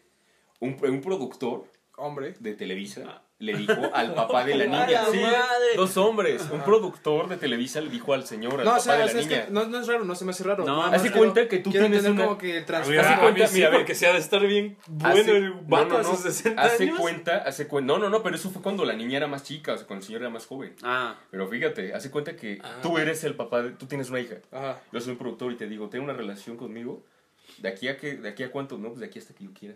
Un, 0.62 0.78
un 0.82 1.02
productor 1.02 1.70
hombre. 1.98 2.36
de 2.40 2.54
Televisa 2.54 3.24
le 3.40 3.54
dijo 3.56 3.74
al 3.94 4.16
papá 4.16 4.44
de 4.44 4.56
la 4.56 4.64
¡A 4.84 4.86
niña. 4.88 5.06
Sí, 5.12 5.20
madre! 5.20 5.76
dos 5.76 5.96
hombres. 5.98 6.48
Un 6.52 6.62
productor 6.62 7.28
de 7.30 7.38
Televisa 7.38 7.80
le 7.82 7.90
dijo 7.90 8.14
al 8.14 8.26
señor, 8.26 8.60
al 8.60 8.66
No, 8.66 8.72
o 8.72 8.74
papá 8.74 8.80
sea, 8.82 8.96
de 8.98 9.04
o 9.04 9.06
la 9.08 9.14
niña. 9.14 9.46
que 9.46 9.52
no, 9.52 9.66
no 9.68 9.80
es 9.80 9.88
raro, 9.88 10.06
no 10.06 10.16
se 10.16 10.26
me 10.26 10.32
hace 10.32 10.44
raro. 10.44 10.66
No, 10.66 10.84
Hace 10.84 11.12
cuenta 11.12 11.48
que 11.48 11.60
tú 11.60 11.70
tienes 11.70 12.04
una- 12.06 12.26
como 12.26 12.38
que 12.40 12.58
Hace 12.60 12.94
cuenta, 13.20 13.48
mira, 13.54 13.68
a 13.68 13.70
ver. 13.70 13.80
porque 13.80 13.94
se 13.96 14.08
ha 14.08 14.14
de 14.14 14.20
estar 14.20 14.46
bien 14.48 14.78
bueno 14.88 15.20
Hace- 15.22 15.38
el 15.38 15.52
vato 15.52 15.86
no, 15.90 15.94
no, 16.04 16.10
a 16.10 16.16
sus 16.16 16.20
60 16.22 16.62
hace 16.62 16.84
años. 16.86 17.00
cuenta, 17.00 17.38
hace 17.38 17.68
cuenta, 17.68 17.94
no, 17.94 18.00
no, 18.00 18.10
no, 18.10 18.24
pero 18.24 18.36
eso 18.36 18.50
fue 18.50 18.62
cuando 18.62 18.84
la 18.86 18.94
niña 18.94 19.18
era 19.18 19.28
más 19.28 19.44
chica, 19.44 19.74
o 19.74 19.78
sea, 19.78 19.86
cuando 19.86 20.02
el 20.02 20.08
señor 20.08 20.22
era 20.22 20.30
más 20.32 20.46
joven. 20.48 20.76
Ah, 20.82 21.16
Pero 21.30 21.48
fíjate, 21.48 21.94
hace 21.94 22.10
cuenta 22.10 22.36
que 22.36 22.58
Ah. 22.64 22.80
tú 22.82 22.98
eres 22.98 23.24
el 23.24 23.36
papá, 23.36 23.62
de, 23.62 23.70
tú 23.72 23.86
tienes 23.86 24.10
una 24.10 24.20
hija. 24.20 24.36
Ajá. 24.52 24.82
Yo 24.92 25.00
soy 25.00 25.12
un 25.12 25.18
productor 25.20 25.52
y 25.52 25.56
te 25.58 25.68
digo, 25.68 25.90
ten 25.90 26.02
una 26.02 26.14
relación 26.14 26.58
conmigo. 26.58 27.04
¿De 27.60 27.70
aquí 27.70 27.88
a, 27.88 27.98
que, 27.98 28.16
de 28.18 28.30
aquí 28.30 28.44
a 28.44 28.52
cuánto? 28.52 28.78
No, 28.78 28.90
pues 28.90 29.00
de 29.00 29.06
aquí 29.06 29.20
hasta 29.20 29.34
que 29.34 29.44
yo 29.46 29.52
quiera. 29.54 29.76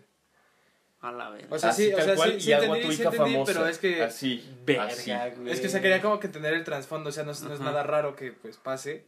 A 1.02 1.12
la 1.12 1.30
vez. 1.30 1.46
O 1.50 1.58
sea, 1.58 1.70
Así, 1.70 1.88
sí, 1.88 1.92
o 1.92 1.96
tal 1.96 2.04
sea, 2.06 2.14
cual, 2.14 2.30
sí, 2.30 2.36
y 2.36 2.40
sí 2.40 2.52
entendí, 2.52 2.80
tu 2.80 2.88
sí 2.88 2.94
hija 2.94 3.04
entendí, 3.10 3.32
famosa. 3.32 3.52
pero 3.52 3.66
es 3.68 3.78
que... 3.78 4.02
Así, 4.02 4.48
Verga, 4.64 4.84
así. 4.84 5.12
Es 5.46 5.60
que 5.60 5.68
se 5.68 5.80
quería 5.82 6.00
como 6.00 6.18
que 6.20 6.28
entender 6.28 6.54
el 6.54 6.64
trasfondo, 6.64 7.10
o 7.10 7.12
sea, 7.12 7.24
no, 7.24 7.32
es- 7.32 7.42
no 7.42 7.52
es 7.52 7.60
nada 7.60 7.82
raro 7.82 8.14
que 8.16 8.32
pues 8.32 8.56
pase. 8.56 9.04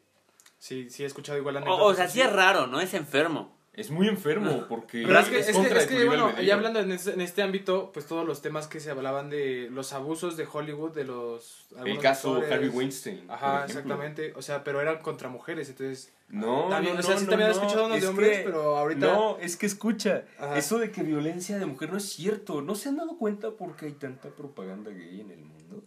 Sí, 0.59 0.90
sí 0.90 1.03
he 1.05 1.07
escuchado 1.07 1.38
igual 1.38 1.57
O, 1.57 1.59
anécdotas 1.59 1.86
o 1.86 1.95
sea, 1.95 2.09
sí 2.09 2.20
es 2.20 2.32
raro, 2.32 2.66
¿no? 2.66 2.80
Es 2.80 2.95
enfermo. 2.95 3.57
Es 3.77 3.91
muy 3.91 4.07
enfermo 4.07 4.66
porque 4.68 5.03
Pero 5.05 5.18
es 5.18 5.29
que, 5.29 5.39
es 5.41 5.49
es 5.49 5.57
que, 5.57 5.66
es 5.66 5.89
de 5.89 5.97
que, 5.97 6.05
bueno, 6.05 6.41
ya 6.41 6.55
hablando 6.55 6.79
en 6.79 6.93
este, 6.93 7.12
en 7.12 7.20
este 7.20 7.43
ámbito, 7.43 7.91
pues 7.93 8.07
todos 8.07 8.25
los 8.25 8.41
temas 8.41 8.68
que 8.68 8.79
se 8.79 8.91
hablaban 8.91 9.31
de 9.31 9.68
los 9.70 9.93
abusos 9.93 10.37
de 10.37 10.47
Hollywood, 10.51 10.93
de 10.93 11.05
los... 11.05 11.66
El 11.85 11.99
caso 11.99 12.35
actores. 12.35 12.53
Harvey 12.53 12.68
Weinstein. 12.68 13.25
Ajá, 13.29 13.64
exactamente. 13.64 14.33
O 14.37 14.43
sea, 14.43 14.62
pero 14.62 14.81
eran 14.81 14.99
contra 14.99 15.29
mujeres, 15.29 15.68
entonces... 15.68 16.12
No, 16.29 16.68
También, 16.68 16.95
no, 16.95 17.01
o 17.01 17.03
sea, 17.03 17.14
no, 17.14 17.18
sí 17.20 17.25
no, 17.27 17.31
también 17.31 17.51
he 17.51 17.55
no, 17.55 17.61
escuchado 17.61 17.87
unos 17.87 17.97
de 17.97 18.05
es 18.05 18.09
hombres, 18.11 18.39
que- 18.39 18.45
pero 18.45 18.77
ahorita... 18.77 19.07
No, 19.12 19.39
es 19.39 19.57
que 19.57 19.66
escucha, 19.66 20.25
Ajá. 20.39 20.57
eso 20.57 20.79
de 20.79 20.91
que 20.93 21.03
violencia 21.03 21.59
de 21.59 21.66
mujer 21.66 21.91
no 21.91 21.99
es 21.99 22.09
cierto. 22.09 22.62
¿No 22.62 22.77
se 22.77 22.89
han 22.89 22.97
dado 22.97 23.18
cuenta 23.18 23.51
por 23.51 23.75
qué 23.77 23.87
hay 23.87 23.93
tanta 23.93 24.29
propaganda 24.31 24.93
gay 24.93 25.20
en 25.20 25.33
el 25.33 25.41
mundo? 25.41 25.83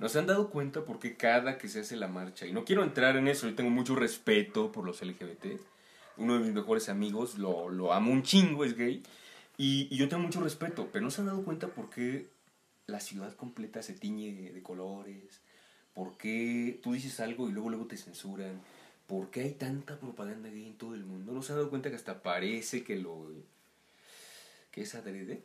¿No 0.00 0.08
se 0.08 0.18
han 0.18 0.26
dado 0.26 0.48
cuenta 0.48 0.84
por 0.84 0.98
qué 0.98 1.16
cada 1.16 1.58
que 1.58 1.68
se 1.68 1.80
hace 1.80 1.96
la 1.96 2.08
marcha? 2.08 2.46
Y 2.46 2.52
no 2.52 2.64
quiero 2.64 2.82
entrar 2.84 3.16
en 3.16 3.28
eso, 3.28 3.48
yo 3.48 3.54
tengo 3.54 3.70
mucho 3.70 3.94
respeto 3.96 4.72
por 4.72 4.84
los 4.86 5.02
LGBT. 5.02 5.60
Uno 6.16 6.34
de 6.34 6.40
mis 6.40 6.52
mejores 6.52 6.88
amigos 6.88 7.38
lo, 7.38 7.92
amo 7.92 8.12
un 8.12 8.22
chingo, 8.22 8.64
es 8.64 8.76
gay. 8.76 9.02
Y, 9.56 9.88
y 9.90 9.96
yo 9.96 10.08
tengo 10.08 10.22
mucho 10.22 10.40
respeto, 10.40 10.88
pero 10.92 11.04
no 11.04 11.10
se 11.10 11.20
han 11.20 11.28
dado 11.28 11.44
cuenta 11.44 11.68
por 11.68 11.90
qué 11.90 12.28
la 12.86 13.00
ciudad 13.00 13.34
completa 13.34 13.82
se 13.82 13.94
tiñe 13.94 14.52
de 14.52 14.62
colores, 14.62 15.40
por 15.94 16.16
qué 16.16 16.80
tú 16.82 16.92
dices 16.92 17.20
algo 17.20 17.48
y 17.48 17.52
luego 17.52 17.70
luego 17.70 17.86
te 17.86 17.96
censuran, 17.96 18.60
por 19.06 19.30
qué 19.30 19.42
hay 19.42 19.52
tanta 19.52 19.98
propaganda 19.98 20.48
gay 20.48 20.66
en 20.66 20.76
todo 20.76 20.94
el 20.94 21.04
mundo. 21.04 21.32
¿No 21.32 21.42
se 21.42 21.52
han 21.52 21.58
dado 21.58 21.70
cuenta 21.70 21.90
que 21.90 21.96
hasta 21.96 22.22
parece 22.22 22.84
que 22.84 22.96
lo 22.96 23.28
que 24.70 24.82
es 24.82 24.94
adrede? 24.94 25.42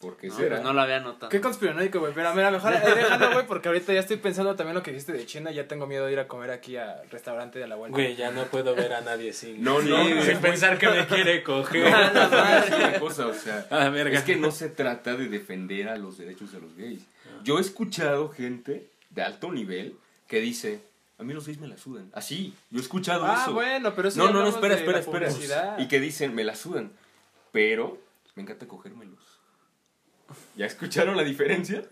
¿Por 0.00 0.16
qué 0.16 0.28
No, 0.28 0.36
será? 0.36 0.60
no 0.60 0.72
lo 0.72 0.80
había 0.80 1.00
notado. 1.00 1.28
Qué 1.28 1.40
conspiranoico, 1.40 1.98
güey. 1.98 2.12
Pero 2.14 2.32
mira, 2.32 2.52
mejor 2.52 2.72
eh, 2.74 2.80
déjalo, 2.94 3.32
güey, 3.32 3.46
porque 3.46 3.66
ahorita 3.68 3.92
ya 3.92 3.98
estoy 4.00 4.16
pensando 4.18 4.54
también 4.54 4.76
lo 4.76 4.82
que 4.82 4.92
dijiste 4.92 5.12
de 5.12 5.26
China. 5.26 5.50
Ya 5.50 5.66
tengo 5.66 5.88
miedo 5.88 6.06
de 6.06 6.12
ir 6.12 6.20
a 6.20 6.28
comer 6.28 6.52
aquí 6.52 6.76
al 6.76 7.08
restaurante 7.10 7.58
de 7.58 7.66
la 7.66 7.74
vuelta. 7.74 7.96
Güey, 7.96 8.14
ya 8.14 8.30
no 8.30 8.44
puedo 8.44 8.76
ver 8.76 8.92
a 8.92 9.00
nadie 9.00 9.32
sin, 9.32 9.62
No, 9.62 9.80
no, 9.82 10.04
sin, 10.22 10.38
pensar 10.38 10.78
que 10.78 10.88
me 10.88 11.04
quiere 11.06 11.42
coger. 11.42 11.88
Ah, 11.92 12.64
es 12.68 12.74
una 12.74 13.00
cosa, 13.00 13.26
o 13.26 13.34
sea, 13.34 13.66
A 13.70 13.78
la 13.80 13.90
verga. 13.90 14.18
es 14.18 14.24
que 14.24 14.36
no 14.36 14.52
se 14.52 14.68
trata 14.68 15.16
de 15.16 15.28
defender 15.28 15.88
a 15.88 15.96
los 15.96 16.16
derechos 16.16 16.52
de 16.52 16.60
los 16.60 16.76
gays. 16.76 17.02
Yo 17.42 17.58
he 17.58 17.60
escuchado 17.60 18.28
gente 18.30 18.86
de 19.10 19.22
alto 19.22 19.50
nivel 19.50 19.96
que 20.28 20.40
dice, 20.40 20.80
a 21.18 21.24
mí 21.24 21.34
los 21.34 21.44
gays 21.46 21.58
me 21.58 21.66
la 21.66 21.76
sudan. 21.76 22.08
Así, 22.12 22.54
yo 22.70 22.78
he 22.78 22.82
escuchado 22.82 23.24
Ah, 23.24 23.40
eso. 23.42 23.52
bueno, 23.52 23.94
pero 23.96 24.08
eso 24.08 24.18
no, 24.18 24.30
no, 24.32 24.42
no, 24.42 24.48
espera, 24.48 24.74
espera, 24.76 25.00
la 25.00 25.26
espera. 25.28 25.76
Y 25.80 25.88
que 25.88 25.98
dicen, 25.98 26.36
me 26.36 26.44
la 26.44 26.54
sudan. 26.54 26.92
Pero 27.50 27.98
me 28.36 28.42
encanta 28.44 28.66
cogérmelos. 28.68 29.18
¿Ya 30.56 30.66
escucharon 30.66 31.16
la 31.16 31.24
diferencia? 31.24 31.82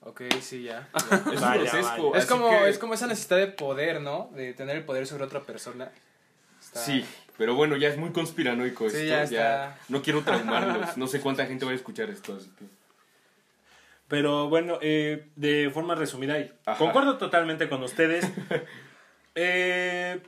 Ok, 0.00 0.22
sí, 0.40 0.64
ya. 0.64 0.88
Es 1.32 1.40
Vaya, 1.40 1.70
es, 2.14 2.26
como, 2.26 2.50
que- 2.50 2.68
es 2.68 2.78
como 2.78 2.94
esa 2.94 3.06
necesidad 3.06 3.38
de 3.38 3.46
poder, 3.48 4.00
¿no? 4.00 4.30
De 4.34 4.52
tener 4.54 4.76
el 4.76 4.84
poder 4.84 5.06
sobre 5.06 5.24
otra 5.24 5.40
persona. 5.42 5.90
Está- 6.60 6.80
Sí, 6.80 7.04
pero 7.38 7.54
bueno, 7.54 7.76
ya 7.76 7.88
es 7.88 7.96
muy 7.96 8.10
conspiranoico 8.10 8.90
Sí, 8.90 8.96
esto. 8.96 9.06
ya 9.06 9.24
ya. 9.24 9.78
No 9.88 10.02
quiero 10.02 10.22
traumarlos. 10.22 10.96
No 10.96 11.06
sé 11.06 11.20
cuánta 11.20 11.46
gente 11.46 11.64
va 11.64 11.70
a 11.72 11.74
escuchar 11.74 12.10
esto, 12.10 12.36
así 12.36 12.50
que... 12.58 12.64
Pero 14.08 14.48
bueno, 14.48 14.78
eh, 14.82 15.28
de 15.36 15.70
forma 15.72 15.94
resumida, 15.94 16.38
y 16.38 16.52
concuerdo 16.78 17.16
totalmente 17.18 17.68
con 17.68 17.82
ustedes. 17.82 18.26
Eh, 19.34 20.20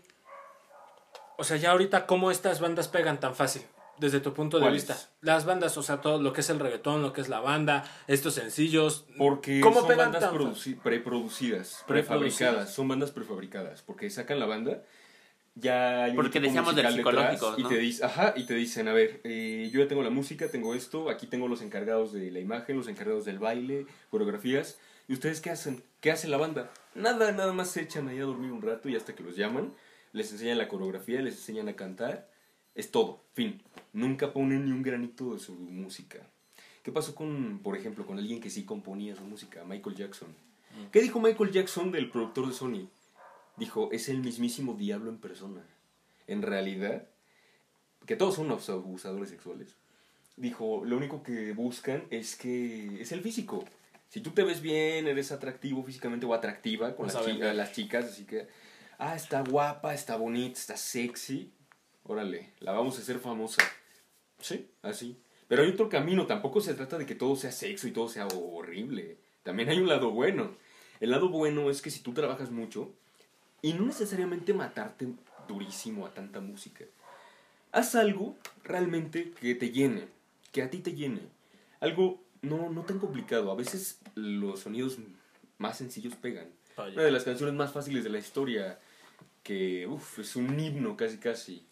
o 1.36 1.44
sea, 1.44 1.58
ya 1.58 1.72
ahorita, 1.72 2.06
¿cómo 2.06 2.30
estas 2.30 2.58
bandas 2.60 2.88
pegan 2.88 3.20
tan 3.20 3.34
fácil? 3.34 3.60
Desde 3.98 4.20
tu 4.20 4.34
punto 4.34 4.58
de 4.58 4.70
vista. 4.70 4.96
Las 5.20 5.44
bandas, 5.44 5.76
o 5.76 5.82
sea, 5.82 6.00
todo 6.00 6.20
lo 6.20 6.32
que 6.32 6.40
es 6.40 6.50
el 6.50 6.58
reggaetón, 6.58 7.02
lo 7.02 7.12
que 7.12 7.20
es 7.20 7.28
la 7.28 7.40
banda, 7.40 7.84
estos 8.06 8.34
sencillos. 8.34 9.06
Porque 9.16 9.60
¿Cómo 9.60 9.80
son 9.80 9.88
pegan 9.88 10.12
bandas 10.12 10.30
preproducidas, 10.82 11.84
prefabricadas. 11.86 12.74
Son 12.74 12.88
bandas 12.88 13.10
prefabricadas. 13.12 13.82
Porque 13.82 14.10
sacan 14.10 14.40
la 14.40 14.46
banda, 14.46 14.82
ya 15.54 16.04
hay 16.04 16.10
un 16.10 16.16
Porque 16.16 16.40
decíamos 16.40 16.74
de 16.74 16.82
musical 16.82 16.96
psicológicos, 16.96 17.56
detrás, 17.56 17.58
¿no? 17.58 17.66
Y 17.66 17.78
te, 17.78 17.80
dice, 17.80 18.04
ajá, 18.04 18.34
y 18.36 18.44
te 18.44 18.54
dicen, 18.54 18.88
a 18.88 18.92
ver, 18.92 19.20
eh, 19.22 19.70
yo 19.72 19.80
ya 19.80 19.88
tengo 19.88 20.02
la 20.02 20.10
música, 20.10 20.48
tengo 20.48 20.74
esto, 20.74 21.10
aquí 21.10 21.26
tengo 21.26 21.46
los 21.46 21.62
encargados 21.62 22.12
de 22.12 22.30
la 22.30 22.40
imagen, 22.40 22.76
los 22.76 22.88
encargados 22.88 23.24
del 23.24 23.38
baile, 23.38 23.86
coreografías. 24.10 24.78
¿Y 25.06 25.12
ustedes 25.12 25.40
qué 25.40 25.50
hacen? 25.50 25.84
¿Qué 26.00 26.10
hace 26.10 26.28
la 26.28 26.38
banda? 26.38 26.70
Nada, 26.94 27.30
nada 27.30 27.52
más 27.52 27.70
se 27.70 27.82
echan 27.82 28.08
ahí 28.08 28.18
a 28.18 28.24
dormir 28.24 28.50
un 28.50 28.62
rato 28.62 28.88
y 28.88 28.96
hasta 28.96 29.14
que 29.14 29.22
los 29.22 29.36
llaman, 29.36 29.74
les 30.12 30.32
enseñan 30.32 30.58
la 30.58 30.66
coreografía, 30.66 31.20
les 31.20 31.36
enseñan 31.36 31.68
a 31.68 31.76
cantar. 31.76 32.28
Es 32.74 32.90
todo, 32.90 33.24
fin. 33.34 33.62
Nunca 33.94 34.32
ponen 34.32 34.66
ni 34.66 34.72
un 34.72 34.82
granito 34.82 35.32
de 35.32 35.38
su 35.40 35.54
música. 35.54 36.18
¿Qué 36.82 36.92
pasó 36.92 37.14
con, 37.14 37.60
por 37.62 37.76
ejemplo, 37.76 38.04
con 38.06 38.18
alguien 38.18 38.40
que 38.40 38.50
sí 38.50 38.64
componía 38.64 39.16
su 39.16 39.24
música, 39.24 39.64
Michael 39.64 39.96
Jackson? 39.96 40.28
¿Qué 40.92 41.00
dijo 41.00 41.20
Michael 41.20 41.52
Jackson 41.52 41.90
del 41.92 42.10
productor 42.10 42.48
de 42.48 42.52
Sony? 42.52 42.88
Dijo, 43.56 43.90
es 43.92 44.08
el 44.08 44.18
mismísimo 44.18 44.74
diablo 44.74 45.08
en 45.10 45.18
persona. 45.18 45.64
En 46.26 46.42
realidad, 46.42 47.06
que 48.06 48.16
todos 48.16 48.34
son 48.34 48.46
unos 48.46 48.68
abusadores 48.68 49.30
sexuales. 49.30 49.76
Dijo, 50.36 50.84
lo 50.84 50.96
único 50.96 51.22
que 51.22 51.52
buscan 51.52 52.02
es 52.10 52.34
que 52.34 53.00
es 53.00 53.12
el 53.12 53.20
físico. 53.22 53.64
Si 54.08 54.20
tú 54.20 54.30
te 54.32 54.42
ves 54.42 54.60
bien, 54.60 55.06
eres 55.06 55.30
atractivo 55.32 55.82
físicamente 55.84 56.26
o 56.26 56.34
atractiva 56.34 56.96
con 56.96 57.06
las, 57.06 57.14
a 57.16 57.20
chi- 57.20 57.26
vender. 57.30 57.54
las 57.54 57.72
chicas, 57.72 58.04
así 58.06 58.24
que, 58.24 58.48
ah, 58.98 59.14
está 59.14 59.42
guapa, 59.42 59.94
está 59.94 60.16
bonita, 60.16 60.58
está 60.58 60.76
sexy. 60.76 61.52
Órale, 62.02 62.50
la 62.58 62.72
vamos 62.72 62.98
a 62.98 63.00
hacer 63.02 63.20
famosa. 63.20 63.62
Sí, 64.40 64.68
así. 64.82 65.16
Pero 65.48 65.62
hay 65.62 65.70
otro 65.70 65.88
camino, 65.88 66.26
tampoco 66.26 66.60
se 66.60 66.74
trata 66.74 66.98
de 66.98 67.06
que 67.06 67.14
todo 67.14 67.36
sea 67.36 67.52
sexo 67.52 67.86
y 67.86 67.92
todo 67.92 68.08
sea 68.08 68.26
horrible. 68.26 69.16
También 69.42 69.68
hay 69.68 69.78
un 69.78 69.88
lado 69.88 70.10
bueno. 70.10 70.56
El 71.00 71.10
lado 71.10 71.28
bueno 71.28 71.70
es 71.70 71.82
que 71.82 71.90
si 71.90 72.00
tú 72.00 72.12
trabajas 72.14 72.50
mucho, 72.50 72.92
y 73.62 73.72
no 73.72 73.86
necesariamente 73.86 74.52
matarte 74.52 75.08
durísimo 75.48 76.06
a 76.06 76.14
tanta 76.14 76.40
música, 76.40 76.84
haz 77.72 77.94
algo 77.94 78.36
realmente 78.62 79.32
que 79.40 79.54
te 79.54 79.70
llene, 79.70 80.08
que 80.52 80.62
a 80.62 80.70
ti 80.70 80.78
te 80.78 80.94
llene. 80.94 81.22
Algo 81.80 82.20
no, 82.42 82.70
no 82.70 82.82
tan 82.82 82.98
complicado. 82.98 83.50
A 83.50 83.54
veces 83.54 84.00
los 84.14 84.60
sonidos 84.60 84.98
más 85.58 85.78
sencillos 85.78 86.14
pegan. 86.14 86.48
Una 86.76 87.02
de 87.02 87.10
las 87.10 87.24
canciones 87.24 87.54
más 87.54 87.72
fáciles 87.72 88.04
de 88.04 88.10
la 88.10 88.18
historia, 88.18 88.78
que 89.42 89.86
uf, 89.86 90.18
es 90.18 90.36
un 90.36 90.58
himno 90.58 90.96
casi 90.96 91.18
casi. 91.18 91.66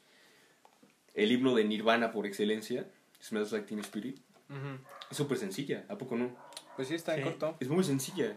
El 1.14 1.32
himno 1.32 1.54
de 1.54 1.64
Nirvana 1.64 2.10
por 2.10 2.26
excelencia, 2.26 2.88
Smells 3.20 3.52
Like 3.52 3.66
Teen 3.66 3.80
Spirit. 3.80 4.20
Es 5.10 5.16
súper 5.16 5.38
sencilla, 5.38 5.84
¿a 5.88 5.96
poco 5.96 6.16
no? 6.16 6.34
Pues 6.76 6.88
sí, 6.88 6.94
está 6.94 7.14
en 7.16 7.20
Sí. 7.24 7.24
corto. 7.30 7.56
Es 7.60 7.68
muy 7.68 7.84
sencilla. 7.84 8.36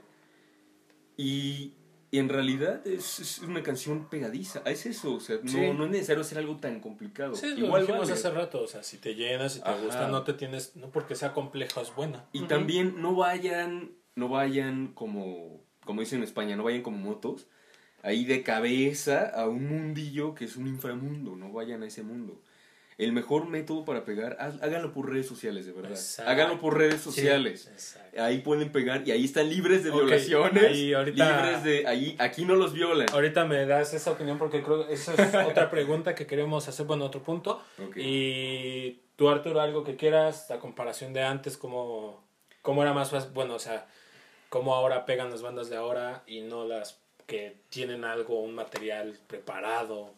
Y, 1.18 1.73
y 2.11 2.19
en 2.19 2.30
realidad 2.30 2.85
es, 2.88 3.19
es 3.19 3.39
una 3.39 3.64
canción 3.64 4.10
pegadiza. 4.10 4.61
Es 4.65 4.85
eso, 4.85 5.15
o 5.15 5.19
sea, 5.19 5.38
no, 5.43 5.49
Sí. 5.52 5.57
no 5.76 5.85
es 5.85 5.91
necesario 5.91 6.22
hacer 6.22 6.38
algo 6.38 6.57
tan 6.57 6.80
complicado. 6.80 7.35
Sí, 7.35 7.47
lo 7.57 7.65
Igual 7.68 7.81
dijimos 7.81 8.02
vale. 8.07 8.14
hace 8.14 8.30
rato, 8.31 8.61
o 8.64 8.68
sea, 8.68 8.84
si 8.84 8.97
te 8.97 9.15
llenas, 9.15 9.53
si 9.53 9.61
te 9.61 9.69
Ajá. 9.69 9.81
gusta, 9.81 10.07
no 10.07 10.23
te 10.23 10.34
tienes, 10.34 10.76
no 10.76 10.89
porque 10.91 11.15
sea 11.15 11.34
complejo 11.34 11.81
es 11.81 11.93
buena. 11.95 12.26
Y 12.34 12.43
también 12.43 13.02
no 13.02 13.15
vayan, 13.15 13.91
no 14.15 14.30
vayan 14.30 14.93
como, 14.93 15.61
como 15.85 16.02
dicen 16.02 16.19
en 16.19 16.23
España, 16.23 16.56
no 16.56 16.64
vayan 16.64 16.81
como 16.81 16.97
motos, 16.97 17.47
ahí 18.03 18.26
de 18.26 18.43
cabeza 18.43 19.27
a 19.30 19.47
un 19.47 19.68
mundillo 19.68 20.35
que 20.35 20.45
es 20.45 20.56
un 20.57 20.68
inframundo, 20.68 21.35
no 21.35 21.52
vayan 21.52 21.84
a 21.84 21.88
ese 21.88 22.03
mundo. 22.03 22.41
El 22.98 23.12
mejor 23.12 23.48
método 23.50 23.84
para 23.84 24.06
pegar, 24.06 24.38
háganlo 24.40 24.94
por 24.94 25.10
redes 25.12 25.28
sociales, 25.28 25.66
de 25.66 25.74
verdad. 25.74 25.92
Exacto. 25.92 26.32
Háganlo 26.32 26.60
por 26.60 26.78
redes 26.78 27.02
sociales. 27.02 27.70
Sí. 27.76 28.00
Ahí 28.18 28.40
pueden 28.40 28.72
pegar 28.72 29.06
y 29.06 29.12
ahí 29.12 29.26
están 29.26 29.50
libres 29.50 29.84
de 29.84 29.92
violaciones. 29.92 30.64
ahí 30.64 30.94
ahorita- 30.94 31.42
Libres 31.42 31.64
de. 31.66 31.88
Ahí, 31.88 32.16
aquí 32.20 32.46
no 32.46 32.56
los 32.56 32.72
violan. 32.72 33.08
Ahorita 33.12 33.44
me 33.44 33.66
das 33.66 33.94
esa 33.94 34.12
opinión 34.12 34.38
porque 34.38 34.64
creo 34.64 34.88
que 34.88 34.94
esa 34.94 35.14
es 35.14 35.36
otra 35.60 35.70
pregunta 35.70 36.16
que 36.16 36.26
queremos 36.26 36.68
hacer, 36.70 36.86
bueno, 36.86 37.04
otro 37.06 37.22
punto. 37.22 37.62
Y 37.98 39.02
tú, 39.18 39.28
Arturo, 39.30 39.60
algo 39.60 39.84
que 39.84 39.98
quieras, 39.98 40.46
la 40.50 40.60
comparación 40.60 41.12
de 41.12 41.24
antes, 41.24 41.58
cómo, 41.58 42.24
cómo 42.62 42.82
era 42.82 42.94
más 42.94 43.12
fácil, 43.12 43.32
bueno, 43.34 43.56
o 43.56 43.60
sea, 43.60 43.88
cómo 44.48 44.74
ahora 44.74 45.06
pegan 45.06 45.30
las 45.32 45.42
bandas 45.42 45.70
de 45.70 45.76
ahora 45.76 46.24
y 46.28 46.42
no 46.42 46.66
las 46.66 46.98
que 47.28 47.58
tienen 47.70 48.06
algo, 48.06 48.40
un 48.42 48.56
material 48.56 49.18
preparado, 49.28 50.14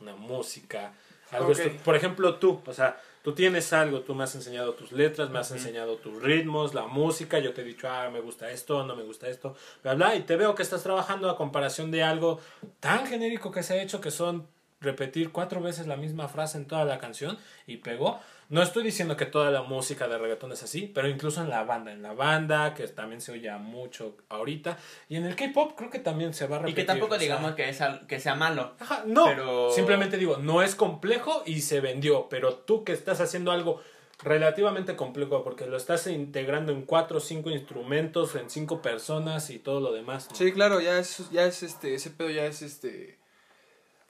una 0.00 0.14
música, 0.14 0.92
algo 1.32 1.52
Por 1.84 1.96
ejemplo, 1.96 2.36
tú, 2.36 2.60
o 2.64 2.72
sea, 2.72 3.00
tú 3.22 3.34
tienes 3.34 3.72
algo, 3.72 4.00
tú 4.00 4.14
me 4.14 4.24
has 4.24 4.34
enseñado 4.34 4.74
tus 4.74 4.92
letras, 4.92 5.30
me 5.30 5.38
has 5.38 5.50
enseñado 5.50 5.96
tus 5.96 6.22
ritmos, 6.22 6.74
la 6.74 6.86
música, 6.86 7.38
yo 7.38 7.52
te 7.52 7.62
he 7.62 7.64
dicho, 7.64 7.88
ah, 7.88 8.10
me 8.10 8.20
gusta 8.20 8.50
esto, 8.50 8.84
no 8.84 8.94
me 8.94 9.02
gusta 9.02 9.28
esto, 9.28 9.56
bla, 9.82 9.94
bla, 9.94 10.14
y 10.14 10.22
te 10.22 10.36
veo 10.36 10.54
que 10.54 10.62
estás 10.62 10.82
trabajando 10.82 11.30
a 11.30 11.36
comparación 11.36 11.90
de 11.90 12.02
algo 12.02 12.40
tan 12.80 13.06
genérico 13.06 13.50
que 13.50 13.62
se 13.62 13.74
ha 13.74 13.82
hecho 13.82 14.00
que 14.00 14.10
son 14.10 14.46
repetir 14.82 15.30
cuatro 15.30 15.60
veces 15.60 15.86
la 15.86 15.96
misma 15.96 16.28
frase 16.28 16.58
en 16.58 16.66
toda 16.66 16.84
la 16.84 16.98
canción 16.98 17.38
y 17.66 17.78
pegó. 17.78 18.20
No 18.52 18.62
estoy 18.62 18.82
diciendo 18.82 19.16
que 19.16 19.24
toda 19.24 19.50
la 19.50 19.62
música 19.62 20.06
de 20.08 20.18
reggaetón 20.18 20.52
es 20.52 20.62
así, 20.62 20.82
pero 20.94 21.08
incluso 21.08 21.40
en 21.40 21.48
la 21.48 21.64
banda, 21.64 21.90
en 21.90 22.02
la 22.02 22.12
banda, 22.12 22.74
que 22.74 22.86
también 22.88 23.22
se 23.22 23.32
oye 23.32 23.50
mucho 23.56 24.14
ahorita, 24.28 24.76
y 25.08 25.16
en 25.16 25.24
el 25.24 25.36
K-pop 25.36 25.72
creo 25.74 25.88
que 25.88 25.98
también 26.00 26.34
se 26.34 26.46
va 26.46 26.56
a 26.56 26.58
Y 26.58 26.62
repetir. 26.64 26.76
que 26.76 26.86
tampoco 26.86 27.14
o 27.14 27.18
sea, 27.18 27.22
digamos 27.22 27.54
que, 27.54 27.70
es 27.70 27.80
al- 27.80 28.06
que 28.06 28.20
sea 28.20 28.34
malo. 28.34 28.74
Ajá, 28.78 29.04
no, 29.06 29.24
Pero- 29.24 29.70
simplemente 29.72 30.18
digo, 30.18 30.36
no 30.36 30.62
es 30.62 30.74
complejo 30.74 31.42
y 31.46 31.62
se 31.62 31.80
vendió, 31.80 32.28
pero 32.28 32.54
tú 32.54 32.84
que 32.84 32.92
estás 32.92 33.22
haciendo 33.22 33.52
algo 33.52 33.80
relativamente 34.22 34.96
complejo 34.96 35.42
porque 35.42 35.66
lo 35.66 35.78
estás 35.78 36.06
integrando 36.06 36.72
en 36.72 36.82
cuatro 36.82 37.16
o 37.16 37.20
cinco 37.20 37.48
instrumentos, 37.50 38.34
en 38.36 38.50
cinco 38.50 38.82
personas 38.82 39.48
y 39.48 39.58
todo 39.60 39.80
lo 39.80 39.92
demás. 39.92 40.28
¿no? 40.30 40.36
Sí, 40.36 40.52
claro, 40.52 40.78
ya 40.80 40.98
es, 40.98 41.30
ya 41.30 41.44
es 41.46 41.62
este, 41.62 41.94
ese 41.94 42.10
pedo 42.10 42.28
ya 42.28 42.44
es 42.44 42.60
este, 42.60 43.18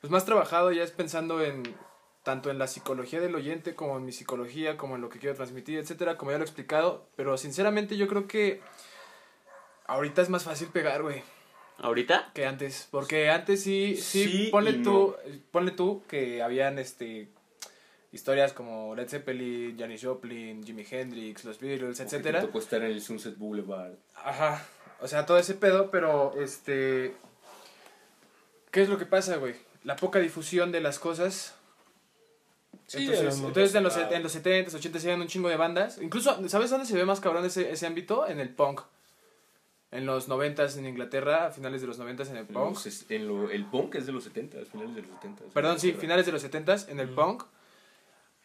pues 0.01 0.11
más 0.11 0.25
trabajado, 0.25 0.73
ya 0.73 0.83
es 0.83 0.91
pensando 0.91 1.43
en, 1.43 1.63
tanto 2.23 2.51
en 2.51 2.59
la 2.59 2.67
psicología 2.67 3.21
del 3.21 3.35
oyente 3.35 3.75
como 3.75 3.97
en 3.97 4.05
mi 4.05 4.13
psicología, 4.13 4.77
como 4.77 4.97
en 4.97 5.03
lo 5.03 5.09
que 5.09 5.19
quiero 5.19 5.35
transmitir, 5.35 5.79
etcétera, 5.79 6.17
como 6.17 6.31
ya 6.31 6.39
lo 6.39 6.45
he 6.45 6.47
explicado, 6.47 7.07
pero 7.17 7.37
sinceramente 7.37 7.97
yo 7.97 8.07
creo 8.09 8.27
que 8.27 8.61
ahorita 9.87 10.23
es 10.23 10.31
más 10.31 10.45
fácil 10.45 10.69
pegar, 10.69 11.03
güey, 11.03 11.23
¿Ahorita? 11.79 12.31
que 12.35 12.47
antes, 12.47 12.89
porque 12.91 13.31
antes 13.31 13.63
sí, 13.63 13.97
sí, 13.97 14.25
Sí 14.25 14.49
ponle 14.53 14.75
tú, 14.75 15.17
ponle 15.51 15.73
tú 15.73 16.03
que 16.09 16.43
habían 16.43 16.79
este 16.79 17.29
historias 18.13 18.53
como 18.53 18.95
Led 18.95 19.09
Zeppelin, 19.09 19.77
Janis 19.79 20.05
Joplin, 20.05 20.63
Jimi 20.63 20.87
Hendrix, 20.89 21.45
los 21.45 21.59
Beatles, 21.59 21.99
que 21.99 22.05
te 22.05 22.17
etcétera. 22.17 22.41
tocó 22.41 22.59
estar 22.59 22.83
en 22.83 22.93
el 22.93 23.01
Sunset 23.01 23.37
Boulevard. 23.37 23.95
Ajá. 24.15 24.65
O 25.01 25.09
sea, 25.09 25.27
todo 25.27 25.39
ese 25.39 25.55
pedo, 25.55 25.91
pero 25.91 26.35
este. 26.39 27.17
¿Qué 28.71 28.83
es 28.83 28.89
lo 28.89 28.99
que 28.99 29.07
pasa, 29.07 29.37
güey? 29.37 29.55
La 29.83 29.97
poca 29.97 30.19
difusión 30.21 30.71
de 30.73 30.81
las 30.81 30.99
cosas. 30.99 31.57
Sí, 32.87 32.99
entonces, 33.07 33.39
un 33.41 33.47
entonces 33.47 33.75
en, 33.75 33.83
los, 33.83 33.97
en 33.97 34.23
los 34.23 34.35
70s, 34.37 34.71
80s 34.71 34.99
se 34.99 35.15
un 35.15 35.27
chingo 35.27 35.49
de 35.49 35.57
bandas. 35.57 35.99
Incluso, 36.01 36.49
¿sabes 36.49 36.71
dónde 36.71 36.87
se 36.87 36.95
ve 36.97 37.05
más 37.05 37.21
cabrón 37.21 37.45
ese, 37.45 37.71
ese 37.71 37.87
ámbito? 37.87 38.27
En 38.29 38.41
el 38.41 38.51
punk. 38.51 38.83
En 39.91 40.07
los 40.07 40.29
90s 40.29 40.79
en 40.79 40.87
Inglaterra, 40.87 41.47
a 41.47 41.51
finales 41.51 41.83
de 41.83 41.87
los 41.87 41.99
90s 42.01 42.29
en 42.31 42.37
el 42.37 42.39
En 42.39 42.47
punk. 42.47 42.75
los 42.85 43.11
en 43.11 43.29
lo- 43.29 43.51
el 43.51 43.67
punk 43.67 43.95
es 43.97 44.07
de 44.07 44.13
los 44.13 44.25
70, 44.25 44.59
finales 44.65 44.95
de 44.95 45.03
los 45.03 45.11
70. 45.11 45.45
Perdón, 45.53 45.79
sí, 45.79 45.93
finales 45.93 46.25
de 46.27 46.33
los 46.33 46.43
70s 46.43 46.89
en 46.89 46.99
el 47.01 47.11
punk. 47.11 47.45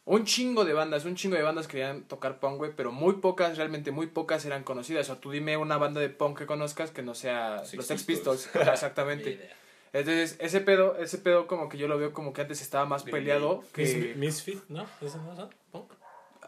Un 0.03 0.23
chingo 0.23 0.63
de 0.63 0.71
bandas, 0.73 1.03
un 1.03 1.15
chingo 1.15 1.35
de 1.35 1.43
bandas 1.43 1.67
querían 1.67 2.03
tocar 2.03 2.39
punk, 2.39 2.57
güey, 2.57 2.71
pero 2.75 2.93
muy 2.93 3.15
pocas, 3.15 3.57
realmente 3.57 3.91
muy 3.91 4.07
pocas 4.07 4.45
eran 4.45 4.63
conocidas. 4.63 5.09
O 5.09 5.17
tú 5.17 5.31
dime 5.31 5.57
una 5.57 5.77
banda 5.77 5.99
de 5.99 6.09
punk 6.09 6.37
que 6.39 6.45
conozcas 6.45 6.91
que 6.91 7.01
no 7.01 7.13
sea 7.13 7.59
Sex 7.65 7.73
los 7.75 7.85
Sex 7.87 8.03
Pistols. 8.03 8.43
Pistols. 8.45 8.67
Exactamente. 8.73 9.49
Entonces, 9.93 10.35
ese 10.39 10.61
pedo, 10.61 10.97
ese 10.97 11.17
pedo 11.17 11.47
como 11.47 11.69
que 11.69 11.77
yo 11.77 11.87
lo 11.87 11.97
veo 11.97 12.13
como 12.13 12.33
que 12.33 12.41
antes 12.41 12.61
estaba 12.61 12.85
más 12.85 13.03
peleado 13.03 13.63
que... 13.73 14.13
Misfit, 14.17 14.59
¿no? 14.69 14.85
¿Ese 15.01 15.17
no 15.17 15.35
son? 15.35 15.49
¿Punk? 15.71 15.91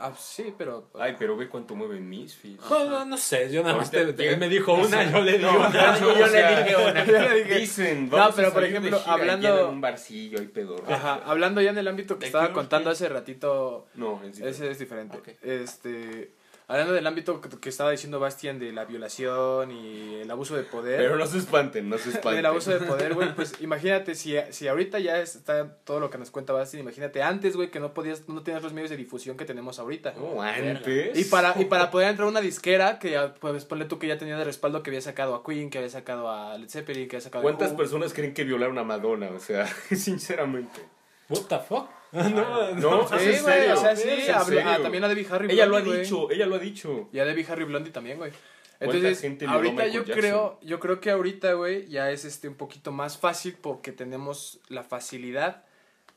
Ah, 0.02 0.14
sí, 0.18 0.54
pero... 0.58 0.90
Ay, 0.98 1.16
pero 1.20 1.36
ve 1.36 1.50
cuánto 1.50 1.76
mueve 1.76 2.00
Misfits. 2.00 2.64
No, 2.70 3.04
no 3.04 3.18
sé, 3.18 3.52
yo 3.52 3.62
nada 3.64 3.76
más 3.76 3.92
te- 3.92 4.14
te- 4.14 4.38
me 4.38 4.48
dijo 4.48 4.74
una, 4.74 5.12
yo 5.12 5.22
le 5.22 5.38
digo 5.38 5.52
No, 5.52 5.60
una. 5.68 6.00
yo 6.00 6.14
le 6.16 6.24
dije 6.64 6.76
una. 6.78 7.06
Yo 7.06 7.12
le 7.20 7.44
dije- 7.44 7.60
Dicen, 7.60 8.10
No, 8.10 8.16
vamos 8.18 8.36
pero 8.36 8.48
a 8.48 8.54
por 8.54 8.62
de 8.62 8.70
ejemplo, 8.70 8.98
gira 8.98 9.12
y 9.12 9.20
hablando- 9.20 9.70
un 9.70 9.82
barcillo, 9.82 10.40
hay 10.40 10.48
pedorro. 10.48 10.86
Ajá, 10.94 11.22
hablando 11.26 11.62
ya 11.62 11.72
en 11.72 11.80
el 11.80 11.88
ámbito 11.90 12.16
que 12.16 12.22
¿De 12.22 12.26
estaba 12.28 12.54
contando 12.54 12.90
hace 12.90 13.10
ratito, 13.10 13.88
No, 13.96 14.22
en 14.24 14.34
sí. 14.34 14.42
ese 14.46 14.72
es 14.72 14.80
diferente. 14.80 15.18
Ok. 15.18 15.28
Este... 15.42 16.32
Hablando 16.70 16.94
del 16.94 17.08
ámbito 17.08 17.42
que, 17.42 17.50
que 17.50 17.70
estaba 17.70 17.90
diciendo 17.90 18.20
Bastian 18.20 18.60
de 18.60 18.72
la 18.72 18.86
violación 18.86 19.72
y 19.72 20.18
el 20.22 20.30
abuso 20.30 20.56
de 20.56 20.62
poder. 20.62 21.00
Pero 21.00 21.18
no 21.18 21.26
se 21.26 21.40
espanten, 21.40 21.90
no 21.90 21.98
se 21.98 22.10
espanten. 22.10 22.36
del 22.36 22.46
abuso 22.46 22.70
de 22.70 22.80
poder, 22.80 23.16
güey, 23.16 23.34
pues 23.34 23.56
imagínate 23.62 24.14
si, 24.14 24.36
si 24.52 24.68
ahorita 24.68 25.00
ya 25.00 25.20
está 25.20 25.78
todo 25.84 26.00
lo 26.00 26.12
que 26.12 26.20
nos 26.20 26.30
cuenta 26.30 26.54
Bastian, 26.54 26.84
imagínate 26.84 27.24
antes, 27.24 27.56
güey, 27.56 27.72
que 27.72 27.80
no 27.80 27.96
podías, 27.96 28.30
no 28.30 28.44
tenías 28.44 28.62
los 28.62 28.72
medios 28.72 28.92
de 28.92 28.98
difusión 28.98 29.36
que 29.36 29.46
tenemos 29.46 29.80
ahorita. 29.80 30.14
No, 30.16 30.44
antes. 30.44 31.18
Y 31.18 31.24
para, 31.24 31.56
y 31.60 31.66
para 31.66 31.90
poder 31.90 32.10
entrar 32.10 32.28
a 32.28 32.30
una 32.30 32.42
disquera, 32.42 33.00
que 33.00 33.10
ya, 33.10 33.34
pues 33.34 33.66
ponle 33.66 33.86
tú 33.86 33.98
que 33.98 34.06
ya 34.06 34.20
tenía 34.20 34.38
de 34.38 34.44
respaldo 34.44 34.84
que 34.84 34.92
había 34.92 35.02
sacado 35.02 35.34
a 35.34 35.44
Queen, 35.44 35.72
que 35.72 35.80
había 35.80 35.90
sacado 35.90 36.30
a 36.30 36.56
Led 36.56 36.70
Zeppelin, 36.70 37.08
que 37.08 37.16
había 37.16 37.24
sacado 37.24 37.40
a 37.40 37.44
¿Cuántas 37.44 37.72
Who. 37.72 37.78
personas 37.78 38.14
creen 38.14 38.36
que 38.36 38.44
violaron 38.44 38.78
a 38.78 38.84
Madonna? 38.84 39.32
O 39.32 39.40
sea, 39.40 39.66
sinceramente. 39.96 40.82
What 41.30 41.46
the 41.50 41.58
fuck? 41.58 41.99
No, 42.12 42.74
No, 42.76 43.08
Sí, 43.08 43.16
es 43.16 43.38
en 43.38 43.44
güey, 43.44 43.56
serio. 43.56 43.74
o 43.74 43.78
sea, 43.78 43.96
sí, 43.96 44.10
es 44.10 44.30
en 44.30 44.36
habló- 44.36 44.46
serio. 44.46 44.64
ah, 44.66 44.80
también 44.82 45.04
a 45.04 45.08
Debbie 45.08 45.28
Harry 45.30 45.52
Ella 45.52 45.66
lo 45.66 45.78
ha 45.78 45.82
Blondie, 45.82 46.02
dicho, 46.02 46.32
ella 46.32 46.46
lo 46.46 46.56
ha 46.56 46.60
dicho. 46.60 47.10
Y 47.14 47.20
a 47.20 47.26
Debbie 47.26 47.46
Harry 47.50 47.64
Blondie 47.66 47.92
también, 47.92 48.18
güey. 48.18 48.32
¿Cuánta 48.32 48.96
Entonces, 48.96 49.22
gente 49.22 49.46
ahorita 49.46 49.88
yo 49.88 50.04
Jackson? 50.06 50.16
creo, 50.20 50.60
yo 50.62 50.80
creo 50.80 51.02
que 51.02 51.12
ahorita, 51.12 51.54
güey, 51.54 51.88
ya 51.90 52.12
es 52.12 52.24
este 52.26 52.48
un 52.48 52.56
poquito 52.56 52.92
más 52.94 53.18
fácil 53.18 53.58
porque 53.62 53.92
tenemos 53.92 54.60
la 54.70 54.84
facilidad 54.84 55.64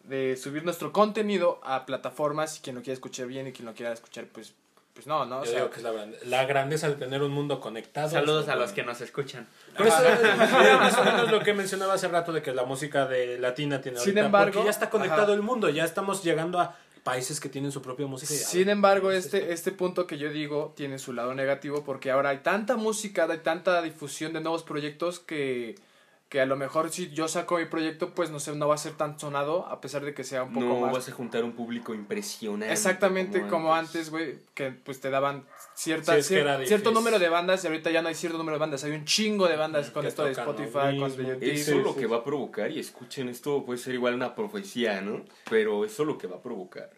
de 0.04 0.36
subir 0.36 0.64
nuestro 0.64 0.92
contenido 0.92 1.60
a 1.64 1.86
plataformas 1.86 2.58
y 2.58 2.60
quien 2.62 2.76
lo 2.76 2.82
quiera 2.82 2.94
escuchar 2.94 3.26
bien 3.26 3.48
y 3.48 3.52
quien 3.52 3.66
lo 3.66 3.74
quiera 3.74 3.92
escuchar, 3.92 4.26
pues, 4.32 4.54
pues 4.94 5.06
no, 5.06 5.24
¿no? 5.24 5.40
O 5.40 5.44
Yo 5.44 5.50
sea, 5.50 5.60
digo 5.60 5.70
que 5.70 5.76
es 5.78 5.82
la, 5.82 5.90
grande- 5.92 6.18
la 6.24 6.44
grandeza 6.44 6.88
de 6.88 6.94
tener 6.96 7.22
un 7.22 7.32
mundo 7.32 7.60
conectado. 7.60 8.10
Saludos 8.10 8.48
a 8.48 8.56
los 8.56 8.72
que 8.72 8.82
nos 8.82 9.00
escuchan. 9.00 9.46
Por 9.76 9.86
eso 9.86 9.96
más 10.78 10.98
o 10.98 11.04
menos 11.04 11.30
lo 11.30 11.40
que 11.40 11.54
mencionaba 11.54 11.94
hace 11.94 12.08
rato 12.08 12.32
de 12.32 12.42
que 12.42 12.52
la 12.52 12.64
música 12.64 13.06
de 13.06 13.38
latina 13.38 13.80
tiene 13.80 13.98
Sin 13.98 14.10
ahorita, 14.10 14.26
embargo, 14.26 14.52
porque 14.52 14.64
ya 14.66 14.70
está 14.70 14.90
conectado 14.90 15.22
ajá. 15.24 15.32
el 15.32 15.42
mundo, 15.42 15.68
ya 15.70 15.84
estamos 15.84 16.22
llegando 16.22 16.60
a 16.60 16.76
países 17.02 17.40
que 17.40 17.48
tienen 17.48 17.72
su 17.72 17.82
propia 17.82 18.06
música. 18.06 18.32
Sin 18.32 18.66
ver, 18.66 18.72
embargo, 18.74 19.08
¿qué 19.08 19.16
es 19.16 19.24
este, 19.24 19.52
este 19.52 19.72
punto 19.72 20.06
que 20.06 20.18
yo 20.18 20.30
digo 20.30 20.72
tiene 20.76 20.98
su 20.98 21.12
lado 21.12 21.34
negativo 21.34 21.82
porque 21.84 22.10
ahora 22.10 22.28
hay 22.28 22.38
tanta 22.38 22.76
música, 22.76 23.26
hay 23.28 23.38
tanta 23.38 23.82
difusión 23.82 24.32
de 24.32 24.40
nuevos 24.40 24.62
proyectos 24.62 25.18
que, 25.18 25.74
que 26.32 26.40
a 26.40 26.46
lo 26.46 26.56
mejor 26.56 26.90
si 26.90 27.10
yo 27.10 27.28
saco 27.28 27.58
mi 27.58 27.66
proyecto, 27.66 28.14
pues 28.14 28.30
no 28.30 28.40
sé, 28.40 28.56
no 28.56 28.66
va 28.66 28.74
a 28.76 28.78
ser 28.78 28.94
tan 28.94 29.20
sonado 29.20 29.66
a 29.66 29.82
pesar 29.82 30.02
de 30.02 30.14
que 30.14 30.24
sea 30.24 30.44
un 30.44 30.54
poco 30.54 30.64
No 30.64 30.80
más 30.80 30.92
vas 30.94 31.08
a 31.10 31.12
juntar 31.12 31.44
un 31.44 31.52
público 31.52 31.92
impresionante. 31.92 32.72
Exactamente 32.72 33.46
como 33.48 33.74
antes, 33.74 34.08
güey, 34.08 34.38
que 34.54 34.70
pues 34.70 34.98
te 34.98 35.10
daban 35.10 35.44
cierta, 35.74 36.14
Sí, 36.14 36.20
es 36.20 36.30
cier- 36.30 36.66
cierto 36.66 36.90
número 36.90 37.18
de 37.18 37.28
bandas 37.28 37.62
y 37.62 37.66
ahorita 37.66 37.90
ya 37.90 38.00
no 38.00 38.08
hay 38.08 38.14
cierto 38.14 38.38
número 38.38 38.56
de 38.56 38.60
bandas, 38.60 38.82
hay 38.82 38.92
un 38.92 39.04
chingo 39.04 39.46
de 39.46 39.56
bandas 39.56 39.90
con 39.90 40.06
esto 40.06 40.24
de 40.24 40.30
Spotify, 40.30 40.98
con 40.98 41.14
de 41.14 41.22
YouTube. 41.22 41.42
Eso 41.42 41.72
Sí, 41.72 41.78
lo 41.82 41.94
que 41.94 42.06
va 42.06 42.16
a 42.16 42.24
provocar, 42.24 42.70
y 42.70 42.78
escuchen, 42.78 43.28
esto 43.28 43.62
puede 43.66 43.78
ser 43.78 43.92
igual 43.92 44.14
una 44.14 44.34
profecía, 44.34 45.02
¿no? 45.02 45.26
Pero 45.50 45.84
eso 45.84 46.02
lo 46.06 46.16
que 46.16 46.28
va 46.28 46.36
a 46.36 46.40
provocar 46.40 46.88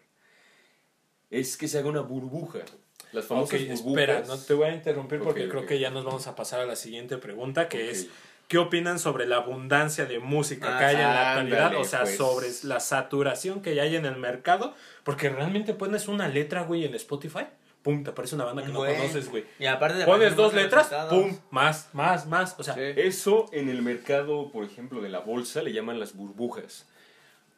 es 1.29 1.57
que 1.57 1.67
se 1.67 1.77
haga 1.79 1.89
una 1.89 1.99
burbuja. 1.99 2.59
Las 3.11 3.25
famosas 3.25 3.59
burbujas. 3.59 3.79
espera, 3.81 4.23
no 4.27 4.37
te 4.37 4.53
voy 4.53 4.67
a 4.69 4.73
interrumpir 4.73 5.19
porque 5.19 5.49
creo 5.49 5.65
que 5.65 5.77
ya 5.77 5.89
nos 5.89 6.05
vamos 6.05 6.25
a 6.27 6.35
pasar 6.37 6.61
a 6.61 6.65
la 6.65 6.77
siguiente 6.77 7.17
pregunta, 7.17 7.67
que 7.67 7.89
es 7.91 8.07
¿qué 8.47 8.57
opinan 8.57 8.99
sobre 8.99 9.25
la 9.25 9.37
abundancia 9.37 10.05
de 10.05 10.19
música 10.19 10.75
Ah, 10.75 10.79
que 10.79 10.85
hay 10.85 10.95
en 10.95 11.01
la 11.01 11.31
ándale, 11.33 11.55
actualidad? 11.57 11.81
O 11.81 11.85
sea, 11.85 12.01
pues. 12.01 12.17
sobre 12.17 12.47
la 12.63 12.79
saturación 12.79 13.61
que 13.61 13.79
hay 13.79 13.95
en 13.95 14.05
el 14.05 14.17
mercado, 14.17 14.73
porque 15.03 15.29
realmente 15.29 15.73
pones 15.73 16.07
una 16.07 16.27
letra, 16.27 16.63
güey, 16.63 16.85
en 16.85 16.95
Spotify, 16.95 17.45
pum, 17.81 18.03
te 18.03 18.09
aparece 18.09 18.35
una 18.35 18.45
banda 18.45 18.63
que 18.63 18.69
no 18.71 18.79
conoces, 18.79 19.29
güey. 19.29 19.45
Y 19.59 19.65
aparte 19.65 19.99
de 19.99 20.05
Pones 20.05 20.35
dos 20.35 20.53
letras, 20.53 20.89
pum, 21.09 21.37
más, 21.51 21.89
más, 21.93 22.25
más. 22.27 22.55
O 22.57 22.63
sea, 22.63 22.73
Sí. 22.73 22.81
Eso 22.95 23.45
en 23.51 23.69
el 23.69 23.81
mercado, 23.81 24.51
por 24.51 24.63
ejemplo, 24.63 25.01
de 25.01 25.09
la 25.09 25.19
bolsa 25.19 25.61
le 25.61 25.71
llaman 25.73 25.99
las 25.99 26.15
burbujas. 26.15 26.87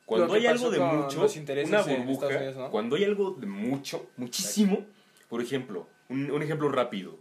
Cuando 0.06 0.34
hay 0.34 0.48
algo 0.48 0.70
de 0.70 0.80
mucho, 0.80 1.20
una 1.20 1.28
burbuja, 1.28 1.54
Estados 1.54 1.88
Unidos, 1.88 2.56
¿no? 2.56 2.72
cuando 2.72 2.96
hay 2.96 3.04
algo 3.04 3.32
de 3.32 3.46
mucho, 3.46 4.10
muchísimo, 4.16 4.86
por 5.28 5.42
ejemplo, 5.42 5.86
un, 6.08 6.32
un 6.32 6.42
ejemplo 6.42 6.70
rápido. 6.70 7.18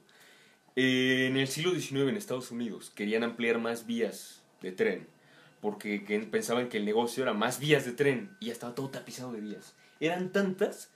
Eh, 0.77 1.27
en 1.27 1.36
el 1.39 1.48
siglo 1.48 1.73
XIX 1.73 2.11
en 2.11 2.16
Estados 2.16 2.51
Unidos 2.51 2.90
querían 2.94 3.24
ampliar 3.24 3.59
más 3.59 3.86
vías 3.86 4.43
de 4.61 4.73
tren 4.73 5.09
porque 5.61 6.05
que 6.05 6.19
pensaban 6.20 6.69
que 6.69 6.77
el 6.77 6.85
negocio 6.85 7.23
era 7.23 7.32
más 7.32 7.59
vías 7.59 7.85
de 7.85 7.93
tren 7.93 8.36
y 8.40 8.47
ya 8.47 8.53
estaba 8.53 8.74
todo 8.74 8.90
tapizado 8.90 9.32
de 9.32 9.40
vías. 9.40 9.74
Eran 10.01 10.31
tantas 10.31 10.90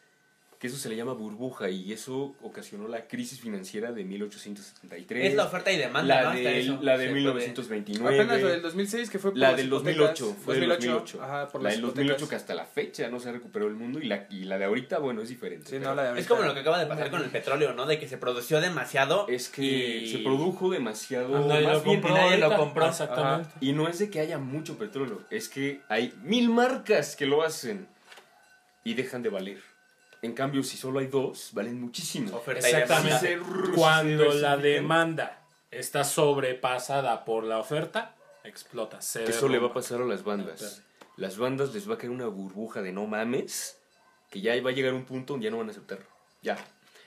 que 0.61 0.67
eso 0.67 0.77
se 0.77 0.91
le 0.91 0.95
llama 0.97 1.15
burbuja 1.15 1.71
y 1.71 1.91
eso 1.91 2.35
ocasionó 2.43 2.87
la 2.87 3.07
crisis 3.09 3.41
financiera 3.41 3.93
de 3.93 4.05
1873. 4.05 5.29
Es 5.31 5.35
la 5.35 5.45
oferta 5.47 5.73
y 5.73 5.79
demanda, 5.79 6.23
La, 6.23 6.35
de, 6.35 6.61
eso 6.61 6.79
la 6.83 6.99
de 6.99 7.07
puede- 7.07 7.15
1929. 7.15 8.15
Apenas 8.21 8.43
la 8.43 8.49
del 8.51 8.61
2006 8.63 9.09
que 9.09 9.19
fue 9.19 9.31
por 9.31 9.39
La 9.39 9.55
del 9.55 9.69
hipotecas. 9.69 9.97
2008, 10.19 10.37
fue 10.45 10.61
del 10.61 10.69
2008, 10.69 10.93
2008. 11.19 11.23
Ajá, 11.23 11.49
por 11.49 11.63
la 11.63 11.71
del 11.71 11.81
2008 11.81 12.29
que 12.29 12.35
hasta 12.37 12.55
la 12.55 12.67
fecha 12.67 13.09
no 13.09 13.19
se 13.21 13.33
recuperó 13.33 13.69
el 13.69 13.75
mundo 13.75 14.01
y 14.01 14.07
la, 14.07 14.27
y 14.29 14.45
la 14.45 14.59
de 14.59 14.67
ahorita, 14.67 14.99
bueno, 14.99 15.23
es 15.23 15.31
diferente. 15.31 15.65
Sí, 15.71 15.77
pero 15.79 15.89
no, 15.91 15.95
la 15.95 16.13
de 16.13 16.21
Es 16.21 16.27
como 16.27 16.43
lo 16.43 16.53
que 16.53 16.61
acaba 16.61 16.79
de 16.79 16.85
pasar 16.87 17.11
con 17.11 17.25
el 17.25 17.31
petróleo, 17.31 17.73
¿no? 17.73 17.87
De 17.87 17.99
que 17.99 18.07
se 18.07 18.19
produció 18.19 18.61
demasiado. 18.61 19.27
Es 19.29 19.49
que 19.49 19.63
y- 20.03 20.09
se 20.13 20.19
produjo 20.19 20.69
demasiado, 20.71 21.37
Ah, 21.39 21.45
nadie 21.49 21.67
más 21.69 21.77
lo 21.79 21.83
bien, 21.85 22.01
compró 22.03 22.17
nadie 22.23 22.37
lo 22.37 22.55
compró. 22.57 22.87
Exactamente. 22.87 23.49
y 23.63 23.73
no 23.73 23.89
es 23.89 23.99
de 23.99 24.11
que 24.11 24.21
haya 24.21 24.37
mucho 24.37 24.77
petróleo, 24.77 25.23
es 25.31 25.49
que 25.49 25.81
hay 25.89 26.13
mil 26.23 26.51
marcas 26.51 27.17
que 27.17 27.25
lo 27.25 27.43
hacen 27.43 27.89
y 28.85 28.93
dejan 28.93 29.23
de 29.23 29.31
valer. 29.31 29.70
En 30.23 30.35
cambio, 30.35 30.63
si 30.63 30.77
solo 30.77 30.99
hay 30.99 31.07
dos, 31.07 31.51
valen 31.53 31.81
muchísimo. 31.81 32.37
Oferta. 32.37 32.69
Exactamente. 32.69 33.39
Cuando 33.75 34.33
la 34.35 34.57
demanda 34.57 35.43
está 35.71 36.05
sobrepasada 36.05 37.25
por 37.25 37.45
la 37.45 37.59
oferta, 37.59 38.15
Explota. 38.45 39.01
se 39.01 39.25
Eso 39.25 39.49
le 39.49 39.59
va 39.59 39.69
a 39.69 39.73
pasar 39.73 40.01
a 40.01 40.05
las 40.05 40.25
bandas. 40.25 40.83
Las 41.17 41.37
bandas 41.37 41.75
les 41.75 41.89
va 41.89 41.95
a 41.95 41.99
caer 41.99 42.11
una 42.11 42.27
burbuja 42.27 42.83
de 42.83 42.93
no 42.93 43.07
mames, 43.07 43.79
que 44.31 44.41
ya 44.41 44.61
va 44.63 44.71
a 44.71 44.73
llegar 44.73 44.95
un 44.95 45.05
punto 45.05 45.35
donde 45.35 45.45
ya 45.45 45.51
no 45.51 45.59
van 45.59 45.69
a 45.69 45.71
aceptarlo. 45.73 46.07
Ya. 46.43 46.57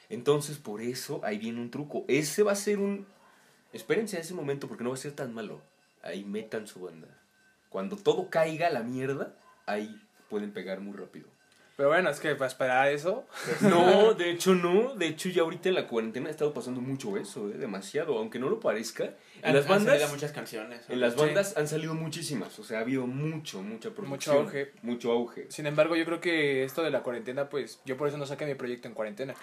Entonces, 0.09 0.57
por 0.57 0.81
eso, 0.81 1.21
ahí 1.23 1.37
viene 1.39 1.59
un 1.59 1.71
truco. 1.71 2.05
Ese 2.07 2.43
va 2.43 2.51
a 2.51 2.55
ser 2.55 2.79
un... 2.79 3.07
Espérense 3.71 4.17
a 4.17 4.19
ese 4.19 4.35
momento 4.35 4.67
porque 4.67 4.83
no 4.83 4.91
va 4.91 4.95
a 4.95 4.99
ser 4.99 5.13
tan 5.13 5.33
malo. 5.33 5.61
Ahí 6.03 6.23
metan 6.23 6.67
su 6.67 6.81
banda. 6.81 7.07
Cuando 7.69 7.95
todo 7.95 8.29
caiga 8.29 8.67
a 8.67 8.69
la 8.69 8.83
mierda, 8.83 9.35
ahí 9.65 9.99
pueden 10.29 10.53
pegar 10.53 10.79
muy 10.79 10.95
rápido. 10.95 11.27
Pero 11.75 11.89
bueno, 11.89 12.09
es 12.11 12.19
que 12.19 12.35
para 12.35 12.47
esperar 12.49 12.87
eso. 12.91 13.25
No, 13.61 14.13
de 14.15 14.29
hecho 14.29 14.53
no. 14.53 14.93
De 14.95 15.07
hecho 15.07 15.29
ya 15.29 15.41
ahorita 15.41 15.69
en 15.69 15.75
la 15.75 15.87
cuarentena 15.87 16.27
ha 16.27 16.31
estado 16.31 16.53
pasando 16.53 16.81
mucho 16.81 17.17
eso, 17.17 17.49
¿eh? 17.49 17.53
demasiado. 17.57 18.17
Aunque 18.17 18.37
no 18.39 18.47
lo 18.49 18.59
parezca. 18.59 19.05
En 19.05 19.13
Han- 19.49 19.55
las 19.55 19.63
han 19.65 19.69
bandas... 19.71 19.93
salido 19.95 20.09
muchas 20.09 20.31
canciones. 20.31 20.81
En 20.89 20.99
las 21.01 21.13
Sí. 21.13 21.19
bandas 21.19 21.57
han 21.57 21.67
salido 21.67 21.93
muchísimas, 21.95 22.57
o 22.59 22.63
sea, 22.63 22.77
ha 22.77 22.81
habido 22.81 23.07
mucho, 23.07 23.61
mucha 23.63 23.89
producción. 23.89 24.37
auge. 24.37 24.71
Mucho 24.83 25.11
auge. 25.11 25.47
Sin 25.49 25.65
embargo, 25.65 25.95
yo 25.95 26.05
creo 26.05 26.21
que 26.21 26.63
esto 26.63 26.83
de 26.83 26.91
la 26.91 27.01
cuarentena, 27.01 27.49
pues 27.49 27.81
yo 27.85 27.97
por 27.97 28.07
eso 28.07 28.17
no 28.17 28.25
saqué 28.25 28.45
mi 28.45 28.55
proyecto 28.55 28.87
en 28.87 28.93
cuarentena. 28.93 29.33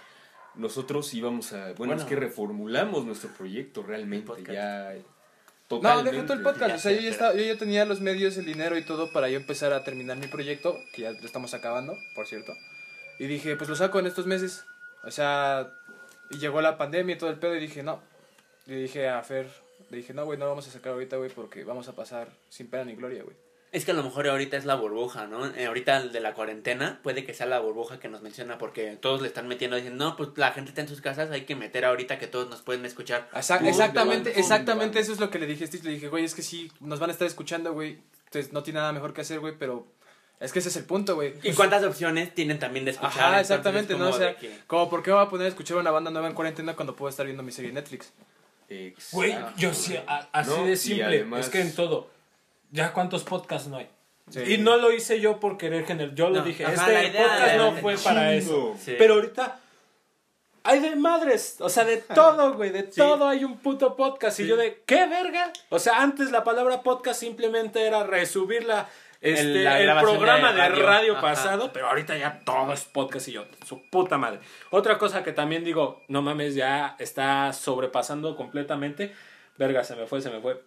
Nosotros 0.54 1.12
íbamos 1.14 1.52
a... 1.52 1.58
Bueno, 1.66 1.74
Bueno. 1.78 1.94
es 2.02 2.04
que 2.04 2.16
reformulamos 2.16 3.04
nuestro 3.04 3.30
proyecto 3.30 3.82
realmente, 3.82 4.26
podcast. 4.26 5.06
No, 5.70 6.02
deja 6.02 6.22
todo 6.26 6.36
el 6.36 6.42
podcast. 6.42 6.68
Ya 6.70 6.74
O 6.76 6.78
sea, 6.78 6.92
yo 6.92 7.00
ya, 7.00 7.10
estaba- 7.10 7.34
yo 7.34 7.42
ya 7.42 7.56
tenía 7.56 7.84
los 7.84 8.00
medios, 8.00 8.36
el 8.36 8.44
dinero 8.44 8.76
y 8.76 8.82
todo 8.82 9.12
para 9.12 9.28
yo 9.28 9.36
empezar 9.36 9.72
a 9.72 9.84
terminar 9.84 10.16
mi 10.16 10.26
proyecto, 10.26 10.78
que 10.92 11.02
ya 11.02 11.12
lo 11.12 11.24
estamos 11.24 11.54
acabando, 11.54 11.96
por 12.14 12.26
cierto. 12.26 12.54
Y 13.18 13.26
dije, 13.26 13.56
pues 13.56 13.68
lo 13.70 13.76
saco 13.76 13.98
en 13.98 14.06
estos 14.06 14.26
meses. 14.26 14.64
O 15.04 15.10
sea, 15.10 15.70
y 16.30 16.38
llegó 16.38 16.60
la 16.60 16.76
pandemia 16.76 17.14
y 17.14 17.18
todo 17.18 17.30
el 17.30 17.38
pedo 17.38 17.54
y 17.56 17.60
dije, 17.60 17.82
no. 17.82 18.00
Le 18.66 18.76
dije 18.76 19.08
a 19.08 19.22
Fer, 19.22 19.48
le 19.90 19.96
dije, 19.98 20.12
no, 20.14 20.24
güey, 20.24 20.38
no 20.38 20.44
lo 20.46 20.50
vamos 20.50 20.68
a 20.68 20.70
sacar 20.70 20.92
ahorita, 20.92 21.16
güey, 21.16 21.30
porque 21.30 21.64
vamos 21.64 21.88
a 21.88 21.92
pasar 21.94 22.28
sin 22.48 22.68
pena 22.68 22.84
ni 22.84 22.94
gloria, 22.94 23.22
güey. 23.22 23.36
Es 23.72 23.84
que 23.84 23.92
a 23.92 23.94
lo 23.94 24.02
mejor 24.02 24.26
ahorita 24.28 24.56
es 24.56 24.64
la 24.64 24.74
burbuja, 24.74 25.26
¿no? 25.28 25.46
Eh, 25.46 25.66
ahorita 25.66 25.98
el 25.98 26.10
de 26.12 26.18
la 26.20 26.34
cuarentena 26.34 26.98
puede 27.04 27.24
que 27.24 27.34
sea 27.34 27.46
la 27.46 27.60
burbuja 27.60 28.00
que 28.00 28.08
nos 28.08 28.20
menciona 28.20 28.58
porque 28.58 28.96
todos 29.00 29.22
le 29.22 29.28
están 29.28 29.46
metiendo 29.46 29.76
diciendo, 29.76 30.04
no, 30.04 30.16
pues 30.16 30.30
la 30.34 30.50
gente 30.50 30.70
está 30.70 30.80
en 30.80 30.88
sus 30.88 31.00
casas, 31.00 31.30
hay 31.30 31.42
que 31.42 31.54
meter 31.54 31.84
ahorita 31.84 32.18
que 32.18 32.26
todos 32.26 32.50
nos 32.50 32.62
pueden 32.62 32.84
escuchar. 32.84 33.28
Exact- 33.32 33.64
exactamente, 33.68 34.30
exactamente 34.40 34.98
eso 34.98 35.12
es 35.12 35.20
lo 35.20 35.30
que 35.30 35.38
le 35.38 35.46
dije 35.46 35.64
a 35.64 35.66
Stitch. 35.68 35.84
Le 35.84 35.92
dije, 35.92 36.08
güey, 36.08 36.24
es 36.24 36.34
que 36.34 36.42
sí, 36.42 36.72
nos 36.80 36.98
van 36.98 37.10
a 37.10 37.12
estar 37.12 37.28
escuchando, 37.28 37.72
güey. 37.72 37.98
Entonces 38.24 38.52
no 38.52 38.62
tiene 38.64 38.80
nada 38.80 38.92
mejor 38.92 39.12
que 39.14 39.20
hacer, 39.20 39.38
güey, 39.38 39.54
pero 39.56 39.86
es 40.40 40.52
que 40.52 40.58
ese 40.58 40.68
es 40.70 40.76
el 40.76 40.84
punto, 40.84 41.14
güey. 41.14 41.34
¿Y 41.44 41.52
cuántas 41.52 41.84
opciones 41.84 42.34
tienen 42.34 42.58
también 42.58 42.84
de 42.84 42.90
escuchar? 42.90 43.12
Ajá, 43.24 43.40
exactamente, 43.40 43.94
¿no? 43.96 44.08
O 44.08 44.12
sea, 44.12 44.34
que- 44.36 44.52
como 44.66 44.90
por 44.90 45.04
qué 45.04 45.12
voy 45.12 45.22
a 45.24 45.28
poner 45.28 45.44
a 45.46 45.48
escuchar 45.48 45.76
una 45.76 45.92
banda 45.92 46.10
nueva 46.10 46.26
en 46.26 46.34
cuarentena 46.34 46.74
cuando 46.74 46.96
puedo 46.96 47.08
estar 47.08 47.24
viendo 47.24 47.44
mi 47.44 47.52
serie 47.52 47.68
en 47.68 47.76
Netflix. 47.76 48.12
Exacto. 48.68 49.16
Güey, 49.16 49.36
yo 49.56 49.72
sí, 49.74 49.96
a- 49.96 50.28
así 50.32 50.50
No, 50.50 50.64
de 50.66 50.76
simple. 50.76 51.04
además- 51.04 51.46
Es 51.46 51.50
que 51.52 51.60
en 51.60 51.72
todo. 51.74 52.10
¿Ya 52.70 52.92
cuántos 52.92 53.24
podcasts 53.24 53.68
no 53.68 53.76
hay? 53.78 53.88
Sí. 54.30 54.40
Y 54.54 54.58
no 54.58 54.76
lo 54.76 54.92
hice 54.92 55.20
yo 55.20 55.40
por 55.40 55.56
querer 55.58 55.84
generar. 55.84 56.14
Yo 56.14 56.28
lo 56.30 56.38
No, 56.38 56.44
dije. 56.44 56.64
ajá, 56.64 56.74
este 56.92 57.08
idea 57.08 57.22
podcast 57.26 57.56
no 57.56 57.72
fue 57.72 57.96
para 57.96 58.32
eso. 58.34 58.76
Sí. 58.80 58.94
Pero 58.96 59.14
ahorita 59.14 59.58
hay 60.62 60.78
de 60.80 60.94
madres. 60.94 61.56
O 61.60 61.68
sea, 61.68 61.84
de 61.84 61.96
todo, 62.14 62.54
güey. 62.54 62.70
De 62.70 62.84
todo 62.84 63.26
hay 63.28 63.44
un 63.44 63.58
puto 63.58 63.96
podcast. 63.96 64.38
Y 64.40 64.46
yo 64.46 64.56
de, 64.56 64.82
¿qué 64.86 65.06
verga? 65.06 65.52
O 65.70 65.78
sea, 65.80 66.00
antes 66.00 66.30
la 66.30 66.44
palabra 66.44 66.82
podcast 66.82 67.18
simplemente 67.20 67.84
era 67.86 68.04
resubir 68.04 68.64
la. 68.64 68.88
Este, 69.22 69.42
El- 69.82 69.86
la 69.86 70.00
programa 70.00 70.52
de 70.52 70.62
de 70.62 70.68
radio. 70.82 71.12
Ajá. 71.12 71.20
pasado, 71.20 71.72
pero 71.74 71.88
ahorita 71.88 72.16
ya 72.16 72.40
todo 72.44 72.72
es 72.72 72.84
podcast 72.84 73.28
y 73.28 73.32
yo, 73.32 73.44
su 73.66 73.82
puta 73.90 74.16
madre. 74.16 74.38
Otra 74.70 74.96
cosa 74.96 75.22
que 75.22 75.32
también 75.32 75.62
digo, 75.62 76.00
no 76.08 76.22
mames, 76.22 76.54
ya 76.54 76.96
está 76.98 77.52
sobrepasando 77.52 78.34
completamente. 78.34 79.12
Verga, 79.58 79.84
se 79.84 79.94
me 79.94 80.06
fue, 80.06 80.22
se 80.22 80.30
me 80.30 80.40
fue. 80.40 80.62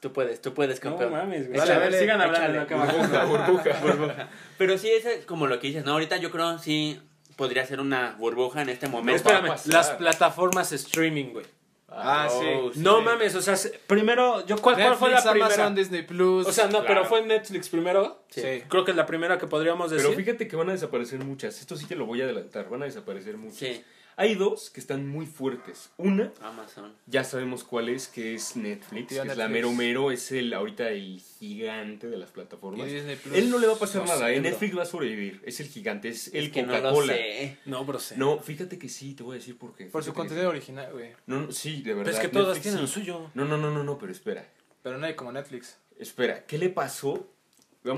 Tú 0.00 0.12
puedes, 0.12 0.40
tú 0.40 0.54
puedes, 0.54 0.82
No 0.82 0.90
campeón. 0.90 1.12
mames, 1.12 1.48
güey. 1.48 1.60
Ver, 1.60 1.68
dale, 1.68 1.98
sigan 1.98 2.20
hablando. 2.22 2.38
échale. 2.58 2.58
no, 2.60 2.66
que 2.66 2.74
va. 2.74 3.24
Burbuja, 3.26 3.80
burbuja. 3.82 4.28
Pero 4.56 4.78
sí, 4.78 4.88
es 4.90 5.24
como 5.26 5.46
lo 5.46 5.60
que 5.60 5.66
dices, 5.68 5.84
¿no? 5.84 5.92
Ahorita 5.92 6.16
yo 6.16 6.30
creo 6.30 6.58
sí 6.58 6.98
podría 7.36 7.66
ser 7.66 7.80
una 7.80 8.16
burbuja 8.18 8.62
en 8.62 8.70
este 8.70 8.88
momento. 8.88 9.16
Espérame, 9.30 9.54
las 9.66 9.90
plataformas 9.90 10.72
streaming, 10.72 11.32
güey. 11.32 11.46
Ah, 11.92 12.28
sí. 12.30 12.36
Oh, 12.46 12.70
No 12.76 12.98
sí. 12.98 13.04
mames, 13.04 13.34
o 13.34 13.42
sea, 13.42 13.56
se- 13.56 13.70
primero, 13.86 14.46
yo, 14.46 14.56
¿cuál, 14.58 14.76
cuál 14.76 14.90
Netflix, 14.90 14.98
fue 15.00 15.10
la 15.10 15.22
primera? 15.22 15.46
Amazon, 15.54 15.74
Disney 15.74 16.02
Plus. 16.02 16.46
O 16.46 16.52
sea, 16.52 16.66
no, 16.66 16.70
Claro. 16.70 16.86
pero 16.86 17.04
fue 17.06 17.22
Netflix 17.22 17.68
primero. 17.68 18.24
Sí. 18.30 18.42
sí. 18.42 18.62
Creo 18.68 18.84
que 18.84 18.92
es 18.92 18.96
la 18.96 19.06
primera 19.06 19.38
que 19.38 19.48
podríamos 19.48 19.90
decir. 19.90 20.06
Pero 20.06 20.16
fíjate 20.16 20.46
que 20.46 20.54
van 20.54 20.68
a 20.68 20.72
desaparecer 20.72 21.18
muchas. 21.24 21.58
Esto 21.60 21.76
sí 21.76 21.86
te 21.86 21.96
lo 21.96 22.06
voy 22.06 22.20
a 22.20 22.24
adelantar. 22.24 22.68
Van 22.68 22.82
a 22.82 22.84
desaparecer 22.84 23.36
muchas. 23.36 23.58
Sí, 23.58 23.84
Hay 24.20 24.34
dos 24.34 24.68
que 24.68 24.80
están 24.80 25.08
muy 25.08 25.24
fuertes. 25.24 25.88
Una, 25.96 26.30
Amazon. 26.42 26.92
ya 27.06 27.24
sabemos 27.24 27.64
cuál 27.64 27.88
es, 27.88 28.06
que 28.06 28.34
es 28.34 28.54
Netflix. 28.54 29.12
Es 29.12 29.34
la 29.34 29.48
mero 29.48 29.72
mero, 29.72 30.10
es 30.10 30.30
el 30.30 30.52
ahorita 30.52 30.90
el 30.90 31.22
gigante 31.38 32.06
de 32.10 32.18
las 32.18 32.28
Y 32.28 32.32
plataformas. 32.34 32.86
Disney 32.86 33.16
Plus. 33.16 33.34
Él 33.34 33.48
no 33.48 33.58
le 33.58 33.66
va 33.66 33.72
a 33.72 33.78
pasar 33.78 34.02
No 34.02 34.08
nada, 34.08 34.26
sé, 34.26 34.36
¿eh? 34.36 34.40
Netflix 34.42 34.76
va 34.76 34.82
a 34.82 34.86
sobrevivir. 34.86 35.40
Es 35.46 35.60
el 35.60 35.68
gigante, 35.68 36.10
es 36.10 36.34
el 36.34 36.48
no 36.48 36.66
Coca-Cola. 36.66 37.14
sé. 37.14 37.56
No, 37.64 37.82
bro, 37.86 37.98
sé. 37.98 38.18
No, 38.18 38.38
fíjate 38.40 38.78
que 38.78 38.90
sí, 38.90 39.14
te 39.14 39.22
voy 39.22 39.36
a 39.36 39.38
decir 39.38 39.56
por 39.56 39.74
qué. 39.74 39.86
Por 39.86 40.02
su 40.04 40.10
Fíjate 40.10 40.28
contenido 40.28 40.50
original, 40.50 40.92
güey. 40.92 41.12
No, 41.26 41.40
no, 41.40 41.52
sí, 41.52 41.80
de 41.80 41.94
verdad. 41.94 42.12
Pero 42.12 42.16
es 42.18 42.22
que 42.22 42.28
todas 42.28 42.48
Netflix 42.48 42.62
tienen 42.62 42.80
lo 42.82 42.86
sí. 42.88 42.92
suyo. 42.92 43.30
No, 43.32 43.46
no, 43.46 43.56
no, 43.56 43.70
no, 43.70 43.82
no, 43.82 43.96
pero 43.96 44.12
espera. 44.12 44.46
Pero 44.82 44.98
no 44.98 45.06
hay 45.06 45.14
como 45.14 45.32
Netflix. 45.32 45.78
Espera, 45.98 46.44
¿qué 46.44 46.58
le 46.58 46.68
pasó? 46.68 47.26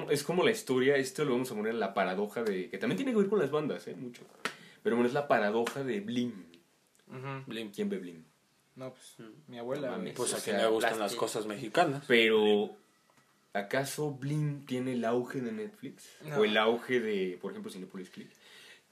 Es 0.09 0.23
como 0.23 0.45
la 0.45 0.53
historia, 0.53 0.95
esto 0.95 1.25
lo 1.25 1.33
vamos 1.33 1.51
a 1.51 1.57
poner 1.57 1.73
en 1.73 1.81
la 1.81 1.93
paradoja 1.95 2.45
de. 2.45 2.69
que 2.71 2.79
también 2.79 2.97
tiene 2.97 3.11
que 3.11 3.19
ver 3.19 3.29
con 3.29 3.41
las 3.41 3.51
bandas, 3.51 3.89
¿eh? 3.89 3.97
Mucho. 3.97 4.23
Pero 4.83 4.97
bueno, 4.97 5.09
es 5.09 5.15
la 5.15 5.29
paradoja 5.29 5.83
de 5.85 6.01
Blim. 6.01 6.33
Ujú. 7.09 7.45
Blim. 7.47 7.71
¿Quién 7.71 7.89
ve 7.89 7.99
Blim? 7.99 8.25
No, 8.77 8.91
pues 8.95 9.17
mi 9.49 9.59
abuela, 9.59 9.91
No 9.91 9.97
mames. 9.99 10.15
Pues 10.15 10.33
a 10.35 10.41
quien 10.43 10.57
le 10.57 10.67
gustan 10.67 10.99
las 10.99 11.15
cosas 11.15 11.47
mexicanas. 11.47 12.05
Pero. 12.07 12.77
¿Acaso 13.55 14.13
Blim 14.13 14.65
tiene 14.65 14.95
el 14.95 15.05
auge 15.05 15.43
de 15.43 15.53
Netflix? 15.53 16.09
No. 16.25 16.39
O 16.39 16.45
el 16.45 16.57
auge 16.57 17.01
de, 17.01 17.39
por 17.41 17.51
ejemplo, 17.53 17.71
Cinepolis 17.71 18.09
Click. 18.09 18.31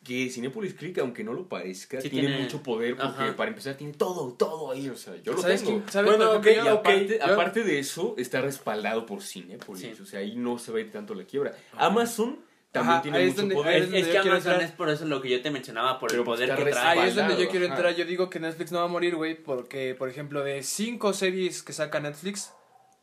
Que 0.05 0.29
Cinepolis 0.29 0.75
Click, 0.75 0.99
aunque 0.99 1.25
no 1.25 1.33
lo 1.33 1.47
parezca, 1.49 1.99
Sí 2.01 2.11
tiene, 2.11 2.29
tiene- 2.29 2.43
mucho 2.43 2.62
poder 2.62 2.95
porque 2.97 3.23
Ajá. 3.23 3.37
para 3.37 3.49
empezar 3.51 3.77
tiene 3.77 3.95
todo, 3.95 4.35
todo 4.35 4.71
ahí. 4.71 4.89
O 4.91 4.97
sea, 4.97 5.17
yo 5.17 5.33
lo 5.33 5.41
¿Sabes 5.41 5.62
tengo. 5.65 5.83
¿Sabes 5.89 6.11
Bueno, 6.15 6.33
por 6.41 6.47
ejemplo, 6.47 6.75
ok, 6.75 6.85
yo- 6.87 6.93
Y 6.93 6.99
aparte, 6.99 7.19
yo- 7.19 7.33
aparte 7.33 7.65
de 7.65 7.79
eso, 7.79 8.15
está 8.19 8.43
respaldado 8.43 9.07
por 9.07 9.23
Cinepolis. 9.23 9.97
Sí. 9.97 10.03
O 10.03 10.07
sea, 10.07 10.21
ahí 10.21 10.37
no 10.37 10.59
se 10.59 10.73
va 10.73 10.79
a 10.79 10.81
ir 10.83 10.93
tanto 10.93 11.15
la 11.15 11.25
quiebra. 11.25 11.55
Amazon 11.73 12.39
también 12.73 12.93
Ajá, 12.95 13.03
tiene 13.03 13.19
ahí 13.19 13.25
es 13.25 13.31
mucho 13.31 13.41
donde- 13.43 13.55
poder. 13.57 13.75
ahí 13.75 13.79
Es, 13.81 13.85
donde 13.87 14.01
es 14.01 14.07
que 14.09 14.19
Amazon 14.19 14.37
entrar. 14.37 14.63
es 14.63 14.71
por 14.73 14.89
eso 14.91 15.05
lo 15.07 15.21
que 15.21 15.29
yo 15.31 15.43
te 15.43 15.51
mencionaba, 15.51 15.99
por 15.99 16.11
Pero 16.11 16.23
el 16.23 16.27
poder 16.27 16.51
está 16.51 16.65
que 16.65 16.71
trae. 16.71 16.99
Ahí 17.01 17.09
es 17.09 17.15
donde 17.17 17.37
yo 17.43 17.49
quiero 17.51 17.67
ajá. 17.67 17.75
entrar. 17.75 17.95
Yo 17.97 18.05
digo 18.05 18.31
que 18.31 18.39
Netflix 18.41 18.71
no 18.73 18.79
va 18.79 18.85
a 18.85 18.89
morir, 18.89 19.17
güey, 19.17 19.35
porque, 19.35 19.95
por 19.97 20.09
ejemplo, 20.09 20.45
de 20.45 20.63
cinco 20.63 21.13
series 21.13 21.63
que 21.63 21.73
saca 21.73 21.99
Netflix, 22.01 22.53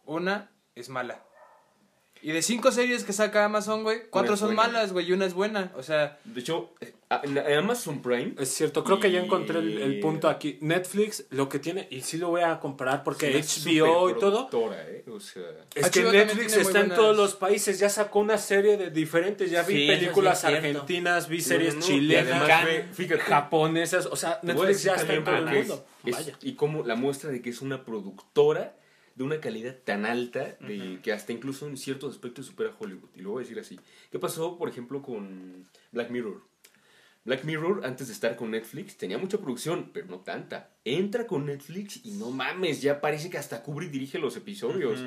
una 0.06 0.52
es 0.76 0.90
mala. 0.90 1.24
Y 2.28 2.34
de 2.34 2.42
cinco 2.42 2.74
series 2.74 3.06
que 3.06 3.14
saca 3.14 3.46
Amazon, 3.46 3.84
güey, 3.84 4.02
cuatro 4.10 4.36
son 4.36 4.54
buena. 4.54 4.64
malas, 4.64 4.92
güey, 4.92 5.08
y 5.08 5.14
una 5.14 5.26
es 5.26 5.34
buena. 5.34 5.72
O 5.78 5.82
sea, 5.82 6.20
De 6.26 6.42
hecho, 6.42 6.72
eh, 6.82 6.94
en 7.24 7.38
Amazon 7.38 8.02
Prime. 8.02 8.34
Es 8.38 8.50
cierto, 8.50 8.84
creo 8.84 9.00
que 9.00 9.10
ya 9.10 9.22
encontré 9.22 9.60
el, 9.60 10.02
punto 10.02 10.28
aquí. 10.28 10.58
Netflix 10.60 11.24
lo 11.30 11.48
que 11.48 11.60
tiene, 11.60 11.88
y 11.90 12.02
sí 12.02 12.18
lo 12.18 12.28
voy 12.28 12.42
a 12.42 12.60
comprar 12.60 13.06
porque 13.06 13.38
es 13.38 13.66
una 13.66 13.72
HBO 13.72 14.10
y 14.10 14.20
todo. 14.20 14.50
¿eh? 14.74 15.06
O 15.10 15.22
sea, 15.22 15.42
Es 15.74 15.90
que 15.90 16.04
HBO 16.04 16.12
Netflix 16.12 16.58
está 16.58 16.82
en 16.82 16.90
todos 16.90 17.16
los 17.16 17.36
países, 17.36 17.80
ya 17.80 17.88
sacó 17.88 18.20
una 18.20 18.38
serie 18.38 18.76
de 18.76 18.90
diferentes, 18.90 19.50
ya 19.50 19.64
vi 19.64 19.76
Sí, 19.76 19.80
sí 19.84 19.88
películas 19.88 20.44
argentinas, 20.44 21.30
vi 21.30 21.40
series 21.40 21.76
no, 21.76 21.80
no, 21.80 21.86
chilenas, 21.86 22.42
además, 22.42 22.94
fíjate, 22.94 23.22
japonesas, 23.22 24.06
o 24.06 24.18
sea, 24.18 24.42
Netflix 24.44 24.84
ya 24.84 24.96
está 24.96 25.14
en 25.14 25.24
todo 25.24 25.38
el 25.38 25.46
mundo. 25.46 25.86
es- 26.04 26.14
Vaya. 26.14 26.34
y 26.42 26.56
como 26.56 26.84
la 26.84 26.96
muestra 26.96 27.30
de 27.30 27.42
que 27.42 27.52
es 27.52 27.62
una 27.62 27.86
productora 27.86 28.76
de 29.18 29.24
una 29.24 29.42
calidad 29.42 29.76
tan 29.84 30.06
alta 30.06 30.58
de 30.60 31.00
que 31.02 31.12
hasta 31.12 31.34
incluso 31.34 31.68
en 31.68 31.76
ciertos 31.76 32.14
aspectos 32.14 32.46
supera 32.46 32.70
a 32.70 32.76
Hollywood. 32.78 33.10
Y 33.16 33.22
lo 33.22 33.32
voy 33.32 33.42
a 33.42 33.46
decir 33.46 33.60
así. 33.60 33.80
¿Qué 34.12 34.20
pasó, 34.20 34.60
por 34.60 34.70
ejemplo, 34.70 35.02
con 35.02 35.68
Black 35.92 36.12
Mirror? 36.12 36.44
Black 37.28 37.44
Mirror, 37.44 37.82
antes 37.86 38.08
de 38.08 38.14
estar 38.14 38.36
con 38.38 38.52
Netflix, 38.52 38.96
tenía 38.98 39.18
mucha 39.18 39.38
producción, 39.38 39.92
pero 39.94 40.08
no 40.08 40.22
tanta. 40.22 40.70
Entra 40.86 41.28
con 41.28 41.46
Netflix 41.46 42.00
y 42.06 42.12
no 42.12 42.32
mames, 42.32 42.82
ya 42.82 43.02
parece 43.02 43.30
que 43.30 43.38
hasta 43.38 43.62
Kubrick 43.64 43.92
dirige 43.92 44.18
los 44.18 44.38
episodios. 44.38 44.98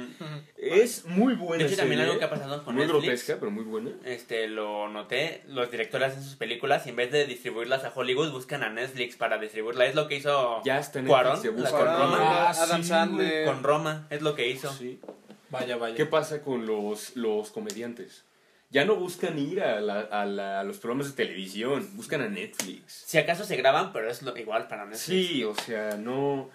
Es 0.57 1.07
muy 1.07 1.35
buena. 1.35 1.65
De 1.65 1.71
hecho, 1.71 1.79
también 1.81 2.03
algo 2.03 2.19
que 2.19 2.25
ha 2.27 2.31
pasado 2.31 2.63
con 2.63 2.75
Muy 2.75 2.85
Netflix. 2.85 3.03
grotesca, 3.05 3.37
pero 3.41 3.51
muy 3.51 3.65
buena. 3.65 3.91
Este, 4.05 4.47
lo 4.49 4.89
noté, 4.91 5.43
los 5.49 5.71
directores 5.71 6.09
hacen 6.13 6.23
sus 6.23 6.37
películas 6.37 6.87
y 6.87 6.91
en 6.91 6.97
vez 6.97 7.11
de 7.11 7.25
distribuirlas 7.27 7.85
a 7.85 7.93
Hollywood 7.95 8.31
buscan 8.33 8.63
a 8.63 8.69
Netflix 8.69 9.17
para 9.17 9.39
distribuirlas. 9.39 9.89
Es 9.89 9.95
lo 9.95 10.07
que 10.07 10.17
hizo 10.17 10.63
Ya 10.63 10.79
está 10.79 10.99
en 10.99 11.07
Cuarón, 11.07 11.33
Netflix, 11.43 11.55
se 11.57 11.63
busca. 11.63 11.79
con 11.79 11.87
Roma. 11.87 12.19
Ah, 12.21 12.51
Adam 12.51 12.85
Sandler. 12.85 13.47
Con 13.47 13.63
Roma, 13.63 14.07
es 14.11 14.21
lo 14.21 14.35
que 14.35 14.47
hizo. 14.51 14.71
Sí. 14.75 15.01
Vaya, 15.49 15.79
vaya. 15.79 15.97
¿Qué 15.97 16.05
pasa 16.07 16.43
con 16.43 16.67
los, 16.67 17.17
los 17.17 17.51
comediantes? 17.51 18.25
Ya 18.71 18.85
no 18.85 18.95
buscan 18.97 19.37
ir 19.39 19.61
a, 19.63 19.81
la- 19.81 20.01
a 20.03 20.25
la- 20.27 20.61
a 20.61 20.65
los 20.65 20.79
programas 20.79 21.09
de 21.09 21.13
televisión, 21.25 21.89
buscan 21.95 22.21
a 22.23 22.29
Netflix. 22.29 23.03
Si 23.07 23.19
acaso 23.19 23.45
se 23.45 23.57
graban, 23.57 23.93
pero 23.93 24.09
es 24.11 24.23
lo, 24.23 24.37
igual 24.37 24.69
para 24.69 24.85
Netflix. 24.85 25.01
Sí, 25.29 25.45
o 25.45 25.55
sea, 25.55 25.97
no... 25.97 26.49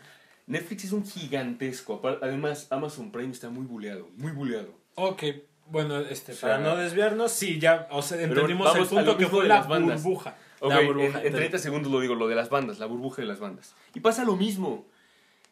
Netflix 0.48 0.86
es 0.86 0.92
un 0.92 1.06
gigantesco. 1.06 2.02
Además, 2.22 2.68
Amazon 2.70 3.12
Prime 3.12 3.32
está 3.32 3.50
muy 3.50 3.66
buleado, 3.66 4.08
muy 4.16 4.32
buleado. 4.32 4.74
Ok, 4.94 5.24
bueno, 5.68 6.00
este, 6.00 6.32
O 6.34 6.36
sea, 6.36 6.50
para 6.52 6.62
no 6.64 6.76
desviarnos, 6.78 7.32
sí, 7.32 7.60
ya, 7.60 7.88
o 7.92 8.02
sea, 8.02 8.22
entendimos 8.22 8.74
el 8.76 8.86
punto 8.86 9.18
que 9.18 9.26
fue 9.28 9.44
de 9.44 9.50
la 9.50 9.62
bandas. 9.64 10.04
burbuja. 10.04 10.38
La 10.62 10.80
en- 10.82 10.88
burbuja. 10.88 11.08
en, 11.08 11.16
entendí. 11.18 11.38
30 11.40 11.58
segundos 11.58 11.92
lo 11.92 12.00
digo, 12.00 12.16
lo 12.16 12.28
de 12.28 12.36
las 12.36 12.50
bandas, 12.50 12.80
la 12.80 12.86
burbuja 12.86 13.24
de 13.24 13.28
las 13.28 13.40
bandas. 13.40 13.74
Y 13.96 14.00
pasa 14.00 14.24
lo 14.24 14.36
mismo, 14.38 14.86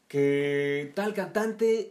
que 0.08 0.92
tal 0.96 1.14
cantante, 1.14 1.90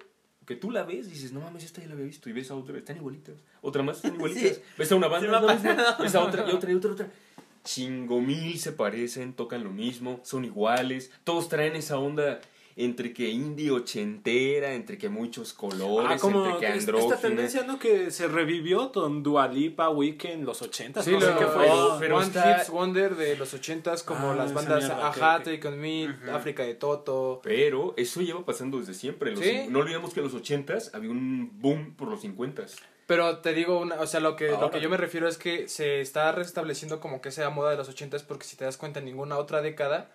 que 0.52 0.60
tú 0.60 0.70
la 0.70 0.82
ves 0.82 1.06
y 1.06 1.12
dices, 1.12 1.32
no 1.32 1.40
mames, 1.40 1.64
esta 1.64 1.80
ya 1.80 1.86
la 1.88 1.94
había 1.94 2.04
visto. 2.04 2.28
Y 2.28 2.32
ves 2.34 2.50
a 2.50 2.54
otra, 2.54 2.76
están 2.76 2.96
igualitas. 2.96 3.36
Otra 3.62 3.82
más, 3.82 3.96
están 3.96 4.14
igualitas. 4.16 4.56
Sí. 4.56 4.62
Ves 4.76 4.92
a 4.92 4.96
una 4.96 5.08
Sí 5.08 5.08
banda, 5.08 5.40
la 5.40 5.54
misma. 5.54 5.96
ves 5.98 6.14
a 6.14 6.20
otra, 6.20 6.44
y 6.46 6.54
otra, 6.54 6.70
y 6.70 6.74
otra, 6.74 6.90
y 6.90 6.92
otra. 6.92 7.10
Chingo 7.64 8.20
mil 8.20 8.58
se 8.58 8.72
parecen, 8.72 9.32
tocan 9.32 9.64
lo 9.64 9.70
mismo, 9.70 10.20
son 10.24 10.44
iguales. 10.44 11.10
Todos 11.24 11.48
traen 11.48 11.74
esa 11.74 11.98
onda 11.98 12.40
entre 12.76 13.12
que 13.12 13.28
indie 13.28 13.70
ochentera, 13.70 14.72
entre 14.74 14.98
que 14.98 15.08
muchos 15.08 15.52
colores, 15.52 16.10
Ah, 16.14 16.18
como 16.20 16.44
entre 16.46 16.60
que 16.60 16.66
andrógina. 16.66 17.14
esta 17.14 17.28
tendencia, 17.28 17.62
¿no? 17.64 17.78
Que 17.78 18.10
se 18.10 18.28
revivió 18.28 18.92
con 18.92 19.22
Dualipa, 19.22 19.90
Weekend, 19.90 20.44
los 20.44 20.62
80 20.62 21.02
Sí, 21.02 21.12
no 21.12 21.20
sé 21.20 21.26
lo- 21.32 21.38
qué 21.38 21.46
fue. 21.46 21.66
oh, 21.70 21.96
pero 22.00 22.16
One 22.16 22.26
está- 22.26 22.58
Hits 22.60 22.70
Wonder 22.70 23.16
de 23.16 23.36
los 23.36 23.52
ochentas, 23.54 24.02
como 24.02 24.32
Ah, 24.32 24.34
las 24.34 24.52
bandas 24.54 24.84
mierda, 24.84 25.08
ok, 25.10 25.16
Ajá, 25.16 25.36
ok. 25.38 25.42
Take 25.44 25.68
On 25.68 25.78
Me, 25.80 26.16
África 26.32 26.62
de 26.62 26.74
Toto. 26.74 27.40
Pero 27.42 27.94
eso 27.96 28.20
lleva 28.20 28.44
pasando 28.44 28.78
desde 28.78 28.94
siempre. 28.94 29.30
Los- 29.32 29.40
Sí. 29.40 29.66
No 29.68 29.80
olvidemos 29.80 30.14
que 30.14 30.20
en 30.20 30.24
los 30.24 30.34
80s 30.34 30.90
había 30.94 31.10
un 31.10 31.50
boom 31.60 31.94
por 31.94 32.08
los 32.08 32.20
50s. 32.22 32.76
Pero 33.06 33.38
te 33.38 33.52
digo, 33.52 33.78
una, 33.80 33.96
o 34.00 34.06
sea, 34.06 34.20
lo 34.20 34.36
que, 34.36 34.50
lo 34.52 34.70
que 34.70 34.80
yo 34.80 34.88
me 34.88 34.96
refiero 34.96 35.28
es 35.28 35.36
que 35.36 35.68
se 35.68 36.00
está 36.00 36.32
restableciendo 36.32 37.00
como 37.00 37.20
que 37.20 37.28
esa 37.30 37.50
moda 37.50 37.70
de 37.72 37.76
los 37.76 37.88
ochentas 37.88 38.22
porque 38.22 38.44
si 38.46 38.56
te 38.56 38.64
das 38.64 38.76
cuenta 38.76 39.00
en 39.00 39.04
ninguna 39.06 39.36
otra 39.38 39.60
década 39.60 40.10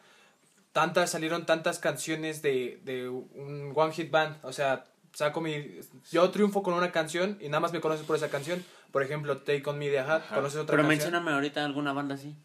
tantas 0.80 1.10
salieron 1.10 1.48
tantas 1.48 1.80
canciones 1.80 2.44
de, 2.44 2.80
de 2.84 3.10
un 3.10 3.74
one 3.76 3.92
hit 3.94 4.12
band, 4.12 4.38
o 4.44 4.54
sea, 4.54 4.86
saco 5.12 5.42
mi 5.42 5.80
yo 6.12 6.30
triunfo 6.30 6.62
con 6.62 6.76
una 6.76 6.92
canción 6.92 7.40
y 7.42 7.48
nada 7.50 7.60
más 7.62 7.74
me 7.74 7.82
conoces 7.82 8.06
por 8.06 8.16
esa 8.16 8.30
canción. 8.30 8.64
Por 8.92 9.02
ejemplo, 9.02 9.38
Take 9.38 9.64
on 9.66 9.80
Me 9.80 9.90
de 9.90 9.98
Ajá, 10.00 10.18
Ajá. 10.18 10.36
conoces 10.36 10.60
otra 10.60 10.76
Pero 10.76 10.84
canción. 10.84 10.88
mencióname 11.12 11.32
ahorita 11.32 11.66
alguna 11.66 11.94
banda 11.94 12.14
así. 12.14 12.36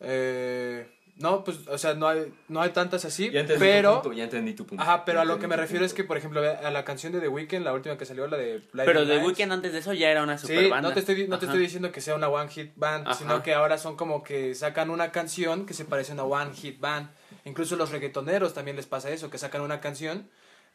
Eh, 0.00 0.88
no, 1.18 1.44
pues, 1.44 1.66
o 1.68 1.78
sea, 1.78 1.94
no 1.94 2.08
hay, 2.08 2.30
no 2.48 2.60
hay 2.60 2.70
tantas 2.70 3.04
así, 3.06 3.30
Ya 3.30 3.40
entendí 3.40 3.60
pero... 3.64 3.94
tu 3.96 4.02
punto, 4.02 4.16
ya 4.18 4.24
entendí 4.24 4.52
tu 4.52 4.66
punto. 4.66 4.82
Ajá, 4.82 5.04
pero 5.06 5.18
Ya 5.18 5.22
a 5.22 5.24
lo 5.24 5.38
que 5.38 5.46
me 5.46 5.56
refiero 5.56 5.84
es 5.86 5.94
que, 5.94 6.02
punto. 6.02 6.08
por 6.08 6.16
ejemplo, 6.18 6.40
a 6.42 6.70
la 6.70 6.84
canción 6.84 7.12
de 7.12 7.20
The 7.20 7.28
Weeknd, 7.28 7.62
la 7.64 7.72
última 7.72 7.96
que 7.96 8.04
salió, 8.04 8.26
la 8.26 8.36
de 8.36 8.58
Blinding 8.58 8.84
Pero 8.84 9.00
The 9.06 9.14
Lights. 9.14 9.26
Weeknd 9.26 9.52
antes 9.52 9.72
de 9.72 9.78
eso 9.78 9.92
ya 9.94 10.10
era 10.10 10.22
una 10.22 10.36
super 10.36 10.58
Sí, 10.64 10.68
banda. 10.68 10.88
no 10.88 10.92
te 10.94 11.00
estoy, 11.00 11.26
no 11.28 11.38
te 11.38 11.46
estoy 11.46 11.60
diciendo 11.60 11.90
que 11.92 12.00
sea 12.02 12.16
una 12.16 12.28
one 12.28 12.50
hit 12.50 12.72
band, 12.76 13.06
Ajá. 13.06 13.14
sino 13.14 13.42
que 13.42 13.54
ahora 13.54 13.78
son 13.78 13.96
como 13.96 14.22
que 14.22 14.54
sacan 14.54 14.90
una 14.90 15.10
canción 15.12 15.64
que 15.64 15.72
se 15.72 15.84
parece 15.86 16.12
a 16.12 16.14
una 16.16 16.24
one 16.24 16.52
hit 16.54 16.78
band. 16.80 17.08
Incluso 17.46 17.76
los 17.76 17.90
reggaetoneros 17.90 18.52
también 18.52 18.76
les 18.76 18.86
pasa 18.86 19.08
eso, 19.10 19.30
que 19.30 19.38
sacan 19.38 19.62
una 19.62 19.80
canción, 19.80 20.28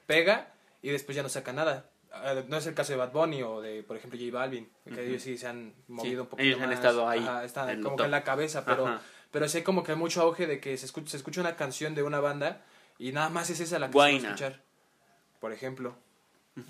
pega 0.07 0.51
y 0.81 0.89
después 0.89 1.15
ya 1.15 1.21
no 1.21 1.29
sacan 1.29 1.57
nada. 1.57 1.89
Eh, 2.23 2.43
No 2.47 2.57
es 2.57 2.65
el 2.65 2.73
caso 2.73 2.93
de 2.93 2.97
Bad 2.97 3.11
Bunny 3.11 3.43
o 3.43 3.61
de, 3.61 3.83
por 3.83 3.95
ejemplo, 3.97 4.17
J 4.19 4.31
Balvin, 4.35 4.67
que 4.85 5.05
ellos 5.07 5.21
sí 5.21 5.37
se 5.37 5.47
han 5.47 5.73
movido 5.87 6.23
un 6.23 6.29
poquito 6.29 6.47
ellos 6.47 6.61
han 6.61 6.69
más. 6.69 6.77
estado 6.79 7.07
ahí, 7.07 7.19
Ajá, 7.19 7.43
están 7.45 7.81
como 7.83 7.95
top. 7.95 7.97
que 7.97 8.05
en 8.05 8.11
la 8.11 8.23
cabeza, 8.23 8.65
pero, 8.65 8.87
Ajá. 8.87 9.01
pero 9.31 9.47
sí 9.47 9.57
hay 9.59 9.63
como 9.63 9.83
que 9.83 9.95
mucho 9.95 10.21
auge 10.21 10.47
de 10.47 10.59
que 10.59 10.77
se 10.77 10.85
escucha, 10.85 11.11
se 11.11 11.17
escucha 11.17 11.41
una 11.41 11.55
canción 11.55 11.93
de 11.93 12.03
una 12.03 12.19
banda 12.19 12.61
y 12.97 13.11
nada 13.11 13.29
más 13.29 13.49
es 13.49 13.59
esa 13.59 13.77
la 13.77 13.87
que 13.87 13.93
se 13.93 13.97
va 13.99 14.05
a 14.05 14.09
escuchar. 14.11 14.61
Por 15.39 15.51
ejemplo. 15.53 15.95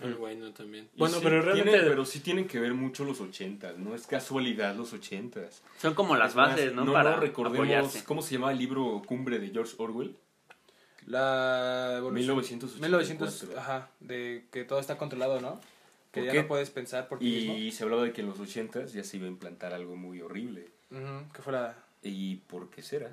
El 0.03 0.13
bueno 0.15 0.51
también. 0.53 0.87
Y 0.95 0.99
Bueno, 0.99 1.15
sí, 1.17 1.21
pero 1.23 1.41
tiene- 1.41 1.63
realmente... 1.63 1.89
pero 1.89 2.05
sí 2.05 2.19
tienen 2.19 2.47
que 2.47 2.59
ver 2.59 2.73
mucho 2.75 3.03
los 3.03 3.19
80s, 3.19 3.77
no 3.77 3.95
es 3.95 4.05
casualidad 4.05 4.75
los 4.75 4.93
80s. 4.93 5.61
Son 5.81 5.93
como 5.95 6.15
las 6.15 6.29
Es 6.31 6.35
más, 6.35 6.49
bases, 6.51 6.73
¿no? 6.73 6.85
No, 6.85 6.93
Para 6.93 7.11
no, 7.15 7.19
recordemos, 7.19 7.59
apoyarse. 7.59 8.03
¿cómo 8.03 8.21
se 8.21 8.35
llama 8.35 8.51
el 8.51 8.59
libro 8.59 9.01
Cumbre 9.05 9.39
de 9.39 9.49
George 9.49 9.73
Orwell? 9.79 10.15
La 11.07 11.95
evolución. 11.97 12.37
1984. 12.37 12.79
1900, 12.81 13.57
ajá, 13.57 13.89
de 13.99 14.45
que 14.51 14.63
todo 14.65 14.79
está 14.79 14.97
controlado, 14.97 15.41
¿no? 15.41 15.59
Que 16.11 16.19
¿Por 16.21 16.27
ya 16.27 16.31
qué? 16.33 16.41
no 16.43 16.47
puedes 16.47 16.69
pensar 16.69 17.07
por 17.07 17.19
ti 17.19 17.25
mismo. 17.25 17.57
Y 17.57 17.71
se 17.71 17.83
hablaba 17.83 18.03
de 18.03 18.13
que 18.13 18.21
en 18.21 18.27
los 18.27 18.37
80s 18.39 18.87
ya 18.93 19.03
se 19.03 19.17
iba 19.17 19.25
a 19.25 19.29
implantar 19.29 19.73
algo 19.73 19.95
muy 19.95 20.21
horrible. 20.21 20.67
Ujú, 20.91 21.31
que 21.33 21.41
fuera... 21.41 21.75
¿Y 22.03 22.35
por 22.37 22.69
qué 22.69 22.81
será? 22.81 23.09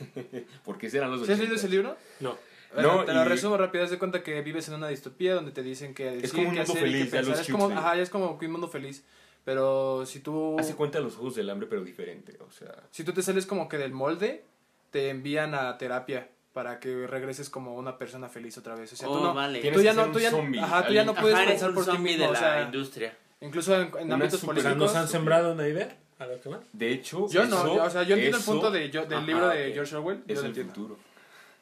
¿Por 0.64 0.78
qué 0.78 0.88
serán 0.90 1.10
los 1.10 1.20
80s? 1.22 1.26
¿Sí 1.26 1.32
has 1.32 1.38
leído 1.40 1.54
ese 1.56 1.68
libro? 1.68 1.96
No. 2.20 2.36
Bueno, 2.76 2.98
No, 2.98 3.04
te 3.04 3.12
lo 3.14 3.22
y- 3.22 3.28
resumo 3.28 3.56
rápido, 3.56 3.84
haz 3.84 3.90
de 3.90 3.98
cuenta 3.98 4.22
que 4.22 4.40
vives 4.42 4.68
en 4.68 4.74
una 4.74 4.88
distopía 4.88 5.34
donde 5.34 5.50
te 5.50 5.62
dicen 5.62 5.94
que 5.94 6.18
Es 6.18 6.30
como 6.32 6.48
un 6.48 6.54
qué 6.54 6.58
mundo 6.60 6.72
hacer 6.72 6.86
y 6.86 6.92
qué 6.92 6.96
feliz, 6.98 7.04
ya 7.06 7.16
pensar. 7.18 7.30
los 7.38 7.40
es 7.40 7.52
como, 7.52 7.70
ajá, 7.70 7.96
ya 7.96 8.02
es 8.02 8.10
como 8.10 8.38
un 8.40 8.50
mundo 8.52 8.68
feliz. 8.68 9.02
Pero 9.44 10.04
si 10.06 10.20
tú 10.20 10.56
Hace 10.58 10.74
cuenta 10.74 10.98
los 11.00 11.14
Juegos 11.14 11.36
del 11.36 11.48
Hambre, 11.50 11.68
pero 11.68 11.82
diferente. 11.84 12.36
O 12.46 12.50
sea, 12.50 12.74
si 12.90 13.04
tú 13.04 13.12
te 13.12 13.22
sales 13.22 13.46
como 13.46 13.68
que 13.68 13.78
del 13.78 13.92
molde, 13.92 14.44
te 14.90 15.08
envían 15.10 15.54
a 15.54 15.78
terapia 15.78 16.28
para 16.52 16.80
que 16.80 17.06
regreses 17.06 17.48
como 17.50 17.74
una 17.76 17.96
persona 17.98 18.28
feliz 18.28 18.58
otra 18.58 18.74
vez. 18.74 18.92
O 18.92 18.96
sea, 18.96 19.06
tú 19.08 19.14
Oh, 19.14 19.20
no, 19.22 19.34
vale. 19.34 19.60
Tienes 19.60 19.78
tú 19.78 19.84
ya 19.84 19.92
no, 19.92 20.06
tú 20.10 20.18
ya, 20.18 20.30
zombie, 20.30 20.58
ajá, 20.60 20.86
tú 20.86 20.92
ya 20.92 21.04
no 21.04 21.14
puedes 21.14 21.36
Ajá, 21.36 21.46
pensar 21.46 21.72
por 21.74 21.84
ti 21.84 21.98
mismo, 21.98 22.24
de 22.24 22.28
o 22.28 22.32
la 22.32 22.38
sea, 22.38 22.62
industria. 22.62 23.16
incluso 23.40 23.74
en, 23.80 23.90
en 24.00 24.12
ámbitos 24.12 24.42
O 24.42 24.46
políticos. 24.46 24.76
¿nos 24.76 24.94
han 24.96 25.06
sembrado 25.06 25.52
una 25.52 25.68
idea? 25.68 25.96
¿A 26.18 26.26
lo 26.26 26.40
que 26.40 26.48
va? 26.48 26.60
de 26.72 26.90
hecho, 26.92 27.28
Yo 27.28 27.44
no, 27.44 27.58
eso- 27.58 27.74
yo- 27.76 27.84
o 27.84 27.90
sea, 27.90 28.02
yo 28.04 28.14
entiendo 28.14 28.38
eso 28.38 28.50
el 28.52 28.58
punto 28.58 28.70
de, 28.72 28.90
yo- 28.90 29.04
del 29.04 29.18
Ajá, 29.18 29.26
libro 29.26 29.48
de. 29.48 29.72
George 29.74 29.96
Orwell, 29.96 30.22
es 30.26 30.38
el 30.40 30.46
entiendo. 30.46 30.72
futuro. 30.74 30.98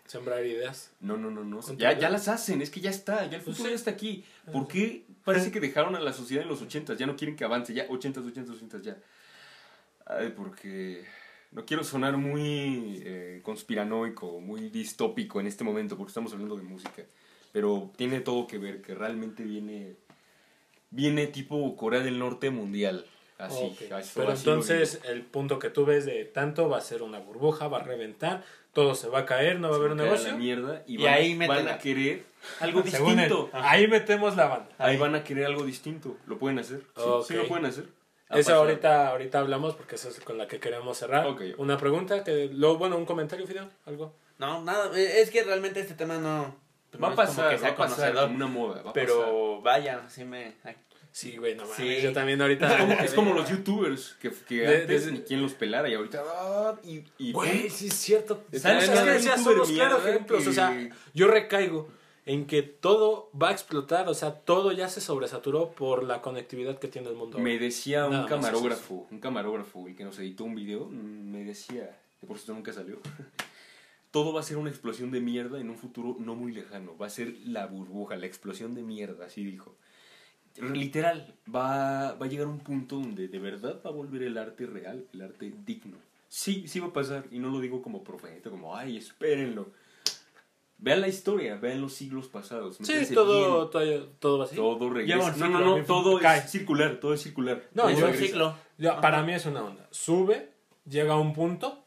Sembrar 0.06 0.44
ideas. 0.44 0.90
No, 1.00 1.16
no, 1.16 1.30
no, 1.30 1.44
no. 1.44 1.60
Ya, 1.76 1.98
ya 1.98 2.10
las 2.10 2.28
hacen, 2.28 2.60
es 2.60 2.70
que 2.70 2.80
ya 2.80 2.90
está, 2.90 3.26
ya 3.28 3.38
el 3.38 3.42
Pues 3.42 3.56
futuro 3.56 3.68
sí. 3.68 3.70
ya 3.70 3.76
está 3.76 3.90
aquí. 3.90 4.24
¿Por 4.52 4.68
qué 4.68 5.06
parece 5.24 5.50
que 5.50 5.60
dejaron 5.60 5.96
a 5.96 6.00
la 6.00 6.12
sociedad 6.12 6.42
en 6.42 6.48
los 6.50 6.60
80 6.60 6.94
Ya 6.94 7.06
no 7.06 7.16
quieren 7.16 7.36
que 7.36 7.44
avance, 7.44 7.72
ya 7.72 7.86
80 7.88 8.20
80 8.20 8.52
80 8.52 8.82
ya. 8.82 8.98
Ay, 10.06 10.34
porque 10.36 11.04
no 11.52 11.64
quiero 11.64 11.84
sonar 11.84 12.18
muy 12.18 13.00
eh, 13.04 13.40
conspiranoico, 13.42 14.40
muy 14.40 14.68
distópico 14.68 15.40
en 15.40 15.46
este 15.46 15.64
momento, 15.64 15.96
porque 15.96 16.10
estamos 16.10 16.32
hablando 16.34 16.56
de 16.56 16.62
música. 16.64 17.02
Pero 17.52 17.90
tiene 17.96 18.20
todo 18.20 18.46
que 18.46 18.58
ver, 18.58 18.82
que 18.82 18.94
realmente 18.94 19.42
viene, 19.44 19.96
viene 20.90 21.28
tipo 21.28 21.76
Corea 21.76 22.00
del 22.00 22.18
Norte 22.18 22.50
mundial. 22.50 23.06
Así, 23.38 23.62
Ok. 23.64 23.92
así, 23.92 24.12
Pero 24.14 24.30
así 24.30 24.46
lo 24.46 24.52
entonces 24.52 25.00
el 25.04 25.22
punto 25.22 25.58
que 25.58 25.70
tú 25.70 25.84
ves 25.84 26.06
de 26.06 26.24
tanto 26.24 26.68
va 26.68 26.78
a 26.78 26.80
ser 26.80 27.02
una 27.02 27.18
burbuja, 27.18 27.66
va 27.68 27.78
a 27.78 27.82
reventar, 27.82 28.42
todo 28.72 28.94
se 28.94 29.08
va 29.08 29.20
a 29.20 29.26
caer, 29.26 29.58
no 29.60 29.68
va 29.70 29.74
a 29.76 29.78
haber 29.78 29.92
un 29.92 30.00
a 30.00 30.04
negocio. 30.04 30.28
la 30.32 30.36
mierda 30.36 30.82
y, 30.86 30.94
Y 31.00 31.04
van, 31.04 31.14
ahí 31.14 31.34
meten 31.34 31.56
van 31.66 31.68
a 31.74 31.78
querer 31.78 32.22
algo 32.60 32.82
distinto. 32.82 33.50
Ahí 33.52 33.86
metemos 33.88 34.36
la 34.36 34.46
banda. 34.46 34.68
Ahí 34.78 34.96
van 34.96 35.14
a 35.14 35.24
querer 35.24 35.46
algo 35.46 35.64
distinto. 35.64 36.16
¿Lo 36.26 36.38
pueden 36.38 36.58
hacer? 36.60 36.80
Sí, 36.96 37.02
Ok. 37.04 37.26
sí 37.26 37.34
lo 37.34 37.48
pueden 37.48 37.66
hacer. 37.66 37.84
Pasado. 38.28 38.60
ahorita, 38.62 39.08
ahorita 39.10 39.38
hablamos 39.38 39.74
porque 39.74 39.94
eso 39.96 40.08
es 40.08 40.18
con 40.20 40.38
la 40.38 40.48
que 40.48 40.58
queremos 40.58 40.96
cerrar. 40.98 41.26
Una 41.58 41.76
pregunta, 41.76 42.24
que 42.24 42.48
luego, 42.52 42.78
bueno, 42.78 42.96
un 42.96 43.04
comentario, 43.04 43.46
Fidel, 43.46 43.68
algo. 43.86 44.14
No, 44.38 44.62
nada, 44.62 44.90
eh, 44.98 45.20
es 45.20 45.30
que 45.30 45.44
realmente 45.44 45.78
este 45.80 45.94
tema 45.94 46.16
no... 46.18 46.56
pues 46.90 47.00
Va 47.02 47.08
no 47.08 47.12
a 47.12 47.16
pasar, 47.16 47.44
va 47.44 47.48
a 47.50 47.52
pasar 47.52 47.74
conocedor, 47.76 48.22
como 48.24 48.34
una 48.36 48.46
moda. 48.46 48.82
va 48.82 48.90
a 48.90 48.92
Pero 48.92 49.60
vaya, 49.60 50.02
sí 50.08 50.24
me... 50.24 50.54
Sí, 51.14 51.36
güey, 51.36 51.54
no 51.54 51.62
mames. 51.62 51.76
Sí. 51.76 52.02
Yo 52.02 52.12
también 52.12 52.42
ahorita. 52.42 52.66
Es 52.74 52.80
como, 52.80 52.92
es 52.94 53.14
como 53.14 53.34
los 53.34 53.48
youtubers 53.48 54.16
que, 54.20 54.32
que 54.48 54.62
De- 54.62 54.76
antes 54.82 55.06
de- 55.06 55.12
ni 55.12 55.20
quien 55.20 55.40
los 55.42 55.52
pelara 55.52 55.88
y 55.88 55.94
ahorita. 55.94 56.24
ah, 56.26 56.74
y, 56.82 57.04
y 57.18 57.30
Güey, 57.30 57.70
sí 57.70 57.86
es 57.86 57.94
cierto. 57.94 58.42
¿Sabes? 58.52 58.86
¿Sabes 58.86 59.00
qué 59.04 59.10
decías? 59.10 59.40
Somos 59.44 59.70
claros 59.70 60.04
ejemplos. 60.04 60.42
que- 60.42 60.48
O 60.50 60.52
sea, 60.52 60.90
yo 61.14 61.28
recaigo 61.28 61.88
en 62.26 62.46
que 62.46 62.62
todo 62.62 63.30
va 63.40 63.50
a 63.50 63.52
explotar. 63.52 64.08
O 64.08 64.14
sea, 64.14 64.34
todo 64.40 64.72
ya 64.72 64.88
se 64.88 65.00
sobresaturó 65.00 65.70
por 65.70 66.02
la 66.02 66.20
conectividad 66.20 66.80
que 66.80 66.88
tiene 66.88 67.10
el 67.10 67.14
mundo. 67.14 67.38
Me 67.38 67.60
decía 67.60 68.06
un 68.06 68.12
Nada 68.14 68.26
camarógrafo, 68.28 69.06
un 69.08 69.20
camarógrafo, 69.20 69.86
el 69.86 69.94
que 69.94 70.02
nos 70.02 70.18
editó 70.18 70.42
un 70.42 70.56
video, 70.56 70.86
me 70.90 71.44
decía, 71.44 71.96
que 72.20 72.26
por 72.26 72.38
cierto 72.38 72.54
nunca 72.54 72.72
salió, 72.72 72.98
todo 74.10 74.32
va 74.32 74.40
a 74.40 74.42
ser 74.42 74.56
una 74.56 74.70
explosión 74.70 75.10
de 75.12 75.20
mierda 75.20 75.60
en 75.60 75.70
un 75.70 75.76
futuro 75.76 76.16
no 76.18 76.34
muy 76.34 76.52
lejano, 76.52 76.96
va 76.96 77.06
a 77.06 77.10
ser 77.10 77.34
la 77.44 77.66
burbuja, 77.66 78.16
la 78.16 78.26
explosión 78.26 78.74
de 78.74 78.82
mierda, 78.82 79.26
así 79.26 79.44
dijo. 79.44 79.76
Literal, 80.56 81.34
va, 81.52 82.12
va 82.14 82.26
a 82.26 82.28
llegar 82.28 82.46
un 82.46 82.60
punto 82.60 82.96
donde 82.96 83.26
de 83.28 83.38
verdad 83.38 83.80
va 83.84 83.90
a 83.90 83.92
volver 83.92 84.22
el 84.22 84.38
arte 84.38 84.66
real, 84.66 85.04
el 85.12 85.22
arte 85.22 85.52
digno. 85.66 85.96
Sí, 86.28 86.66
sí 86.68 86.80
va 86.80 86.88
a 86.88 86.92
pasar, 86.92 87.24
y 87.30 87.38
no 87.38 87.48
lo 87.50 87.60
digo 87.60 87.82
como 87.82 88.04
profeta, 88.04 88.50
como, 88.50 88.76
ay, 88.76 88.96
espérenlo. 88.96 89.68
Vean 90.78 91.00
la 91.00 91.08
historia, 91.08 91.56
vean 91.56 91.80
los 91.80 91.94
siglos 91.94 92.28
pasados. 92.28 92.76
Sí, 92.82 93.14
todo, 93.14 93.38
bien. 93.38 93.70
todo, 93.70 94.06
todo 94.18 94.38
va 94.38 94.44
así. 94.44 94.56
Todo 94.56 94.90
regresa. 94.90 95.36
No, 95.36 95.48
no, 95.48 95.78
no, 95.78 95.84
todo 95.84 96.18
Cae. 96.18 96.40
es 96.40 96.50
circular, 96.50 96.98
todo 97.00 97.14
es 97.14 97.22
circular. 97.22 97.62
No, 97.72 97.88
yo- 97.90 98.06
un 98.08 98.14
ciclo. 98.14 98.56
Ya, 98.76 99.00
para 99.00 99.22
mí 99.22 99.32
es 99.32 99.46
una 99.46 99.62
onda. 99.62 99.86
Sube, 99.90 100.50
llega 100.88 101.14
a 101.14 101.18
un 101.18 101.32
punto, 101.32 101.83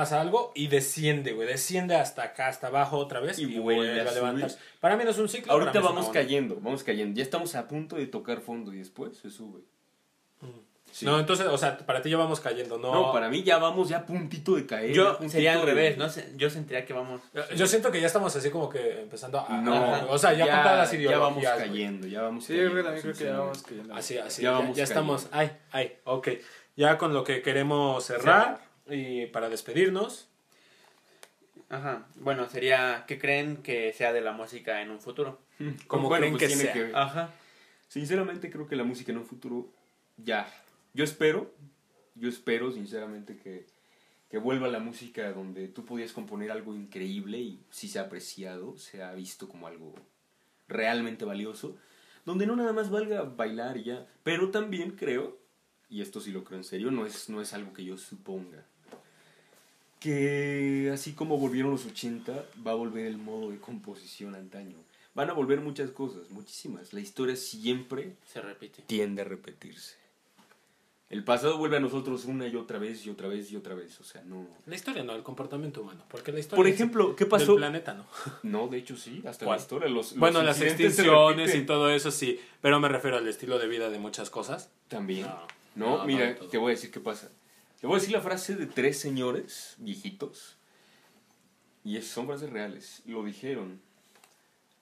pasa 0.00 0.20
algo 0.20 0.52
y 0.54 0.68
desciende, 0.68 1.32
güey. 1.32 1.48
Desciende 1.48 1.96
hasta 1.96 2.22
acá, 2.22 2.48
hasta 2.48 2.68
abajo 2.68 2.98
otra 2.98 3.20
vez 3.20 3.38
Y 3.38 3.42
y, 3.44 3.58
vuelve 3.58 3.84
vuelve 3.86 4.00
a 4.00 4.10
a 4.10 4.14
levantar. 4.14 4.50
subir. 4.50 4.62
Para 4.80 4.96
mí 4.96 5.04
no 5.04 5.10
es 5.10 5.18
un 5.18 5.28
ciclo. 5.28 5.52
Ahorita 5.52 5.72
para 5.72 5.82
mí 5.82 5.88
es 5.88 5.94
vamos 5.94 6.10
cayendo, 6.12 6.54
vamos 6.60 6.84
cayendo. 6.84 7.16
Ya 7.16 7.22
estamos 7.22 7.54
a 7.54 7.66
punto 7.66 7.96
de 7.96 8.06
tocar 8.06 8.40
fondo 8.40 8.72
y 8.72 8.78
después 8.78 9.16
se 9.18 9.30
sube. 9.30 9.60
Sí. 10.90 11.04
No, 11.04 11.18
entonces, 11.20 11.46
o 11.46 11.58
sea, 11.58 11.76
para 11.78 12.00
ti 12.00 12.08
ya 12.08 12.16
vamos 12.16 12.40
cayendo, 12.40 12.78
¿no? 12.78 12.94
No, 12.94 13.12
para 13.12 13.28
mí 13.28 13.42
ya 13.42 13.58
vamos 13.58 13.90
ya 13.90 13.98
a 13.98 14.06
puntito 14.06 14.54
de 14.54 14.64
caer. 14.64 14.88
ya 14.90 14.94
Yo 14.94 15.18
sería 15.28 15.52
al 15.52 15.60
de- 15.60 15.66
revés, 15.66 15.98
¿no? 15.98 16.08
sé, 16.08 16.32
Yo 16.36 16.48
sentiría 16.48 16.86
que 16.86 16.94
vamos... 16.94 17.20
Yo 17.54 17.66
siento 17.66 17.90
que 17.92 18.00
ya 18.00 18.06
estamos 18.06 18.34
así 18.34 18.48
como 18.48 18.70
que 18.70 19.02
empezando 19.02 19.38
a... 19.38 19.60
No, 19.60 19.74
a- 19.74 20.06
o 20.08 20.16
sea, 20.16 20.32
ya, 20.32 20.46
con 20.46 20.62
todas 20.62 20.78
las 20.92 21.02
ya 21.02 21.18
vamos 21.18 21.44
cayendo, 21.44 22.06
ya 22.06 22.22
vamos 22.22 22.44
Sí, 22.46 22.56
yo 22.56 22.70
creo 22.70 22.70
que 22.70 22.82
cayendo, 22.82 22.84
también 22.84 23.02
creo 23.02 23.14
que 23.14 23.24
ya 23.24 23.38
vamos 23.38 23.62
cayendo. 23.62 23.94
Así, 23.94 24.16
así. 24.18 24.42
Ya 24.42 24.50
Ya, 24.50 24.58
vamos 24.58 24.76
ya 24.78 24.84
estamos... 24.84 25.28
Ay, 25.30 25.50
ay, 25.72 25.92
ok. 26.04 26.28
Ya 26.76 26.96
con 26.96 27.12
lo 27.12 27.22
que 27.22 27.42
queremos 27.42 28.04
cerrar 28.06 28.58
y 28.90 29.26
para 29.26 29.48
despedirnos. 29.48 30.28
Ajá, 31.68 32.06
bueno, 32.16 32.48
sería... 32.48 33.04
¿Qué 33.06 33.18
creen 33.18 33.58
que 33.58 33.92
sea 33.92 34.12
de 34.12 34.20
la 34.20 34.32
música 34.32 34.80
en 34.80 34.90
un 34.90 35.00
futuro? 35.00 35.38
¿Cómo 35.86 36.08
Bueno, 36.08 36.22
creen 36.22 36.32
pues 36.32 36.42
que 36.42 36.46
tiene 36.48 36.62
sea? 36.62 36.74
ver. 36.74 36.96
Ajá. 36.96 37.30
Sinceramente 37.88 38.50
creo 38.50 38.66
que 38.66 38.76
la 38.76 38.84
música 38.84 39.12
en 39.12 39.18
un 39.18 39.26
futuro 39.26 39.68
ya. 40.16 40.48
Yo 40.94 41.04
espero, 41.04 41.52
yo 42.14 42.28
espero 42.28 42.72
sinceramente 42.72 43.36
que, 43.36 43.66
que 44.30 44.38
vuelva 44.38 44.68
la 44.68 44.78
música 44.78 45.30
donde 45.32 45.68
tú 45.68 45.84
podías 45.84 46.12
componer 46.12 46.50
algo 46.50 46.74
increíble 46.74 47.38
y 47.38 47.60
si 47.70 47.88
se 47.88 47.98
ha 47.98 48.02
apreciado, 48.02 48.76
se 48.78 49.02
ha 49.02 49.12
visto 49.12 49.48
como 49.48 49.66
algo 49.66 49.94
realmente 50.68 51.24
valioso, 51.24 51.76
donde 52.24 52.46
no 52.46 52.56
nada 52.56 52.72
más 52.72 52.90
valga 52.90 53.22
bailar 53.22 53.76
y 53.78 53.84
ya, 53.84 54.06
pero 54.22 54.50
también 54.50 54.92
creo, 54.92 55.38
y 55.88 56.02
esto 56.02 56.20
sí 56.20 56.30
lo 56.30 56.44
creo 56.44 56.58
en 56.58 56.64
serio, 56.64 56.90
no 56.90 57.06
es, 57.06 57.28
no 57.30 57.40
es 57.40 57.54
algo 57.54 57.72
que 57.72 57.84
yo 57.84 57.96
suponga, 57.96 58.66
que 60.00 60.90
así 60.92 61.12
como 61.12 61.38
volvieron 61.38 61.70
los 61.72 61.84
80, 61.86 62.44
va 62.66 62.72
a 62.72 62.74
volver 62.74 63.06
el 63.06 63.18
modo 63.18 63.50
de 63.50 63.58
composición 63.58 64.34
antaño. 64.34 64.76
Van 65.14 65.30
a 65.30 65.32
volver 65.32 65.60
muchas 65.60 65.90
cosas, 65.90 66.30
muchísimas. 66.30 66.92
La 66.92 67.00
historia 67.00 67.34
siempre 67.36 68.16
Se 68.26 68.40
repite. 68.40 68.82
tiende 68.86 69.22
a 69.22 69.24
repetirse. 69.24 69.96
El 71.10 71.24
pasado 71.24 71.56
vuelve 71.56 71.78
a 71.78 71.80
nosotros 71.80 72.26
una 72.26 72.46
y 72.46 72.54
otra 72.54 72.78
vez 72.78 73.06
y 73.06 73.10
otra 73.10 73.28
vez 73.28 73.50
y 73.50 73.56
otra 73.56 73.74
vez. 73.74 73.98
O 73.98 74.04
sea, 74.04 74.22
no. 74.24 74.46
La 74.66 74.74
historia 74.74 75.02
no, 75.02 75.14
el 75.14 75.22
comportamiento 75.22 75.80
humano. 75.80 76.04
Porque 76.10 76.32
la 76.32 76.38
historia 76.40 76.58
Por 76.58 76.68
ejemplo, 76.68 77.16
¿qué 77.16 77.24
pasó? 77.24 77.56
planeta 77.56 77.94
no. 77.94 78.04
No, 78.42 78.68
de 78.68 78.76
hecho 78.78 78.94
sí, 78.96 79.22
hasta 79.26 79.46
¿Cuál? 79.46 79.56
la 79.56 79.62
historia. 79.62 79.88
Los, 79.88 80.12
los 80.12 80.18
bueno, 80.20 80.42
las 80.42 80.60
extinciones 80.60 81.54
y 81.54 81.62
todo 81.64 81.88
eso 81.90 82.10
sí. 82.10 82.38
Pero 82.60 82.78
me 82.78 82.88
refiero 82.88 83.16
al 83.16 83.26
estilo 83.26 83.58
de 83.58 83.68
vida 83.68 83.88
de 83.88 83.98
muchas 83.98 84.28
cosas. 84.28 84.70
También. 84.88 85.26
No, 85.26 85.46
No, 85.76 85.96
no, 85.98 86.04
mira, 86.04 86.36
no, 86.38 86.46
te 86.46 86.58
voy 86.58 86.72
a 86.72 86.74
decir 86.74 86.90
qué 86.90 87.00
pasa. 87.00 87.30
Te 87.80 87.86
voy 87.86 87.96
a 87.96 88.00
decir 88.00 88.14
la 88.14 88.20
frase 88.20 88.56
de 88.56 88.66
tres 88.66 88.98
señores 88.98 89.74
viejitos. 89.78 90.56
Y 91.84 91.96
es- 91.96 92.08
son 92.08 92.26
frases 92.26 92.50
reales. 92.50 93.02
Lo 93.06 93.22
dijeron. 93.24 93.80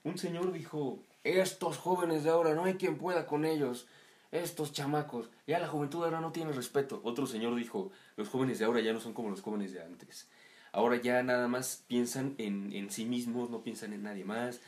Un 0.02 0.18
señor 0.18 0.52
dijo, 0.52 0.98
estos 1.24 1.77
jóvenes 1.77 2.24
de 2.24 2.31
ahora 2.31 2.55
no 2.55 2.64
hay 2.64 2.74
quien 2.74 2.97
pueda 2.97 3.27
con 3.27 3.44
ellos. 3.44 3.86
Estos 4.32 4.73
chamacos. 4.73 5.31
Ya 5.47 5.59
la 5.59 5.68
juventud 5.68 6.05
ahora 6.05 6.20
no 6.20 6.32
tiene 6.32 6.52
respeto. 6.52 7.01
Otro 7.05 7.27
señor 7.27 7.55
dijo, 7.55 7.90
los 8.16 8.28
jóvenes 8.28 8.59
de 8.59 8.64
ahora 8.64 8.81
ya 8.81 8.93
no 8.93 9.01
son 9.01 9.12
como 9.12 9.31
los 9.31 9.40
jóvenes 9.43 9.73
de 9.73 9.82
antes. 9.82 10.28
Ahora 10.73 10.97
ya 10.97 11.23
nada 11.23 11.48
más 11.48 11.85
piensan 11.86 12.35
en, 12.39 12.73
en 12.73 12.90
sí 12.90 13.05
mismos, 13.05 13.51
no 13.51 13.62
piensan 13.62 13.93
en 13.93 14.02
nadie 14.02 14.24
más. 14.24 14.60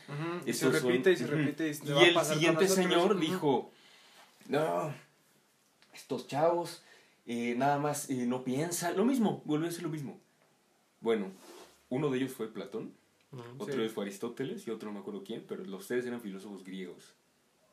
Y 0.45 0.53
se 0.53 0.59
son- 0.71 0.73
repite 0.73 1.11
y 1.11 1.17
se 1.17 1.27
repite. 1.27 1.69
Y, 1.69 1.73
se 1.73 1.85
Y 1.85 2.03
el 2.03 2.25
siguiente 2.25 2.67
señor 2.67 3.19
dijo, 3.19 3.71
no, 4.47 4.93
estos 5.93 6.27
chavos 6.27 6.81
eh, 7.31 7.53
nada 7.55 7.77
más 7.77 8.09
eh, 8.09 8.25
no 8.25 8.43
piensan, 8.43 8.97
lo 8.97 9.05
mismo, 9.05 9.43
vuelve 9.45 9.67
a 9.67 9.71
ser 9.71 9.83
lo 9.83 9.89
mismo. 9.89 10.19
Bueno, 10.99 11.31
uno 11.89 12.09
de 12.09 12.17
ellos 12.17 12.31
fue 12.33 12.51
Platón, 12.51 12.91
otro 13.59 13.75
Sí. 13.75 13.81
de 13.81 13.89
fue 13.89 14.03
Aristóteles 14.05 14.65
y 14.67 14.71
otro 14.71 14.89
no 14.89 14.93
me 14.95 14.99
acuerdo 15.01 15.23
quién, 15.23 15.45
pero 15.47 15.63
los 15.63 15.85
tres 15.87 16.05
eran 16.07 16.21
filósofos 16.21 16.63
griegos. 16.63 17.13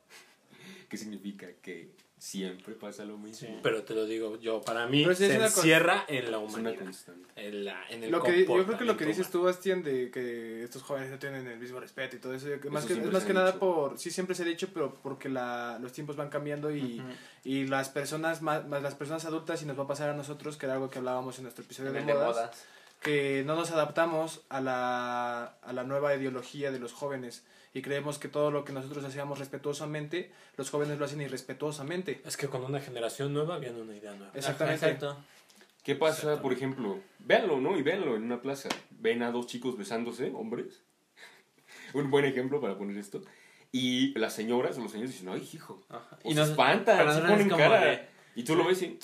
¿Qué 0.89 0.97
significa? 0.97 1.47
Que 1.61 1.89
siempre 2.17 2.73
pasa 2.73 3.05
lo 3.05 3.17
mismo. 3.17 3.59
Pero 3.61 3.83
te 3.83 3.93
lo 3.93 4.05
digo 4.05 4.39
yo, 4.39 4.61
para 4.61 4.87
mí 4.87 5.03
es 5.03 5.17
se 5.19 5.35
encierra 5.35 6.03
en 6.07 6.31
la 6.31 6.37
Es 6.37 6.43
una 6.43 6.59
humanidad. 6.59 6.83
constante. 6.83 7.29
En, 7.35 7.65
la, 7.65 7.87
en 7.89 8.03
el 8.03 8.11
Lo 8.11 8.23
que, 8.23 8.45
yo 8.45 8.65
creo 8.65 8.77
que 8.77 8.85
lo 8.85 8.97
que 8.97 9.05
dices 9.05 9.29
tú, 9.29 9.43
Bastián, 9.43 9.83
de 9.83 10.09
que 10.09 10.63
estos 10.63 10.81
jóvenes 10.81 11.11
no 11.11 11.19
tienen 11.19 11.45
el 11.47 11.59
mismo 11.59 11.79
respeto 11.79 12.15
y 12.15 12.19
todo 12.19 12.33
eso, 12.33 12.47
que 12.59 12.69
más 12.71 12.85
Eso 12.85 12.95
que, 12.95 13.05
es 13.07 13.13
más 13.13 13.23
que 13.23 13.33
nada 13.33 13.51
dicho. 13.51 13.59
por, 13.59 13.99
sí 13.99 14.09
siempre 14.09 14.35
se 14.35 14.43
ha 14.43 14.45
dicho, 14.45 14.69
pero 14.73 14.95
porque 15.03 15.29
la, 15.29 15.77
los 15.79 15.93
tiempos 15.93 16.15
van 16.15 16.29
cambiando 16.29 16.75
y, 16.75 17.01
y 17.43 17.67
las 17.67 17.89
personas 17.89 18.41
más, 18.41 18.67
más 18.67 18.81
las 18.81 18.95
personas 18.95 19.23
adultas, 19.25 19.61
y 19.61 19.65
nos 19.65 19.77
va 19.77 19.83
a 19.83 19.87
pasar 19.87 20.09
a 20.09 20.13
nosotros, 20.15 20.57
que 20.57 20.65
era 20.65 20.73
algo 20.73 20.89
que 20.89 20.97
hablábamos 20.97 21.37
en 21.37 21.43
nuestro 21.43 21.63
episodio 21.63 21.91
de 21.91 21.99
de 22.01 22.13
modas, 22.13 22.35
modas. 22.35 22.65
que 23.01 23.43
no 23.45 23.55
nos 23.55 23.69
adaptamos 23.71 24.41
a 24.49 24.59
la, 24.59 25.43
a 25.61 25.73
la 25.73 25.83
nueva 25.83 26.15
ideología 26.15 26.71
de 26.71 26.79
los 26.79 26.93
jóvenes 26.93 27.43
y 27.77 27.81
creemos 27.81 28.17
que 28.19 28.27
todo 28.27 28.49
lo 28.51 28.63
que 28.65 28.73
nosotros 28.73 29.03
hacíamos 29.05 29.39
respetuosamente, 29.39 30.31
los 30.55 30.69
jóvenes 30.69 30.97
lo 30.97 31.05
hacen 31.05 31.21
irrespetuosamente. 31.21 32.21
Es 32.25 32.35
que 32.37 32.47
con 32.47 32.63
una 32.63 32.79
generación 32.79 33.33
nueva 33.33 33.59
viene 33.59 33.81
una 33.81 33.95
idea 33.95 34.13
nueva. 34.13 34.31
Exactamente. 34.33 34.85
Exacto. 34.85 35.17
¿Qué 35.83 35.95
pasa, 35.95 36.21
Exacto. 36.23 36.41
por 36.41 36.53
ejemplo? 36.53 36.99
Véanlo, 37.19 37.61
¿no? 37.61 37.77
Y 37.77 37.81
véanlo 37.83 38.15
en 38.15 38.23
una 38.23 38.41
plaza. 38.41 38.67
Ven 38.89 39.23
a 39.23 39.31
dos 39.31 39.47
chicos 39.47 39.77
besándose, 39.77 40.31
hombres. 40.35 40.81
Un 41.93 42.09
buen 42.11 42.25
ejemplo 42.25 42.59
para 42.59 42.77
poner 42.77 42.97
esto. 42.97 43.21
Y 43.71 44.17
las 44.17 44.33
señoras 44.33 44.77
o 44.77 44.81
los 44.81 44.91
señores 44.91 45.11
dicen, 45.13 45.29
ay, 45.29 45.47
hijo. 45.53 45.83
Ajá. 45.89 46.17
O 46.23 46.29
Y 46.29 46.33
se 46.33 46.39
nos- 46.39 46.49
espantan, 46.49 47.13
se 47.13 47.21
ponen 47.21 47.49
cara. 47.49 47.81
de- 47.81 48.07
Y 48.35 48.43
tú 48.43 48.55
lo 48.55 48.65
ves 48.65 48.81
y... 48.81 48.85
eh, 48.85 48.99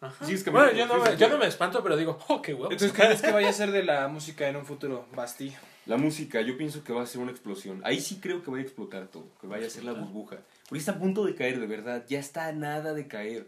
Ajá. 0.00 0.24
sigues 0.26 0.44
Bueno, 0.50 0.72
yo 0.72 0.86
no, 0.86 0.94
Sí, 0.96 1.00
me, 1.00 1.06
sí, 1.12 1.16
yo 1.18 1.26
sí. 1.26 1.32
no 1.32 1.38
me 1.38 1.46
espanto, 1.46 1.82
pero 1.82 1.96
digo, 1.96 2.18
oh, 2.28 2.42
qué 2.42 2.52
huevos. 2.54 2.72
Entonces, 2.72 2.92
¿qué 2.96 3.02
crees 3.04 3.22
que 3.22 3.30
vaya 3.32 3.48
a 3.48 3.52
ser 3.52 3.70
de 3.70 3.82
la 3.82 4.08
música 4.08 4.48
en 4.48 4.56
un 4.56 4.66
futuro, 4.66 5.06
Basti? 5.14 5.54
La 5.86 5.96
música, 5.96 6.40
yo 6.40 6.56
pienso 6.58 6.82
que 6.82 6.92
va 6.92 7.02
a 7.02 7.06
ser 7.06 7.20
una 7.20 7.30
explosión. 7.30 7.80
Ahí 7.84 8.00
sí 8.00 8.18
creo 8.20 8.42
que 8.42 8.50
vaya 8.50 8.64
a 8.64 8.66
explotar 8.66 9.06
todo, 9.06 9.28
que 9.40 9.46
vaya 9.46 9.68
a 9.68 9.70
ser 9.70 9.84
la 9.84 9.92
burbuja. 9.92 10.38
Porque 10.68 10.80
está 10.80 10.92
a 10.92 10.98
punto 10.98 11.24
de 11.24 11.36
caer, 11.36 11.60
de 11.60 11.66
verdad. 11.68 12.04
Ya 12.08 12.18
está 12.18 12.48
a 12.48 12.52
nada 12.52 12.92
de 12.92 13.06
caer. 13.06 13.46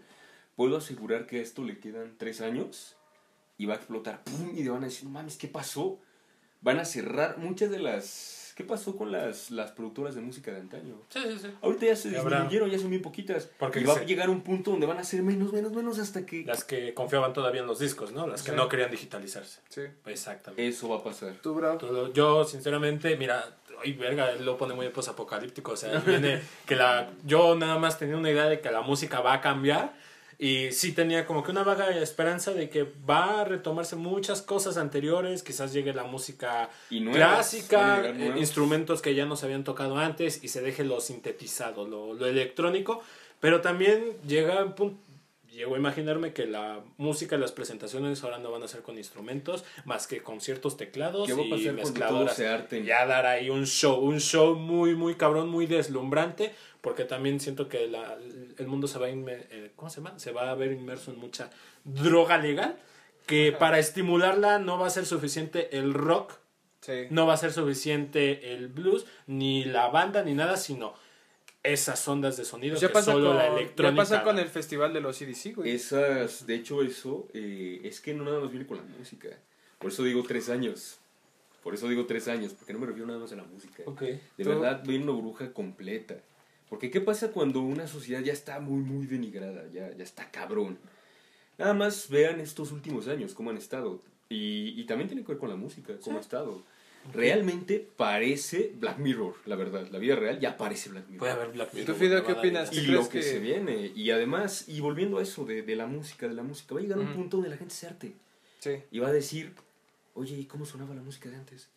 Puedo 0.54 0.76
asegurar 0.76 1.26
que 1.26 1.40
a 1.40 1.42
esto 1.42 1.64
le 1.64 1.80
quedan 1.80 2.14
tres 2.16 2.40
años 2.40 2.96
y 3.56 3.66
va 3.66 3.74
a 3.74 3.76
explotar. 3.78 4.22
¡Pum! 4.22 4.52
Y 4.56 4.62
le 4.62 4.70
van 4.70 4.84
a 4.84 4.86
decir, 4.86 5.04
no 5.04 5.10
mames, 5.10 5.36
¿qué 5.36 5.48
pasó? 5.48 5.98
Van 6.60 6.78
a 6.78 6.84
cerrar 6.84 7.38
muchas 7.38 7.70
de 7.72 7.80
las... 7.80 8.37
¿Qué 8.58 8.64
pasó 8.64 8.96
con 8.96 9.12
las, 9.12 9.52
las 9.52 9.70
productoras 9.70 10.16
de 10.16 10.20
música 10.20 10.50
de 10.50 10.56
antaño? 10.58 10.96
Sí, 11.10 11.20
sí, 11.22 11.38
sí. 11.42 11.46
Ahorita 11.62 11.86
ya 11.86 11.94
se 11.94 12.10
disminuyeron, 12.10 12.68
ya 12.68 12.76
son 12.80 12.90
bien 12.90 13.02
poquitas. 13.02 13.48
Porque 13.56 13.78
y 13.78 13.84
va 13.84 13.94
se- 13.94 14.00
a 14.00 14.04
llegar 14.04 14.28
un 14.28 14.40
punto 14.40 14.72
donde 14.72 14.84
van 14.84 14.98
a 14.98 15.04
ser 15.04 15.22
menos, 15.22 15.52
menos, 15.52 15.70
menos 15.72 16.00
hasta 16.00 16.26
que... 16.26 16.42
Las 16.44 16.64
que 16.64 16.92
confiaban 16.92 17.32
todavía 17.32 17.60
en 17.60 17.68
los 17.68 17.78
discos, 17.78 18.10
¿no? 18.10 18.26
Las 18.26 18.42
que 18.42 18.50
Sí. 18.50 18.56
no 18.56 18.68
querían 18.68 18.90
digitalizarse. 18.90 19.60
Sí. 19.68 19.82
Exactamente. 20.06 20.66
Eso 20.66 20.88
va 20.88 20.96
a 20.96 21.04
pasar. 21.04 21.34
¿Tú? 21.40 21.54
Todo- 21.78 22.12
Yo, 22.12 22.42
sinceramente, 22.44 23.16
mira, 23.16 23.44
ay, 23.84 23.92
verga, 23.92 24.32
él 24.32 24.44
lo 24.44 24.56
pone 24.58 24.74
muy 24.74 24.88
posapocalíptico. 24.88 25.72
O 25.72 25.76
sea, 25.76 25.92
viene 26.06 26.40
que 26.66 26.74
la. 26.74 27.10
Yo 27.24 27.54
nada 27.54 27.78
más 27.78 27.96
tenía 27.96 28.16
una 28.16 28.30
idea 28.32 28.46
de 28.46 28.60
que 28.60 28.72
la 28.72 28.80
música 28.80 29.20
va 29.20 29.34
a 29.34 29.40
cambiar. 29.40 29.94
Y 30.38 30.70
sí 30.70 30.92
tenía 30.92 31.26
como 31.26 31.42
que 31.42 31.50
una 31.50 31.64
vaga 31.64 31.90
esperanza 31.98 32.52
de 32.52 32.70
que 32.70 32.86
va 33.08 33.40
a 33.40 33.44
retomarse 33.44 33.96
muchas 33.96 34.40
cosas 34.40 34.76
anteriores. 34.76 35.42
Quizás 35.42 35.72
llegue 35.72 35.92
la 35.92 36.04
música 36.04 36.70
Y 36.90 37.00
nuevas, 37.00 37.28
clásica, 37.28 38.06
eh, 38.06 38.34
instrumentos 38.36 39.02
que 39.02 39.16
ya 39.16 39.26
no 39.26 39.34
se 39.34 39.46
habían 39.46 39.64
tocado 39.64 39.96
antes 39.98 40.44
y 40.44 40.48
se 40.48 40.62
deje 40.62 40.84
lo 40.84 41.00
sintetizado, 41.00 41.88
lo, 41.88 42.14
lo 42.14 42.26
electrónico. 42.26 43.02
Pero 43.40 43.60
también 43.60 44.16
llega 44.26 44.64
un 44.64 44.74
punto. 44.74 45.07
Llego 45.58 45.74
a 45.74 45.78
imaginarme 45.78 46.32
que 46.32 46.46
la 46.46 46.84
música 46.98 47.34
y 47.34 47.40
las 47.40 47.50
presentaciones 47.50 48.22
ahora 48.22 48.38
no 48.38 48.52
van 48.52 48.62
a 48.62 48.68
ser 48.68 48.82
con 48.82 48.96
instrumentos, 48.96 49.64
más 49.84 50.06
que 50.06 50.22
con 50.22 50.40
ciertos 50.40 50.76
teclados 50.76 51.26
¿Qué 51.26 51.32
va 51.34 51.42
a 51.42 51.58
y 51.58 51.70
mezcladoras. 51.72 52.38
arte? 52.38 52.84
Ya 52.84 53.04
dar 53.06 53.26
ahí 53.26 53.50
un 53.50 53.66
show, 53.66 53.98
un 53.98 54.20
show 54.20 54.54
muy, 54.54 54.94
muy 54.94 55.16
cabrón, 55.16 55.48
muy 55.48 55.66
deslumbrante, 55.66 56.54
porque 56.80 57.02
también 57.04 57.40
siento 57.40 57.68
que 57.68 57.88
la- 57.88 58.16
el 58.56 58.66
mundo 58.68 58.86
se 58.86 59.00
va 59.00 59.06
a, 59.06 59.10
inme- 59.10 59.46
eh, 59.50 59.72
¿cómo 59.74 59.90
se 59.90 60.00
llama? 60.00 60.16
Se 60.20 60.30
va 60.30 60.48
a 60.48 60.54
ver 60.54 60.70
inmerso 60.70 61.10
en 61.10 61.18
mucha 61.18 61.50
droga 61.82 62.38
legal, 62.38 62.76
que 63.26 63.50
para 63.50 63.80
estimularla 63.80 64.60
no 64.60 64.78
va 64.78 64.86
a 64.86 64.90
ser 64.90 65.06
suficiente 65.06 65.76
el 65.76 65.92
rock, 65.92 66.34
Sí. 66.82 67.08
no 67.10 67.26
va 67.26 67.34
a 67.34 67.36
ser 67.36 67.52
suficiente 67.52 68.54
el 68.54 68.68
blues, 68.68 69.06
ni 69.26 69.64
la 69.64 69.88
banda, 69.88 70.22
ni 70.22 70.34
nada, 70.34 70.56
sino 70.56 70.94
esas 71.62 72.06
ondas 72.08 72.36
de 72.36 72.44
sonido 72.44 72.74
Pues 72.74 72.80
ya 72.82 72.88
que 72.88 72.94
pasa, 72.94 73.12
solo 73.12 73.28
con, 73.28 73.36
la 73.36 73.46
ya 73.48 73.56
electrónica. 73.56 73.96
pasa 74.02 74.22
con 74.22 74.38
el 74.38 74.48
festival 74.48 74.92
de 74.92 75.00
los 75.00 75.18
CDC, 75.18 75.54
güey. 75.56 75.70
Esas, 75.72 76.46
de 76.46 76.54
hecho, 76.54 76.82
eso 76.82 77.28
eh, 77.34 77.80
es 77.84 78.00
que 78.00 78.14
no 78.14 78.24
nada 78.24 78.40
más 78.40 78.50
viene 78.50 78.66
con 78.66 78.76
la 78.78 78.84
música. 78.98 79.28
Por 79.78 79.90
eso 79.90 80.02
digo 80.04 80.22
tres 80.26 80.48
años. 80.48 80.98
Por 81.62 81.74
eso 81.74 81.88
digo 81.88 82.06
tres 82.06 82.28
años, 82.28 82.54
porque 82.54 82.72
no 82.72 82.78
me 82.78 82.86
refiero 82.86 83.06
nada 83.06 83.18
más 83.18 83.32
a 83.32 83.36
la 83.36 83.44
música. 83.44 83.82
De 84.00 84.20
Tú- 84.44 84.48
verdad, 84.48 84.82
viene 84.84 85.04
una 85.04 85.12
burbuja 85.12 85.52
completa. 85.52 86.16
Porque 86.68 86.90
¿qué 86.90 87.00
pasa 87.00 87.30
cuando 87.32 87.60
una 87.60 87.86
sociedad 87.86 88.20
ya 88.22 88.32
está 88.32 88.60
muy, 88.60 88.80
muy 88.82 89.06
denigrada? 89.06 89.64
Ya, 89.72 89.90
ya 89.94 90.04
está 90.04 90.30
cabrón. 90.30 90.78
Nada 91.58 91.74
más 91.74 92.08
vean 92.08 92.40
estos 92.40 92.72
últimos 92.72 93.08
años, 93.08 93.34
cómo 93.34 93.50
han 93.50 93.56
estado. 93.56 94.00
Y, 94.28 94.80
y 94.80 94.84
también 94.84 95.08
tiene 95.08 95.22
que 95.24 95.28
ver 95.32 95.38
con 95.38 95.48
la 95.48 95.56
música, 95.56 95.94
cómo 96.04 96.18
ha 96.18 96.20
estado. 96.20 96.62
Realmente 97.12 97.88
parece 97.96 98.72
Black 98.74 98.98
Mirror, 98.98 99.34
la 99.46 99.56
verdad. 99.56 99.88
La 99.90 99.98
vida 99.98 100.14
real 100.16 100.38
ya 100.40 100.56
parece 100.56 100.90
Black 100.90 101.04
Mirror. 101.06 101.18
Puede 101.18 101.32
haber 101.32 101.48
Black 101.52 101.70
¿Y 101.72 101.76
Mirror, 101.78 101.94
tú, 101.94 102.00
Fido, 102.00 102.24
qué 102.26 102.32
opinas? 102.32 102.72
y 102.72 102.84
¿Qué 102.86 102.92
lo 102.92 103.02
que, 103.08 103.18
que- 103.20 103.22
se 103.22 103.38
viene. 103.38 103.92
Y 103.94 104.10
además, 104.10 104.68
y 104.68 104.80
volviendo 104.80 105.18
a 105.18 105.22
eso 105.22 105.44
de, 105.44 105.62
de 105.62 105.76
la 105.76 105.86
música, 105.86 106.28
de 106.28 106.34
la 106.34 106.42
música, 106.42 106.74
va 106.74 106.80
a 106.80 106.82
llegar 106.82 106.98
un 106.98 107.14
punto 107.14 107.38
donde 107.38 107.50
la 107.50 107.56
gente 107.56 107.74
se 107.74 107.86
arte. 107.86 108.14
Sí. 108.58 108.82
Y 108.90 108.98
va 108.98 109.08
a 109.08 109.12
decir, 109.12 109.54
oye, 110.14 110.36
¿y 110.36 110.44
cómo 110.44 110.66
sonaba 110.66 110.94
la 110.94 111.02
música 111.02 111.30
de 111.30 111.36
antes? 111.36 111.68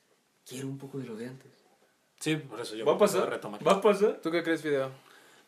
Quiero 0.47 0.67
un 0.67 0.77
poco 0.77 0.97
de 0.97 1.05
lo 1.05 1.15
de 1.15 1.27
antes. 1.27 1.51
Sí, 2.19 2.35
por 2.35 2.59
eso 2.59 2.75
yo 2.75 2.85
¿Va 2.85 2.93
a 2.93 2.97
pasar? 2.97 3.29
retomar. 3.29 3.65
¿Va 3.65 3.73
a 3.73 3.81
pasar? 3.81 4.19
¿Tú 4.21 4.31
qué 4.31 4.43
crees, 4.43 4.61
Video? 4.63 4.91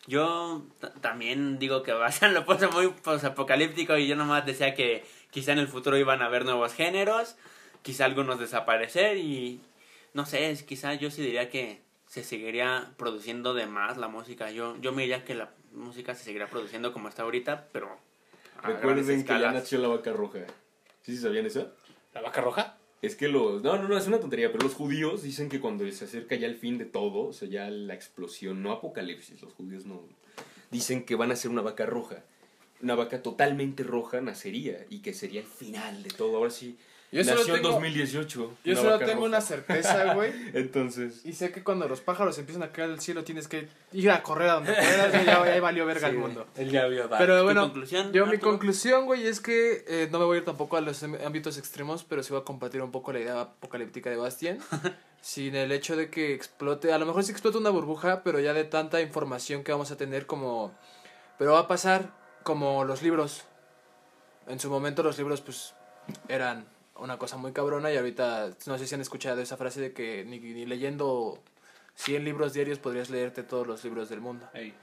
Yo 0.08 0.66
también 1.02 1.60
digo 1.60 1.82
que 1.84 1.94
va 1.94 2.08
a 2.08 2.12
ser 2.12 2.32
lo 2.32 2.46
puesto 2.46 2.70
muy 2.72 2.94
apocalíptico 3.24 3.98
y 3.98 4.08
yo 4.08 4.16
nomás 4.16 4.46
decía 4.46 4.74
que 4.76 5.04
quizá 5.32 5.54
en 5.54 5.60
el 5.60 5.68
futuro 5.68 5.98
iban 5.98 6.22
a 6.22 6.26
haber 6.26 6.46
nuevos 6.46 6.74
géneros, 6.74 7.36
quizá 7.84 8.06
algunos 8.06 8.40
desaparecer 8.40 9.18
y 9.18 9.60
no 10.14 10.26
sé, 10.26 10.50
es- 10.50 10.64
quizá 10.64 10.94
yo 10.96 11.12
sí 11.12 11.22
diría 11.22 11.50
que 11.50 11.82
se 12.08 12.24
seguiría 12.24 12.92
produciendo 12.98 13.54
de 13.54 13.66
más 13.68 13.98
la 13.98 14.08
música. 14.08 14.52
Yo, 14.52 14.76
yo 14.82 14.92
me 14.92 15.04
diría 15.04 15.24
que 15.26 15.36
la 15.36 15.52
música 15.72 16.16
se 16.16 16.24
seguirá 16.24 16.48
produciendo 16.48 16.92
como 16.94 17.10
está 17.10 17.24
ahorita, 17.24 17.70
pero 17.72 17.98
a 18.62 18.68
Recuerden 18.68 19.24
que 19.26 19.40
ya 19.40 19.52
nació 19.52 19.80
la 19.80 19.88
vaca 19.88 20.12
roja. 20.14 20.40
¿Sí 21.02 21.18
sabían 21.18 21.46
eso? 21.46 21.72
¿La 22.14 22.22
vaca 22.22 22.42
roja? 22.42 22.78
Es 23.02 23.16
que 23.18 23.28
los... 23.28 23.62
No, 23.64 23.76
no, 23.78 23.88
no, 23.90 23.98
es 23.98 24.08
una 24.08 24.20
tontería, 24.20 24.52
pero 24.52 24.64
los 24.64 24.76
judíos 24.76 25.24
dicen 25.24 25.50
que 25.50 25.60
cuando 25.60 25.90
se 25.92 26.06
acerca 26.06 26.36
ya 26.36 26.48
el 26.48 26.56
fin 26.56 26.78
de 26.78 26.86
todo, 26.86 27.28
o 27.28 27.34
sea, 27.34 27.50
ya 27.50 27.70
la 27.70 27.94
explosión, 27.96 28.64
no 28.64 28.72
apocalipsis, 28.72 29.42
los 29.42 29.54
judíos 29.54 29.86
no... 29.86 30.04
Dicen 30.72 31.04
que 31.04 31.16
van 31.16 31.32
a 31.32 31.36
ser 31.36 31.52
una 31.52 31.62
vaca 31.62 31.86
roja. 31.86 32.24
Una 32.82 32.96
vaca 32.96 33.22
totalmente 33.22 33.84
roja 33.84 34.22
nacería 34.22 34.86
y 34.90 35.00
que 35.00 35.14
sería 35.14 35.42
el 35.42 35.48
final 35.48 36.04
de 36.04 36.12
todo. 36.12 36.38
Ahora 36.38 36.52
sí, 36.52 36.78
Yo 37.14 37.24
solo 37.24 37.40
Nació 37.42 37.54
tengo, 37.56 37.70
2018. 37.70 38.58
yo 38.64 38.72
una 38.74 38.82
solo 38.82 38.98
tengo 39.00 39.14
roja. 39.14 39.26
una 39.28 39.42
certeza, 39.42 40.14
güey. 40.16 40.34
Entonces. 40.54 41.22
Y 41.26 41.34
sé 41.34 41.52
que 41.52 41.64
cuando 41.64 41.88
los 41.88 42.02
pájaros 42.02 42.38
empiezan 42.40 42.64
a 42.64 42.72
caer 42.72 42.90
del 42.90 43.00
cielo 43.00 43.24
tienes 43.24 43.48
que 43.48 43.68
ir 43.92 44.10
a 44.10 44.24
correr 44.24 44.50
a 44.50 44.54
donde 44.56 44.74
puedas, 44.74 45.12
güey, 45.12 45.26
ya, 45.26 45.46
ya 45.56 45.62
valió 45.62 45.86
verga 45.86 46.08
el 46.10 46.18
mundo. 46.18 46.48
Él 46.58 46.72
ya 46.72 46.88
vio 46.88 47.08
Dark. 47.08 47.20
Pero 47.20 47.38
¿Tu 47.38 47.44
bueno, 47.44 47.62
conclusión, 47.62 48.12
yo 48.12 48.26
mi 48.26 48.40
conclusión, 48.40 49.06
güey, 49.06 49.28
es 49.28 49.40
que 49.40 49.86
eh, 49.88 50.10
no 50.12 50.18
me 50.20 50.26
voy 50.26 50.36
a 50.36 50.40
ir 50.40 50.46
tampoco 50.46 50.76
a 50.78 50.82
los 50.82 51.04
em- 51.04 51.18
ámbitos 51.26 51.58
extremos, 51.58 52.04
pero 52.04 52.24
sí 52.24 52.34
voy 52.34 52.42
a 52.42 52.46
compartir 52.46 52.82
un 52.82 52.92
poco 52.92 53.14
la 53.14 53.20
idea 53.20 53.42
apocalíptica 53.42 54.10
de 54.10 54.18
Bastian. 54.18 54.58
sin 55.22 55.56
el 55.56 55.72
hecho 55.72 55.96
de 55.96 56.10
que 56.10 56.34
explote, 56.34 56.92
a 56.92 56.98
lo 56.98 57.06
mejor 57.06 57.24
sí 57.24 57.32
explota 57.32 57.58
una 57.58 57.70
burbuja, 57.70 58.24
pero 58.24 58.40
ya 58.42 58.54
de 58.54 58.66
tanta 58.66 59.00
información 59.00 59.64
que 59.64 59.72
vamos 59.72 59.90
a 59.92 59.96
tener 59.96 60.26
como... 60.26 60.74
Pero 61.38 61.54
va 61.54 61.60
a 61.60 61.68
pasar 61.68 62.12
como 62.44 62.84
los 62.84 63.02
libros. 63.02 63.44
En 64.48 64.60
su 64.60 64.70
momento 64.70 65.02
los 65.04 65.18
libros 65.18 65.40
pues 65.40 65.74
eran 66.28 66.66
una 66.98 67.18
cosa 67.18 67.38
muy 67.38 67.52
cabrona 67.54 67.92
y 67.92 67.98
ahorita 67.98 68.52
no 68.68 68.78
sé 68.78 68.88
si 68.88 68.96
han 68.96 69.02
escuchado 69.02 69.42
esa 69.42 69.58
frase 69.58 69.82
de 69.82 69.94
que 69.94 70.24
ni, 70.26 70.40
ni 70.40 70.66
leyendo 70.66 71.40
100 71.96 72.24
libros 72.24 72.54
diarios 72.54 72.80
podrías 72.80 73.10
leerte 73.10 73.44
todos 73.44 73.66
los 73.68 73.84
libros 73.84 74.10
del 74.10 74.22
mundo. 74.22 74.48
Ey. 74.54 74.74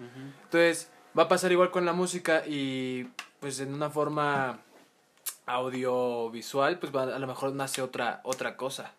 Entonces, 0.44 0.90
va 1.18 1.24
a 1.24 1.28
pasar 1.28 1.50
igual 1.52 1.70
con 1.70 1.84
la 1.84 1.92
música 1.92 2.44
y 2.46 3.08
pues 3.40 3.60
en 3.60 3.72
una 3.74 3.90
forma 3.90 4.60
audiovisual, 5.46 6.78
pues 6.78 6.94
va- 6.94 7.14
a 7.14 7.18
lo 7.18 7.26
mejor 7.26 7.52
nace 7.52 7.82
otra 7.82 8.20
otra 8.24 8.56
cosa. 8.56 8.92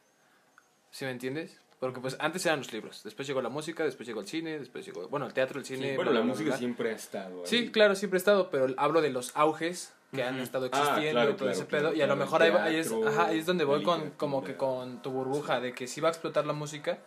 ¿Sí 0.91 1.05
me 1.05 1.11
entiendes? 1.11 1.57
Porque 1.79 1.99
pues 1.99 2.15
antes 2.19 2.45
eran 2.45 2.59
los 2.59 2.71
libros, 2.73 3.01
después 3.03 3.27
llegó 3.27 3.41
la 3.41 3.49
música, 3.49 3.83
después 3.83 4.05
llegó 4.07 4.21
el 4.21 4.27
cine, 4.27 4.59
después 4.59 4.85
llegó, 4.85 5.07
bueno, 5.07 5.25
el 5.25 5.33
teatro, 5.33 5.57
el 5.59 5.65
cine. 5.65 5.91
Sí, 5.91 5.95
bueno, 5.95 6.11
la 6.11 6.21
música 6.21 6.55
siempre 6.57 6.91
ha 6.91 6.95
estado. 6.95 7.39
ahí. 7.41 7.47
Sí, 7.47 7.71
claro, 7.71 7.95
siempre 7.95 8.17
ha 8.17 8.19
estado, 8.19 8.49
pero 8.51 8.67
hablo 8.77 9.01
de 9.01 9.09
los 9.09 9.31
auges 9.35 9.91
que 10.11 10.23
han 10.23 10.39
estado 10.39 10.65
Ah, 10.71 10.79
existiendo 10.79 11.11
claro, 11.11 11.31
y 11.31 11.33
todo 11.33 11.45
claro, 11.47 11.51
ese 11.59 11.65
claro, 11.67 11.85
pedo. 11.89 11.97
y 11.97 12.01
a 12.01 12.07
lo 12.07 12.15
mejor 12.15 12.41
ahí, 12.43 12.49
va- 12.51 12.63
ahí 12.65 12.75
es, 12.75 12.89
teatro, 12.89 13.07
ajá, 13.07 13.25
ahí 13.27 13.39
es 13.39 13.45
donde 13.45 13.63
voy 13.63 13.81
con 13.83 14.11
como 14.11 14.43
que 14.43 14.55
con 14.57 15.01
tu 15.01 15.11
burbuja 15.11 15.59
de 15.59 15.73
que 15.73 15.87
si 15.87 16.01
va 16.01 16.09
a 16.09 16.11
explotar 16.11 16.45
la 16.45 16.53
música. 16.53 16.99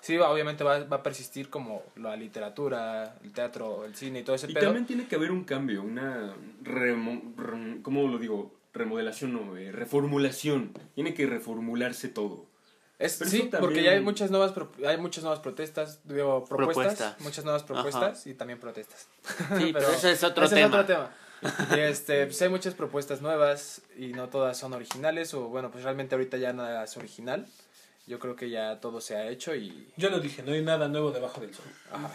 Sí, 0.00 0.16
va- 0.16 0.30
obviamente 0.30 0.64
va, 0.64 0.78
va 0.84 0.96
a 0.96 1.02
persistir 1.02 1.50
como 1.50 1.82
la 1.96 2.16
literatura, 2.16 3.16
el 3.22 3.32
teatro, 3.32 3.84
el 3.84 3.94
cine 3.94 4.20
y 4.20 4.22
todo 4.22 4.34
ese 4.34 4.50
Y 4.50 4.54
pedo. 4.54 4.64
también 4.64 4.86
tiene 4.86 5.06
que 5.06 5.14
haber 5.16 5.30
un 5.30 5.44
cambio, 5.44 5.82
una. 5.82 6.34
Remo, 6.62 7.20
rem- 7.36 7.82
¿Cómo 7.82 8.08
lo 8.08 8.18
digo? 8.18 8.50
Remodelación, 8.72 9.32
no, 9.32 9.56
eh, 9.56 9.72
reformulación. 9.72 10.72
Tiene 10.94 11.12
que 11.12 11.26
reformularse 11.26 12.08
todo. 12.08 12.46
Es, 12.98 13.16
Pero 13.18 13.30
sí, 13.30 13.38
también- 13.40 13.60
porque 13.60 13.82
ya 13.82 13.90
hay 13.92 14.00
muchas 14.00 14.30
nuevas 14.30 14.52
pro- 14.52 14.70
hay 14.86 14.96
muchas 14.98 15.22
nuevas 15.24 15.40
protestas, 15.40 16.00
digo, 16.04 16.44
propuestas, 16.44 16.86
Propuestas. 16.96 17.20
muchas 17.20 17.44
nuevas 17.44 17.62
propuestas 17.62 18.26
y 18.26 18.34
también 18.34 18.58
protestas. 18.60 19.08
Sí, 19.58 19.70
pero 19.72 19.88
ese 19.90 20.12
es 20.12 20.22
otro 20.24 20.44
ese 20.44 20.54
tema. 20.56 20.68
es 20.68 20.74
otro 20.82 20.86
tema. 20.86 21.10
Y 21.74 21.78
este, 21.80 22.26
pues 22.26 22.40
hay 22.42 22.48
muchas 22.48 22.74
propuestas 22.74 23.22
nuevas 23.22 23.82
y 23.96 24.08
no 24.08 24.28
todas 24.28 24.58
son 24.58 24.72
originales 24.74 25.32
o 25.34 25.48
bueno, 25.48 25.70
pues 25.70 25.84
realmente 25.84 26.14
ahorita 26.14 26.36
ya 26.36 26.52
nada 26.52 26.84
es 26.84 26.96
original. 26.96 27.46
Yo 28.06 28.18
creo 28.18 28.34
que 28.36 28.50
ya 28.50 28.80
todo 28.80 29.00
se 29.00 29.16
ha 29.16 29.28
hecho 29.28 29.54
y 29.54 29.88
Yo 29.96 30.10
lo 30.10 30.20
dije, 30.20 30.42
no 30.42 30.52
hay 30.52 30.62
nada 30.62 30.88
nuevo 30.88 31.10
debajo 31.12 31.40
del 31.40 31.54
sol. 31.54 31.64
ajá. 31.92 32.10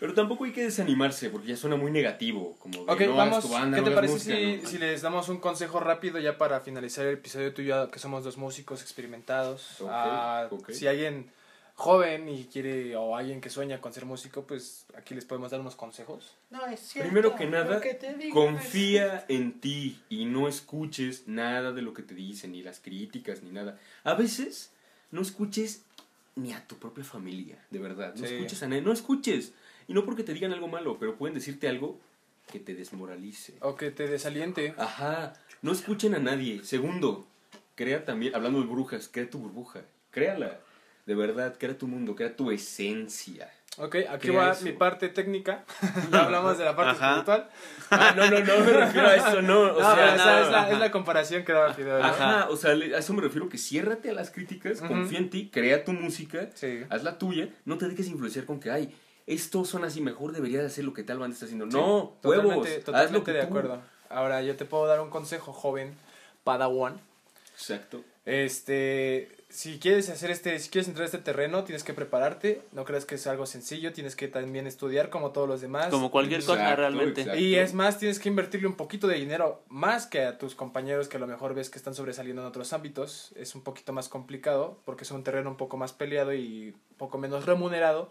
Pero 0.00 0.12
tampoco 0.12 0.44
hay 0.44 0.52
que 0.52 0.64
desanimarse, 0.64 1.30
porque 1.30 1.46
ya 1.48 1.56
suena 1.56 1.76
muy 1.76 1.90
negativo. 1.90 2.56
Como 2.58 2.84
de, 2.84 2.92
Ok, 2.92 3.00
no, 3.02 3.14
vamos, 3.16 3.32
hagas 3.36 3.44
tu 3.46 3.52
banda, 3.52 3.76
¿qué 3.76 3.80
no 3.80 3.86
te 3.88 3.92
hagas 3.92 4.10
parece 4.10 4.12
música, 4.12 4.36
si, 4.36 4.56
¿no? 4.62 4.68
si 4.68 4.78
les 4.78 5.02
damos 5.02 5.28
un 5.28 5.38
consejo 5.38 5.80
rápido 5.80 6.18
ya 6.18 6.36
para 6.36 6.60
finalizar 6.60 7.06
el 7.06 7.14
episodio 7.14 7.54
tuyo, 7.54 7.90
que 7.90 7.98
somos 8.00 8.22
dos 8.24 8.36
músicos 8.36 8.82
experimentados? 8.82 9.80
Ok, 9.80 9.88
Ah, 9.90 10.48
ok. 10.50 10.70
Si 10.72 10.86
alguien 10.88 11.30
joven 11.74 12.28
y 12.28 12.44
quiere, 12.44 12.94
o 12.96 13.16
alguien 13.16 13.40
que 13.40 13.50
sueña 13.50 13.80
con 13.80 13.92
ser 13.92 14.04
músico, 14.04 14.42
pues 14.46 14.86
aquí 14.96 15.14
les 15.14 15.24
podemos 15.24 15.50
dar 15.50 15.60
unos 15.60 15.74
consejos. 15.76 16.32
No 16.50 16.64
es 16.66 16.80
cierto. 16.80 17.08
Primero 17.10 17.34
que 17.36 17.46
nada, 17.46 17.80
que 17.80 17.98
confía 18.32 19.24
en 19.28 19.60
ti 19.60 20.00
y 20.08 20.24
no 20.24 20.48
escuches 20.48 21.26
nada 21.26 21.72
de 21.72 21.82
lo 21.82 21.92
que 21.92 22.02
te 22.02 22.14
dicen, 22.14 22.52
ni 22.52 22.62
las 22.62 22.80
críticas, 22.80 23.42
ni 23.42 23.50
nada. 23.50 23.78
A 24.04 24.14
veces 24.14 24.70
no 25.10 25.20
escuches 25.20 25.82
ni 26.36 26.52
a 26.52 26.66
tu 26.66 26.76
propia 26.76 27.04
familia, 27.04 27.58
de 27.70 27.78
verdad. 27.78 28.14
No 28.16 28.26
Sí. 28.26 28.34
escuches 28.34 28.62
a 28.62 28.68
nadie, 28.68 28.82
no 28.82 28.92
escuches. 28.92 29.52
Y 29.86 29.92
no 29.94 30.04
porque 30.04 30.22
te 30.24 30.32
digan 30.32 30.52
algo 30.52 30.68
malo, 30.68 30.96
pero 30.98 31.16
pueden 31.16 31.34
decirte 31.34 31.68
algo 31.68 31.98
que 32.50 32.58
te 32.60 32.74
desmoralice. 32.74 33.54
O 33.60 33.74
que 33.76 33.90
te 33.90 34.06
desaliente. 34.08 34.74
Ajá, 34.78 35.34
no 35.62 35.72
escuchen 35.72 36.14
a 36.14 36.18
nadie. 36.18 36.62
Segundo, 36.64 37.26
crea 37.74 38.04
también, 38.04 38.34
hablando 38.34 38.60
de 38.60 38.66
brujas, 38.66 39.08
crea 39.08 39.28
tu 39.28 39.38
burbuja. 39.38 39.82
Créala. 40.10 40.60
De 41.06 41.14
verdad, 41.14 41.54
crea 41.58 41.76
tu 41.76 41.86
mundo, 41.86 42.14
crea 42.16 42.34
tu 42.34 42.50
esencia. 42.50 43.50
Ok, 43.76 43.96
aquí 44.08 44.30
va 44.30 44.52
eso. 44.52 44.64
mi 44.64 44.72
parte 44.72 45.08
técnica. 45.08 45.64
ya 46.12 46.24
hablamos 46.24 46.56
de 46.56 46.64
la 46.64 46.76
parte 46.76 46.92
Ajá. 46.92 47.08
espiritual. 47.10 47.48
Ah, 47.90 48.12
no, 48.16 48.30
no, 48.30 48.38
no 48.38 48.64
me 48.64 48.72
refiero 48.72 49.08
a 49.08 49.14
eso, 49.16 49.42
no. 49.42 49.60
O 49.62 49.66
No, 49.72 49.78
sea, 49.80 49.94
pero 49.96 50.14
esa 50.14 50.24
no, 50.36 50.44
es, 50.46 50.50
la, 50.52 50.60
ajá. 50.62 50.70
es 50.72 50.78
la 50.78 50.90
comparación 50.92 51.44
que 51.44 51.52
daba 51.52 51.74
Fideo. 51.74 51.98
¿no? 51.98 52.04
Ajá, 52.04 52.48
o 52.50 52.56
sea, 52.56 52.70
a 52.70 52.98
eso 52.98 53.12
me 53.14 53.20
refiero 53.22 53.48
que 53.48 53.58
ciérrate 53.58 54.10
a 54.10 54.12
las 54.14 54.30
críticas, 54.30 54.78
Ujú. 54.78 54.88
confía 54.88 55.18
en 55.18 55.28
ti, 55.28 55.50
crea 55.52 55.84
tu 55.84 55.92
música, 55.92 56.48
Sí. 56.54 56.84
haz 56.88 57.02
la 57.02 57.18
tuya, 57.18 57.48
no 57.64 57.76
te 57.76 57.88
dejes 57.88 58.06
influenciar 58.08 58.44
con 58.44 58.60
que, 58.60 58.70
ay, 58.70 58.94
esto 59.26 59.64
son 59.64 59.84
así, 59.84 60.00
mejor 60.00 60.32
debería 60.32 60.60
de 60.60 60.66
hacer 60.66 60.84
lo 60.84 60.92
que 60.94 61.02
tal 61.02 61.18
banda 61.18 61.34
está 61.34 61.46
haciendo. 61.46 61.66
No, 61.66 62.16
huevos, 62.22 62.44
totalmente, 62.44 62.70
haz 62.70 62.76
lo 62.78 62.84
totalmente 62.84 63.24
que 63.24 63.32
de 63.32 63.40
tú- 63.42 63.46
acuerdo. 63.48 63.82
Ahora, 64.08 64.40
yo 64.42 64.54
te 64.56 64.64
puedo 64.64 64.86
dar 64.86 65.00
un 65.00 65.10
consejo, 65.10 65.52
joven 65.52 65.96
Padawan. 66.44 67.00
Exacto. 67.54 68.04
Este, 68.26 69.28
si 69.50 69.78
quieres 69.78 70.08
hacer 70.08 70.30
este, 70.30 70.58
si 70.58 70.70
quieres 70.70 70.88
entrar 70.88 71.02
a 71.02 71.06
este 71.06 71.18
terreno, 71.18 71.64
tienes 71.64 71.84
que 71.84 71.92
prepararte. 71.92 72.62
No 72.72 72.84
creas 72.84 73.04
que 73.04 73.16
es 73.16 73.26
algo 73.26 73.44
sencillo, 73.44 73.92
tienes 73.92 74.16
que 74.16 74.28
también 74.28 74.66
estudiar 74.66 75.10
como 75.10 75.30
todos 75.30 75.46
los 75.46 75.60
demás. 75.60 75.88
Como 75.88 76.10
cualquier 76.10 76.42
cosa 76.42 76.74
realmente. 76.74 77.20
exacto. 77.20 77.40
Y 77.40 77.56
es 77.56 77.74
más, 77.74 77.98
tienes 77.98 78.18
que 78.18 78.30
invertirle 78.30 78.66
un 78.66 78.76
poquito 78.76 79.06
de 79.06 79.16
dinero 79.16 79.62
más 79.68 80.06
que 80.06 80.22
a 80.22 80.38
tus 80.38 80.54
compañeros 80.54 81.08
que 81.08 81.18
a 81.18 81.20
lo 81.20 81.26
mejor 81.26 81.54
ves 81.54 81.68
que 81.68 81.78
están 81.78 81.94
sobresaliendo 81.94 82.42
en 82.42 82.48
otros 82.48 82.72
ámbitos. 82.72 83.32
Es 83.36 83.54
un 83.54 83.62
poquito 83.62 83.92
más 83.92 84.08
complicado 84.08 84.80
porque 84.86 85.04
es 85.04 85.10
un 85.10 85.22
terreno 85.22 85.50
un 85.50 85.56
poco 85.56 85.76
más 85.76 85.92
peleado 85.92 86.32
y 86.32 86.70
un 86.70 86.96
poco 86.96 87.18
menos 87.18 87.44
remunerado. 87.44 88.10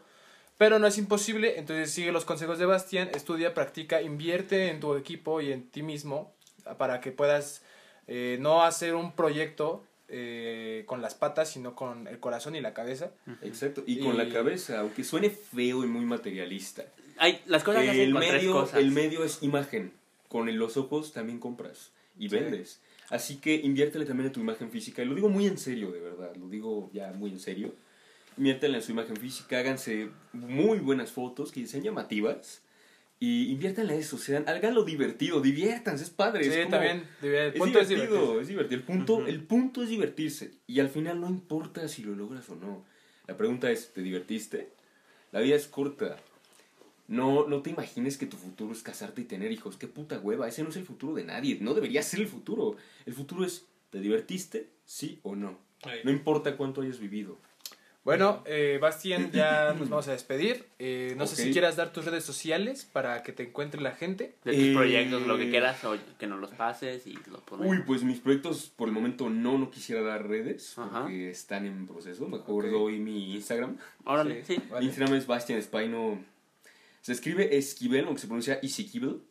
Pero 0.59 0.77
no 0.77 0.85
es 0.85 0.99
imposible, 0.99 1.57
entonces 1.57 1.91
sigue 1.91 2.11
los 2.11 2.25
consejos 2.25 2.59
de 2.59 2.67
Bastián, 2.67 3.09
estudia, 3.15 3.55
practica, 3.55 4.03
invierte 4.03 4.69
en 4.69 4.79
tu 4.79 4.95
equipo 4.95 5.41
y 5.41 5.51
en 5.51 5.67
ti 5.67 5.81
mismo 5.81 6.31
para 6.77 7.01
que 7.01 7.11
puedas 7.11 7.63
eh, 8.07 8.37
no 8.39 8.63
hacer 8.63 8.93
un 8.93 9.13
proyecto 9.13 9.83
eh, 10.15 10.83
con 10.85 11.01
las 11.01 11.15
patas, 11.15 11.49
sino 11.49 11.75
con 11.75 12.07
el 12.07 12.19
corazón 12.19 12.55
y 12.55 12.61
la 12.61 12.73
cabeza. 12.75 13.11
Exacto. 13.41 13.83
Y 13.87 13.99
con 13.99 14.15
la 14.15 14.29
cabeza, 14.29 14.79
aunque 14.79 15.03
suene 15.03 15.31
feo 15.31 15.83
y 15.83 15.87
muy 15.87 16.05
materialista. 16.05 16.83
Hay, 17.17 17.41
las 17.47 17.63
cosas 17.63 17.81
hacen 17.87 17.99
El 17.99 18.15
tres 18.15 18.33
medio, 18.33 18.53
cosas. 18.53 18.79
el 18.79 18.91
medio 18.91 19.23
es 19.23 19.41
imagen. 19.41 19.91
Con 20.27 20.55
los 20.57 20.77
ojos 20.77 21.13
también 21.13 21.39
compras 21.39 21.91
y 22.17 22.29
Sí. 22.29 22.35
vendes. 22.35 22.79
Así 23.09 23.37
que 23.37 23.53
inviértele 23.55 24.05
también 24.05 24.27
en 24.27 24.33
tu 24.33 24.39
imagen 24.39 24.71
física. 24.71 25.03
Y 25.03 25.05
lo 25.05 25.13
digo 25.13 25.29
muy 25.29 25.45
en 25.45 25.57
serio, 25.59 25.91
de 25.91 25.99
verdad. 25.99 26.35
Lo 26.35 26.47
digo 26.47 26.89
ya 26.93 27.11
muy 27.11 27.29
en 27.31 27.39
serio. 27.39 27.73
Inviértele 28.37 28.77
en 28.77 28.83
su 28.83 28.91
imagen 28.93 29.15
física. 29.17 29.59
Háganse 29.59 30.09
muy 30.31 30.79
buenas 30.79 31.11
fotos 31.11 31.51
que 31.51 31.67
sean 31.67 31.83
llamativas. 31.83 32.62
Y 33.25 33.51
inviértanle 33.51 33.97
eso. 33.97 34.17
Sean, 34.17 34.43
háganlo 34.49 34.83
divertido. 34.83 35.39
Diviértanse. 35.39 36.03
Es 36.03 36.09
padre. 36.09 36.43
Sí, 36.43 36.49
es 36.49 36.57
como- 36.65 36.71
también. 36.71 37.07
El 37.21 37.35
Es 37.35 37.53
punto 37.53 37.79
es 37.79 37.87
divertido, 37.87 38.15
divertirse. 38.19 38.41
es 38.41 38.47
divertido. 38.49 38.79
El 38.79 38.85
punto, 38.85 39.13
Ujú. 39.15 39.27
el 39.27 39.43
punto 39.43 39.83
es 39.83 39.89
divertirse. 39.89 40.51
Y 40.67 40.79
al 40.81 40.89
final 40.89 41.21
no 41.21 41.29
importa 41.29 41.87
si 41.87 42.03
lo 42.03 42.15
logras 42.15 42.49
o 42.49 42.55
no. 42.55 42.83
La 43.27 43.37
pregunta 43.37 43.71
es, 43.71 43.93
¿te 43.93 44.01
divertiste? 44.01 44.73
La 45.31 45.39
vida 45.39 45.55
es 45.55 45.67
corta. 45.67 46.17
No, 47.07 47.47
no 47.47 47.61
te 47.61 47.69
imagines 47.69 48.17
que 48.17 48.25
tu 48.25 48.35
futuro 48.35 48.73
es 48.73 48.81
casarte 48.81 49.21
y 49.21 49.25
tener 49.25 49.51
hijos. 49.53 49.77
Qué 49.77 49.87
puta 49.87 50.19
hueva. 50.19 50.47
Ese 50.49 50.63
no 50.63 50.69
es 50.69 50.75
el 50.75 50.85
futuro 50.85 51.13
de 51.15 51.23
nadie. 51.23 51.57
No 51.61 51.73
debería 51.73 52.03
ser 52.03 52.19
el 52.19 52.27
futuro. 52.27 52.75
El 53.05 53.13
futuro 53.13 53.45
es, 53.45 53.65
¿te 53.89 53.99
divertiste? 54.01 54.67
Sí 54.85 55.19
o 55.23 55.35
no. 55.35 55.57
Ahí. 55.83 55.99
No 56.03 56.11
importa 56.11 56.57
cuánto 56.57 56.81
hayas 56.81 56.99
vivido. 56.99 57.37
Bueno, 58.03 58.43
eh, 58.45 58.79
Bastián, 58.81 59.31
ya 59.31 59.73
nos 59.79 59.87
vamos 59.89 60.09
a 60.09 60.11
despedir. 60.11 60.65
Eh, 60.77 61.13
no 61.17 61.25
sé 61.25 61.37
si 61.37 61.51
quieras 61.53 61.77
dar 61.77 61.93
tus 61.93 62.03
redes 62.03 62.25
sociales 62.25 62.83
para 62.91 63.23
que 63.23 63.31
te 63.31 63.43
encuentre 63.43 63.79
la 63.79 63.91
gente. 63.93 64.35
De 64.43 64.51
tus 64.51 64.61
Eh, 64.61 64.73
proyectos, 64.75 65.25
lo 65.25 65.37
que 65.37 65.49
quieras, 65.49 65.81
o 65.85 65.95
que 66.19 66.27
nos 66.27 66.41
los 66.41 66.49
pases 66.51 67.07
y 67.07 67.13
los 67.31 67.39
ponemos. 67.43 67.71
Uy, 67.71 67.83
pues 67.87 68.03
mis 68.03 68.19
proyectos 68.19 68.69
por 68.75 68.89
el 68.89 68.93
momento 68.93 69.29
no, 69.29 69.57
no 69.57 69.71
quisiera 69.71 70.01
dar 70.01 70.27
redes 70.27 70.77
Ajá. 70.77 71.03
porque 71.03 71.29
están 71.29 71.65
en 71.65 71.87
proceso. 71.87 72.27
Mejor 72.27 72.65
Ok. 72.65 72.71
doy 72.71 72.99
mi 72.99 73.35
Instagram. 73.35 73.77
Órale, 74.03 74.43
sí. 74.43 74.57
Vale. 74.69 74.81
Mi 74.81 74.87
Instagram 74.87 75.15
es 75.15 75.25
Bastian 75.25 75.59
Espino. 75.59 76.21
Se 76.99 77.13
escribe 77.13 77.55
Esquivel, 77.57 78.03
aunque 78.05 78.19
se 78.19 78.27
pronuncia 78.27 78.59
Isiquivel. 78.61 79.21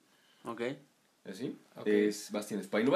Ok. 0.44 0.62
Así. 1.28 1.58
Ok. 1.76 1.86
Es 1.86 2.30
Bastian 2.32 2.60
Espino 2.60 2.90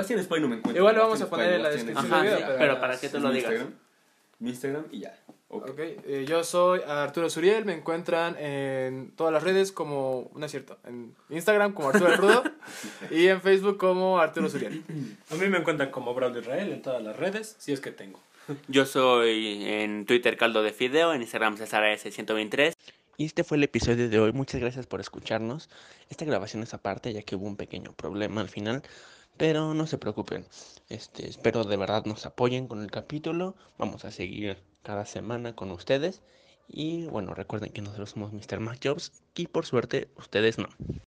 me 0.48 0.56
encuentro. 0.56 0.74
Igual 0.74 0.94
lo 0.96 1.02
vamos 1.02 1.20
Bastian 1.20 1.26
a 1.26 1.30
poner 1.30 1.52
en 1.52 1.62
la 1.62 1.68
descripción 1.68 2.12
Ajá, 2.14 2.36
sí, 2.38 2.44
pero- 2.58 2.80
para 2.80 2.98
que 2.98 3.08
te 3.10 3.20
lo 3.20 3.30
digas. 3.30 3.52
Instagram. 3.52 3.74
Mi 4.38 4.50
Instagram 4.50 4.84
y 4.90 5.00
ya. 5.00 5.18
Ok. 5.48 5.78
Eh, 5.78 6.24
yo 6.28 6.42
soy 6.42 6.80
Arturo 6.86 7.30
Suriel, 7.30 7.64
me 7.64 7.72
encuentran 7.72 8.36
en 8.38 9.12
todas 9.12 9.32
las 9.32 9.42
redes 9.42 9.70
como, 9.70 10.30
no 10.34 10.44
es 10.44 10.50
cierto, 10.50 10.78
en 10.84 11.14
Instagram 11.30 11.72
como 11.72 11.90
Arturo 11.90 12.12
el 12.12 12.18
Rudo 12.18 12.42
y 13.10 13.28
en 13.28 13.40
Facebook 13.40 13.78
como 13.78 14.18
Arturo 14.18 14.48
Suriel. 14.48 14.82
A 15.30 15.34
mí 15.36 15.46
me 15.48 15.58
encuentran 15.58 15.90
como 15.90 16.14
Braulio 16.14 16.40
Israel 16.40 16.72
en 16.72 16.82
todas 16.82 17.02
las 17.02 17.16
redes, 17.16 17.56
si 17.58 17.72
es 17.72 17.80
que 17.80 17.92
tengo. 17.92 18.20
Yo 18.68 18.86
soy 18.86 19.64
en 19.64 20.06
Twitter 20.06 20.36
Caldo 20.36 20.62
de 20.62 20.72
Fideo, 20.72 21.12
en 21.12 21.22
Instagram 21.22 21.56
César 21.56 21.84
S123. 21.84 22.74
Y 23.16 23.24
este 23.24 23.44
fue 23.44 23.56
el 23.56 23.64
episodio 23.64 24.08
de 24.08 24.18
hoy. 24.18 24.32
Muchas 24.32 24.60
gracias 24.60 24.86
por 24.86 25.00
escucharnos. 25.00 25.70
Esta 26.10 26.24
grabación 26.24 26.62
es 26.62 26.74
aparte 26.74 27.12
ya 27.12 27.22
que 27.22 27.34
hubo 27.34 27.46
un 27.46 27.56
pequeño 27.56 27.92
problema 27.92 28.40
al 28.40 28.48
final. 28.48 28.82
Pero 29.36 29.74
no 29.74 29.86
se 29.86 29.98
preocupen. 29.98 30.46
Este, 30.88 31.28
espero 31.28 31.64
de 31.64 31.76
verdad 31.76 32.04
nos 32.06 32.24
apoyen 32.26 32.68
con 32.68 32.82
el 32.82 32.90
capítulo. 32.90 33.54
Vamos 33.78 34.04
a 34.04 34.10
seguir 34.10 34.62
cada 34.82 35.04
semana 35.04 35.54
con 35.54 35.70
ustedes. 35.70 36.22
Y 36.68 37.06
bueno, 37.06 37.34
recuerden 37.34 37.72
que 37.72 37.82
nosotros 37.82 38.10
somos 38.10 38.32
Mr. 38.32 38.60
Mac 38.60 38.78
Jobs 38.82 39.12
y 39.34 39.46
por 39.46 39.66
suerte 39.66 40.08
ustedes 40.16 40.58
no. 40.58 40.68